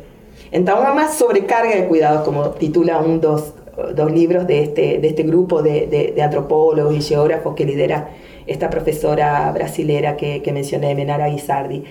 Entonces, 0.50 0.82
una 0.82 0.94
más 0.94 1.14
sobrecarga 1.14 1.76
de 1.76 1.88
cuidados, 1.88 2.22
como 2.22 2.52
titula 2.52 3.00
un 3.00 3.20
dos, 3.20 3.52
dos 3.94 4.10
libros 4.10 4.46
de 4.46 4.62
este, 4.62 4.98
de 4.98 5.08
este 5.08 5.24
grupo 5.24 5.62
de, 5.62 6.14
de, 6.14 6.22
antropólogos 6.22 6.94
y 6.94 7.02
geógrafos 7.02 7.54
que 7.54 7.66
lidera 7.66 8.08
esta 8.48 8.70
profesora 8.70 9.50
brasilera 9.52 10.16
que, 10.16 10.42
que 10.42 10.52
mencioné, 10.52 10.94
Menara 10.94 11.28
Guisardi. 11.28 11.84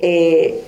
Eh, 0.00 0.60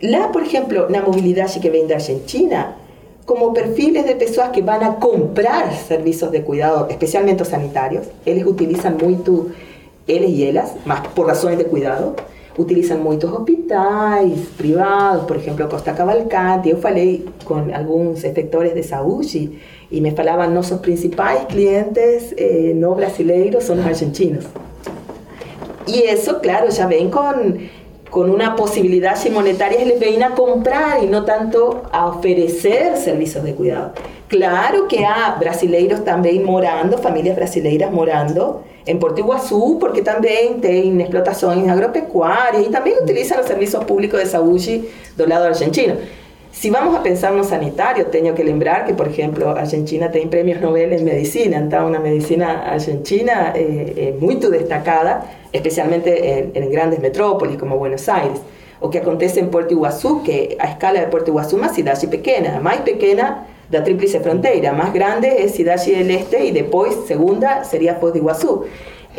la, 0.00 0.30
por 0.32 0.42
ejemplo, 0.42 0.88
la 0.88 1.00
movilidad 1.02 1.50
que 1.60 1.70
viene 1.70 1.88
de 1.88 1.94
Argentina, 1.94 2.76
como 3.24 3.54
perfiles 3.54 4.04
de 4.04 4.16
personas 4.16 4.50
que 4.50 4.60
van 4.60 4.84
a 4.84 4.96
comprar 4.96 5.74
servicios 5.74 6.30
de 6.30 6.42
cuidado, 6.42 6.88
especialmente 6.90 7.44
sanitarios, 7.44 8.06
ellos 8.26 8.46
utilizan 8.46 8.98
mucho, 8.98 9.46
ellos 10.06 10.30
y 10.30 10.44
ellas, 10.44 10.74
más 10.84 11.06
por 11.08 11.26
razones 11.26 11.56
de 11.56 11.64
cuidado, 11.64 12.16
utilizan 12.56 13.02
muchos 13.02 13.32
hospitales 13.32 14.38
privados, 14.56 15.24
por 15.26 15.36
ejemplo, 15.36 15.68
Costa 15.68 15.94
Cavalcante. 15.94 16.70
Yo 16.70 16.76
falei 16.76 17.24
con 17.44 17.72
algunos 17.72 18.24
efectores 18.24 18.74
de 18.74 18.82
saúde 18.82 19.58
y 19.90 20.00
me 20.00 20.12
falaban 20.12 20.54
nuestros 20.54 20.80
principales 20.80 21.44
clientes 21.46 22.34
eh, 22.36 22.72
no 22.74 22.94
brasileiros 22.94 23.64
son 23.64 23.78
los 23.78 23.86
argentinos. 23.86 24.44
Y 25.86 26.04
eso, 26.04 26.40
claro, 26.40 26.70
ya 26.70 26.86
ven 26.86 27.10
con, 27.10 27.58
con 28.10 28.30
una 28.30 28.56
posibilidad 28.56 29.16
monetaria, 29.30 29.84
les 29.84 30.00
ven 30.00 30.22
a 30.22 30.30
comprar 30.34 31.02
y 31.02 31.06
no 31.06 31.24
tanto 31.24 31.82
a 31.92 32.06
ofrecer 32.06 32.96
servicios 32.96 33.44
de 33.44 33.54
cuidado. 33.54 33.92
Claro 34.28 34.88
que 34.88 35.04
hay 35.04 35.38
brasileiros 35.38 36.04
también 36.04 36.44
morando, 36.44 36.96
familias 36.98 37.36
brasileiras 37.36 37.92
morando, 37.92 38.64
en 38.86 38.98
Puerto 38.98 39.20
Iguazú, 39.20 39.78
porque 39.78 40.02
también 40.02 40.60
tienen 40.60 41.00
explotaciones 41.00 41.68
agropecuarias 41.68 42.66
y 42.66 42.70
también 42.70 42.96
utilizan 43.02 43.38
los 43.38 43.46
servicios 43.46 43.84
públicos 43.84 44.20
de 44.20 44.26
saúde 44.26 44.82
del 45.16 45.28
lado 45.28 45.46
argentino. 45.46 45.94
Si 46.52 46.70
vamos 46.70 46.94
a 46.96 47.02
pensar 47.02 47.32
en 47.32 47.38
lo 47.38 47.44
sanitario, 47.44 48.06
tengo 48.06 48.32
que 48.34 48.44
lembrar 48.44 48.86
que, 48.86 48.94
por 48.94 49.08
ejemplo, 49.08 49.50
Argentina 49.50 50.10
tiene 50.10 50.30
premios 50.30 50.60
Nobel 50.60 50.92
en 50.92 51.04
medicina, 51.04 51.56
entonces 51.58 51.88
una 51.88 51.98
medicina 51.98 52.62
argentina 52.70 53.52
eh, 53.56 53.92
eh, 53.96 54.16
muy 54.20 54.36
destacada, 54.36 55.28
especialmente 55.52 56.38
en, 56.38 56.52
en, 56.54 56.70
grandes 56.70 57.00
metrópolis 57.00 57.58
como 57.58 57.76
Buenos 57.76 58.08
Aires. 58.08 58.38
O 58.80 58.88
que 58.88 58.98
acontece 58.98 59.40
en 59.40 59.50
Puerto 59.50 59.74
Iguazú, 59.74 60.22
que 60.22 60.56
a 60.60 60.68
escala 60.68 61.00
de 61.00 61.06
Puerto 61.08 61.30
Iguazú, 61.30 61.56
una 61.56 61.70
ciudad 61.70 62.00
pequeña, 62.08 62.60
más 62.60 62.76
pequeña 62.78 63.46
la 63.70 63.82
tríplice 63.82 64.20
frontera. 64.20 64.72
Más 64.72 64.92
grande 64.92 65.42
es 65.44 65.54
Cidade 65.54 65.96
del 65.96 66.10
Este 66.10 66.44
y 66.44 66.52
después, 66.52 66.94
segunda, 67.06 67.64
sería 67.64 67.96
Foz 67.96 68.12
de 68.12 68.18
Iguazú. 68.20 68.64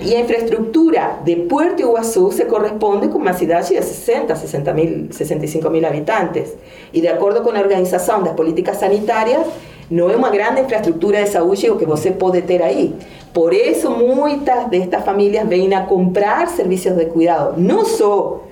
Y 0.01 0.09
la 0.09 0.19
infraestructura 0.19 1.21
de 1.23 1.37
Puerto 1.37 1.81
Iguazú 1.81 2.31
se 2.31 2.47
corresponde 2.47 3.09
con 3.09 3.21
una 3.21 3.33
ciudad 3.33 3.67
de 3.67 3.81
60, 3.81 4.35
60 4.35 4.73
mil, 4.73 5.13
65 5.13 5.69
mil 5.69 5.85
habitantes. 5.85 6.55
Y 6.91 7.01
de 7.01 7.09
acuerdo 7.09 7.43
con 7.43 7.53
la 7.53 7.61
Organización 7.61 8.19
de 8.23 8.27
las 8.27 8.35
Políticas 8.35 8.81
Sanitarias, 8.81 9.47
no 9.89 10.09
es 10.09 10.17
una 10.17 10.31
gran 10.31 10.57
infraestructura 10.57 11.19
de 11.19 11.27
salud 11.27 11.57
que 11.77 11.85
usted 11.85 12.17
puede 12.17 12.41
tener 12.41 12.63
ahí. 12.63 12.95
Por 13.33 13.53
eso 13.53 13.91
muchas 13.91 14.69
de 14.69 14.77
estas 14.77 15.05
familias 15.05 15.47
vienen 15.47 15.73
a 15.73 15.87
comprar 15.87 16.49
servicios 16.49 16.97
de 16.97 17.07
cuidado. 17.07 17.53
No 17.55 17.85
solo 17.85 18.44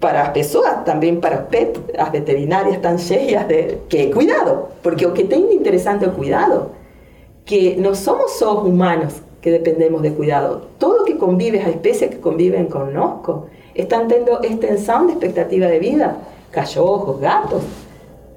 para 0.00 0.22
as 0.22 0.28
pessoas, 0.30 0.82
também 0.84 1.20
para 1.20 1.42
pet, 1.42 1.78
as 1.96 2.10
veterinárias 2.10 2.76
estão 2.76 2.96
de 2.96 3.78
que 3.88 4.10
cuidado, 4.10 4.68
porque 4.82 5.06
o 5.06 5.12
que 5.12 5.24
tem 5.24 5.46
de 6.06 6.10
cuidado, 6.12 6.70
que 7.44 7.76
não 7.76 7.94
somos 7.94 8.32
só 8.32 8.62
humanos 8.62 9.22
que 9.42 9.50
dependemos 9.50 10.02
de 10.02 10.10
cuidado, 10.10 10.62
todo 10.78 11.04
que 11.04 11.14
convive, 11.14 11.58
as 11.58 11.68
espécies 11.68 12.10
que 12.10 12.16
conviven 12.16 12.66
conosco, 12.66 13.46
están 13.74 14.08
teniendo 14.08 14.42
extensión 14.42 15.06
de 15.06 15.12
expectativa 15.14 15.66
de 15.66 15.78
vida, 15.78 16.16
cachorros, 16.50 17.20
gatos, 17.20 17.62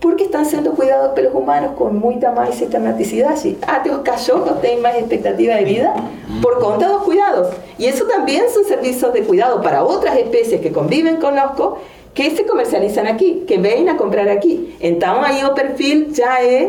porque 0.03 0.25
están 0.25 0.45
siendo 0.45 0.73
cuidados 0.73 1.13
pelos 1.13 1.33
humanos 1.33 1.71
con 1.77 1.97
mucha 1.97 2.29
más 2.31 2.53
sistematicidad. 2.55 3.35
Ah, 3.65 3.81
los 3.85 3.99
cachorros 3.99 4.59
tienen 4.59 4.81
más 4.81 4.95
expectativa 4.95 5.55
de 5.55 5.63
vida 5.63 5.95
por 6.41 6.59
conta 6.59 6.87
de 6.87 6.93
los 6.93 7.03
cuidados. 7.03 7.55
Y 7.77 7.85
eso 7.85 8.05
también 8.05 8.43
son 8.53 8.65
servicios 8.65 9.13
de 9.13 9.23
cuidado 9.23 9.61
para 9.61 9.85
otras 9.85 10.17
especies 10.17 10.59
que 10.59 10.73
conviven 10.73 11.21
con 11.21 11.35
nosotros 11.35 11.75
que 12.13 12.35
se 12.35 12.45
comercializan 12.45 13.07
aquí, 13.07 13.45
que 13.47 13.57
vienen 13.57 13.87
a 13.87 13.95
comprar 13.95 14.27
aquí. 14.27 14.75
Entonces 14.81 15.23
ahí 15.25 15.39
el 15.39 15.51
perfil 15.51 16.13
ya 16.13 16.41
es 16.41 16.67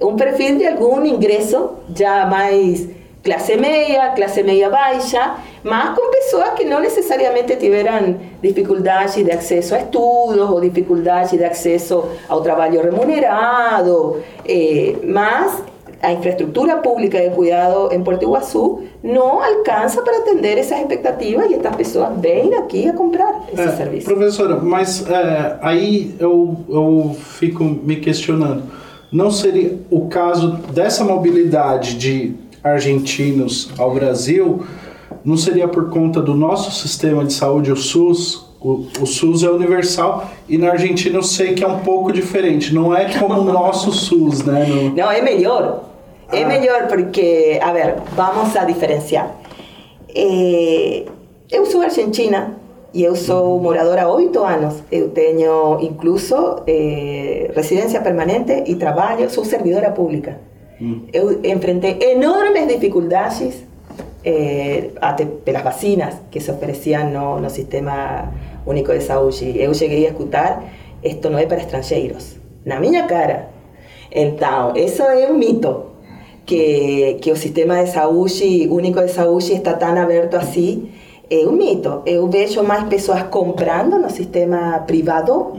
un 0.00 0.16
perfil 0.16 0.58
de 0.58 0.66
algún 0.66 1.06
ingreso 1.06 1.78
ya 1.94 2.26
más 2.26 2.50
clase 3.22 3.56
media, 3.56 4.12
clase 4.14 4.42
media 4.42 4.68
baixa, 4.68 5.36
más 5.62 5.96
con 5.96 6.10
personas 6.10 6.50
que 6.56 6.64
no 6.64 6.80
necesariamente 6.80 7.56
tuvieran 7.56 8.18
dificultades 8.42 9.24
de 9.24 9.32
acceso 9.32 9.74
a 9.74 9.78
estudios 9.78 10.50
o 10.50 10.60
dificultades 10.60 11.32
de 11.32 11.46
acceso 11.46 12.08
a 12.28 12.42
trabajo 12.42 12.82
remunerado, 12.82 14.20
eh, 14.44 14.98
más 15.06 15.62
la 16.02 16.12
infraestructura 16.12 16.82
pública 16.82 17.20
de 17.20 17.30
cuidado 17.30 17.92
en 17.92 18.02
Puerto 18.02 18.24
Iguazú 18.24 18.82
no 19.04 19.40
alcanza 19.40 20.02
para 20.02 20.18
atender 20.18 20.58
esas 20.58 20.80
expectativas 20.80 21.48
y 21.48 21.54
estas 21.54 21.76
personas 21.76 22.20
ven 22.20 22.50
aquí 22.54 22.88
a 22.88 22.94
comprar 22.94 23.32
esse 23.52 23.62
é, 23.62 23.76
serviço. 23.76 24.06
Professora, 24.06 24.56
mas 24.56 25.08
é, 25.08 25.58
aí 25.62 26.16
eu, 26.18 26.56
eu 26.68 27.16
fico 27.16 27.62
me 27.62 27.96
questionando, 27.96 28.64
não 29.12 29.30
seria 29.30 29.78
o 29.90 30.08
caso 30.08 30.54
dessa 30.72 31.04
mobilidade 31.04 31.96
de 31.96 32.34
argentinos 32.62 33.70
ao 33.78 33.92
Brasil, 33.92 34.64
não 35.24 35.36
seria 35.36 35.68
por 35.68 35.90
conta 35.90 36.20
do 36.20 36.34
nosso 36.34 36.70
sistema 36.70 37.24
de 37.24 37.32
saúde, 37.32 37.70
o 37.70 37.76
SUS? 37.76 38.50
O, 38.60 38.86
o 39.00 39.06
SUS 39.06 39.42
é 39.42 39.50
universal 39.50 40.30
e 40.48 40.56
na 40.56 40.70
Argentina 40.70 41.18
eu 41.18 41.22
sei 41.22 41.54
que 41.54 41.64
é 41.64 41.66
um 41.66 41.80
pouco 41.80 42.12
diferente. 42.12 42.72
Não 42.72 42.96
é 42.96 43.12
como 43.18 43.40
o 43.40 43.44
nosso 43.44 43.90
SUS, 43.92 44.44
né? 44.44 44.64
No... 44.66 44.94
Não, 44.94 45.10
é 45.10 45.20
melhor. 45.20 45.84
É 46.30 46.44
ah. 46.44 46.48
melhor 46.48 46.86
porque, 46.86 47.58
a 47.60 47.72
ver, 47.72 47.96
vamos 48.14 48.54
a 48.56 48.64
diferenciar. 48.64 49.34
É, 50.14 51.04
eu 51.50 51.66
sou 51.66 51.82
argentina 51.82 52.56
e 52.94 53.02
eu 53.02 53.16
sou 53.16 53.58
moradora 53.58 54.02
há 54.02 54.12
oito 54.12 54.42
anos. 54.42 54.82
Eu 54.90 55.10
tenho 55.10 55.78
incluso 55.80 56.62
é, 56.66 57.50
residência 57.54 58.00
permanente 58.00 58.64
e 58.66 58.76
trabalho, 58.76 59.28
sou 59.28 59.44
servidora 59.44 59.90
pública. 59.90 60.51
Eu 61.12 61.40
enfrentei 61.44 61.98
enormes 62.00 62.66
dificuldades 62.66 63.64
eh, 64.24 64.90
até 65.00 65.24
pelas 65.24 65.62
vacinas 65.62 66.14
que 66.30 66.40
se 66.40 66.50
ofereciam 66.50 67.10
no, 67.10 67.40
no 67.40 67.50
Sistema 67.50 68.32
Único 68.66 68.92
de 68.92 69.00
Saúde. 69.00 69.54
Eu 69.56 69.72
cheguei 69.74 70.06
a 70.06 70.10
escutar, 70.10 70.64
isto 71.02 71.30
não 71.30 71.38
é 71.38 71.46
para 71.46 71.58
estrangeiros. 71.58 72.36
Na 72.64 72.80
minha 72.80 73.06
cara. 73.06 73.48
Então, 74.10 74.76
isso 74.76 75.02
é 75.02 75.30
um 75.30 75.38
mito. 75.38 75.92
Que, 76.44 77.18
que 77.20 77.30
o 77.30 77.36
sistema 77.36 77.84
de 77.84 77.90
saúde, 77.90 78.66
único 78.68 79.00
de 79.00 79.12
saúde, 79.12 79.52
está 79.52 79.74
tão 79.74 79.96
aberto 79.96 80.34
assim. 80.34 80.90
É 81.30 81.46
um 81.46 81.52
mito. 81.52 82.02
Eu 82.04 82.28
vejo 82.28 82.62
mais 82.64 82.84
pessoas 82.88 83.22
comprando 83.24 83.96
no 83.98 84.10
sistema 84.10 84.80
privado, 84.80 85.52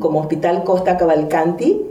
como 0.00 0.18
o 0.18 0.20
Hospital 0.20 0.62
Costa 0.62 0.94
Cavalcanti, 0.94 1.89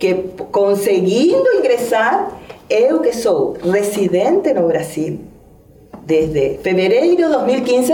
que 0.00 0.14
conseguindo 0.50 1.44
ingressar, 1.58 2.40
eu 2.68 3.00
que 3.00 3.12
sou 3.12 3.54
residente 3.62 4.52
no 4.54 4.66
Brasil 4.66 5.20
desde 6.06 6.58
fevereiro 6.58 7.16
de 7.16 7.22
2015, 7.22 7.92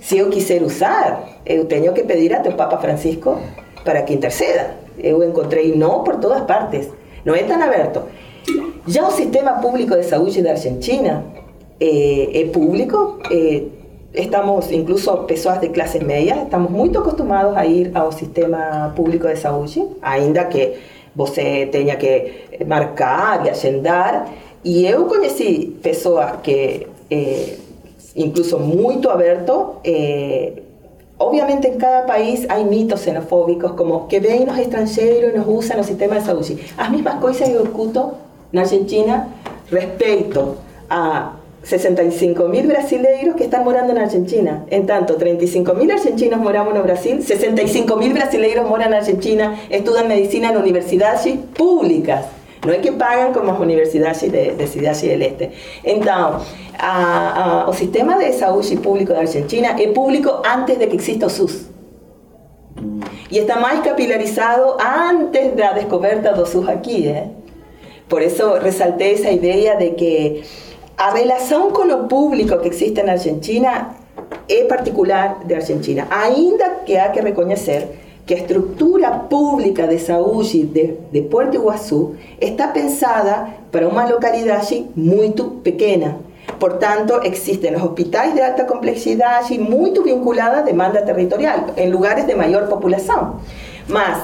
se 0.00 0.18
eu 0.18 0.28
quiser 0.28 0.62
usar, 0.62 1.40
eu 1.44 1.64
tenho 1.64 1.92
que 1.92 2.04
pedir 2.04 2.32
até 2.34 2.50
o 2.50 2.54
Papa 2.54 2.78
Francisco 2.78 3.40
para 3.84 4.02
que 4.02 4.14
interceda. 4.14 4.76
Eu 4.98 5.24
encontrei 5.24 5.74
não 5.74 6.04
por 6.04 6.16
todas 6.16 6.42
partes, 6.42 6.88
não 7.24 7.34
é 7.34 7.42
tão 7.42 7.60
aberto. 7.60 8.02
Já 8.86 9.06
o 9.06 9.10
sistema 9.10 9.60
público 9.60 9.96
de 9.96 10.04
saúde 10.04 10.42
da 10.42 10.50
Argentina 10.50 11.24
é, 11.80 12.42
é 12.42 12.44
público, 12.46 13.18
é, 13.30 13.62
estamos, 14.12 14.70
incluso 14.72 15.26
pessoas 15.26 15.60
de 15.60 15.70
classes 15.70 16.02
médias, 16.02 16.38
estamos 16.38 16.70
muito 16.70 16.98
acostumados 16.98 17.56
a 17.56 17.66
ir 17.66 17.90
ao 17.94 18.12
sistema 18.12 18.92
público 18.96 19.28
de 19.28 19.36
saúde, 19.36 19.84
ainda 20.02 20.46
que 20.46 20.74
você 21.14 21.68
tenha 21.70 21.96
que 21.96 22.64
marcar 22.66 23.46
e 23.46 23.50
agendar. 23.50 24.28
E 24.64 24.86
eu 24.86 25.06
conheci 25.06 25.78
pessoas 25.82 26.36
que, 26.42 26.86
eh, 27.10 27.58
incluso 28.16 28.58
muito 28.58 29.10
aberto, 29.10 29.76
eh, 29.84 30.62
obviamente 31.18 31.68
en 31.68 31.78
cada 31.78 32.06
país 32.06 32.46
hay 32.48 32.64
mitos 32.64 33.00
xenofóbicos 33.00 33.72
como 33.72 34.06
que 34.08 34.20
ven 34.20 34.46
los 34.46 34.56
extranjeros 34.58 35.34
y 35.34 35.36
nos 35.36 35.46
usan 35.48 35.78
el 35.78 35.84
sistema 35.84 36.14
de 36.16 36.22
saúde. 36.22 36.58
As 36.76 36.90
mismas 36.90 37.16
coisas 37.16 37.48
eu 37.48 37.64
escuto 37.64 38.14
na 38.52 38.62
Argentina 38.62 39.28
respecto 39.70 40.56
a 40.88 41.37
65 41.68 42.48
mil 42.48 42.66
brasileiros 42.66 43.36
que 43.36 43.44
están 43.44 43.62
morando 43.62 43.92
en 43.92 43.98
Argentina. 43.98 44.64
En 44.70 44.86
tanto, 44.86 45.16
35 45.16 45.74
mil 45.74 45.90
argentinos 45.90 46.40
moramos 46.40 46.74
en 46.74 46.82
Brasil, 46.82 47.22
65 47.22 47.94
mil 47.96 48.14
brasileiros 48.14 48.66
moran 48.66 48.88
en 48.88 48.94
Argentina, 48.94 49.54
estudian 49.68 50.08
medicina 50.08 50.48
en 50.48 50.56
universidades 50.56 51.28
públicas. 51.54 52.24
No 52.66 52.72
es 52.72 52.78
que 52.78 52.92
pagan 52.92 53.34
como 53.34 53.52
las 53.52 53.60
universidades 53.60 54.22
de, 54.32 54.54
de 54.54 55.08
del 55.08 55.22
Este. 55.22 55.52
Entonces, 55.84 56.50
el 57.68 57.74
sistema 57.74 58.16
de 58.16 58.32
salud 58.32 58.64
público 58.80 59.12
de 59.12 59.20
Argentina 59.20 59.76
es 59.78 59.88
público 59.88 60.40
antes 60.46 60.78
de 60.78 60.88
que 60.88 60.96
exista 60.96 61.28
SUS. 61.28 61.66
Y 63.28 63.38
está 63.38 63.60
más 63.60 63.80
capilarizado 63.80 64.78
antes 64.80 65.54
de 65.54 65.62
la 65.62 65.74
descoberta 65.74 66.32
del 66.32 66.46
SUS 66.46 66.66
aquí. 66.66 67.08
¿eh? 67.08 67.30
Por 68.08 68.22
eso 68.22 68.58
resalté 68.58 69.12
esa 69.12 69.30
idea 69.30 69.76
de 69.76 69.94
que 69.96 70.42
a 70.98 71.10
relación 71.12 71.70
con 71.70 71.86
lo 71.86 72.08
público 72.08 72.60
que 72.60 72.66
existe 72.66 73.00
en 73.00 73.08
Argentina 73.08 73.94
es 74.48 74.64
particular 74.64 75.46
de 75.46 75.54
Argentina, 75.54 76.08
ainda 76.10 76.80
que 76.84 76.98
hay 76.98 77.12
que 77.12 77.20
reconocer 77.20 78.08
que 78.26 78.34
la 78.34 78.40
estructura 78.40 79.28
pública 79.28 79.86
de 79.86 80.00
saúde 80.00 80.64
de, 80.72 80.98
de 81.12 81.22
Puerto 81.22 81.56
Iguazú 81.56 82.16
está 82.40 82.72
pensada 82.72 83.58
para 83.70 83.86
una 83.86 84.08
localidad 84.08 84.62
muy 84.96 85.32
pequeña. 85.62 86.16
Por 86.58 86.80
tanto, 86.80 87.22
existen 87.22 87.74
los 87.74 87.82
hospitales 87.82 88.34
de 88.34 88.42
alta 88.42 88.66
complejidad 88.66 89.42
y 89.48 89.58
muy 89.58 89.92
vinculadas 90.04 90.62
a 90.62 90.62
demanda 90.62 91.04
territorial, 91.04 91.74
en 91.76 91.90
lugares 91.90 92.26
de 92.26 92.34
mayor 92.34 92.68
población. 92.68 93.34
Más, 93.86 94.18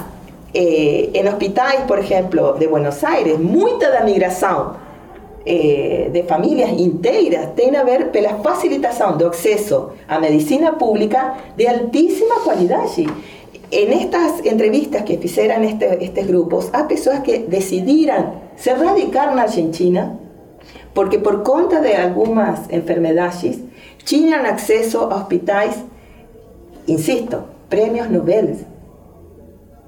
eh, 0.53 1.11
en 1.15 1.29
hospitales, 1.29 1.83
por 1.87 2.01
ejemplo, 2.01 2.55
de 2.55 2.67
Buenos 2.67 3.05
Aires, 3.05 3.39
mucha 3.39 3.91
de 3.91 4.05
migración 4.05 4.84
eh, 5.47 6.11
de 6.13 6.23
familias 6.23 6.73
inteiras 6.73 7.55
tiene 7.55 7.77
a 7.77 7.85
ver 7.85 8.11
la 8.15 8.37
facilitación 8.37 9.19
de 9.19 9.27
acceso 9.27 9.93
a 10.09 10.19
medicina 10.19 10.79
pública 10.79 11.35
de 11.57 11.69
altísima 11.69 12.37
calidad. 12.45 12.85
En 13.71 13.93
estas 13.93 14.45
entrevistas 14.45 15.03
que 15.03 15.21
hicieron 15.23 15.65
este, 15.65 16.03
estos 16.05 16.27
grupos, 16.27 16.71
hay 16.73 16.85
personas 16.85 17.21
que 17.21 17.41
decidieran 17.41 18.45
se 18.57 18.75
radicar 18.75 19.33
en 19.33 19.39
Argentina 19.39 20.19
porque 20.95 21.19
por 21.19 21.43
cuenta 21.43 21.81
de 21.81 21.97
algunas 21.97 22.71
enfermedades 22.71 23.59
tenían 24.09 24.47
acceso 24.47 25.11
a 25.11 25.17
hospitales, 25.17 25.77
insisto, 26.87 27.47
premios 27.69 28.09
Nobel. 28.11 28.57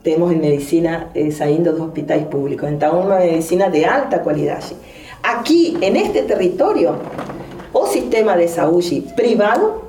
Tenemos 0.02 0.32
en 0.32 0.40
medicina 0.40 1.10
eh, 1.14 1.30
saliendo 1.32 1.72
de 1.72 1.80
hospitales 1.80 2.26
públicos, 2.26 2.68
entonces 2.68 3.04
una 3.06 3.18
medicina 3.18 3.70
de 3.70 3.86
alta 3.86 4.22
calidad 4.22 4.60
aquí, 5.26 5.76
en 5.80 5.96
este 5.96 6.22
territorio, 6.22 6.94
o 7.72 7.86
sistema 7.86 8.36
de 8.36 8.48
salud 8.48 8.84
privado 9.16 9.82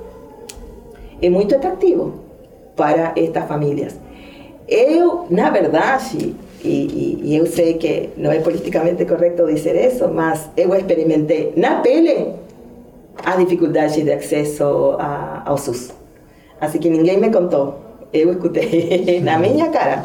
es 1.20 1.30
muy 1.30 1.44
atractivo 1.44 2.12
para 2.76 3.12
estas 3.16 3.46
familias. 3.46 3.94
Eu, 4.66 5.26
na 5.30 5.50
verdade, 5.50 6.34
e, 6.62 7.20
e, 7.24 7.36
eu 7.36 7.46
sei 7.46 7.74
que 7.74 8.10
não 8.16 8.30
é 8.30 8.40
politicamente 8.40 9.06
correto 9.06 9.46
dizer 9.46 9.76
isso, 9.76 10.08
mas 10.08 10.50
eu 10.56 10.74
experimentei 10.74 11.52
na 11.56 11.80
pele 11.80 12.34
a 13.24 13.36
dificuldade 13.36 14.02
de 14.02 14.12
acesso 14.12 14.96
a, 14.98 15.42
ao 15.46 15.56
SUS. 15.56 15.92
Assim 16.60 16.78
que 16.78 16.90
ninguém 16.90 17.18
me 17.18 17.30
contou. 17.30 17.74
Eu 18.12 18.32
escutei 18.32 19.20
na 19.24 19.38
minha 19.38 19.68
cara 19.68 20.02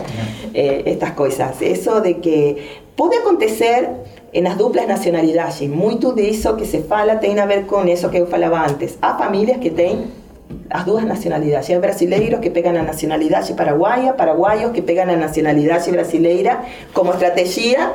eh, 0.54 0.84
estas 0.86 1.12
coisas. 1.12 1.62
Isso 1.62 2.00
de 2.02 2.16
que 2.16 2.58
pode 2.96 3.18
acontecer 3.18 3.90
en 4.34 4.44
las 4.44 4.58
duplas 4.58 4.88
nacionalidades. 4.88 5.70
Muito 5.70 6.14
disso 6.14 6.58
que 6.58 6.66
se 6.66 6.82
fala 6.82 7.20
tem 7.20 7.40
a 7.40 7.46
ver 7.46 7.66
con 7.66 7.88
eso 7.88 8.10
que 8.10 8.18
eu 8.18 8.28
falava 8.28 8.66
antes. 8.66 8.98
Há 9.02 9.18
famílias 9.18 9.60
que 9.60 9.70
têm 9.70 10.12
as 10.70 10.86
duas 10.86 11.06
nacionalidades. 11.06 11.70
Hay 11.70 11.78
brasileiros 11.78 12.42
que 12.42 12.50
pegan 12.50 12.78
a 12.78 12.84
nacionalidade 12.84 13.54
paraguaya, 13.54 14.18
paraguayos 14.18 14.72
que 14.72 14.82
pegan 14.82 15.10
a 15.10 15.16
nacionalidade 15.16 15.92
brasileira 15.92 16.66
como 16.94 17.14
estrategia 17.14 17.94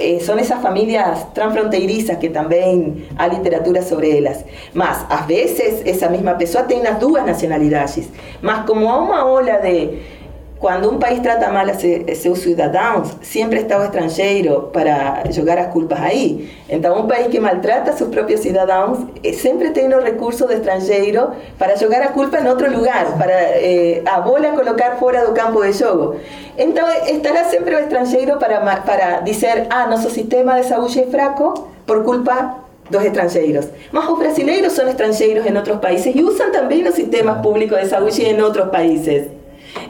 eh, 0.00 0.20
son 0.20 0.38
esas 0.38 0.62
familias 0.62 1.34
transfronterizas 1.34 2.18
que 2.18 2.28
también 2.28 3.08
hay 3.16 3.30
literatura 3.30 3.82
sobre 3.82 4.16
ellas. 4.16 4.44
Más, 4.72 5.04
a 5.08 5.26
veces 5.26 5.82
esa 5.84 6.08
misma 6.08 6.38
persona 6.38 6.68
tiene 6.68 6.84
las 6.84 7.00
dos 7.00 7.14
nacionalidades. 7.26 8.08
Más 8.40 8.64
como 8.64 8.92
a 8.92 9.02
una 9.02 9.24
ola 9.24 9.58
de 9.58 10.17
cuando 10.58 10.90
un 10.90 10.98
país 10.98 11.22
trata 11.22 11.52
mal 11.52 11.70
a 11.70 11.74
sus 11.74 12.40
ciudadanos, 12.40 13.16
siempre 13.22 13.60
está 13.60 13.78
o 13.78 13.84
extranjero 13.84 14.72
para 14.72 15.22
jugar 15.34 15.58
las 15.58 15.68
culpas 15.68 16.00
ahí. 16.00 16.52
Entonces, 16.68 17.00
un 17.00 17.08
país 17.08 17.28
que 17.28 17.40
maltrata 17.40 17.92
a 17.92 17.96
sus 17.96 18.08
propios 18.08 18.40
ciudadanos 18.40 18.98
eh, 19.22 19.34
siempre 19.34 19.70
tiene 19.70 19.90
los 19.90 20.02
recursos 20.02 20.48
de 20.48 20.56
extranjero 20.56 21.32
para 21.58 21.78
jugar 21.78 22.02
a 22.02 22.12
culpa 22.12 22.38
en 22.38 22.48
otro 22.48 22.68
lugar, 22.68 23.06
para 23.18 23.56
eh, 23.56 24.02
a 24.04 24.20
bola 24.20 24.54
colocar 24.54 24.98
fuera 24.98 25.22
del 25.22 25.32
campo 25.32 25.62
de 25.62 25.72
juego. 25.72 26.16
Entonces, 26.56 26.96
estará 27.08 27.48
siempre 27.48 27.76
el 27.76 27.84
extranjero 27.84 28.40
para, 28.40 28.84
para 28.84 29.20
decir, 29.20 29.68
ah, 29.70 29.86
nuestro 29.86 30.10
sistema 30.10 30.56
de 30.56 30.64
salud 30.64 30.90
es 30.96 31.08
fraco 31.08 31.68
por 31.86 32.04
culpa 32.04 32.64
dos 32.90 33.04
extranjeros. 33.04 33.68
Más 33.92 34.06
los 34.06 34.18
brasileiros 34.18 34.72
son 34.72 34.88
extranjeros 34.88 35.46
en 35.46 35.56
otros 35.56 35.78
países 35.78 36.16
y 36.16 36.24
usan 36.24 36.50
también 36.50 36.84
los 36.84 36.94
sistemas 36.94 37.42
públicos 37.42 37.78
de 37.78 37.88
salud 37.88 38.12
en 38.18 38.42
otros 38.42 38.70
países. 38.70 39.37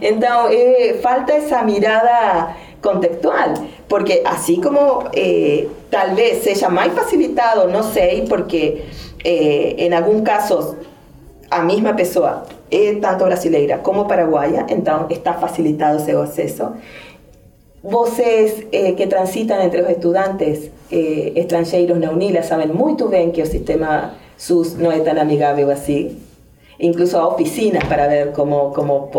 Entonces, 0.01 0.59
eh, 0.59 0.99
falta 1.03 1.37
esa 1.37 1.63
mirada 1.63 2.57
contextual, 2.81 3.55
porque 3.89 4.23
así 4.25 4.61
como 4.61 5.05
eh, 5.13 5.69
tal 5.91 6.15
vez 6.15 6.43
sea 6.43 6.69
más 6.69 6.89
facilitado, 6.89 7.67
no 7.69 7.83
sé, 7.83 8.25
porque 8.29 8.85
eh, 9.25 9.75
en 9.79 9.95
algún 9.95 10.23
caso 10.23 10.77
a 11.51 11.63
misma 11.63 11.97
persona, 11.97 12.43
tanto 13.01 13.25
brasileira 13.25 13.83
como 13.83 14.07
paraguaya, 14.07 14.67
entonces 14.69 15.17
está 15.17 15.35
facilitado 15.35 15.99
ese 15.99 16.13
acceso. 16.13 16.75
Voces 17.83 18.67
que 18.71 19.07
transitan 19.09 19.63
entre 19.63 19.81
los 19.81 19.91
estudiantes 19.91 20.71
extranjeros 20.91 21.97
na 21.99 22.11
UNILA 22.11 22.43
saben 22.43 22.75
muy 22.75 22.97
bien 23.11 23.33
que 23.33 23.43
el 23.43 23.49
sistema 23.49 24.15
SUS 24.37 24.75
no 24.75 24.93
es 24.93 25.03
tan 25.05 25.19
amigable 25.19 25.73
así. 25.73 26.19
Incluso 26.79 27.19
a 27.19 27.27
oficinas 27.27 27.85
para 27.85 28.07
ver 28.07 28.33
cómo, 28.33 28.73
cómo 28.75 29.11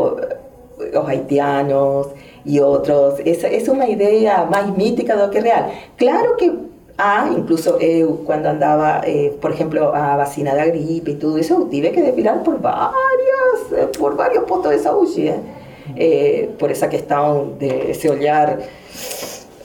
los 0.94 1.08
haitianos 1.08 2.08
y 2.46 2.60
otros. 2.60 3.20
Es, 3.26 3.44
es 3.44 3.68
una 3.68 3.88
idea 3.88 4.46
más 4.46 4.76
mítica 4.76 5.16
de 5.16 5.26
lo 5.26 5.32
que 5.32 5.42
real. 5.42 5.72
Claro 5.96 6.38
que 6.38 6.52
ah, 7.00 7.30
incluso 7.36 7.80
eu, 7.80 8.24
cuando 8.26 8.50
andaba, 8.50 9.02
eh, 9.06 9.34
por 9.42 9.52
ejemplo, 9.52 9.96
a 9.96 10.18
vacina 10.18 10.54
de 10.54 10.70
gripe 10.70 11.12
y 11.12 11.16
todo 11.16 11.38
eso, 11.38 11.68
tuve 11.72 11.92
que 11.92 12.02
desfilar 12.02 12.44
por 12.44 12.60
varias, 12.62 13.72
eh, 13.76 13.88
por 13.98 14.16
varios 14.16 14.44
puntos 14.44 14.72
de 14.72 14.80
salud, 14.80 15.08
¿eh? 15.18 15.36
Eh, 15.96 16.50
por 16.60 16.72
esa 16.72 16.88
cuestión 16.88 17.58
de 17.58 17.92
ese 17.92 18.10
olhar 18.12 18.60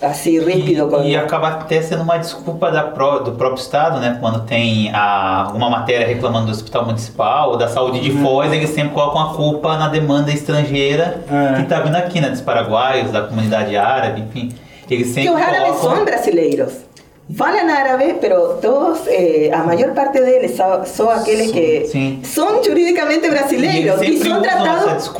assim 0.04 0.38
rípido. 0.38 0.86
E, 0.86 0.88
quando... 0.88 1.06
e 1.06 1.16
acaba 1.16 1.48
até 1.48 1.80
sendo 1.82 2.02
uma 2.02 2.16
desculpa 2.16 2.70
da 2.70 2.82
pro, 2.82 3.20
do 3.20 3.32
próprio 3.32 3.60
Estado, 3.60 4.00
né? 4.00 4.16
Quando 4.20 4.40
tem 4.40 4.90
a, 4.94 5.50
uma 5.54 5.70
matéria 5.70 6.06
reclamando 6.06 6.46
do 6.46 6.52
hospital 6.52 6.86
municipal 6.86 7.50
ou 7.50 7.56
da 7.56 7.68
saúde 7.68 8.00
de 8.00 8.10
uhum. 8.10 8.22
Foz, 8.22 8.52
eles 8.52 8.70
sempre 8.70 8.94
colocam 8.94 9.20
a 9.20 9.34
culpa 9.34 9.76
na 9.76 9.88
demanda 9.88 10.30
estrangeira 10.30 11.24
é. 11.30 11.56
que 11.56 11.62
está 11.62 11.80
vindo 11.80 11.96
aqui, 11.96 12.20
né? 12.20 12.30
Dos 12.30 12.40
paraguaios, 12.40 13.10
da 13.10 13.22
comunidade 13.22 13.76
árabe, 13.76 14.22
enfim. 14.22 14.52
Eles 14.90 15.08
sempre 15.08 15.34
que 15.34 15.44
colocam... 15.44 15.74
são 15.80 16.04
brasileiros. 16.04 16.93
Falan 17.32 17.70
árabe, 17.70 18.18
pero 18.20 18.58
todos, 18.60 19.08
eh, 19.08 19.50
a 19.50 19.62
mayor 19.62 19.94
parte 19.94 20.20
de 20.20 20.44
ellos 20.44 20.60
son, 20.84 21.08
aquellos 21.18 21.52
que 21.52 22.20
son 22.22 22.62
jurídicamente 22.62 23.30
brasileiros 23.30 24.02
y, 24.02 24.18
son 24.18 24.42
tratados 24.42 25.10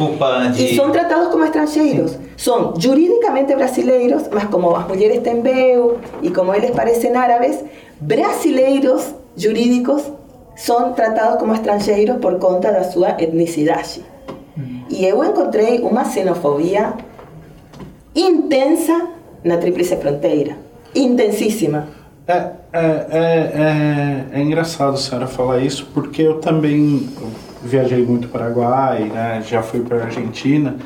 y 0.59 0.77
son 0.77 0.93
tratados 0.93 1.29
como 1.31 1.45
extranjeros. 1.45 2.19
Son 2.37 2.75
jurídicamente 2.79 3.57
brasileiros, 3.57 4.31
más 4.33 4.47
como 4.47 4.73
las 4.73 4.87
mujeres 4.87 5.23
tembeu 5.23 5.97
y 6.21 6.29
como 6.29 6.53
ellos 6.53 6.73
parecen 6.73 7.17
árabes, 7.17 7.61
brasileiros 8.01 9.15
jurídicos 9.43 10.03
son 10.57 10.95
tratados 10.95 11.39
como 11.39 11.55
extranjeros 11.55 12.19
por 12.19 12.39
conta 12.39 12.71
de 12.71 12.93
su 12.93 13.03
etnicidad. 13.07 13.87
Mm. 14.57 14.85
Y 14.91 15.09
yo 15.09 15.25
encontré 15.25 15.81
una 15.83 16.05
xenofobia 16.05 16.97
intensa 18.13 19.09
na 19.43 19.59
tríplice 19.59 19.97
fronteira 19.97 20.59
intensíssima. 20.95 21.89
É, 22.27 22.33
é, 22.33 22.53
é, 22.73 24.27
é, 24.33 24.39
é 24.39 24.43
engraçado 24.43 24.95
a 24.95 24.97
senhora 24.97 25.27
falar 25.27 25.61
isso, 25.61 25.87
porque 25.93 26.23
eu 26.23 26.41
também 26.41 27.09
viajei 27.63 28.05
muito 28.05 28.29
para 28.29 28.49
o 28.49 28.53
Paraguai, 28.55 29.05
né, 29.05 29.43
já 29.47 29.63
fui 29.63 29.81
para 29.81 29.99
a 29.99 30.05
Argentina, 30.05 30.77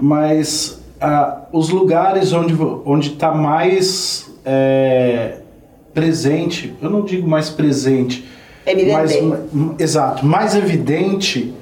mas 0.00 0.80
ah, 1.00 1.42
os 1.52 1.68
lugares 1.68 2.32
onde 2.32 2.56
onde 2.84 3.12
está 3.12 3.32
mais 3.32 4.30
é, 4.44 5.36
presente, 5.94 6.74
eu 6.82 6.90
não 6.90 7.02
digo 7.04 7.28
mais 7.28 7.48
presente, 7.48 8.28
evidente. 8.66 9.22
mas 9.22 9.80
exato, 9.80 10.26
mais 10.26 10.54
evidente 10.54 11.54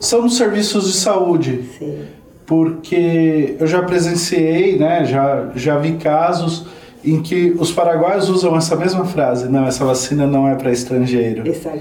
são 0.00 0.22
nos 0.22 0.36
serviços 0.36 0.92
de 0.92 0.98
saúde. 0.98 1.64
Sim. 1.78 1.98
Porque 2.46 3.56
eu 3.58 3.66
já 3.66 3.82
presenciei, 3.82 4.78
né, 4.78 5.04
já 5.04 5.50
já 5.54 5.78
vi 5.78 5.92
casos 5.94 6.66
em 7.06 7.22
que 7.22 7.54
os 7.58 7.70
paraguaios 7.70 8.28
usam 8.28 8.56
essa 8.56 8.74
mesma 8.74 9.04
frase: 9.04 9.48
não, 9.48 9.66
essa 9.66 9.84
vacina 9.84 10.26
não 10.26 10.48
é 10.48 10.56
para 10.56 10.72
estrangeiro. 10.72 11.46
Exato. 11.48 11.78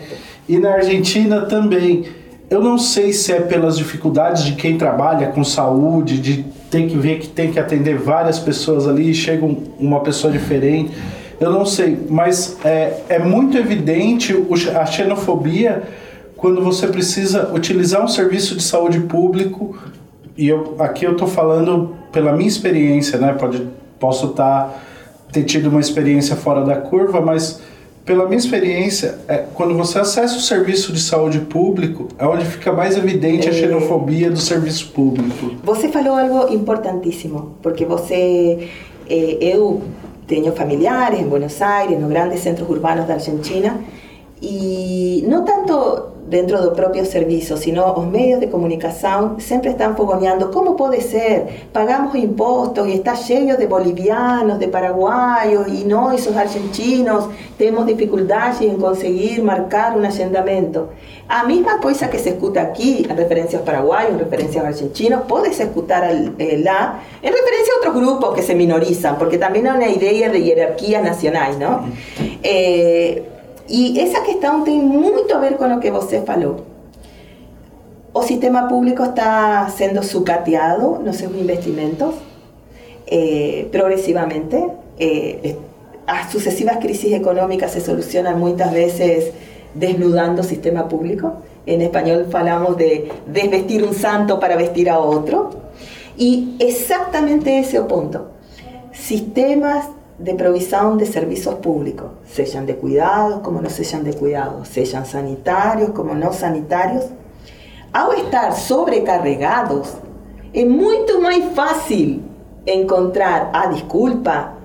E 0.47 0.60
na 0.60 0.73
Argentina 0.73 1.41
também. 1.41 2.06
Eu 2.47 2.61
não 2.61 2.77
sei 2.77 3.11
se 3.11 3.34
é 3.34 3.41
pelas 3.41 3.76
dificuldades 3.76 4.43
de 4.43 4.53
quem 4.53 4.77
trabalha 4.77 5.30
com 5.30 5.43
saúde, 5.43 6.19
de 6.19 6.45
ter 6.69 6.88
que 6.88 6.95
ver 6.95 7.18
que 7.18 7.27
tem 7.27 7.52
que 7.52 7.60
atender 7.60 7.97
várias 7.97 8.38
pessoas 8.38 8.88
ali 8.88 9.10
e 9.10 9.15
chega 9.15 9.43
uma 9.80 10.02
pessoa 10.02 10.31
diferente. 10.31 10.91
Eu 11.39 11.49
não 11.49 11.65
sei, 11.65 11.97
mas 12.07 12.56
é, 12.64 12.99
é 13.10 13.19
muito 13.19 13.57
evidente 13.57 14.31
a 14.76 14.85
xenofobia 14.85 15.81
quando 16.38 16.61
você 16.61 16.85
precisa 16.85 17.52
utilizar 17.52 18.03
um 18.03 18.07
serviço 18.07 18.56
de 18.56 18.61
saúde 18.61 18.99
público. 18.99 19.76
E 20.38 20.47
eu, 20.47 20.76
aqui 20.77 21.03
eu 21.03 21.14
estou 21.14 21.27
falando 21.27 21.95
pela 22.11 22.31
minha 22.31 22.47
experiência, 22.47 23.18
né? 23.18 23.34
Pode, 23.34 23.68
posso 23.99 24.27
estar. 24.27 24.65
Tá 24.65 24.76
ter 25.31 25.43
tido 25.43 25.69
uma 25.69 25.80
experiência 25.80 26.35
fora 26.35 26.64
da 26.64 26.76
curva, 26.76 27.22
mas 27.22 27.61
pela 28.06 28.26
minha 28.26 28.38
experiência, 28.38 29.18
é, 29.27 29.45
quando 29.56 29.76
você 29.76 29.97
acessa 29.97 30.38
o 30.38 30.39
serviço 30.39 30.93
de 30.93 31.02
saúde 31.02 31.39
público, 31.39 32.07
é 32.19 32.26
onde 32.26 32.45
fica 32.45 32.72
mais 32.72 32.95
evidente 32.95 33.49
a 33.49 33.52
é. 33.52 33.53
xenofobia 33.53 34.30
do 34.30 34.39
serviço 34.39 34.91
público. 34.91 35.56
Você 35.64 35.89
falou 35.89 36.15
algo 36.15 36.53
importantíssimo, 36.53 37.56
porque 37.64 37.84
você, 37.84 38.69
eh, 39.10 39.38
eu 39.41 39.81
tenho 40.27 40.53
familiares 40.53 41.19
em 41.19 41.23
Buenos 41.23 41.60
Aires, 41.61 41.99
nos 41.99 42.10
grandes 42.10 42.41
centros 42.41 42.69
urbanos 42.69 43.07
da 43.07 43.15
Argentina, 43.15 43.80
e 44.39 45.23
não 45.27 45.43
tanto 45.66 46.12
dentro 46.28 46.60
del 46.60 46.72
propio 46.72 47.06
servicio, 47.06 47.56
sino 47.56 47.94
los 47.96 48.08
medios 48.08 48.40
de 48.40 48.50
comunicación 48.50 49.40
siempre 49.40 49.70
están 49.70 49.96
fogoneando, 49.96 50.50
¿cómo 50.50 50.76
puede 50.76 51.02
ser? 51.02 51.68
Pagamos 51.72 52.16
impuestos 52.16 52.88
y 52.88 52.94
está 52.94 53.14
lleno 53.14 53.56
de 53.58 53.68
bolivianos, 53.68 54.58
de 54.58 54.68
paraguayos 54.68 55.68
y 55.68 55.84
no 55.84 56.12
esos 56.12 56.36
argentinos, 56.36 57.30
tenemos 57.60 57.86
dificultades 57.86 58.62
en 58.62 58.78
conseguir 58.78 59.44
marcar 59.44 59.96
un 59.96 60.06
agendamento. 60.06 60.90
A 61.28 61.44
misma 61.44 61.80
cosa 61.80 62.10
que 62.10 62.18
se 62.18 62.30
escuta 62.30 62.62
aquí, 62.62 63.06
en 63.08 63.16
referencia 63.16 63.60
a 63.60 63.62
paraguayos, 63.62 64.14
en 64.14 64.20
referencia 64.20 64.64
a 64.64 64.68
argentinos, 64.68 65.24
puede 65.28 65.54
se 65.54 65.64
escutar 65.64 66.04
eh, 66.04 66.60
la 66.64 67.02
en 67.22 67.34
referencia 67.34 67.74
a 67.76 67.80
otros 67.80 67.96
grupos 67.96 68.36
que 68.36 68.42
se 68.42 68.56
minorizan, 68.56 69.18
porque 69.20 69.38
también 69.38 69.68
hay 69.68 69.78
una 69.78 69.90
idea 69.90 70.30
de 70.30 70.42
jerarquía 70.42 71.02
nacional, 71.02 71.60
¿no? 71.60 71.86
Eh, 72.42 73.30
E 73.68 74.00
essa 74.00 74.22
questão 74.22 74.64
tem 74.64 74.80
muito 74.82 75.34
a 75.36 75.40
ver 75.40 75.58
com 75.58 75.66
o 75.66 75.80
que 75.80 75.90
você 75.90 76.22
falou. 76.22 76.66
O 78.14 78.22
sistema 78.22 78.68
público 78.68 79.04
está 79.04 79.68
sendo 79.70 80.04
sucateado 80.04 81.00
nos 81.04 81.18
seus 81.18 81.36
investimentos 81.36 82.16
eh, 83.08 83.68
progressivamente. 83.72 84.56
Eh, 85.00 85.56
as 86.08 86.32
sucessivas 86.32 86.78
crises 86.78 87.12
econômicas 87.12 87.72
se 87.72 87.82
solucionam 87.82 88.38
muitas 88.38 88.72
vezes 88.72 89.34
desnudando 89.74 90.42
o 90.42 90.44
sistema 90.44 90.88
público. 90.88 91.34
En 91.66 91.82
español 91.82 92.28
falamos 92.30 92.78
de 92.78 93.12
desvestir 93.26 93.84
un 93.84 93.94
santo 93.94 94.40
para 94.40 94.56
vestir 94.56 94.90
a 94.90 95.00
otro. 95.00 95.50
Y 96.16 96.56
exactamente 96.60 97.60
ese 97.60 97.82
punto. 97.82 98.28
Sistemas 98.94 99.90
de 100.18 100.34
provisión 100.34 100.98
de 100.98 101.06
servicios 101.06 101.56
públicos, 101.56 102.08
sean 102.26 102.66
de 102.66 102.76
cuidados 102.76 103.42
como 103.42 103.62
no 103.62 103.70
sean 103.70 104.04
de 104.04 104.14
cuidados, 104.14 104.68
sean 104.68 105.06
sanitarios 105.06 105.90
como 105.92 106.16
no 106.16 106.32
sanitarios, 106.32 107.06
ao 107.92 108.14
estar 108.14 108.54
sobrecarregados, 108.54 109.96
es 110.54 110.68
mucho 110.68 111.20
más 111.22 111.40
fácil 111.54 112.22
encontrar 112.66 113.52
a 113.54 113.68
disculpa 113.68 114.56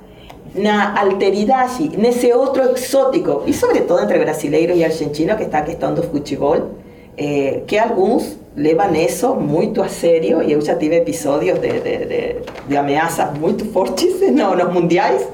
na 0.54 0.94
alteridade, 0.94 1.96
nesse 1.96 2.32
otro 2.32 2.64
exótico, 2.70 3.44
y 3.46 3.52
sobre 3.52 3.82
todo 3.82 4.00
entre 4.00 4.18
brasileiros 4.18 4.76
y 4.76 4.84
argentinos 4.84 5.36
que 5.36 5.44
está 5.44 5.58
a 5.58 5.64
questão 5.64 5.94
do 5.94 6.02
futebol, 6.02 6.72
eh, 7.16 7.62
que 7.66 7.78
alguns 7.78 8.39
levam 8.56 8.94
isso 8.94 9.34
muito 9.34 9.80
a 9.82 9.88
sério 9.88 10.42
e 10.42 10.52
eu 10.52 10.60
já 10.60 10.74
tive 10.74 10.96
episódios 10.96 11.58
de, 11.60 11.80
de, 11.80 11.96
de, 12.06 12.36
de 12.68 12.76
ameaças 12.76 13.38
muito 13.38 13.64
fortes 13.66 14.20
no, 14.32 14.56
nos 14.56 14.72
mundiais 14.72 15.26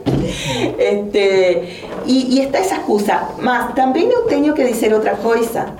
este, 0.79 1.63
e, 2.07 2.37
e 2.37 2.45
está 2.45 2.59
essa 2.59 2.77
excusa 2.77 3.29
mas 3.39 3.75
também 3.75 4.09
eu 4.11 4.23
tenho 4.27 4.53
que 4.53 4.65
dizer 4.65 4.93
outra 4.93 5.17
coisa 5.17 5.75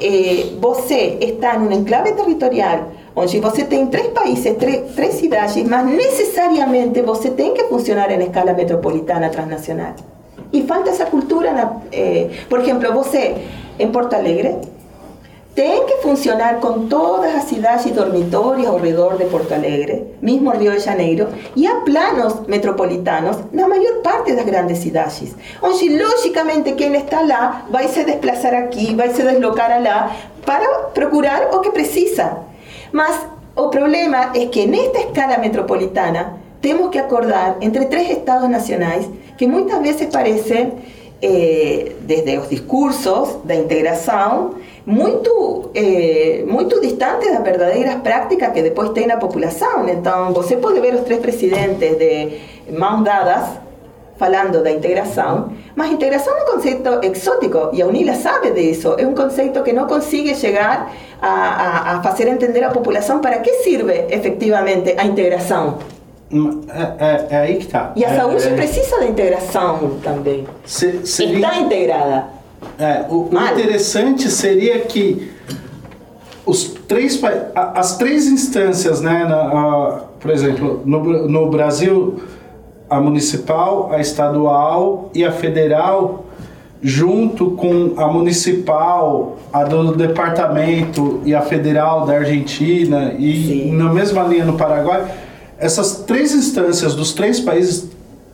eh, 0.00 0.46
você 0.60 1.18
está 1.20 1.56
em 1.56 1.60
um 1.60 1.72
enclave 1.72 2.12
territorial 2.12 2.88
onde 3.14 3.40
você 3.40 3.64
tem 3.64 3.86
três 3.86 4.08
países, 4.08 4.56
três, 4.56 4.92
três 4.94 5.14
cidades, 5.14 5.62
mas 5.68 5.84
necessariamente 5.84 7.02
você 7.02 7.30
tem 7.30 7.52
que 7.52 7.64
funcionar 7.64 8.10
em 8.10 8.22
escala 8.22 8.52
metropolitana 8.52 9.28
transnacional. 9.28 9.94
E 10.52 10.62
falta 10.62 10.90
essa 10.90 11.06
cultura. 11.06 11.52
Na, 11.52 11.76
eh, 11.92 12.28
por 12.48 12.60
exemplo, 12.60 12.92
você 12.92 13.36
em 13.78 13.88
Porto 13.88 14.14
Alegre 14.14 14.56
tem 15.54 15.84
que 15.86 15.96
funcionar 15.96 16.60
com 16.60 16.86
todas 16.86 17.34
as 17.34 17.44
cidades 17.44 17.86
e 17.86 17.90
dormitórios 17.90 18.66
ao 18.66 18.78
redor 18.78 19.16
de 19.16 19.24
Porto 19.24 19.52
Alegre, 19.52 20.06
mesmo 20.22 20.50
Rio 20.50 20.72
de 20.72 20.80
Janeiro, 20.80 21.28
e 21.56 21.66
há 21.66 21.76
planos 21.76 22.46
metropolitanos 22.46 23.36
na 23.52 23.66
maior 23.66 24.00
parte 24.02 24.32
das 24.32 24.44
grandes 24.44 24.78
cidades, 24.78 25.34
onde 25.60 25.88
logicamente 25.96 26.72
quem 26.72 26.94
está 26.94 27.22
lá 27.22 27.66
vai 27.70 27.88
se 27.88 28.04
desplazar 28.04 28.54
aqui, 28.54 28.94
vai 28.94 29.10
se 29.10 29.22
deslocar 29.22 29.82
lá 29.82 30.14
para 30.46 30.66
procurar 30.94 31.50
o 31.52 31.60
que 31.60 31.70
precisa. 31.70 32.38
Mas 32.92 33.18
o 33.54 33.68
problema 33.70 34.30
es 34.34 34.48
que 34.50 34.62
en 34.62 34.74
esta 34.74 35.00
escala 35.00 35.38
metropolitana 35.38 36.36
tenemos 36.60 36.90
que 36.90 36.98
acordar 36.98 37.56
entre 37.60 37.86
tres 37.86 38.10
estados 38.10 38.48
nacionales 38.48 39.08
que 39.36 39.46
muchas 39.46 39.82
veces 39.82 40.08
parecen, 40.12 40.74
eh, 41.22 41.96
desde 42.06 42.36
los 42.36 42.48
discursos 42.48 43.46
de 43.46 43.56
integración, 43.56 44.54
muy 44.90 45.18
eh, 45.74 46.44
muito 46.48 46.80
distantes 46.80 47.30
las 47.30 47.44
verdaderas 47.44 47.96
prácticas 48.02 48.50
que 48.50 48.62
después 48.62 48.92
tiene 48.92 49.14
la 49.14 49.20
población. 49.20 49.88
Entonces, 49.88 50.34
você 50.34 50.56
puede 50.56 50.80
ver 50.80 50.94
los 50.94 51.04
tres 51.04 51.20
presidentes 51.20 51.96
de 51.98 52.40
mãos 52.76 53.04
dadas 53.04 53.44
falando 54.18 54.62
da 54.62 54.70
integração, 54.70 55.50
mas 55.76 55.90
integração 55.92 56.36
é 56.36 56.42
um 56.42 56.46
conceito 56.46 57.00
exótico 57.02 57.70
e 57.72 57.80
a 57.80 57.86
UNILA 57.86 58.14
sabe 58.14 58.50
disso. 58.50 58.94
É 58.98 59.06
um 59.06 59.14
conceito 59.14 59.62
que 59.62 59.72
não 59.72 59.86
consegue 59.86 60.34
chegar 60.34 60.92
a, 61.22 61.28
a, 61.28 61.96
a 61.96 62.02
fazer 62.02 62.28
entender 62.28 62.62
à 62.64 62.70
população 62.70 63.20
para 63.20 63.38
que 63.38 63.50
serve 63.62 64.06
efetivamente 64.10 64.94
a 64.98 65.04
integração. 65.04 65.78
É, 66.30 67.04
é, 67.04 67.26
é 67.30 67.36
aí 67.38 67.56
que 67.56 67.66
está. 67.66 67.92
E 67.96 68.04
a 68.04 68.14
saúde 68.14 68.50
precisa 68.50 68.98
da 68.98 69.06
integração 69.06 69.98
também. 70.02 70.46
Se, 70.64 71.06
seria, 71.06 71.36
Está 71.36 71.56
integrada. 71.58 72.39
É, 72.78 73.04
o, 73.08 73.28
o 73.30 73.52
interessante 73.52 74.30
seria 74.30 74.80
que 74.80 75.30
os 76.44 76.64
três, 76.88 77.20
as 77.54 77.96
três 77.96 78.26
instâncias, 78.26 79.00
né, 79.00 79.24
na, 79.24 80.02
por 80.18 80.30
exemplo, 80.30 80.82
no, 80.84 81.28
no 81.28 81.50
Brasil 81.50 82.20
a 82.90 83.00
municipal, 83.00 83.92
a 83.92 84.00
estadual 84.00 85.10
e 85.14 85.24
a 85.24 85.30
federal, 85.30 86.26
junto 86.82 87.52
com 87.52 87.94
a 87.96 88.08
municipal, 88.08 89.38
a 89.52 89.62
do 89.62 89.94
departamento 89.94 91.20
e 91.24 91.32
a 91.32 91.40
federal 91.40 92.04
da 92.04 92.14
Argentina 92.14 93.14
e 93.16 93.46
Sim. 93.46 93.76
na 93.76 93.92
mesma 93.92 94.24
linha 94.24 94.44
no 94.44 94.54
Paraguai, 94.54 95.06
essas 95.56 96.00
três 96.00 96.34
instâncias 96.34 96.94
dos 96.94 97.12
três 97.12 97.38
países 97.38 97.88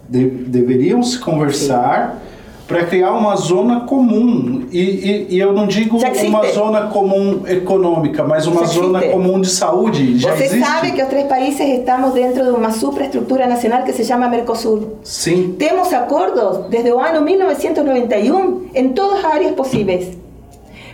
de, 0.09 0.24
deveriam 0.31 1.03
se 1.03 1.19
conversar. 1.19 2.23
Para 2.66 2.84
criar 2.84 3.12
uma 3.12 3.36
zona 3.36 3.80
comum. 3.80 4.66
E, 4.72 4.80
e, 4.80 5.26
e 5.36 5.38
eu 5.38 5.52
não 5.52 5.66
digo 5.66 5.98
uma 5.98 6.47
zona 6.48 6.88
comum 6.88 7.43
econômica, 7.47 8.24
mas 8.24 8.47
uma 8.47 8.64
zona 8.64 9.01
comum 9.02 9.40
de 9.40 9.48
saúde. 9.48 10.18
Já 10.18 10.34
Você 10.34 10.44
existe? 10.44 10.66
sabe 10.66 10.93
que 10.93 11.02
os 11.02 11.09
três 11.09 11.26
países 11.26 11.60
estamos 11.60 12.12
dentro 12.12 12.44
de 12.44 12.51
uma 12.51 12.72
superestrutura 12.72 13.47
nacional 13.47 13.84
que 13.84 13.93
se 13.93 14.05
chama 14.05 14.28
Mercosul. 14.28 14.98
Sim. 15.05 15.55
Temos 15.59 15.93
acordos 15.93 16.68
desde 16.68 16.90
o 16.90 16.98
ano 16.98 17.20
1991 17.22 18.66
em 18.74 18.88
todas 18.88 19.24
as 19.24 19.32
áreas 19.32 19.52
possíveis. 19.52 20.16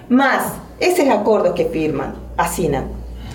Mas 0.09 0.53
esses 0.79 1.09
acordos 1.09 1.53
que 1.55 1.65
firman, 1.65 2.13
assinam 2.37 2.85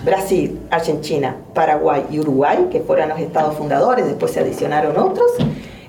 Brasil, 0.04 0.60
Argentina, 0.70 1.36
Paraguay 1.54 2.04
y 2.10 2.20
Uruguay, 2.20 2.68
que 2.70 2.80
fueron 2.80 3.08
los 3.08 3.18
estados 3.18 3.56
fundadores, 3.56 4.06
después 4.06 4.30
se 4.32 4.40
adicionaron 4.40 4.96
otros, 4.96 5.32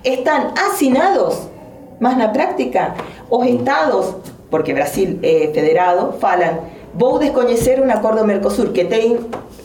están 0.03 0.53
asignados 0.57 1.47
mas 1.99 2.17
na 2.17 2.29
práctica, 2.29 2.95
os 3.29 3.45
estados, 3.45 4.15
porque 4.49 4.73
Brasil 4.73 5.19
é 5.21 5.49
federado, 5.53 6.13
falam, 6.19 6.59
vou 6.93 7.19
desconhecer 7.19 7.79
um 7.79 7.89
acordo 7.91 8.25
Mercosur 8.25 8.71
que 8.71 8.85
tem 8.85 9.19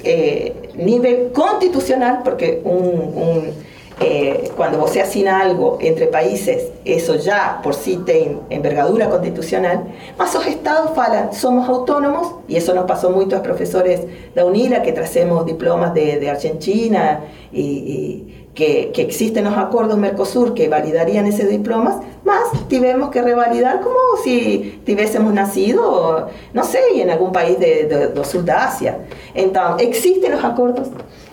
eh, 0.05 0.53
nível 0.75 1.31
constitucional, 1.31 2.19
porque 2.23 2.61
um, 2.65 2.71
um 2.71 3.53
eh, 4.01 4.51
quando 4.57 4.77
você 4.77 5.01
algo 5.29 5.79
entre 5.81 6.07
países, 6.09 6.73
isso 6.85 7.17
já 7.19 7.61
por 7.63 7.75
si 7.75 7.99
tem 7.99 8.41
envergadura 8.51 9.07
constitucional, 9.07 9.87
mas 10.19 10.35
os 10.35 10.47
estados 10.47 10.95
falam, 10.95 11.33
somos 11.33 11.69
autônomos, 11.69 12.35
e 12.49 12.57
isso 12.57 12.75
nos 12.75 12.87
passou 12.87 13.13
muito 13.13 13.35
aos 13.35 13.43
professores 13.43 14.01
da 14.35 14.45
UNILA, 14.45 14.81
que 14.81 14.91
trazemos 14.93 15.47
diplomas 15.47 15.93
de, 15.93 16.19
de 16.19 16.29
Argentina 16.29 17.23
e, 17.53 17.63
e 17.63 18.44
que, 18.55 18.93
que, 18.93 19.03
existen 19.03 19.45
los 19.45 19.57
acuerdos 19.57 19.99
Mercosur 19.99 20.55
que 20.55 20.69
validarían 20.69 21.27
esos 21.27 21.49
diplomas, 21.49 21.97
más 22.25 22.43
tuvimos 22.69 23.11
que 23.11 23.21
revalidar 23.21 23.81
como 23.81 23.97
si 24.23 24.81
tuviésemos 24.87 25.35
nacido, 25.35 26.29
no 26.53 26.65
sé, 26.65 26.79
en 26.95 27.11
algún 27.11 27.33
país 27.33 27.59
de, 27.59 28.13
de, 28.15 28.25
sur 28.25 28.45
de 28.45 28.53
Asia. 28.53 28.99
Entonces, 29.35 29.89
existen 29.89 30.33
los 30.33 30.45
acuerdos. 30.45 30.89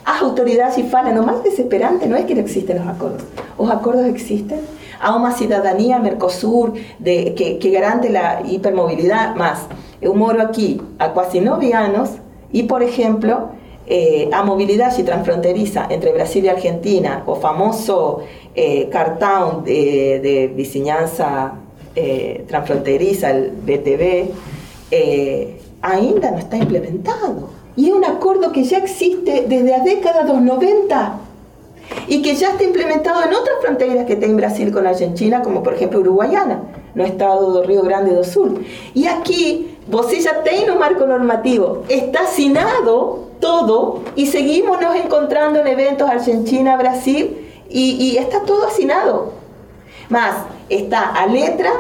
Las 0.06 0.22
autoridades 0.22 0.78
y 0.78 0.84
falan, 0.84 1.16
lo 1.16 1.24
más 1.24 1.44
desesperante 1.44 2.08
no 2.08 2.16
es 2.16 2.26
que 2.26 2.34
no 2.34 2.42
existen 2.42 2.80
los 2.80 2.88
acuerdos. 2.88 3.22
Los 3.58 3.70
acuerdos 3.70 4.08
existen. 4.08 4.60
Hay 5.00 5.16
una 5.16 5.32
ciudadanía 5.32 6.00
Mercosur 6.00 6.74
de, 7.00 7.36
que, 7.36 7.60
que 7.60 7.70
garante 7.72 8.10
la 8.10 8.42
hipermovilidad 8.46 9.36
más. 9.36 9.68
Eu 10.02 10.16
moro 10.16 10.42
aquí 10.42 10.82
a 10.98 11.14
casi 11.14 11.40
nueve 11.40 11.74
años 11.76 12.10
y, 12.52 12.64
por 12.64 12.82
ejemplo, 12.82 13.50
eh, 13.94 14.30
a 14.32 14.42
movilidad 14.44 14.98
y 14.98 15.04
transfronteriza 15.04 15.88
entre 15.90 16.14
Brasil 16.14 16.46
y 16.46 16.48
Argentina, 16.48 17.24
o 17.26 17.36
famoso 17.36 18.22
eh, 18.56 18.88
cartón 18.90 19.66
de, 19.66 20.22
de 20.24 20.48
vicinanza 20.48 21.56
eh, 21.94 22.46
transfronteriza, 22.48 23.32
el 23.32 23.52
BTV, 23.52 24.32
eh, 24.92 25.60
ainda 25.82 26.32
no 26.32 26.38
está 26.38 26.56
implementado. 26.56 27.50
Y 27.76 27.90
es 27.90 27.94
un 27.94 28.06
acuerdo 28.06 28.54
que 28.54 28.64
ya 28.64 28.78
existe 28.78 29.46
desde 29.50 29.72
la 29.72 29.80
década 29.80 30.24
de 30.24 30.34
los 30.36 30.42
90 30.42 31.18
y 32.08 32.22
que 32.22 32.36
ya 32.36 32.52
está 32.52 32.64
implementado 32.64 33.24
en 33.24 33.34
otras 33.34 33.58
fronteras 33.62 34.06
que 34.06 34.16
tiene 34.16 34.36
Brasil 34.36 34.72
con 34.72 34.88
Argentina, 34.88 35.42
como 35.42 35.64
por 35.64 35.74
ejemplo 35.74 36.00
Uruguayana, 36.00 36.64
no 36.96 37.04
estado 37.04 37.60
de 37.60 37.68
Río 37.68 37.82
Grande 37.82 38.16
do 38.16 38.24
Sul. 38.24 38.66
Y 38.94 39.08
aquí, 39.08 39.76
vos 39.88 40.10
ya 40.18 40.44
tiene 40.44 40.72
un 40.72 40.80
marco 40.80 41.06
normativo, 41.06 41.84
está 41.90 42.22
asignado 42.22 43.31
todo 43.42 44.04
y 44.16 44.28
seguimos 44.28 44.80
nos 44.80 44.96
encontrando 44.96 45.60
en 45.60 45.68
eventos 45.68 46.10
Argentina, 46.10 46.78
Brasil 46.78 47.50
y, 47.70 48.18
está 48.18 48.42
todo 48.44 48.68
asignado. 48.68 49.34
Más, 50.10 50.36
está 50.70 51.08
a 51.10 51.26
letra 51.26 51.72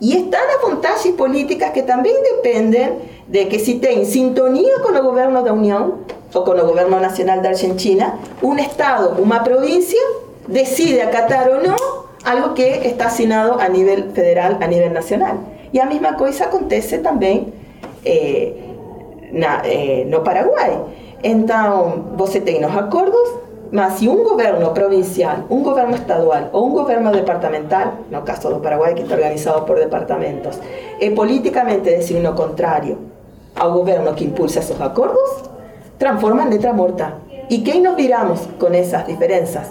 y 0.00 0.16
están 0.16 0.40
las 0.46 0.68
montajes 0.68 1.12
políticas 1.12 1.70
que 1.70 1.82
también 1.82 2.16
dependen 2.36 2.98
de 3.28 3.48
que 3.48 3.58
si 3.58 3.80
en 3.82 4.06
sintonía 4.06 4.72
con 4.82 4.96
el 4.96 5.02
gobierno 5.02 5.42
de 5.42 5.50
Unión 5.50 5.94
o 6.32 6.44
con 6.44 6.58
el 6.58 6.66
gobierno 6.66 6.98
nacional 6.98 7.42
de 7.42 7.48
Argentina, 7.48 8.18
un 8.42 8.58
estado, 8.58 9.16
una 9.22 9.44
provincia, 9.44 10.00
decide 10.48 11.02
acatar 11.02 11.50
o 11.50 11.60
no 11.62 11.76
algo 12.24 12.54
que 12.54 12.86
está 12.88 13.06
asignado 13.06 13.60
a 13.60 13.68
nivel 13.68 14.10
federal, 14.12 14.58
a 14.60 14.66
nivel 14.66 14.92
nacional. 14.92 15.38
Y 15.72 15.78
la 15.78 15.86
misma 15.86 16.16
cosa 16.16 16.46
acontece 16.46 16.98
también 16.98 17.52
eh, 18.04 18.71
eh, 19.32 20.04
no 20.08 20.20
Paraguai. 20.20 20.78
Então, 21.22 22.04
você 22.16 22.40
tem 22.40 22.64
os 22.64 22.76
acordos, 22.76 23.28
mas 23.70 23.94
se 23.94 24.08
um 24.08 24.24
governo 24.24 24.70
provincial, 24.72 25.44
um 25.48 25.62
governo 25.62 25.94
estadual 25.94 26.50
ou 26.52 26.66
um 26.66 26.72
governo 26.72 27.10
departamental, 27.12 27.94
no 28.10 28.22
caso 28.22 28.48
do 28.48 28.60
Paraguai, 28.60 28.94
que 28.94 29.02
está 29.02 29.14
organizado 29.14 29.62
por 29.62 29.76
departamentos, 29.76 30.58
é 31.00 31.10
politicamente 31.10 31.96
de 31.96 32.02
signo 32.02 32.34
contrário 32.34 32.98
ao 33.54 33.72
governo 33.72 34.14
que 34.14 34.24
impulsa 34.24 34.58
esses 34.58 34.80
acordos, 34.80 35.44
transforma 35.98 36.42
em 36.44 36.50
letra 36.50 36.72
morta. 36.72 37.14
E 37.48 37.58
quem 37.58 37.82
nos 37.82 37.96
viramos 37.96 38.40
com 38.58 38.68
essas 38.68 39.06
diferenças? 39.06 39.68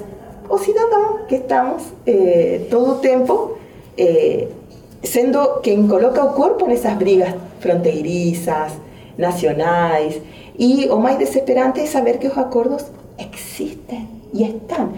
Os 0.50 0.62
cidadãos 0.62 1.22
que 1.28 1.36
estamos 1.36 1.84
eh, 2.06 2.62
todo 2.70 2.92
o 2.92 2.96
tempo 2.96 3.58
eh, 3.98 4.48
sendo 5.04 5.60
quem 5.62 5.88
coloca 5.88 6.24
o 6.24 6.34
corpo 6.34 6.68
nessas 6.68 6.94
brigas 6.94 7.34
fronteiriças, 7.60 8.74
nacionais. 9.18 10.22
E 10.58 10.88
o 10.90 10.98
mais 10.98 11.18
desesperante 11.18 11.80
é 11.80 11.86
saber 11.86 12.18
que 12.20 12.28
os 12.28 12.38
acordos 12.38 12.86
existem 13.18 14.08
e 14.34 14.44
estão. 14.44 14.94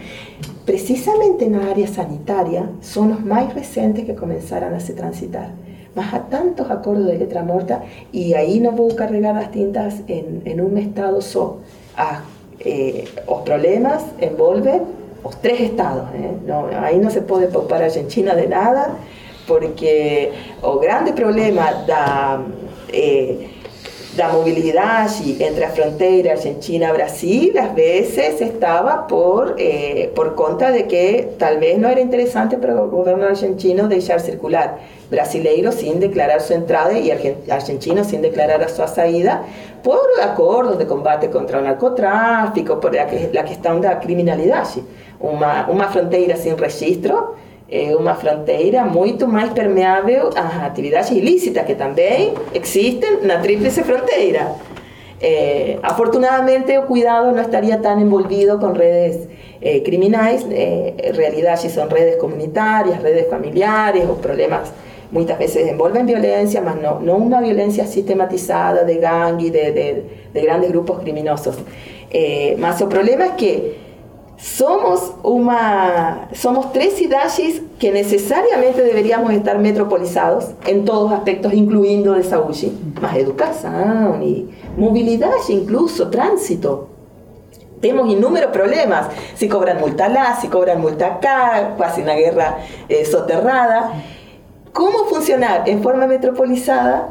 Precisamente 0.66 1.46
na 1.46 1.70
área 1.70 1.88
sanitária, 1.88 2.70
são 2.82 3.12
os 3.12 3.20
mais 3.20 3.54
recentes 3.54 4.06
que 4.06 4.14
começaram 4.14 4.76
a 4.76 4.80
se 4.80 4.94
transitar. 4.94 5.52
mas 5.96 6.14
a 6.14 6.20
tantos 6.20 6.70
acuerdos 6.72 7.08
de 7.08 7.18
letra 7.18 7.44
morta 7.44 7.84
y 8.12 8.34
ahí 8.34 8.60
no 8.60 8.76
puedo 8.76 8.96
cargar 8.96 9.36
las 9.36 9.52
tintas 9.52 10.02
en, 10.08 10.42
en 10.46 10.62
un 10.62 10.78
estado 10.78 11.22
solo. 11.22 11.58
Ah, 11.96 12.22
eh, 12.60 13.08
problemas 13.46 14.04
envuelven 14.20 14.82
los 15.24 15.40
tres 15.42 15.62
estados. 15.62 16.06
Eh? 16.16 16.32
No, 16.48 16.68
ahí 16.82 16.98
no 16.98 17.10
se 17.10 17.22
puede 17.22 17.48
preocupar 17.48 17.84
a 17.84 17.86
Argentina 17.86 18.36
de 18.36 18.48
nada 18.48 18.96
porque 19.48 20.32
el 20.64 20.80
grande 20.82 21.14
problema 21.14 21.74
da... 21.86 22.42
Eh, 22.92 23.50
la 24.18 24.30
movilidad 24.30 25.10
entre 25.40 25.62
las 25.62 25.74
fronteras 25.74 26.40
Argentina-Brasil 26.40 27.58
a 27.58 27.70
veces 27.74 28.42
estaba 28.42 29.08
por, 29.08 29.56
eh, 29.58 30.12
por 30.16 30.36
conta 30.36 30.72
de 30.72 30.88
que 30.88 31.34
tal 31.40 31.58
vez 31.58 31.80
no 31.80 31.90
era 31.90 32.00
interesante 32.00 32.58
para 32.58 32.74
el 32.74 32.90
gobierno 32.90 33.26
argentino 33.26 33.88
dejar 33.88 34.20
circular 34.20 34.78
brasileiros 35.10 35.76
sin 35.76 36.00
declarar 36.00 36.42
su 36.42 36.54
entrada 36.54 36.98
y 36.98 37.10
argentinos 37.10 38.08
sin 38.08 38.22
declarar 38.22 38.70
su 38.70 38.88
salida 38.88 39.44
por 39.84 40.00
acuerdos 40.22 40.78
de 40.78 40.86
combate 40.86 41.30
contra 41.30 41.60
el 41.60 41.66
narcotráfico, 41.66 42.80
por 42.80 42.94
la 42.94 43.44
questão 43.44 43.82
da 43.82 43.96
criminalidade. 43.96 44.84
Uma, 45.20 45.68
uma 45.70 45.88
fronteira 45.88 46.36
sin 46.36 46.56
registro 46.58 47.36
é 47.74 47.96
uma 47.96 48.14
fronteira 48.14 48.86
muito 48.86 49.28
mais 49.28 49.52
permeável 49.52 50.30
às 50.36 50.62
atividades 50.62 51.10
ilícitas 51.10 51.66
que 51.66 51.74
também 51.74 52.36
existem 52.54 53.22
na 53.24 53.40
tríplice 53.40 53.82
fronteira. 53.82 54.52
Eh, 55.20 55.80
afortunadamente, 55.82 56.78
o 56.78 56.86
cuidado 56.86 57.32
no 57.32 57.42
estaría 57.42 57.82
tan 57.82 58.00
envolvido 58.00 58.60
con 58.60 58.76
redes 58.76 59.28
eh, 59.60 59.82
criminales. 59.82 60.46
Eh, 60.52 60.94
en 60.98 61.16
realidad, 61.16 61.56
si 61.58 61.70
son 61.70 61.90
redes 61.90 62.18
comunitarias, 62.18 63.02
redes 63.02 63.28
familiares 63.28 64.04
o 64.08 64.18
problemas 64.18 64.72
muchas 65.10 65.40
veces 65.40 65.68
envuelven 65.68 66.06
violencia, 66.06 66.62
mas 66.62 66.76
no, 66.80 67.00
no 67.00 67.16
una 67.16 67.40
violencia 67.40 67.88
sistematizada 67.88 68.84
de 68.84 68.98
gangue, 68.98 69.50
de, 69.50 69.72
de, 69.72 70.04
de 70.32 70.42
grandes 70.42 70.70
grupos 70.70 71.00
criminosos. 71.00 71.56
Eh, 72.12 72.56
más 72.60 72.80
el 72.82 72.88
problema 72.88 73.26
es 73.26 73.32
que 73.32 73.83
somos, 74.44 75.14
una, 75.24 76.28
somos 76.34 76.74
tres 76.74 76.96
ciudades 76.96 77.62
que 77.80 77.92
necesariamente 77.94 78.84
deberíamos 78.84 79.32
estar 79.32 79.58
metropolizados 79.58 80.52
en 80.68 80.84
todos 80.84 81.14
aspectos, 81.14 81.54
incluyendo 81.54 82.12
de 82.14 82.24
salud, 82.24 82.54
más 83.02 83.16
educación 83.16 84.22
y 84.22 84.50
movilidad, 84.78 85.32
incluso 85.48 86.10
tránsito. 86.10 86.90
Tenemos 87.80 88.10
inúmeros 88.10 88.52
problemas. 88.52 89.08
Si 89.36 89.48
cobran 89.48 89.80
multa 89.80 90.10
lá, 90.10 90.38
si 90.40 90.50
cobran 90.50 90.82
multa 90.82 91.16
acá, 91.16 91.76
casi 91.78 92.02
una 92.02 92.16
guerra 92.16 92.58
eh, 92.90 93.06
soterrada. 93.06 93.94
¿Cómo 94.74 95.06
funcionar 95.06 95.70
en 95.70 95.82
forma 95.82 96.06
metropolizada 96.06 97.10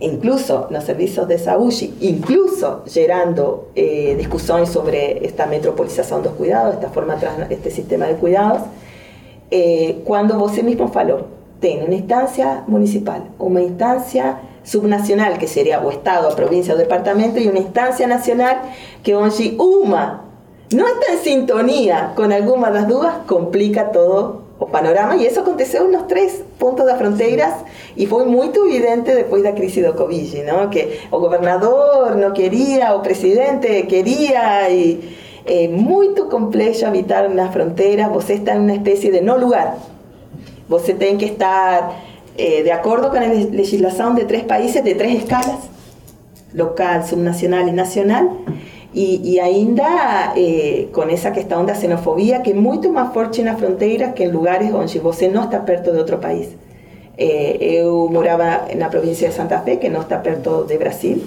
incluso 0.00 0.66
los 0.70 0.84
servicios 0.84 1.26
de 1.28 1.38
saúde, 1.38 1.90
incluso 2.00 2.82
gerando 2.86 3.68
eh, 3.74 4.16
sobre 4.66 5.24
esta 5.26 5.46
metropolización 5.46 6.22
los 6.22 6.34
cuidados, 6.34 6.74
esta 6.74 6.90
forma, 6.90 7.16
este 7.50 7.70
sistema 7.70 8.06
de 8.06 8.14
cuidados, 8.14 8.62
eh, 9.50 10.02
cuando 10.04 10.38
vos 10.38 10.60
mismo 10.62 10.88
falou, 10.88 11.26
tiene 11.60 11.84
una 11.84 11.94
instancia 11.94 12.64
municipal, 12.66 13.30
una 13.38 13.62
instancia 13.62 14.40
subnacional, 14.62 15.38
que 15.38 15.46
sería 15.46 15.80
o 15.80 15.90
estado, 15.90 16.34
provincia 16.34 16.74
o 16.74 16.76
departamento, 16.76 17.38
y 17.38 17.46
una 17.46 17.60
instancia 17.60 18.06
nacional 18.06 18.58
que 19.02 19.14
hoy 19.14 19.56
una 19.58 20.22
no 20.74 20.84
está 20.88 21.12
en 21.12 21.18
sintonía 21.20 22.12
con 22.16 22.32
alguna 22.32 22.70
de 22.70 22.80
las 22.80 22.88
dudas, 22.88 23.18
complica 23.26 23.92
todo 23.92 24.45
o 24.58 24.66
panorama 24.66 25.16
y 25.16 25.26
eso 25.26 25.40
aconteceu 25.40 25.86
nos 25.88 26.08
tres 26.08 26.42
puntos 26.58 26.86
de 26.86 26.94
fronteras 26.94 27.54
y 27.94 28.06
fue 28.06 28.24
muy 28.24 28.50
evidente 28.54 29.14
después 29.14 29.42
de 29.42 29.50
la 29.50 29.54
crisis 29.54 29.82
de 29.82 29.92
Covid, 29.92 30.44
¿no? 30.44 30.70
que 30.70 31.00
el 31.04 31.18
gobernador 31.18 32.16
no 32.16 32.32
quería, 32.32 32.94
o 32.94 33.02
presidente 33.02 33.86
quería 33.86 34.70
y 34.70 35.16
eh, 35.44 35.68
muy 35.68 36.14
complejo 36.28 36.86
habitar 36.86 37.26
en 37.26 37.36
las 37.36 37.52
fronteras, 37.52 38.10
vos 38.10 38.28
está 38.30 38.54
en 38.54 38.62
una 38.62 38.74
especie 38.74 39.12
de 39.12 39.20
no 39.20 39.38
lugar. 39.38 39.76
Vos 40.68 40.82
tiene 40.82 41.18
que 41.18 41.26
estar 41.26 41.90
eh, 42.36 42.64
de 42.64 42.72
acuerdo 42.72 43.10
con 43.10 43.20
la 43.20 43.28
legislación 43.28 44.16
de 44.16 44.24
tres 44.24 44.42
países, 44.42 44.82
de 44.82 44.94
tres 44.94 45.22
escalas, 45.22 45.68
local, 46.52 47.06
subnacional 47.06 47.68
y 47.68 47.72
nacional, 47.72 48.28
y, 48.94 49.20
y 49.22 49.38
ainda 49.40 50.32
eh, 50.36 50.88
con 50.92 51.10
esa 51.10 51.30
questão 51.30 51.64
da 51.64 51.74
xenofobia 51.74 52.42
que 52.42 52.50
es 52.50 52.56
mucho 52.56 52.90
más 52.92 53.12
fuerte 53.12 53.40
en 53.40 53.46
las 53.46 53.58
fronteras 53.58 54.14
que 54.14 54.24
en 54.24 54.32
lugares 54.32 54.72
donde 54.72 54.98
você 55.00 55.28
no 55.28 55.42
está 55.44 55.64
perto 55.64 55.92
de 55.92 56.00
otro 56.00 56.18
país. 56.18 56.48
Eh, 57.18 57.56
eu 57.80 58.08
morava 58.10 58.68
na 58.76 58.90
província 58.90 59.28
de 59.28 59.34
Santa 59.34 59.60
Fe, 59.60 59.78
que 59.78 59.88
no 59.88 60.00
está 60.00 60.22
perto 60.22 60.64
de 60.64 60.76
Brasil, 60.76 61.26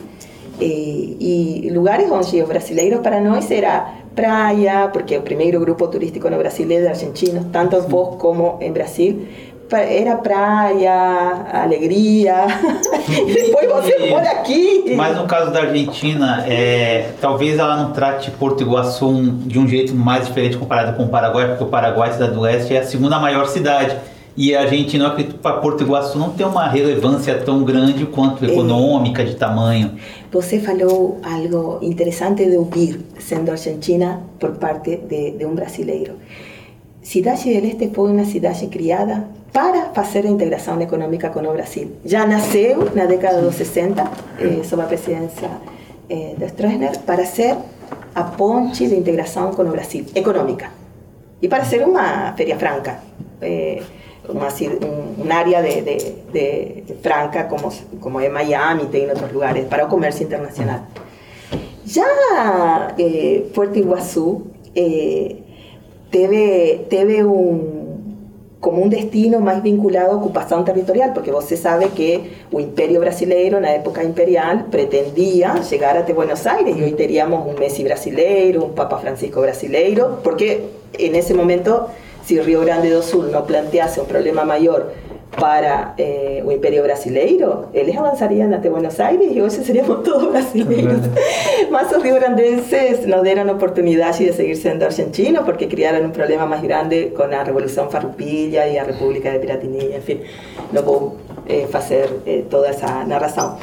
eh, 0.59 1.15
y 1.19 1.69
lugares 1.71 2.09
donde 2.09 2.39
los 2.39 2.47
brasileiros 2.47 3.01
para 3.01 3.19
nós 3.19 3.49
era 3.49 4.03
praia, 4.13 4.91
porque 4.93 5.15
el 5.15 5.23
primer 5.23 5.57
grupo 5.59 5.89
turístico 5.89 6.29
no 6.29 6.37
Brasil 6.37 6.71
es 6.71 6.81
de 6.81 6.89
argentinos, 6.89 7.51
tanto 7.51 7.81
Foz 7.83 8.17
como 8.17 8.57
en 8.61 8.73
Brasil, 8.73 9.29
era 9.77 10.15
praia, 10.17 11.45
alegria, 11.51 12.47
e 13.09 13.33
depois 13.33 13.69
você 13.69 13.93
por 14.07 14.21
aqui. 14.21 14.93
Mas 14.95 15.15
no 15.15 15.27
caso 15.27 15.51
da 15.51 15.61
Argentina, 15.61 16.43
é, 16.47 17.11
talvez 17.21 17.59
ela 17.59 17.77
não 17.77 17.91
trate 17.91 18.31
Porto 18.31 18.63
Iguaçu 18.63 19.11
de 19.45 19.59
um 19.59 19.67
jeito 19.67 19.93
mais 19.93 20.27
diferente 20.27 20.57
comparado 20.57 20.97
com 20.97 21.03
o 21.03 21.09
Paraguai, 21.09 21.49
porque 21.49 21.63
o 21.63 21.67
Paraguai, 21.67 22.11
cidade 22.11 22.33
do 22.33 22.41
leste, 22.41 22.73
é 22.73 22.79
a 22.79 22.85
segunda 22.85 23.19
maior 23.19 23.47
cidade. 23.47 23.95
E 24.37 24.55
a 24.55 24.61
Argentina, 24.61 25.03
eu 25.03 25.09
acredito 25.09 25.37
para 25.39 25.57
Porto 25.57 25.83
Iguaçu 25.83 26.17
não 26.17 26.29
tem 26.29 26.45
uma 26.45 26.67
relevância 26.67 27.35
tão 27.39 27.63
grande 27.63 28.05
quanto 28.05 28.45
econômica, 28.45 29.23
de 29.25 29.35
tamanho. 29.35 29.91
Você 30.31 30.59
falou 30.59 31.19
algo 31.23 31.79
interessante 31.81 32.45
de 32.45 32.55
ouvir, 32.55 33.01
sendo 33.17 33.51
argentina 33.51 34.21
por 34.39 34.51
parte 34.51 34.95
de, 34.95 35.31
de 35.31 35.45
um 35.45 35.53
brasileiro. 35.53 36.13
Cidade 37.01 37.45
del 37.45 37.65
Este 37.65 37.89
foi 37.89 38.11
uma 38.11 38.23
cidade 38.23 38.67
criada 38.67 39.38
para 39.51 39.89
fazer 39.93 40.25
a 40.25 40.29
integração 40.29 40.79
econômica 40.81 41.29
com 41.29 41.39
o 41.39 41.53
Brasil. 41.53 41.97
Já 42.05 42.25
nasceu 42.25 42.91
na 42.93 43.05
década 43.05 43.41
dos 43.41 43.55
60, 43.55 44.03
eh, 44.39 44.63
sob 44.63 44.81
a 44.83 44.85
presidência 44.85 45.49
eh, 46.09 46.35
de 46.37 46.45
Stroessner, 46.45 46.99
para 46.99 47.25
ser 47.25 47.55
a 48.13 48.23
ponte 48.23 48.87
de 48.87 48.95
integração 48.95 49.51
com 49.51 49.63
o 49.63 49.71
Brasil, 49.71 50.05
econômica. 50.13 50.71
E 51.41 51.47
para 51.47 51.63
ser 51.63 51.85
uma 51.87 52.33
feria 52.33 52.57
franca, 52.57 52.99
eh, 53.41 53.81
uma, 54.27 54.47
um, 54.47 55.25
um 55.25 55.31
área 55.31 55.61
de, 55.63 55.81
de, 55.81 56.81
de, 56.81 56.93
franca 57.01 57.45
como, 57.45 57.71
como 57.99 58.19
é 58.19 58.29
Miami, 58.29 58.85
tem 58.87 59.05
em 59.05 59.09
outros 59.09 59.31
lugares, 59.31 59.65
para 59.67 59.85
o 59.85 59.89
comércio 59.89 60.23
internacional. 60.23 60.81
Já 61.85 62.93
eh, 62.97 63.45
Puerto 63.53 63.79
Iguaçu 63.79 64.43
eh, 64.75 65.37
teve, 66.11 66.85
teve 66.89 67.23
un 67.23 67.78
como 68.59 68.81
un 68.81 68.89
destino 68.89 69.39
más 69.39 69.63
vinculado 69.63 70.11
a 70.11 70.15
ocupación 70.15 70.65
territorial, 70.65 71.13
porque 71.13 71.31
vos 71.31 71.45
se 71.45 71.55
sabe 71.55 71.89
que 71.89 72.31
el 72.51 72.59
imperio 72.59 72.99
brasileiro, 72.99 73.57
en 73.57 73.63
la 73.63 73.75
época 73.75 74.03
imperial, 74.03 74.65
pretendía 74.69 75.61
llegar 75.61 75.97
a 75.97 76.13
Buenos 76.13 76.45
Aires 76.45 76.75
y 76.75 76.83
hoy 76.83 76.91
teníamos 76.91 77.47
un 77.47 77.55
Messi 77.57 77.83
brasileiro, 77.83 78.65
un 78.65 78.75
Papa 78.75 78.97
Francisco 78.97 79.41
brasileiro, 79.41 80.19
porque 80.23 80.65
en 80.97 81.15
ese 81.15 81.33
momento, 81.33 81.87
si 82.25 82.39
Río 82.39 82.61
Grande 82.61 82.89
do 82.89 83.01
Sul 83.01 83.31
no 83.31 83.45
plantease 83.45 84.01
un 84.01 84.07
problema 84.07 84.43
mayor 84.43 84.93
para 85.37 85.93
eh, 85.97 86.41
o 86.45 86.51
Imperio 86.51 86.83
Brasileiro, 86.83 87.67
eles 87.73 87.95
avançariam 87.95 88.53
até 88.53 88.69
Buenos 88.69 88.99
Aires 88.99 89.29
e 89.31 89.41
hoje 89.41 89.63
seríamos 89.63 90.03
todos 90.03 90.29
brasileiros. 90.33 91.01
Mas 91.69 91.91
os 91.91 92.01
rio-grandenses 92.01 93.05
nos 93.05 93.21
deram 93.21 93.51
oportunidade 93.53 94.25
de 94.25 94.33
seguir 94.33 94.55
sendo 94.55 94.83
argentinos 94.83 95.45
porque 95.45 95.67
criaram 95.67 96.05
um 96.07 96.11
problema 96.11 96.45
mais 96.45 96.61
grande 96.61 97.11
com 97.15 97.23
a 97.23 97.43
Revolução 97.43 97.89
Farroupilha 97.89 98.67
e 98.67 98.79
a 98.79 98.83
República 98.83 99.31
de 99.31 99.39
Piratininha, 99.39 99.97
enfim, 99.97 100.21
não 100.73 100.81
vou 100.83 101.17
eh, 101.47 101.67
fazer 101.69 102.09
eh, 102.25 102.43
toda 102.49 102.67
essa 102.67 103.05
narração. 103.05 103.57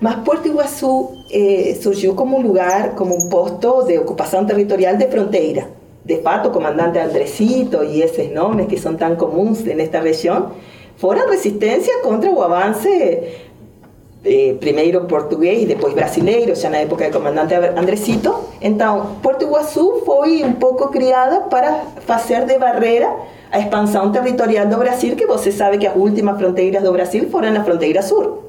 Mas 0.00 0.16
Puerto 0.24 0.48
Iguaçu 0.48 1.10
eh, 1.30 1.76
surgiu 1.80 2.14
como 2.14 2.38
um 2.38 2.40
lugar, 2.40 2.94
como 2.94 3.14
um 3.14 3.28
posto 3.28 3.82
de 3.84 3.98
ocupação 3.98 4.46
territorial 4.46 4.96
de 4.96 5.06
fronteira. 5.08 5.68
De 6.02 6.22
fato, 6.22 6.50
comandante 6.50 6.98
Andresito 6.98 7.84
e 7.84 8.00
esses 8.00 8.32
nomes 8.32 8.66
que 8.66 8.78
são 8.78 8.96
tão 8.96 9.14
comuns 9.16 9.62
nesta 9.62 10.00
região, 10.00 10.52
fora 11.00 11.26
resistência 11.26 12.02
contra 12.02 12.30
o 12.30 12.42
avance 12.42 12.88
eh, 14.22 14.54
primeiro 14.60 15.06
português 15.06 15.62
e 15.62 15.66
depois 15.66 15.94
brasileiro, 15.94 16.54
já 16.54 16.68
na 16.68 16.76
época 16.76 17.06
do 17.08 17.12
comandante 17.12 17.54
Andresito. 17.54 18.50
Então, 18.60 19.16
Porto 19.22 19.44
Iguaçu 19.44 20.02
foi 20.04 20.44
um 20.44 20.52
pouco 20.52 20.88
criada 20.88 21.40
para 21.48 21.86
fazer 22.06 22.44
de 22.44 22.58
barreira 22.58 23.10
a 23.50 23.58
expansão 23.58 24.12
territorial 24.12 24.66
do 24.66 24.76
Brasil, 24.76 25.16
que 25.16 25.26
você 25.26 25.50
sabe 25.50 25.78
que 25.78 25.86
as 25.86 25.96
últimas 25.96 26.38
fronteiras 26.38 26.82
do 26.82 26.92
Brasil 26.92 27.30
foram 27.30 27.50
na 27.50 27.64
fronteira 27.64 28.02
sul. 28.02 28.44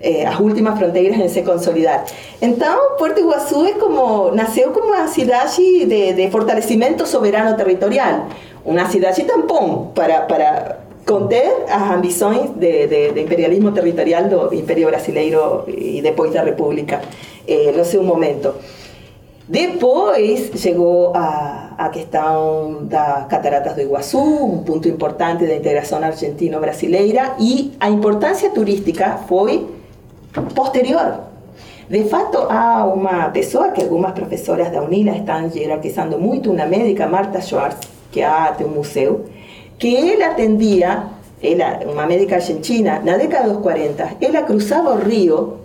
Eh, 0.00 0.24
as 0.24 0.38
últimas 0.38 0.78
fronteiras 0.78 1.18
em 1.18 1.28
se 1.28 1.42
consolidar. 1.42 2.04
Então, 2.40 2.96
Porto 2.96 3.18
Iguaçu 3.18 3.66
é 3.66 3.72
como, 3.72 4.30
nasceu 4.30 4.70
como 4.70 4.88
uma 4.92 5.08
cidade 5.08 5.86
de, 5.86 6.12
de 6.12 6.30
fortalecimento 6.30 7.04
soberano 7.04 7.56
territorial, 7.56 8.28
uma 8.64 8.86
cidade 8.86 9.24
tampão 9.24 9.90
para, 9.92 10.20
para 10.20 10.83
conter 11.04 11.64
as 11.68 11.90
ambições 11.90 12.50
de, 12.50 12.86
de, 12.86 13.12
de 13.12 13.20
imperialismo 13.20 13.72
territorial 13.72 14.24
do 14.24 14.54
Império 14.54 14.86
Brasileiro 14.86 15.64
e 15.68 16.00
depois 16.02 16.32
da 16.32 16.42
República 16.42 17.02
eh, 17.46 17.72
no 17.76 17.84
seu 17.84 18.02
momento. 18.02 18.54
Depois 19.46 20.52
chegou 20.56 21.12
a, 21.14 21.74
a 21.76 21.88
questão 21.90 22.84
das 22.84 23.26
cataratas 23.26 23.74
do 23.74 23.82
Iguaçu, 23.82 24.18
um 24.18 24.64
ponto 24.64 24.88
importante 24.88 25.46
da 25.46 25.54
integração 25.54 26.02
argentino-brasileira, 26.02 27.34
e 27.38 27.72
a 27.78 27.90
importância 27.90 28.48
turística 28.50 29.18
foi 29.28 29.66
posterior. 30.54 31.20
De 31.90 32.04
fato, 32.04 32.38
há 32.48 32.86
uma 32.86 33.28
pessoa 33.28 33.70
que 33.70 33.82
algumas 33.82 34.12
professoras 34.12 34.72
da 34.72 34.82
UNILA 34.82 35.18
estão 35.18 35.50
hierarquizando 35.54 36.18
muito, 36.18 36.50
uma 36.50 36.64
médica, 36.64 37.06
Marta 37.06 37.42
Schwartz, 37.42 37.86
que 38.10 38.22
há 38.22 38.46
até 38.46 38.64
um 38.64 38.70
museu, 38.70 39.26
que 39.84 40.12
ela 40.12 40.28
atendia, 40.28 41.10
ela, 41.42 41.80
uma 41.84 42.06
médica 42.06 42.36
argentina, 42.36 43.02
na 43.04 43.18
década 43.18 43.50
dos 43.50 43.60
40, 43.60 44.16
ela 44.18 44.42
cruzava 44.44 44.94
o 44.94 44.96
rio 44.96 45.58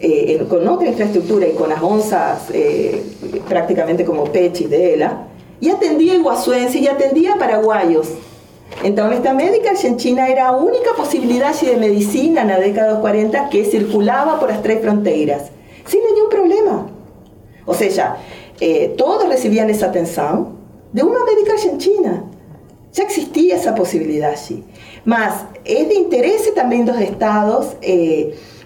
eh, 0.00 0.44
con 0.48 0.66
otra 0.66 0.88
infraestructura 0.88 1.46
y 1.46 1.52
con 1.52 1.68
las 1.68 1.80
onzas 1.80 2.50
eh, 2.52 3.00
prácticamente 3.48 4.04
como 4.04 4.24
pechi 4.24 4.64
de 4.64 4.94
ella, 4.94 5.28
y 5.60 5.70
atendía 5.70 6.16
iguazuenses 6.16 6.82
y 6.82 6.88
atendía 6.88 7.36
paraguayos. 7.38 8.08
Entonces, 8.82 9.18
esta 9.18 9.34
médica 9.34 9.70
argentina 9.70 10.26
era 10.26 10.50
la 10.50 10.56
única 10.56 10.94
posibilidad 10.96 11.54
de 11.54 11.76
medicina 11.76 12.42
en 12.42 12.48
la 12.48 12.58
década 12.58 12.88
de 12.88 12.92
los 12.94 13.00
40 13.02 13.50
que 13.50 13.64
circulaba 13.66 14.40
por 14.40 14.48
las 14.48 14.64
tres 14.64 14.82
fronteras, 14.82 15.52
sin 15.86 16.00
ningún 16.02 16.28
problema. 16.28 16.88
O 17.66 17.74
sea, 17.74 18.16
eh, 18.58 18.96
todos 18.98 19.28
recibían 19.28 19.70
esa 19.70 19.86
atención 19.86 20.56
de 20.92 21.04
una 21.04 21.24
médica 21.24 21.52
argentina. 21.52 22.24
Ya 22.98 23.04
existía 23.04 23.54
esa 23.54 23.76
posibilidad 23.76 24.32
allí. 24.32 24.64
Más, 25.04 25.44
es 25.64 25.88
de 25.88 25.94
interés 25.94 26.52
también 26.52 26.84
los 26.84 27.00
estados 27.00 27.76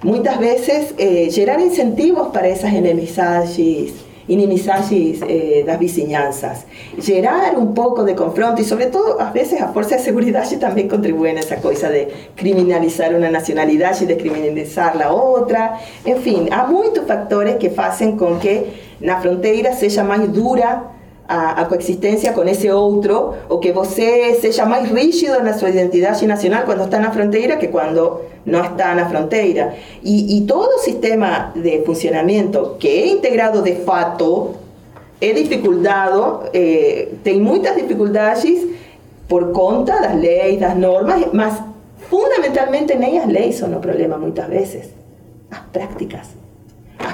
muitas 0.03 0.39
vezes 0.39 0.95
eh, 0.97 1.29
gerar 1.31 1.61
incentivos 1.61 2.29
para 2.29 2.49
essas 2.49 2.73
inimizades, 2.73 3.95
inimizades 4.27 5.21
eh, 5.29 5.65
das 5.67 5.79
vizinhanças, 5.79 6.65
gerar 6.99 7.59
um 7.59 7.75
pouco 7.75 8.05
de 8.05 8.15
confronto 8.15 8.63
e, 8.63 8.65
sobretudo, 8.65 9.21
às 9.21 9.35
vezes 9.35 9.61
a 9.61 9.69
força 9.69 9.97
de 9.97 10.03
segurança 10.03 10.57
também 10.57 10.89
contribui 10.89 11.33
nessa 11.35 11.57
coisa 11.57 11.91
de 11.91 12.09
criminalizar 12.35 13.15
uma 13.15 13.31
nacionalidade 13.31 14.05
e 14.05 14.07
de 14.07 14.17
criminalizar 14.17 15.01
a 15.03 15.13
outra. 15.13 15.79
Enfim, 16.07 16.49
há 16.51 16.67
muitos 16.67 17.07
fatores 17.07 17.57
que 17.57 17.69
fazem 17.69 18.17
com 18.17 18.39
que 18.39 18.65
na 18.99 19.21
fronteira 19.21 19.75
seja 19.75 20.03
mais 20.03 20.27
dura 20.29 21.02
a, 21.33 21.63
a, 21.63 21.65
coexistência 21.65 22.33
com 22.35 22.43
esse 22.45 22.71
outro, 22.71 23.35
ou 23.49 23.59
que 23.59 23.73
você 23.73 24.35
seja 24.35 24.67
mais 24.67 24.91
rígido 24.91 25.43
na 25.43 25.55
sua 25.55 25.71
identidade 25.71 26.27
nacional 26.27 26.65
quando 26.65 26.85
está 26.85 26.99
na 26.99 27.11
fronteira 27.11 27.57
que 27.57 27.69
quando 27.69 28.21
não 28.45 28.63
está 28.63 28.95
na 28.95 29.09
fronteira. 29.09 29.75
E, 30.03 30.37
e 30.37 30.41
todo 30.43 30.79
sistema 30.81 31.51
de 31.55 31.83
funcionamento 31.87 32.77
que 32.79 32.89
é 32.89 33.07
integrado 33.07 33.63
de 33.63 33.77
fato 33.77 34.55
é 35.21 35.33
dificultado, 35.33 36.51
eh, 36.53 37.09
tem 37.23 37.41
muitas 37.41 37.77
dificuldades 37.77 38.67
por 39.27 39.53
conta 39.53 40.01
das 40.03 40.17
leis, 40.17 40.61
das 40.61 40.77
normas, 40.77 41.29
mas 41.33 41.63
fundamentalmente 42.11 42.95
nem 42.97 43.19
as 43.21 43.29
leis 43.29 43.55
são 43.55 43.73
o 43.73 43.81
problema 43.81 44.19
muitas 44.19 44.49
vezes, 44.49 44.91
as 45.51 45.61
práticas 45.73 46.42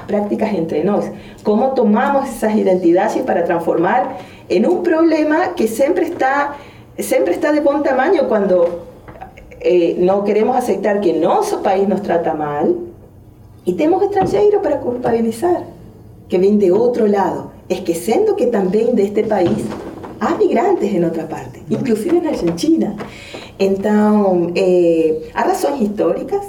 prácticas 0.08 0.52
entre 0.52 0.82
nosotros, 0.82 1.16
cómo 1.44 1.74
tomamos 1.74 2.28
esas 2.28 2.56
identidades 2.56 3.22
para 3.22 3.44
transformar 3.44 4.18
en 4.48 4.66
un 4.66 4.82
problema 4.82 5.54
que 5.54 5.68
siempre 5.68 6.06
está, 6.06 6.56
siempre 6.98 7.34
está 7.34 7.52
de 7.52 7.60
buen 7.60 7.84
tamaño 7.84 8.26
cuando 8.28 8.86
eh, 9.60 9.96
no 10.00 10.24
queremos 10.24 10.56
aceptar 10.56 11.00
que 11.00 11.12
nuestro 11.12 11.62
país 11.62 11.86
nos 11.86 12.02
trata 12.02 12.34
mal 12.34 12.74
y 13.64 13.74
tenemos 13.74 14.02
extranjeros 14.02 14.62
para 14.62 14.80
culpabilizar, 14.80 15.62
que 16.28 16.38
vienen 16.38 16.58
de 16.58 16.72
otro 16.72 17.06
lado, 17.06 17.52
esqueciendo 17.68 18.34
que 18.34 18.46
también 18.46 18.96
de 18.96 19.04
este 19.04 19.22
país 19.24 19.58
hay 20.20 20.34
migrantes 20.38 20.92
en 20.92 21.04
otra 21.04 21.28
parte, 21.28 21.62
inclusive 21.68 22.18
en 22.18 22.26
Argentina. 22.26 22.96
Entonces, 23.58 24.52
eh, 24.54 25.30
hay 25.34 25.44
razones 25.44 25.82
históricas. 25.82 26.44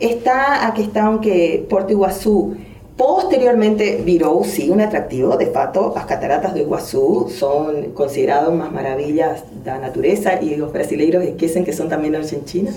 Está 0.00 0.66
a 0.66 0.74
questão 0.74 1.20
que 1.20 1.64
Porto 1.68 1.92
Iguazú 1.92 2.56
Posteriormente 2.96 4.02
viró, 4.04 4.42
sí, 4.44 4.70
un 4.70 4.80
atractivo. 4.80 5.36
De 5.36 5.46
fato, 5.46 5.92
las 5.96 6.06
cataratas 6.06 6.54
de 6.54 6.60
Iguazú 6.60 7.28
son 7.28 7.90
consideradas 7.90 8.52
más 8.52 8.70
maravillas 8.70 9.42
de 9.64 9.70
la 9.70 9.78
naturaleza 9.78 10.40
y 10.40 10.54
los 10.54 10.72
brasileños 10.72 11.24
esquecen 11.24 11.64
que 11.64 11.72
son 11.72 11.88
también 11.88 12.14
argentinas. 12.14 12.76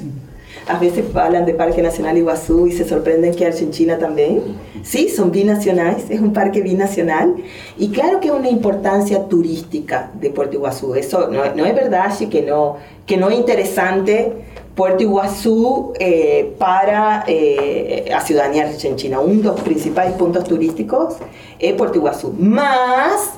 A 0.68 0.80
veces 0.80 1.06
hablan 1.15 1.45
de 1.45 1.53
Parque 1.53 1.84
Nacional 1.84 2.18
Iguazú 2.18 2.65
y 2.65 2.72
se 2.72 2.88
sorprenden 2.88 3.35
que 3.35 3.45
Argentina 3.45 3.99
también. 3.99 4.41
Sí, 4.81 5.07
son 5.07 5.31
binacionales, 5.31 6.10
es 6.10 6.19
un 6.19 6.34
parque 6.34 6.61
binacional. 6.61 7.35
Y 7.77 7.89
claro 7.89 8.19
que 8.19 8.30
hay 8.30 8.35
una 8.35 8.49
importancia 8.49 9.27
turística 9.27 10.11
de 10.19 10.31
Puerto 10.31 10.56
Iguazú. 10.56 10.95
Eso 10.95 11.30
no, 11.30 11.53
no 11.53 11.65
es 11.65 11.76
verdad, 11.76 12.11
sí, 12.18 12.27
que 12.27 12.41
no, 12.41 12.77
que 13.06 13.18
no 13.18 13.30
es 13.30 13.38
interesante 13.38 14.34
Puerto 14.78 15.02
Iguazú 15.02 15.94
eh, 15.99 16.54
para 16.60 17.26
eh, 17.28 18.12
a 18.16 18.22
ciudadanía 18.22 18.68
argentina. 18.68 19.20
Un 19.20 19.41
dos 19.41 19.60
principales 19.62 20.14
puntos 20.14 20.44
turísticos 20.44 21.16
es 21.58 21.74
Puerto 21.74 21.98
Iguazú. 21.98 22.32
Más, 22.38 23.32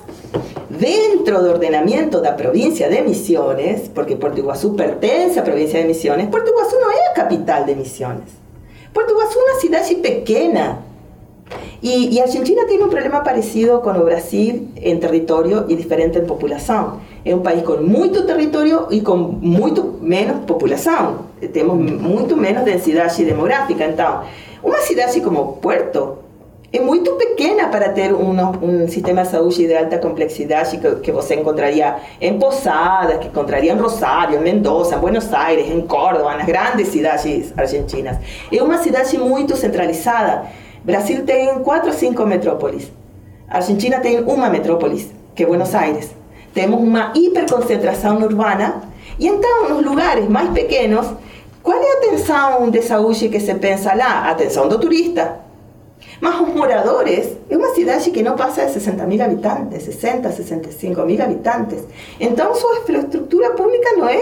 dentro 0.69 1.41
del 1.41 1.53
ordenamiento 1.53 2.19
de 2.19 2.29
la 2.29 2.35
provincia 2.35 2.89
de 2.89 3.03
Misiones, 3.03 3.89
porque 3.95 4.17
Puerto 4.17 4.41
Iguazú 4.41 4.75
pertenece 4.75 5.39
a 5.39 5.43
la 5.43 5.45
provincia 5.45 5.79
de 5.79 5.85
Misiones, 5.85 6.27
Puerto 6.27 6.51
Iguazú 6.51 6.75
no 6.81 6.91
es 6.91 6.97
capital 7.15 7.65
de 7.65 7.75
Misiones. 7.77 8.29
Puerto 8.91 9.13
Iguazú 9.13 9.39
es 9.39 9.69
una 9.69 9.83
ciudad 9.83 10.01
pequeña. 10.01 10.79
Y, 11.81 12.09
y 12.09 12.19
Argentina 12.19 12.63
tiene 12.67 12.83
un 12.83 12.89
problema 12.89 13.23
parecido 13.23 13.81
con 13.81 13.95
Brasil 14.03 14.73
en 14.75 14.99
territorio 14.99 15.67
y 15.69 15.77
diferente 15.77 16.19
en 16.19 16.27
población. 16.27 16.99
Es 17.23 17.33
un 17.33 17.43
país 17.43 17.63
con 17.63 17.87
mucho 17.87 18.25
territorio 18.25 18.87
y 18.89 19.01
con 19.01 19.41
mucho 19.41 19.97
menos 20.01 20.41
población. 20.47 21.29
Tenemos 21.53 21.77
mucho 21.77 22.35
menos 22.35 22.65
densidad 22.65 23.15
demográfica. 23.15 23.85
Entonces, 23.85 24.29
una 24.63 24.77
ciudad 24.79 25.07
así 25.07 25.21
como 25.21 25.55
Puerto 25.55 26.23
es 26.71 26.81
muy 26.81 26.99
pequeña 26.99 27.71
para 27.71 27.93
tener 27.95 28.13
un 28.13 28.87
sistema 28.89 29.23
de 29.23 29.29
salud 29.29 29.57
de 29.57 29.75
alta 29.75 29.99
complejidad 29.99 30.69
que, 30.69 31.01
que 31.01 31.11
você 31.11 31.33
encontraría 31.33 31.97
en 32.19 32.37
Posadas, 32.37 33.17
que 33.17 33.27
encontraría 33.27 33.73
en 33.73 33.79
Rosario, 33.79 34.37
en 34.37 34.43
Mendoza, 34.43 34.95
en 34.95 35.01
Buenos 35.01 35.33
Aires, 35.33 35.67
en 35.69 35.81
Córdoba, 35.87 36.33
en 36.33 36.37
las 36.39 36.47
grandes 36.47 36.89
ciudades 36.89 37.53
argentinas. 37.57 38.19
Es 38.51 38.61
una 38.61 38.77
ciudad 38.77 39.03
muy 39.19 39.47
centralizada. 39.47 40.51
Brasil 40.83 41.23
tiene 41.25 41.53
cuatro 41.63 41.91
o 41.91 41.93
cinco 41.93 42.25
metrópolis. 42.27 42.91
Argentina 43.49 43.99
tiene 44.01 44.21
una 44.21 44.49
metrópolis, 44.49 45.09
que 45.33 45.43
es 45.43 45.49
Buenos 45.49 45.73
Aires. 45.73 46.11
Tenemos 46.53 46.81
una 46.81 47.11
hiperconcentración 47.13 48.23
urbana 48.23 48.81
y 49.17 49.27
entonces 49.27 49.67
en 49.67 49.73
los 49.75 49.83
lugares 49.83 50.29
más 50.29 50.49
pequeños, 50.49 51.05
¿cuál 51.61 51.79
es 51.79 51.85
la 51.85 52.07
atención 52.07 52.71
de 52.71 52.81
saúde 52.81 53.29
que 53.29 53.39
se 53.39 53.55
piensa 53.55 53.95
lá? 53.95 54.29
Atención 54.29 54.69
de 54.69 54.77
turistas. 54.77 55.29
Más 56.21 56.41
los 56.41 56.53
moradores, 56.55 57.37
es 57.49 57.57
una 57.57 57.69
ciudad 57.73 58.01
que 58.01 58.23
no 58.23 58.35
pasa 58.35 58.65
de 58.65 58.73
60.000 58.73 59.21
habitantes, 59.21 59.85
60, 59.85 60.29
65.000 60.31 61.21
habitantes. 61.21 61.83
Entonces 62.19 62.61
su 62.61 62.67
infraestructura 62.81 63.55
pública 63.55 63.89
no 63.97 64.09
es 64.09 64.19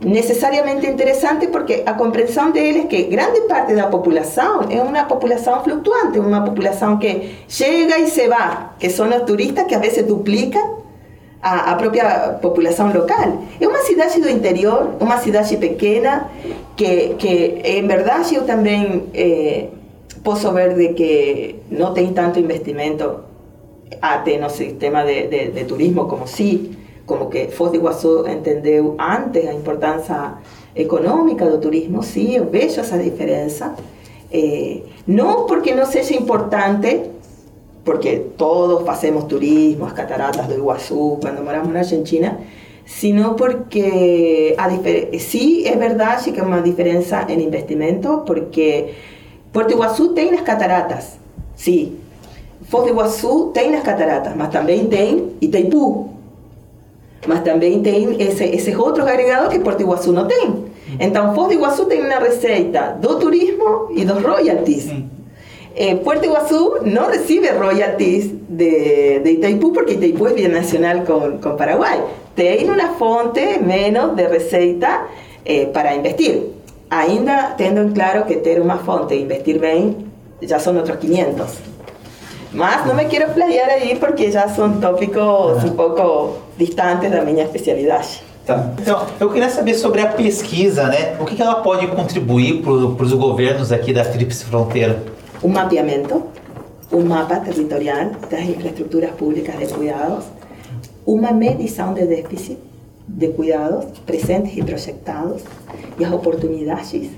necesariamente 0.00 0.86
interesante 0.86 1.48
porque 1.48 1.82
a 1.86 1.96
comprensión 1.96 2.52
de 2.52 2.70
él 2.70 2.76
es 2.76 2.86
que 2.86 3.04
grande 3.04 3.40
parte 3.48 3.74
la 3.74 3.90
población 3.90 4.70
es 4.70 4.80
una 4.82 5.08
población 5.08 5.64
fluctuante, 5.64 6.20
una 6.20 6.44
población 6.44 6.98
que 6.98 7.36
llega 7.58 7.98
y 7.98 8.06
se 8.06 8.28
va, 8.28 8.74
que 8.78 8.90
son 8.90 9.10
los 9.10 9.24
turistas 9.24 9.64
que 9.66 9.74
a 9.74 9.78
veces 9.78 10.06
duplican 10.06 10.62
a, 11.46 11.72
a 11.72 11.74
propia 11.76 12.38
população 12.42 12.92
local. 12.92 13.44
É 13.60 13.68
uma 13.68 13.78
cidade 13.78 14.20
do 14.20 14.28
interior, 14.28 14.96
uma 14.98 15.18
cidade 15.18 15.56
pequena, 15.56 16.28
que, 16.76 17.14
que 17.14 17.60
em 17.64 17.86
verdade 17.86 18.34
eu 18.34 18.44
também 18.44 19.04
eh, 19.14 19.68
ver 20.52 20.74
de 20.74 20.88
que 20.94 21.54
não 21.70 21.94
tem 21.94 22.12
tanto 22.12 22.40
investimento 22.40 23.20
até 24.02 24.38
no 24.38 24.50
sistema 24.50 25.04
de, 25.04 25.28
de, 25.52 25.64
turismo 25.64 26.08
como 26.08 26.26
si, 26.26 26.72
como 27.06 27.30
que 27.30 27.46
Foz 27.48 27.70
do 27.70 27.76
Iguaçu 27.76 28.26
entendeu 28.26 28.96
antes 28.98 29.46
a 29.46 29.52
importância 29.52 30.32
econômica 30.74 31.48
do 31.48 31.58
turismo, 31.58 32.02
sim, 32.02 32.34
eu 32.34 32.46
vejo 32.46 32.80
essa 32.80 32.98
diferença. 32.98 33.72
Eh, 34.32 34.80
não 35.06 35.46
porque 35.46 35.72
não 35.72 35.86
seja 35.86 36.12
importante, 36.14 37.02
porque 37.86 38.16
todos 38.36 38.86
hacemos 38.88 39.28
turismo, 39.28 39.86
las 39.86 39.94
cataratas 39.94 40.48
de 40.48 40.56
Iguazú, 40.56 41.18
cuando 41.20 41.42
moramos 41.42 41.70
en 41.70 41.76
Argentina, 41.76 42.38
sino 42.84 43.36
porque 43.36 44.56
sí 45.18 45.62
es 45.64 45.78
verdad 45.78 46.18
sí 46.20 46.32
que 46.32 46.40
hay 46.40 46.46
una 46.46 46.60
diferencia 46.60 47.24
en 47.28 47.40
investimento, 47.40 48.24
porque 48.26 48.92
Puerto 49.52 49.72
Iguazú 49.72 50.14
tiene 50.14 50.32
las 50.32 50.42
cataratas, 50.42 51.18
sí. 51.54 51.96
Foz 52.68 52.84
de 52.84 52.90
Iguazú 52.90 53.52
tiene 53.54 53.76
las 53.76 53.84
cataratas, 53.84 54.34
mas 54.34 54.50
también 54.50 54.90
tiene 54.90 55.22
Itaipú. 55.40 56.10
mas 57.26 57.40
também 57.40 57.82
tem 57.82 58.20
esse, 58.20 58.44
esses 58.44 58.76
outros 58.76 59.06
agregados 59.06 59.48
que 59.48 59.58
Porto 59.58 59.80
Iguaçu 59.80 60.12
não 60.12 60.26
tem. 60.26 60.66
Então, 61.00 61.34
Foz 61.34 61.48
do 61.48 61.54
Iguaçu 61.54 61.86
tem 61.86 62.00
uma 62.00 62.18
receita 62.18 62.96
do 63.00 63.18
turismo 63.18 63.88
e 63.94 64.04
dos 64.04 64.22
royalties. 64.22 64.90
Eh, 65.78 65.94
Puerto 65.96 66.24
Iguazú 66.24 66.76
no 66.84 67.06
recibe 67.06 67.52
royalties 67.52 68.30
de, 68.48 69.20
de 69.22 69.30
Itaipú 69.32 69.74
porque 69.74 69.92
Itaipú 69.92 70.26
es 70.26 70.34
binacional 70.34 71.04
con, 71.04 71.36
con 71.36 71.58
Paraguay. 71.58 71.98
Tiene 72.34 72.70
una 72.70 72.92
fuente 72.92 73.60
menos 73.62 74.16
de 74.16 74.26
receita 74.26 75.06
eh, 75.44 75.66
para 75.66 75.94
investir. 75.94 76.50
Ainda 76.88 77.56
tendo 77.58 77.82
en 77.82 77.92
claro 77.92 78.26
que 78.26 78.36
tener 78.36 78.62
una 78.62 78.78
fuente 78.78 79.16
de 79.16 79.20
investir 79.20 79.60
bien 79.60 80.10
ya 80.40 80.58
son 80.58 80.78
otros 80.78 80.96
500. 80.96 81.46
Más 82.54 82.86
no 82.86 82.94
me 82.94 83.06
quiero 83.08 83.26
playar 83.34 83.68
ahí 83.68 83.98
porque 84.00 84.30
ya 84.30 84.48
son 84.54 84.80
tópicos 84.80 85.62
um 85.62 85.76
pouco 85.76 86.38
distantes 86.56 87.10
da 87.10 87.20
minha 87.20 87.44
especialidade. 87.44 88.22
Tá. 88.46 88.72
Então, 88.80 89.04
eu 89.20 89.28
queria 89.28 89.50
saber 89.50 89.74
sobre 89.74 90.00
a 90.00 90.06
pesquisa, 90.06 90.86
né? 90.86 91.16
O 91.20 91.24
que, 91.24 91.34
que 91.34 91.42
ela 91.42 91.56
pode 91.56 91.86
contribuir 91.88 92.62
para 92.62 92.72
os 92.72 93.12
governos 93.12 93.72
aqui 93.72 93.92
da 93.92 94.04
Tríplice 94.04 94.44
Fronteira? 94.44 95.15
Un 95.46 95.52
mapeamiento, 95.52 96.26
un 96.90 97.06
mapa 97.06 97.40
territorial 97.40 98.18
de 98.28 98.36
las 98.36 98.48
infraestructuras 98.48 99.12
públicas 99.12 99.56
de 99.60 99.66
cuidados, 99.68 100.24
una 101.04 101.30
medición 101.30 101.94
de 101.94 102.06
déficit 102.06 102.58
de 103.06 103.30
cuidados 103.30 103.84
presentes 104.04 104.56
y 104.56 104.62
proyectados 104.62 105.42
y 105.96 106.02
las 106.02 106.12
oportunidades 106.12 107.10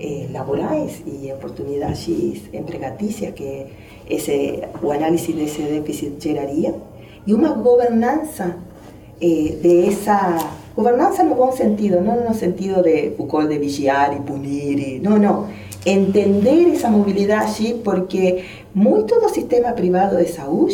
eh, 0.00 0.28
laborales 0.32 1.02
y 1.06 1.30
oportunidades 1.30 2.08
empregaticias 2.52 3.34
que 3.34 3.68
ese, 4.08 4.68
o 4.82 4.90
análisis 4.90 5.36
de 5.36 5.44
ese 5.44 5.70
déficit 5.70 6.20
generaría 6.20 6.74
y 7.24 7.32
una 7.32 7.50
gobernanza 7.50 8.56
eh, 9.20 9.60
de 9.62 9.86
esa 9.86 10.38
gobernanza 10.74 11.22
en 11.22 11.28
un 11.28 11.36
buen 11.36 11.52
sentido, 11.52 12.00
no 12.00 12.18
en 12.18 12.26
el 12.26 12.34
sentido 12.34 12.82
de 12.82 13.14
Foucault 13.16 13.48
de 13.48 13.58
vigiar 13.58 14.12
y 14.14 14.20
punir, 14.20 14.80
y, 14.80 14.98
no, 14.98 15.18
no, 15.18 15.46
entender 15.84 16.68
esa 16.68 16.90
movilidad 16.90 17.46
allí 17.46 17.80
porque 17.84 18.44
muy 18.74 19.04
todo 19.04 19.28
sistema 19.28 19.74
privado 19.74 20.16
de 20.16 20.28
salud 20.28 20.70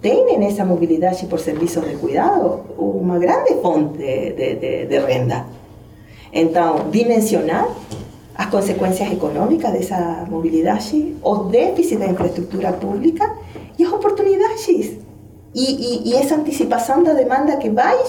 tienen 0.00 0.42
esa 0.42 0.64
movilidad 0.64 1.12
allí 1.12 1.26
por 1.26 1.40
servicios 1.40 1.86
de 1.86 1.94
cuidado 1.94 2.64
una 2.76 3.18
grande 3.18 3.56
fuente 3.62 4.02
de, 4.02 4.86
de, 4.88 5.00
renda. 5.00 5.46
Entonces, 6.32 6.90
dimensionar 6.90 7.66
las 8.36 8.46
consecuencias 8.48 9.12
económicas 9.12 9.72
de 9.72 9.80
esa 9.80 10.26
movilidad 10.28 10.76
allí, 10.76 11.16
o 11.22 11.44
déficit 11.44 11.98
de 11.98 12.06
infraestructura 12.06 12.72
pública 12.80 13.34
y 13.76 13.84
las 13.84 13.92
oportunidades. 13.92 14.68
Y, 14.68 14.90
y, 15.54 16.02
y 16.04 16.14
esa 16.14 16.34
anticipación 16.36 17.04
de 17.04 17.14
demanda 17.14 17.58
que 17.58 17.70
va 17.70 17.90
a 17.90 18.02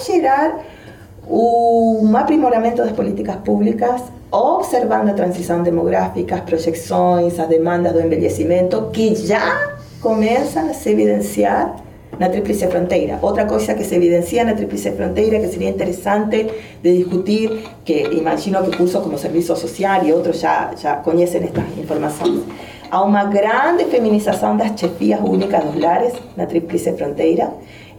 un 1.28 2.14
aprimoramento 2.16 2.84
de 2.84 2.92
políticas 2.92 3.36
públicas 3.36 4.02
observando 4.30 5.10
a 5.10 5.14
transição 5.14 5.62
demográfica, 5.62 6.36
as 6.36 6.40
projeções, 6.40 7.38
as 7.38 7.48
demandas 7.48 7.92
do 7.92 8.00
envelhecimento, 8.00 8.90
que 8.92 9.14
já 9.14 9.76
começam 10.00 10.68
a 10.68 10.74
se 10.74 10.90
evidenciar 10.90 11.76
na 12.18 12.28
Tríplice 12.28 12.66
Fronteira. 12.66 13.18
Outra 13.22 13.44
coisa 13.44 13.74
que 13.74 13.84
se 13.84 13.94
evidencia 13.94 14.44
na 14.44 14.54
Tríplice 14.54 14.90
Fronteira 14.92 15.38
que 15.38 15.48
seria 15.48 15.68
interessante 15.68 16.46
de 16.82 16.96
discutir, 16.98 17.64
que 17.84 18.02
imagino 18.12 18.62
que 18.64 18.76
cursos 18.76 19.00
como 19.02 19.18
Serviço 19.18 19.54
Social 19.56 20.04
e 20.04 20.12
outros 20.12 20.40
já, 20.40 20.72
já 20.76 20.96
conhecem 20.96 21.44
estas 21.44 21.64
informações, 21.78 22.42
há 22.90 23.02
uma 23.02 23.24
grande 23.24 23.84
feminização 23.84 24.56
das 24.56 24.78
chefias 24.78 25.20
únicas 25.20 25.64
dos 25.64 25.80
lares 25.80 26.14
na 26.36 26.46
Tríplice 26.46 26.92
Fronteira, 26.92 27.52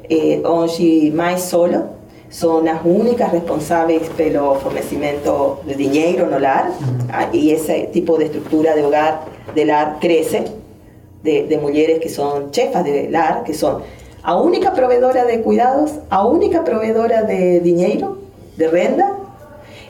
eh, 0.10 0.42
mais 1.14 1.42
solo 1.42 1.95
son 2.36 2.66
las 2.66 2.82
únicas 2.84 3.32
responsables 3.32 4.10
pelo 4.10 4.56
fornecimiento 4.56 5.62
de 5.66 5.76
dinero 5.76 6.28
no 6.28 6.38
lar 6.38 6.70
y 7.32 7.52
ese 7.52 7.90
tipo 7.94 8.18
de 8.18 8.26
estructura 8.26 8.76
de 8.76 8.84
hogar 8.84 9.22
de 9.56 9.64
lar 9.64 9.98
crece 10.02 10.44
de, 11.24 11.48
de 11.48 11.58
mujeres 11.58 12.00
que 12.00 12.10
son 12.10 12.52
chefas 12.52 12.84
de 12.84 13.10
lar, 13.10 13.46
que 13.46 13.54
son 13.54 13.84
a 14.22 14.36
única 14.36 14.74
proveedora 14.74 15.24
de 15.24 15.42
cuidados, 15.42 15.92
a 16.10 16.26
única 16.26 16.66
proveedora 16.66 17.24
de 17.24 17.62
dinero, 17.62 18.18
de 18.58 18.68
renda, 18.68 19.18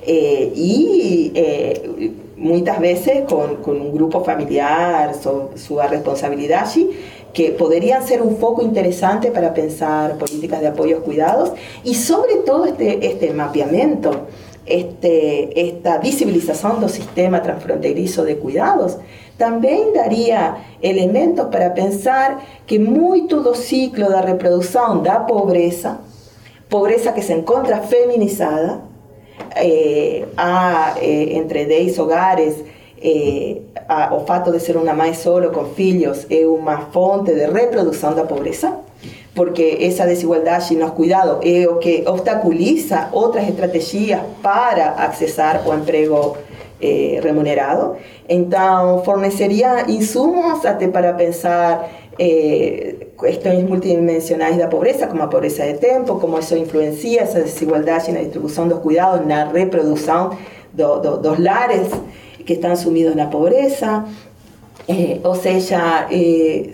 eh, 0.03 0.51
y 0.53 1.31
eh, 1.33 2.11
muchas 2.37 2.79
veces 2.79 3.23
con, 3.27 3.55
con, 3.57 3.81
un 3.81 3.91
grupo 3.91 4.23
familiar, 4.23 5.15
su, 5.15 5.49
su 5.55 5.79
responsabilidad 5.79 6.65
allí, 6.65 6.91
que 7.35 7.51
podrían 7.51 8.01
ser 8.07 8.21
un 8.21 8.37
foco 8.37 8.61
interesante 8.61 9.29
para 9.29 9.53
pensar 9.53 10.17
políticas 10.17 10.61
de 10.61 10.67
apoyo 10.67 10.99
a 10.99 11.01
cuidados 11.01 11.51
y 11.83 11.93
sobre 11.93 12.37
todo 12.45 12.65
este, 12.65 13.05
este 13.05 13.33
mapeamiento, 13.33 14.27
este, 14.65 15.67
esta 15.67 15.97
visibilización 15.97 16.79
del 16.79 16.89
sistema 16.89 17.43
transfronterizo 17.43 18.23
de 18.23 18.37
cuidados, 18.37 18.97
también 19.37 19.93
daría 19.93 20.77
elementos 20.81 21.47
para 21.51 21.73
pensar 21.73 22.39
que 22.65 22.79
muy 22.79 23.27
todo 23.27 23.53
ciclo 23.53 24.09
de 24.09 24.21
reproducción 24.21 25.03
da 25.03 25.27
pobreza, 25.27 25.99
pobreza 26.69 27.13
que 27.13 27.21
se 27.21 27.33
encuentra 27.33 27.81
feminizada, 27.81 28.81
eh, 29.57 30.25
a, 30.37 30.95
eh, 31.01 31.35
entre 31.35 31.65
10 31.65 31.99
hogares 31.99 32.63
eh, 32.97 33.61
a, 33.87 34.13
o 34.13 34.25
fato 34.25 34.51
de 34.51 34.59
ser 34.59 34.77
uma 34.77 34.93
mãe 34.93 35.13
solo 35.13 35.51
com 35.51 35.65
filhos 35.65 36.25
é 36.29 36.45
uma 36.45 36.77
fonte 36.91 37.33
de 37.33 37.45
reprodução 37.45 38.13
da 38.13 38.23
pobreza, 38.23 38.73
porque 39.33 39.77
essa 39.81 40.05
desigualdade 40.05 40.75
nos 40.75 40.91
cuidados 40.91 41.39
é 41.43 41.67
o 41.67 41.77
que 41.77 42.03
obstaculiza 42.07 43.09
outras 43.11 43.47
estratégias 43.47 44.21
para 44.41 44.91
acessar 44.91 45.67
o 45.67 45.73
emprego 45.73 46.37
eh, 46.81 47.19
remunerado. 47.21 47.97
Então, 48.27 49.03
forneceria 49.03 49.89
insumos 49.89 50.65
até 50.65 50.87
para 50.87 51.13
pensar 51.13 51.89
eh, 52.17 52.95
questões 53.19 53.63
multidimensionais 53.63 54.57
da 54.57 54.67
pobreza, 54.67 55.05
como 55.05 55.21
a 55.21 55.27
pobreza 55.27 55.65
de 55.65 55.77
tempo, 55.77 56.19
como 56.19 56.39
isso 56.39 56.55
influencia 56.55 57.21
essa 57.21 57.41
desigualdade 57.41 58.11
na 58.11 58.21
distribuição 58.21 58.67
dos 58.67 58.79
cuidados, 58.79 59.27
na 59.27 59.45
reprodução 59.45 60.37
do, 60.73 60.99
do, 60.99 61.17
dos 61.17 61.39
lares 61.39 61.89
que 62.45 62.53
están 62.53 62.77
sumidos 62.77 63.13
en 63.13 63.17
la 63.19 63.29
pobreza. 63.29 64.05
Eh, 64.87 65.19
o 65.23 65.35
sea, 65.35 66.07
eh, 66.11 66.73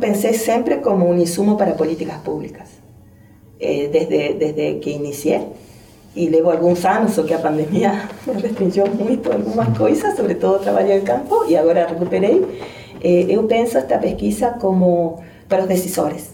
pensé 0.00 0.32
siempre 0.34 0.80
como 0.80 1.06
un 1.06 1.18
insumo 1.18 1.56
para 1.56 1.76
políticas 1.76 2.18
públicas, 2.18 2.68
eh, 3.58 3.90
desde, 3.92 4.34
desde 4.38 4.80
que 4.80 4.90
inicié. 4.90 5.42
Y 6.14 6.30
luego 6.30 6.50
algunos 6.50 6.84
años, 6.84 7.18
o 7.18 7.26
que 7.26 7.34
la 7.34 7.42
pandemia 7.42 8.08
me 8.26 8.40
restringió 8.40 8.86
mucho 8.86 9.32
algunas 9.32 9.76
cosas, 9.76 10.16
sobre 10.16 10.34
todo 10.34 10.58
trabajo 10.58 10.88
en 10.88 11.02
campo, 11.02 11.44
y 11.48 11.56
ahora 11.56 11.86
recuperé. 11.86 12.40
Eh, 13.00 13.26
yo 13.30 13.46
pienso 13.46 13.78
esta 13.78 14.00
pesquisa 14.00 14.56
como 14.60 15.20
para 15.48 15.62
los 15.62 15.68
decisores, 15.68 16.30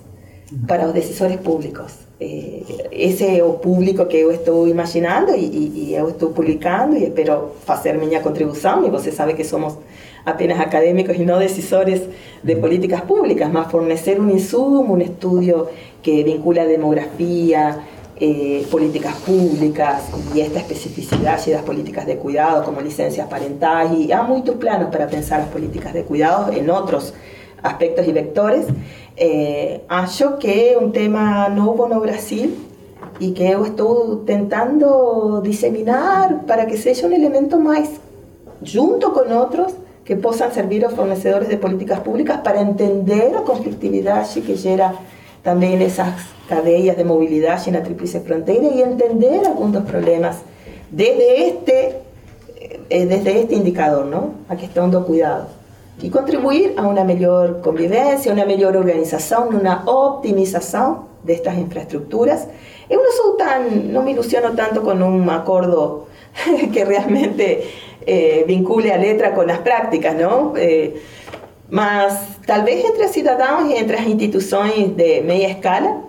para 0.66 0.84
los 0.84 0.94
decisores 0.94 1.38
públicos. 1.38 2.03
Eh, 2.26 2.88
ese 2.90 3.42
o 3.42 3.60
público 3.60 4.08
que 4.08 4.22
yo 4.22 4.30
estoy 4.30 4.70
imaginando 4.70 5.36
y, 5.36 5.44
y, 5.44 5.90
yo 5.90 6.08
estoy 6.08 6.32
publicando 6.32 6.96
y 6.96 7.04
espero 7.04 7.56
hacer 7.66 7.98
mi 7.98 8.08
contribución 8.20 8.86
y 8.86 8.88
usted 8.88 9.12
sabe 9.12 9.34
que 9.34 9.44
somos 9.44 9.76
apenas 10.24 10.58
académicos 10.60 11.16
y 11.16 11.26
no 11.26 11.38
decisores 11.38 12.00
de 12.42 12.56
políticas 12.56 13.02
públicas, 13.02 13.52
más 13.52 13.70
fornecer 13.70 14.18
un 14.20 14.30
insumo, 14.30 14.94
un 14.94 15.02
estudio 15.02 15.68
que 16.02 16.24
vincula 16.24 16.64
demografía, 16.64 17.84
eh, 18.16 18.66
políticas 18.70 19.16
públicas 19.16 20.04
y 20.34 20.40
esta 20.40 20.60
especificidad 20.60 21.38
y 21.46 21.50
las 21.50 21.62
políticas 21.62 22.06
de 22.06 22.16
cuidado 22.16 22.64
como 22.64 22.80
licencias 22.80 23.28
parentales 23.28 23.98
y 23.98 24.12
hay 24.12 24.26
muchos 24.26 24.56
planos 24.56 24.90
para 24.90 25.08
pensar 25.08 25.40
las 25.40 25.48
políticas 25.48 25.92
de 25.92 26.04
cuidado 26.04 26.50
en 26.52 26.70
otros 26.70 27.12
aspectos 27.62 28.06
y 28.06 28.12
vectores. 28.12 28.66
Eh, 29.16 29.82
acho 29.88 30.36
que 30.38 30.72
é 30.72 30.78
um 30.78 30.90
tema 30.90 31.48
novo 31.48 31.86
no 31.86 32.00
Brasil 32.00 32.50
e 33.20 33.30
que 33.30 33.44
eu 33.44 33.64
estou 33.64 34.16
tentando 34.26 35.40
disseminar 35.40 36.42
para 36.46 36.66
que 36.66 36.76
seja 36.76 37.06
um 37.06 37.12
elemento 37.12 37.60
mais, 37.60 38.00
junto 38.60 39.12
com 39.12 39.32
outros, 39.32 39.72
que 40.04 40.16
possam 40.16 40.50
servir 40.50 40.84
aos 40.84 40.94
fornecedores 40.94 41.48
de 41.48 41.58
políticas 41.58 42.00
públicas 42.00 42.38
para 42.38 42.60
entender 42.60 43.34
a 43.36 43.42
conflitividade 43.42 44.40
que 44.40 44.56
gera 44.56 44.92
também 45.44 45.80
essas 45.82 46.12
cadeias 46.48 46.96
de 46.96 47.04
mobilidade 47.04 47.70
na 47.70 47.82
Tríplice 47.82 48.18
Fronteira 48.20 48.64
e 48.64 48.82
entender 48.82 49.46
alguns 49.46 49.70
dos 49.70 49.84
problemas 49.84 50.38
desde 50.90 51.22
este, 51.22 51.94
eh, 52.90 53.06
desde 53.06 53.30
este 53.30 53.54
indicador, 53.54 54.06
não? 54.06 54.34
a 54.48 54.56
questão 54.56 54.90
do 54.90 55.02
cuidado 55.02 55.63
y 56.02 56.10
contribuir 56.10 56.74
a 56.76 56.82
una 56.86 57.04
mejor 57.04 57.60
convivencia, 57.60 58.32
una 58.32 58.44
mejor 58.44 58.76
organización, 58.76 59.54
una 59.54 59.84
optimización 59.86 61.14
de 61.22 61.34
estas 61.34 61.56
infraestructuras. 61.56 62.48
Yo 62.90 62.96
no, 62.96 63.10
soy 63.16 63.38
tan, 63.38 63.92
no 63.92 64.02
me 64.02 64.10
ilusiono 64.10 64.52
tanto 64.52 64.82
con 64.82 65.02
un 65.02 65.28
acuerdo 65.30 66.06
que 66.72 66.84
realmente 66.84 67.64
eh, 68.06 68.44
vincule 68.46 68.92
a 68.92 68.98
letra 68.98 69.34
con 69.34 69.46
las 69.46 69.60
prácticas, 69.60 70.14
¿no? 70.14 70.54
Eh, 70.56 71.00
mas 71.70 72.38
tal 72.46 72.62
vez 72.62 72.84
entre 72.84 73.08
ciudadanos 73.08 73.70
y 73.70 73.76
entre 73.76 73.96
las 73.96 74.06
instituciones 74.06 74.96
de 74.96 75.22
media 75.24 75.48
escala, 75.48 76.02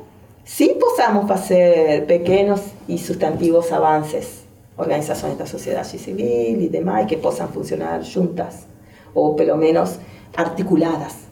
sí 0.43 0.77
possamos 0.79 1.27
fazer 1.27 2.05
pequenos 2.05 2.61
e 2.87 2.97
sustantivos 2.97 3.71
avances, 3.71 4.45
organizações 4.77 5.37
da 5.37 5.45
sociedade 5.45 5.97
civil 5.97 6.61
e 6.61 6.67
demais, 6.67 7.07
que 7.07 7.15
possam 7.15 7.47
funcionar 7.47 8.03
juntas, 8.03 8.67
ou 9.15 9.33
pelo 9.33 9.57
menos 9.57 9.97
articuladas, 10.35 11.25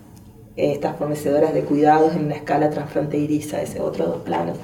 estas 0.57 0.97
fornecedoras 0.97 1.53
de 1.53 1.61
cuidados 1.61 2.15
em 2.15 2.23
uma 2.23 2.33
escala 2.33 2.69
transfronteiriça, 2.69 3.61
esse 3.61 3.77
é 3.77 3.81
outro 3.81 4.05
dos 4.05 4.23
planos. 4.23 4.57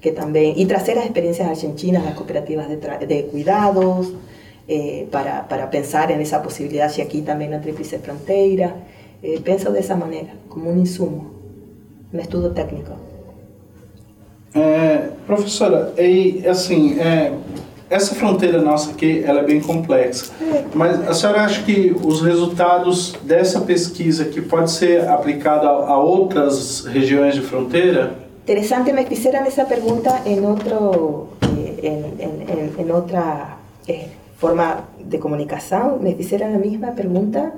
Que 0.00 0.12
também, 0.12 0.60
e 0.60 0.66
trazer 0.66 0.98
as 0.98 1.06
experiências 1.06 1.48
argentinas 1.48 2.04
das 2.04 2.14
cooperativas 2.14 2.68
de, 2.68 3.06
de 3.06 3.22
cuidados, 3.24 4.12
eh, 4.68 5.06
para, 5.12 5.46
para 5.48 5.70
pensar 5.70 6.10
en 6.10 6.20
esa 6.20 6.42
posibilidad, 6.42 6.90
si 6.90 7.00
aquí 7.00 7.22
también 7.22 7.52
la 7.52 7.60
tríplice 7.60 8.00
frontera. 8.00 8.74
Eh, 9.22 9.40
penso 9.42 9.70
dessa 9.72 9.94
maneira, 9.94 10.34
como 10.48 10.70
um 10.70 10.78
insumo, 10.78 11.30
um 12.12 12.18
estudo 12.18 12.50
técnico. 12.50 12.92
É, 14.54 15.10
professora, 15.26 15.92
e 15.98 16.42
é, 16.44 17.32
essa 17.88 18.14
fronteira 18.14 18.60
nossa 18.60 18.90
aqui, 18.90 19.22
ela 19.24 19.40
é 19.40 19.44
bem 19.44 19.60
complexa. 19.60 20.32
Mas 20.74 21.08
a 21.08 21.14
senhora 21.14 21.42
acha 21.42 21.62
que 21.62 21.94
os 22.02 22.20
resultados 22.20 23.14
dessa 23.22 23.60
pesquisa 23.60 24.24
que 24.24 24.40
pode 24.40 24.70
ser 24.70 25.08
aplicada 25.08 25.68
a, 25.68 25.90
a 25.90 25.98
outras 25.98 26.84
regiões 26.84 27.34
de 27.34 27.42
fronteira? 27.42 28.14
Interessante, 28.42 28.92
me 28.92 29.04
fizeram 29.04 29.44
essa 29.44 29.64
pergunta 29.64 30.22
em 30.24 30.40
outro, 30.44 31.28
em, 31.82 32.04
em, 32.18 32.82
em 32.82 32.90
outra 32.92 33.56
eh, 33.88 34.06
forma 34.36 34.84
de 35.00 35.18
comunicação, 35.18 35.98
me 35.98 36.14
fizeram 36.14 36.54
a 36.54 36.58
mesma 36.58 36.92
pergunta 36.92 37.52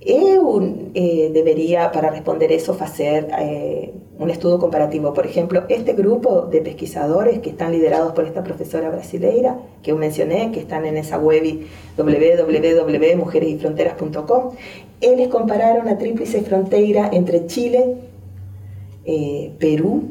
Eu 0.00 0.60
eh, 0.94 1.30
debería, 1.32 1.90
para 1.90 2.10
responder 2.10 2.52
eso, 2.52 2.76
hacer 2.78 3.28
eh, 3.36 3.92
un 4.18 4.30
estudio 4.30 4.60
comparativo. 4.60 5.12
Por 5.12 5.26
ejemplo, 5.26 5.64
este 5.68 5.92
grupo 5.92 6.42
de 6.42 6.60
pesquisadores 6.60 7.40
que 7.40 7.50
están 7.50 7.72
liderados 7.72 8.12
por 8.12 8.24
esta 8.24 8.44
profesora 8.44 8.90
brasileira, 8.90 9.58
que 9.82 9.92
mencioné, 9.94 10.52
que 10.52 10.60
están 10.60 10.86
en 10.86 10.96
esa 10.96 11.18
web 11.18 11.66
www.mujeresyfronteras.com, 11.96 14.52
ellos 15.00 15.28
compararon 15.28 15.86
la 15.86 15.98
tríplice 15.98 16.42
frontera 16.42 17.10
entre 17.12 17.46
Chile, 17.46 17.96
eh, 19.04 19.52
Perú 19.58 20.10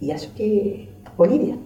y 0.00 0.10
que 0.36 0.88
Bolivia. 1.16 1.56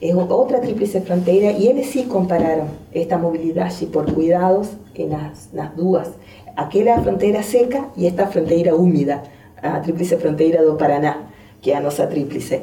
Es 0.00 0.14
otra 0.14 0.60
tríplice 0.60 1.00
frontera 1.00 1.52
y 1.52 1.68
ellos 1.68 1.86
sí 1.86 2.04
compararon 2.04 2.68
esta 2.92 3.16
movilidad 3.18 3.70
por 3.86 4.12
cuidados 4.12 4.70
en 4.94 5.10
las, 5.10 5.48
las 5.52 5.76
duas. 5.76 6.10
Aquela 6.56 7.00
fronteira 7.00 7.42
seca 7.42 7.88
e 7.96 8.06
esta 8.06 8.26
fronteira 8.26 8.74
úmida, 8.74 9.22
a 9.62 9.80
tríplice 9.80 10.16
fronteira 10.16 10.62
do 10.62 10.76
Paraná, 10.76 11.30
que 11.60 11.72
é 11.72 11.76
a 11.76 11.80
tríplice. 12.06 12.60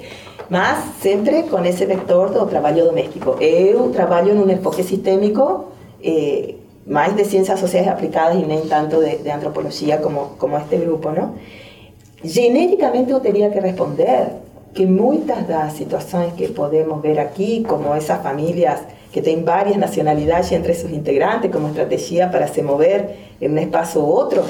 Mas 0.50 0.78
sempre 1.02 1.44
com 1.44 1.64
esse 1.66 1.86
vector 1.86 2.32
do 2.32 2.46
trabalho 2.46 2.86
doméstico. 2.86 3.38
Eu 3.40 3.90
trabalho 3.92 4.36
num 4.36 4.50
enfoque 4.50 4.84
sistêmico, 4.84 5.72
eh, 6.04 6.56
de 7.16 7.26
ciências 7.26 7.60
sociais 7.60 7.88
aplicadas 7.88 8.36
e 8.36 8.46
nem 8.46 8.62
tanto 8.68 9.00
de, 9.00 9.18
de 9.18 9.30
como, 10.02 10.36
como 10.38 10.58
este 10.58 10.78
grupo, 10.78 11.10
não? 11.12 11.36
Genericamente 12.24 13.12
eu 13.12 13.20
que 13.50 13.60
responder 13.60 14.30
que 14.74 14.86
muitas 14.86 15.48
das 15.48 15.74
situações 15.74 16.34
que 16.34 16.48
podemos 16.48 17.02
ver 17.02 17.20
aqui, 17.20 17.64
como 17.68 17.94
essas 17.96 18.22
famílias 18.22 18.80
que 19.12 19.22
tienen 19.22 19.44
varias 19.44 19.78
nacionalidades 19.78 20.52
entre 20.54 20.74
sus 20.74 20.92
integrantes 20.92 21.52
como 21.52 21.68
estrategia 21.68 22.32
para 22.32 22.48
se 22.48 22.64
mover 22.64 23.18
en 23.42 23.52
un 23.52 23.58
espacio 23.58 24.02
u 24.02 24.14
otro, 24.14 24.44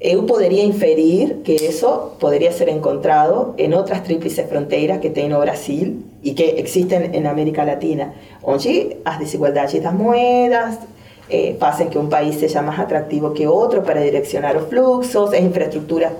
yo 0.00 0.26
podría 0.26 0.64
inferir 0.64 1.42
que 1.44 1.54
eso 1.54 2.16
podría 2.18 2.50
ser 2.50 2.68
encontrado 2.70 3.54
en 3.56 3.74
otras 3.74 4.02
tríplices 4.02 4.48
fronteras 4.48 4.98
que 4.98 5.10
tiene 5.10 5.36
Brasil 5.36 6.04
y 6.22 6.34
que 6.34 6.58
existen 6.58 7.14
en 7.14 7.26
América 7.26 7.64
Latina, 7.64 8.14
donde 8.44 8.98
las 9.04 9.20
desigualdades 9.20 9.74
de 9.74 9.80
las 9.82 9.94
moedas 9.94 10.78
eh, 11.28 11.56
hacen 11.60 11.88
que 11.88 11.98
un 11.98 12.08
país 12.08 12.38
sea 12.50 12.62
más 12.62 12.80
atractivo 12.80 13.32
que 13.32 13.46
otro 13.46 13.84
para 13.84 14.00
direccionar 14.00 14.54
los 14.54 14.66
fluxos, 14.66 15.32
es 15.32 15.40
infraestructuras 15.40 16.12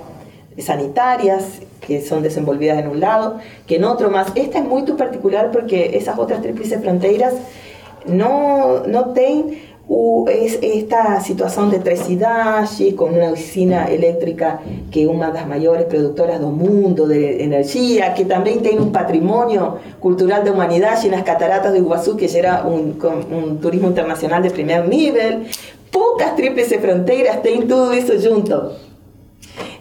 sanitarias 0.57 1.59
que 1.85 2.01
son 2.01 2.23
desenvolvidas 2.23 2.79
en 2.79 2.87
un 2.87 2.99
lado 2.99 3.39
que 3.67 3.75
en 3.75 3.83
otro 3.83 4.09
más. 4.09 4.27
Esta 4.35 4.59
es 4.59 4.65
muy 4.65 4.83
particular 4.83 5.51
porque 5.51 5.97
esas 5.97 6.17
otras 6.17 6.41
tríplices 6.41 6.81
fronteras 6.81 7.33
no, 8.05 8.83
no 8.87 9.13
tienen 9.13 9.73
es 10.29 10.59
esta 10.61 11.19
situación 11.19 11.69
de 11.69 11.79
tres 11.79 12.01
cidades, 12.01 12.93
con 12.95 13.13
una 13.13 13.31
usina 13.31 13.85
eléctrica 13.85 14.61
que 14.89 15.03
es 15.03 15.07
una 15.07 15.27
de 15.27 15.33
las 15.33 15.47
mayores 15.47 15.85
productoras 15.85 16.39
del 16.39 16.49
mundo 16.49 17.05
de 17.05 17.43
energía, 17.43 18.13
que 18.13 18.25
también 18.25 18.61
tiene 18.61 18.79
un 18.79 18.91
patrimonio 18.91 19.77
cultural 19.99 20.43
de 20.43 20.51
humanidad 20.51 20.97
y 21.03 21.09
las 21.09 21.23
cataratas 21.23 21.73
de 21.73 21.79
Iguazú, 21.79 22.15
que 22.15 22.27
ya 22.27 22.39
era 22.39 22.63
un, 22.63 22.97
un 23.29 23.59
turismo 23.59 23.89
internacional 23.89 24.41
de 24.41 24.51
primer 24.51 24.87
nivel. 24.87 25.47
Pocas 25.91 26.35
tríplices 26.35 26.79
fronteras 26.79 27.41
tienen 27.43 27.67
todo 27.67 27.91
eso 27.91 28.13
junto. 28.27 28.77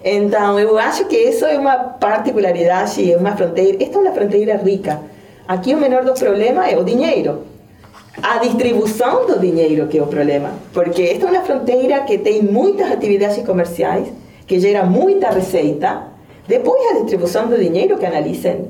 Então, 0.05 0.59
eu 0.59 0.77
acho 0.79 1.05
que 1.07 1.17
isso 1.17 1.45
é 1.45 1.59
uma 1.59 1.77
particularidade, 1.77 3.13
é 3.13 3.17
uma 3.17 3.37
fronteira. 3.37 3.83
Esta 3.83 3.99
é 3.99 4.01
uma 4.01 4.13
fronteira 4.13 4.57
rica. 4.57 5.01
Aqui 5.47 5.75
o 5.75 5.79
menor 5.79 6.05
do 6.05 6.13
problema 6.15 6.69
é 6.69 6.77
o 6.77 6.85
dinheiro. 6.85 7.45
A 8.23 8.39
distribuição 8.39 9.27
do 9.27 9.39
dinheiro 9.39 9.87
que 9.87 9.99
é 9.99 10.03
o 10.03 10.07
problema. 10.07 10.51
Porque 10.73 11.03
esta 11.03 11.27
é 11.27 11.31
uma 11.31 11.43
fronteira 11.43 12.01
que 12.01 12.19
tem 12.19 12.43
muitas 12.43 12.91
atividades 12.91 13.45
comerciais, 13.45 14.09
que 14.47 14.59
gera 14.59 14.85
muita 14.85 15.31
receita. 15.31 16.09
Depois 16.47 16.91
a 16.91 17.01
distribuição 17.01 17.47
do 17.47 17.57
dinheiro 17.57 17.97
que 17.99 18.05
analicem 18.05 18.69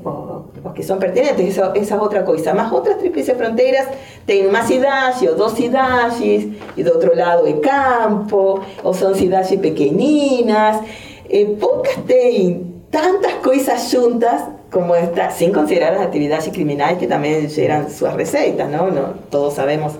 os 0.63 0.73
que 0.73 0.83
são 0.83 0.97
pertinentes, 0.97 1.47
isso, 1.47 1.61
essa 1.75 1.95
é 1.95 1.99
outra 1.99 2.23
coisa. 2.23 2.53
Mas 2.53 2.71
outras 2.71 2.97
tríplices 2.97 3.35
fronteiras 3.35 3.87
têm 4.25 4.47
uma 4.47 4.63
cidade 4.63 5.27
ou 5.27 5.35
duas 5.35 5.53
cidades, 5.53 6.47
e 6.77 6.83
do 6.83 6.91
outro 6.91 7.15
lado 7.15 7.47
é 7.47 7.53
campo, 7.53 8.61
ou 8.83 8.93
são 8.93 9.13
cidades 9.13 9.59
pequeninas. 9.59 10.77
Eh, 11.29 11.55
pocas 11.59 11.97
tienen 12.05 12.83
tantas 12.89 13.33
cosas 13.43 13.89
juntas 13.91 14.43
como 14.71 14.95
esta, 14.95 15.31
sin 15.31 15.51
considerar 15.51 15.93
las 15.93 16.01
actividades 16.01 16.49
criminales 16.49 16.97
que 16.97 17.07
también 17.07 17.49
generan 17.49 17.89
sus 17.89 18.11
recetas, 18.13 18.69
¿no? 18.69 18.89
no 18.91 19.13
todos 19.29 19.53
sabemos 19.53 19.93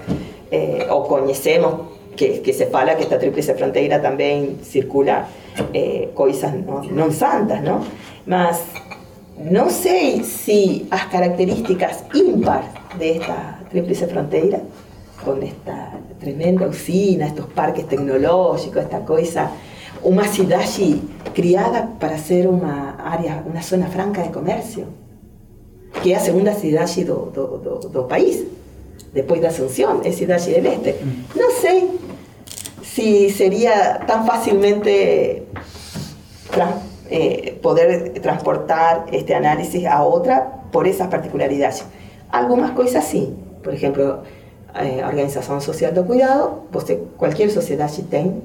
eh, 0.52 0.88
o 0.90 1.08
conocemos 1.08 1.74
que, 2.16 2.42
que, 2.42 2.54
se 2.54 2.68
fala 2.68 2.96
que 2.96 3.04
esta 3.04 3.18
tríplice 3.18 3.56
frontera 3.56 4.02
también 4.02 4.60
circula 4.64 5.28
eh, 5.74 6.12
cosas 6.14 6.54
no, 6.54 6.84
no, 6.84 7.12
santas, 7.12 7.64
¿no? 7.64 7.84
Mas 8.26 8.62
no 9.50 9.70
sé 9.70 10.24
si 10.24 10.88
las 10.90 11.06
características 11.08 12.04
impar 12.14 12.64
de 12.98 13.18
esta 13.18 13.60
tríplice 13.70 14.08
frontera, 14.08 14.62
con 15.24 15.42
esta 15.42 15.92
tremenda 16.20 16.68
usina, 16.68 17.28
estos 17.28 17.48
parques 17.48 17.88
tecnológicos, 17.88 18.84
esta 18.84 19.06
cosa 19.06 19.52
una 20.04 20.28
ciudad 20.28 20.62
criada 21.34 21.94
para 22.00 22.18
ser 22.18 22.48
una 22.48 22.96
área, 23.06 23.44
una 23.50 23.62
zona 23.62 23.88
franca 23.88 24.22
de 24.22 24.32
comercio, 24.32 24.86
que 26.02 26.12
es 26.12 26.20
la 26.20 26.24
segunda 26.24 26.54
ciudad 26.54 26.90
do, 27.06 27.32
do, 27.34 27.58
do, 27.58 27.90
do 27.90 28.08
país, 28.08 28.44
después 29.14 29.42
de 29.42 29.48
Asunción, 29.48 30.02
es 30.04 30.18
ciudad 30.18 30.40
del 30.40 30.66
este. 30.66 31.00
Mm. 31.04 31.40
No 31.40 31.46
sé 31.62 31.88
si 32.84 33.30
sería 33.30 34.02
tan 34.06 34.28
fácilmente 34.28 35.46
eh, 37.16 37.60
poder 37.62 38.20
transportar 38.22 39.06
este 39.12 39.36
análisis 39.36 39.86
a 39.86 40.02
otra 40.02 40.64
por 40.72 40.88
esas 40.88 41.10
particularidades. 41.10 41.86
Algunas 42.32 42.72
cosas 42.72 43.06
sí, 43.06 43.32
por 43.64 43.72
ejemplo, 43.72 44.24
eh, 44.74 45.04
organización 45.06 45.62
social 45.62 45.94
de 45.94 46.02
cuidado, 46.02 46.64
cualquier 47.16 47.52
sociedad 47.52 47.88
tiene 47.92 48.42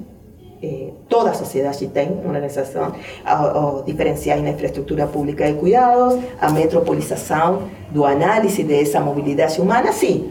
eh, 0.61 0.93
toda 1.07 1.31
a 1.31 1.33
sociedade 1.33 1.87
tem 1.87 2.09
uma 2.11 2.27
organização 2.27 2.93
ao, 3.25 3.57
ao 3.57 3.83
diferenciar 3.83 4.39
na 4.39 4.49
infraestrutura 4.49 5.07
pública 5.07 5.47
de 5.47 5.53
cuidados, 5.53 6.19
a 6.39 6.51
metropolização 6.51 7.63
do 7.89 8.05
análise 8.05 8.63
dessa 8.63 8.99
mobilidade 8.99 9.59
humana, 9.59 9.91
sim. 9.91 10.29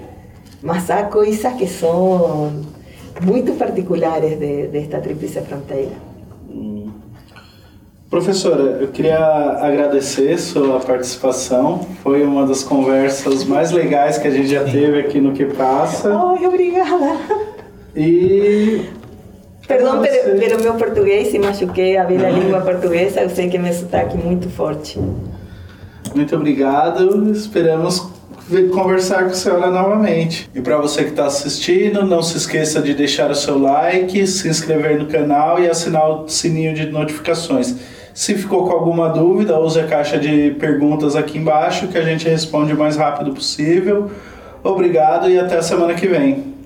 Mas 0.62 0.88
há 0.90 1.04
coisas 1.04 1.52
que 1.54 1.66
são 1.66 2.52
muito 3.20 3.54
particulares 3.54 4.38
de, 4.38 4.68
desta 4.68 5.00
tríplice 5.00 5.40
fronteira. 5.40 6.07
Professora, 8.10 8.78
eu 8.80 8.88
queria 8.88 9.18
agradecer 9.18 10.38
sua 10.38 10.80
participação. 10.80 11.86
Foi 12.02 12.22
uma 12.22 12.46
das 12.46 12.62
conversas 12.62 13.44
mais 13.44 13.70
legais 13.70 14.16
que 14.16 14.26
a 14.26 14.30
gente 14.30 14.48
já 14.48 14.64
teve 14.64 14.98
aqui 15.00 15.20
no 15.20 15.32
Que 15.32 15.44
Passa. 15.44 16.08
Ai, 16.08 16.46
obrigada. 16.46 17.16
E 17.94 18.86
Perdão, 19.66 20.00
pero, 20.00 20.38
pero 20.38 20.62
meu 20.62 20.74
português 20.74 21.28
se 21.28 21.38
machuquei 21.38 21.98
a 21.98 22.04
ver 22.04 22.24
a 22.24 22.30
língua 22.30 22.62
portuguesa, 22.62 23.20
eu 23.20 23.28
sei 23.28 23.50
que 23.50 23.58
meu 23.58 23.72
sotaque 23.74 24.16
é 24.16 24.20
muito 24.20 24.48
forte. 24.48 24.98
Muito 26.14 26.34
obrigado, 26.34 27.30
esperamos 27.30 28.10
conversar 28.72 29.24
com 29.24 29.30
a 29.30 29.34
senhora 29.34 29.70
novamente. 29.70 30.48
E 30.54 30.62
para 30.62 30.78
você 30.78 31.04
que 31.04 31.10
está 31.10 31.26
assistindo, 31.26 32.06
não 32.06 32.22
se 32.22 32.38
esqueça 32.38 32.80
de 32.80 32.94
deixar 32.94 33.30
o 33.30 33.34
seu 33.34 33.58
like, 33.58 34.26
se 34.26 34.48
inscrever 34.48 34.98
no 34.98 35.04
canal 35.04 35.62
e 35.62 35.68
assinar 35.68 36.08
o 36.08 36.26
sininho 36.26 36.72
de 36.72 36.86
notificações. 36.86 37.76
Se 38.18 38.34
ficou 38.34 38.66
com 38.66 38.72
alguma 38.72 39.08
dúvida, 39.10 39.60
use 39.60 39.78
a 39.78 39.86
caixa 39.86 40.18
de 40.18 40.50
perguntas 40.58 41.14
aqui 41.14 41.38
embaixo 41.38 41.86
que 41.86 41.96
a 41.96 42.02
gente 42.02 42.28
responde 42.28 42.72
o 42.72 42.76
mais 42.76 42.96
rápido 42.96 43.32
possível. 43.32 44.10
Obrigado 44.60 45.30
e 45.30 45.38
até 45.38 45.56
a 45.56 45.62
semana 45.62 45.94
que 45.94 46.08
vem. 46.08 46.57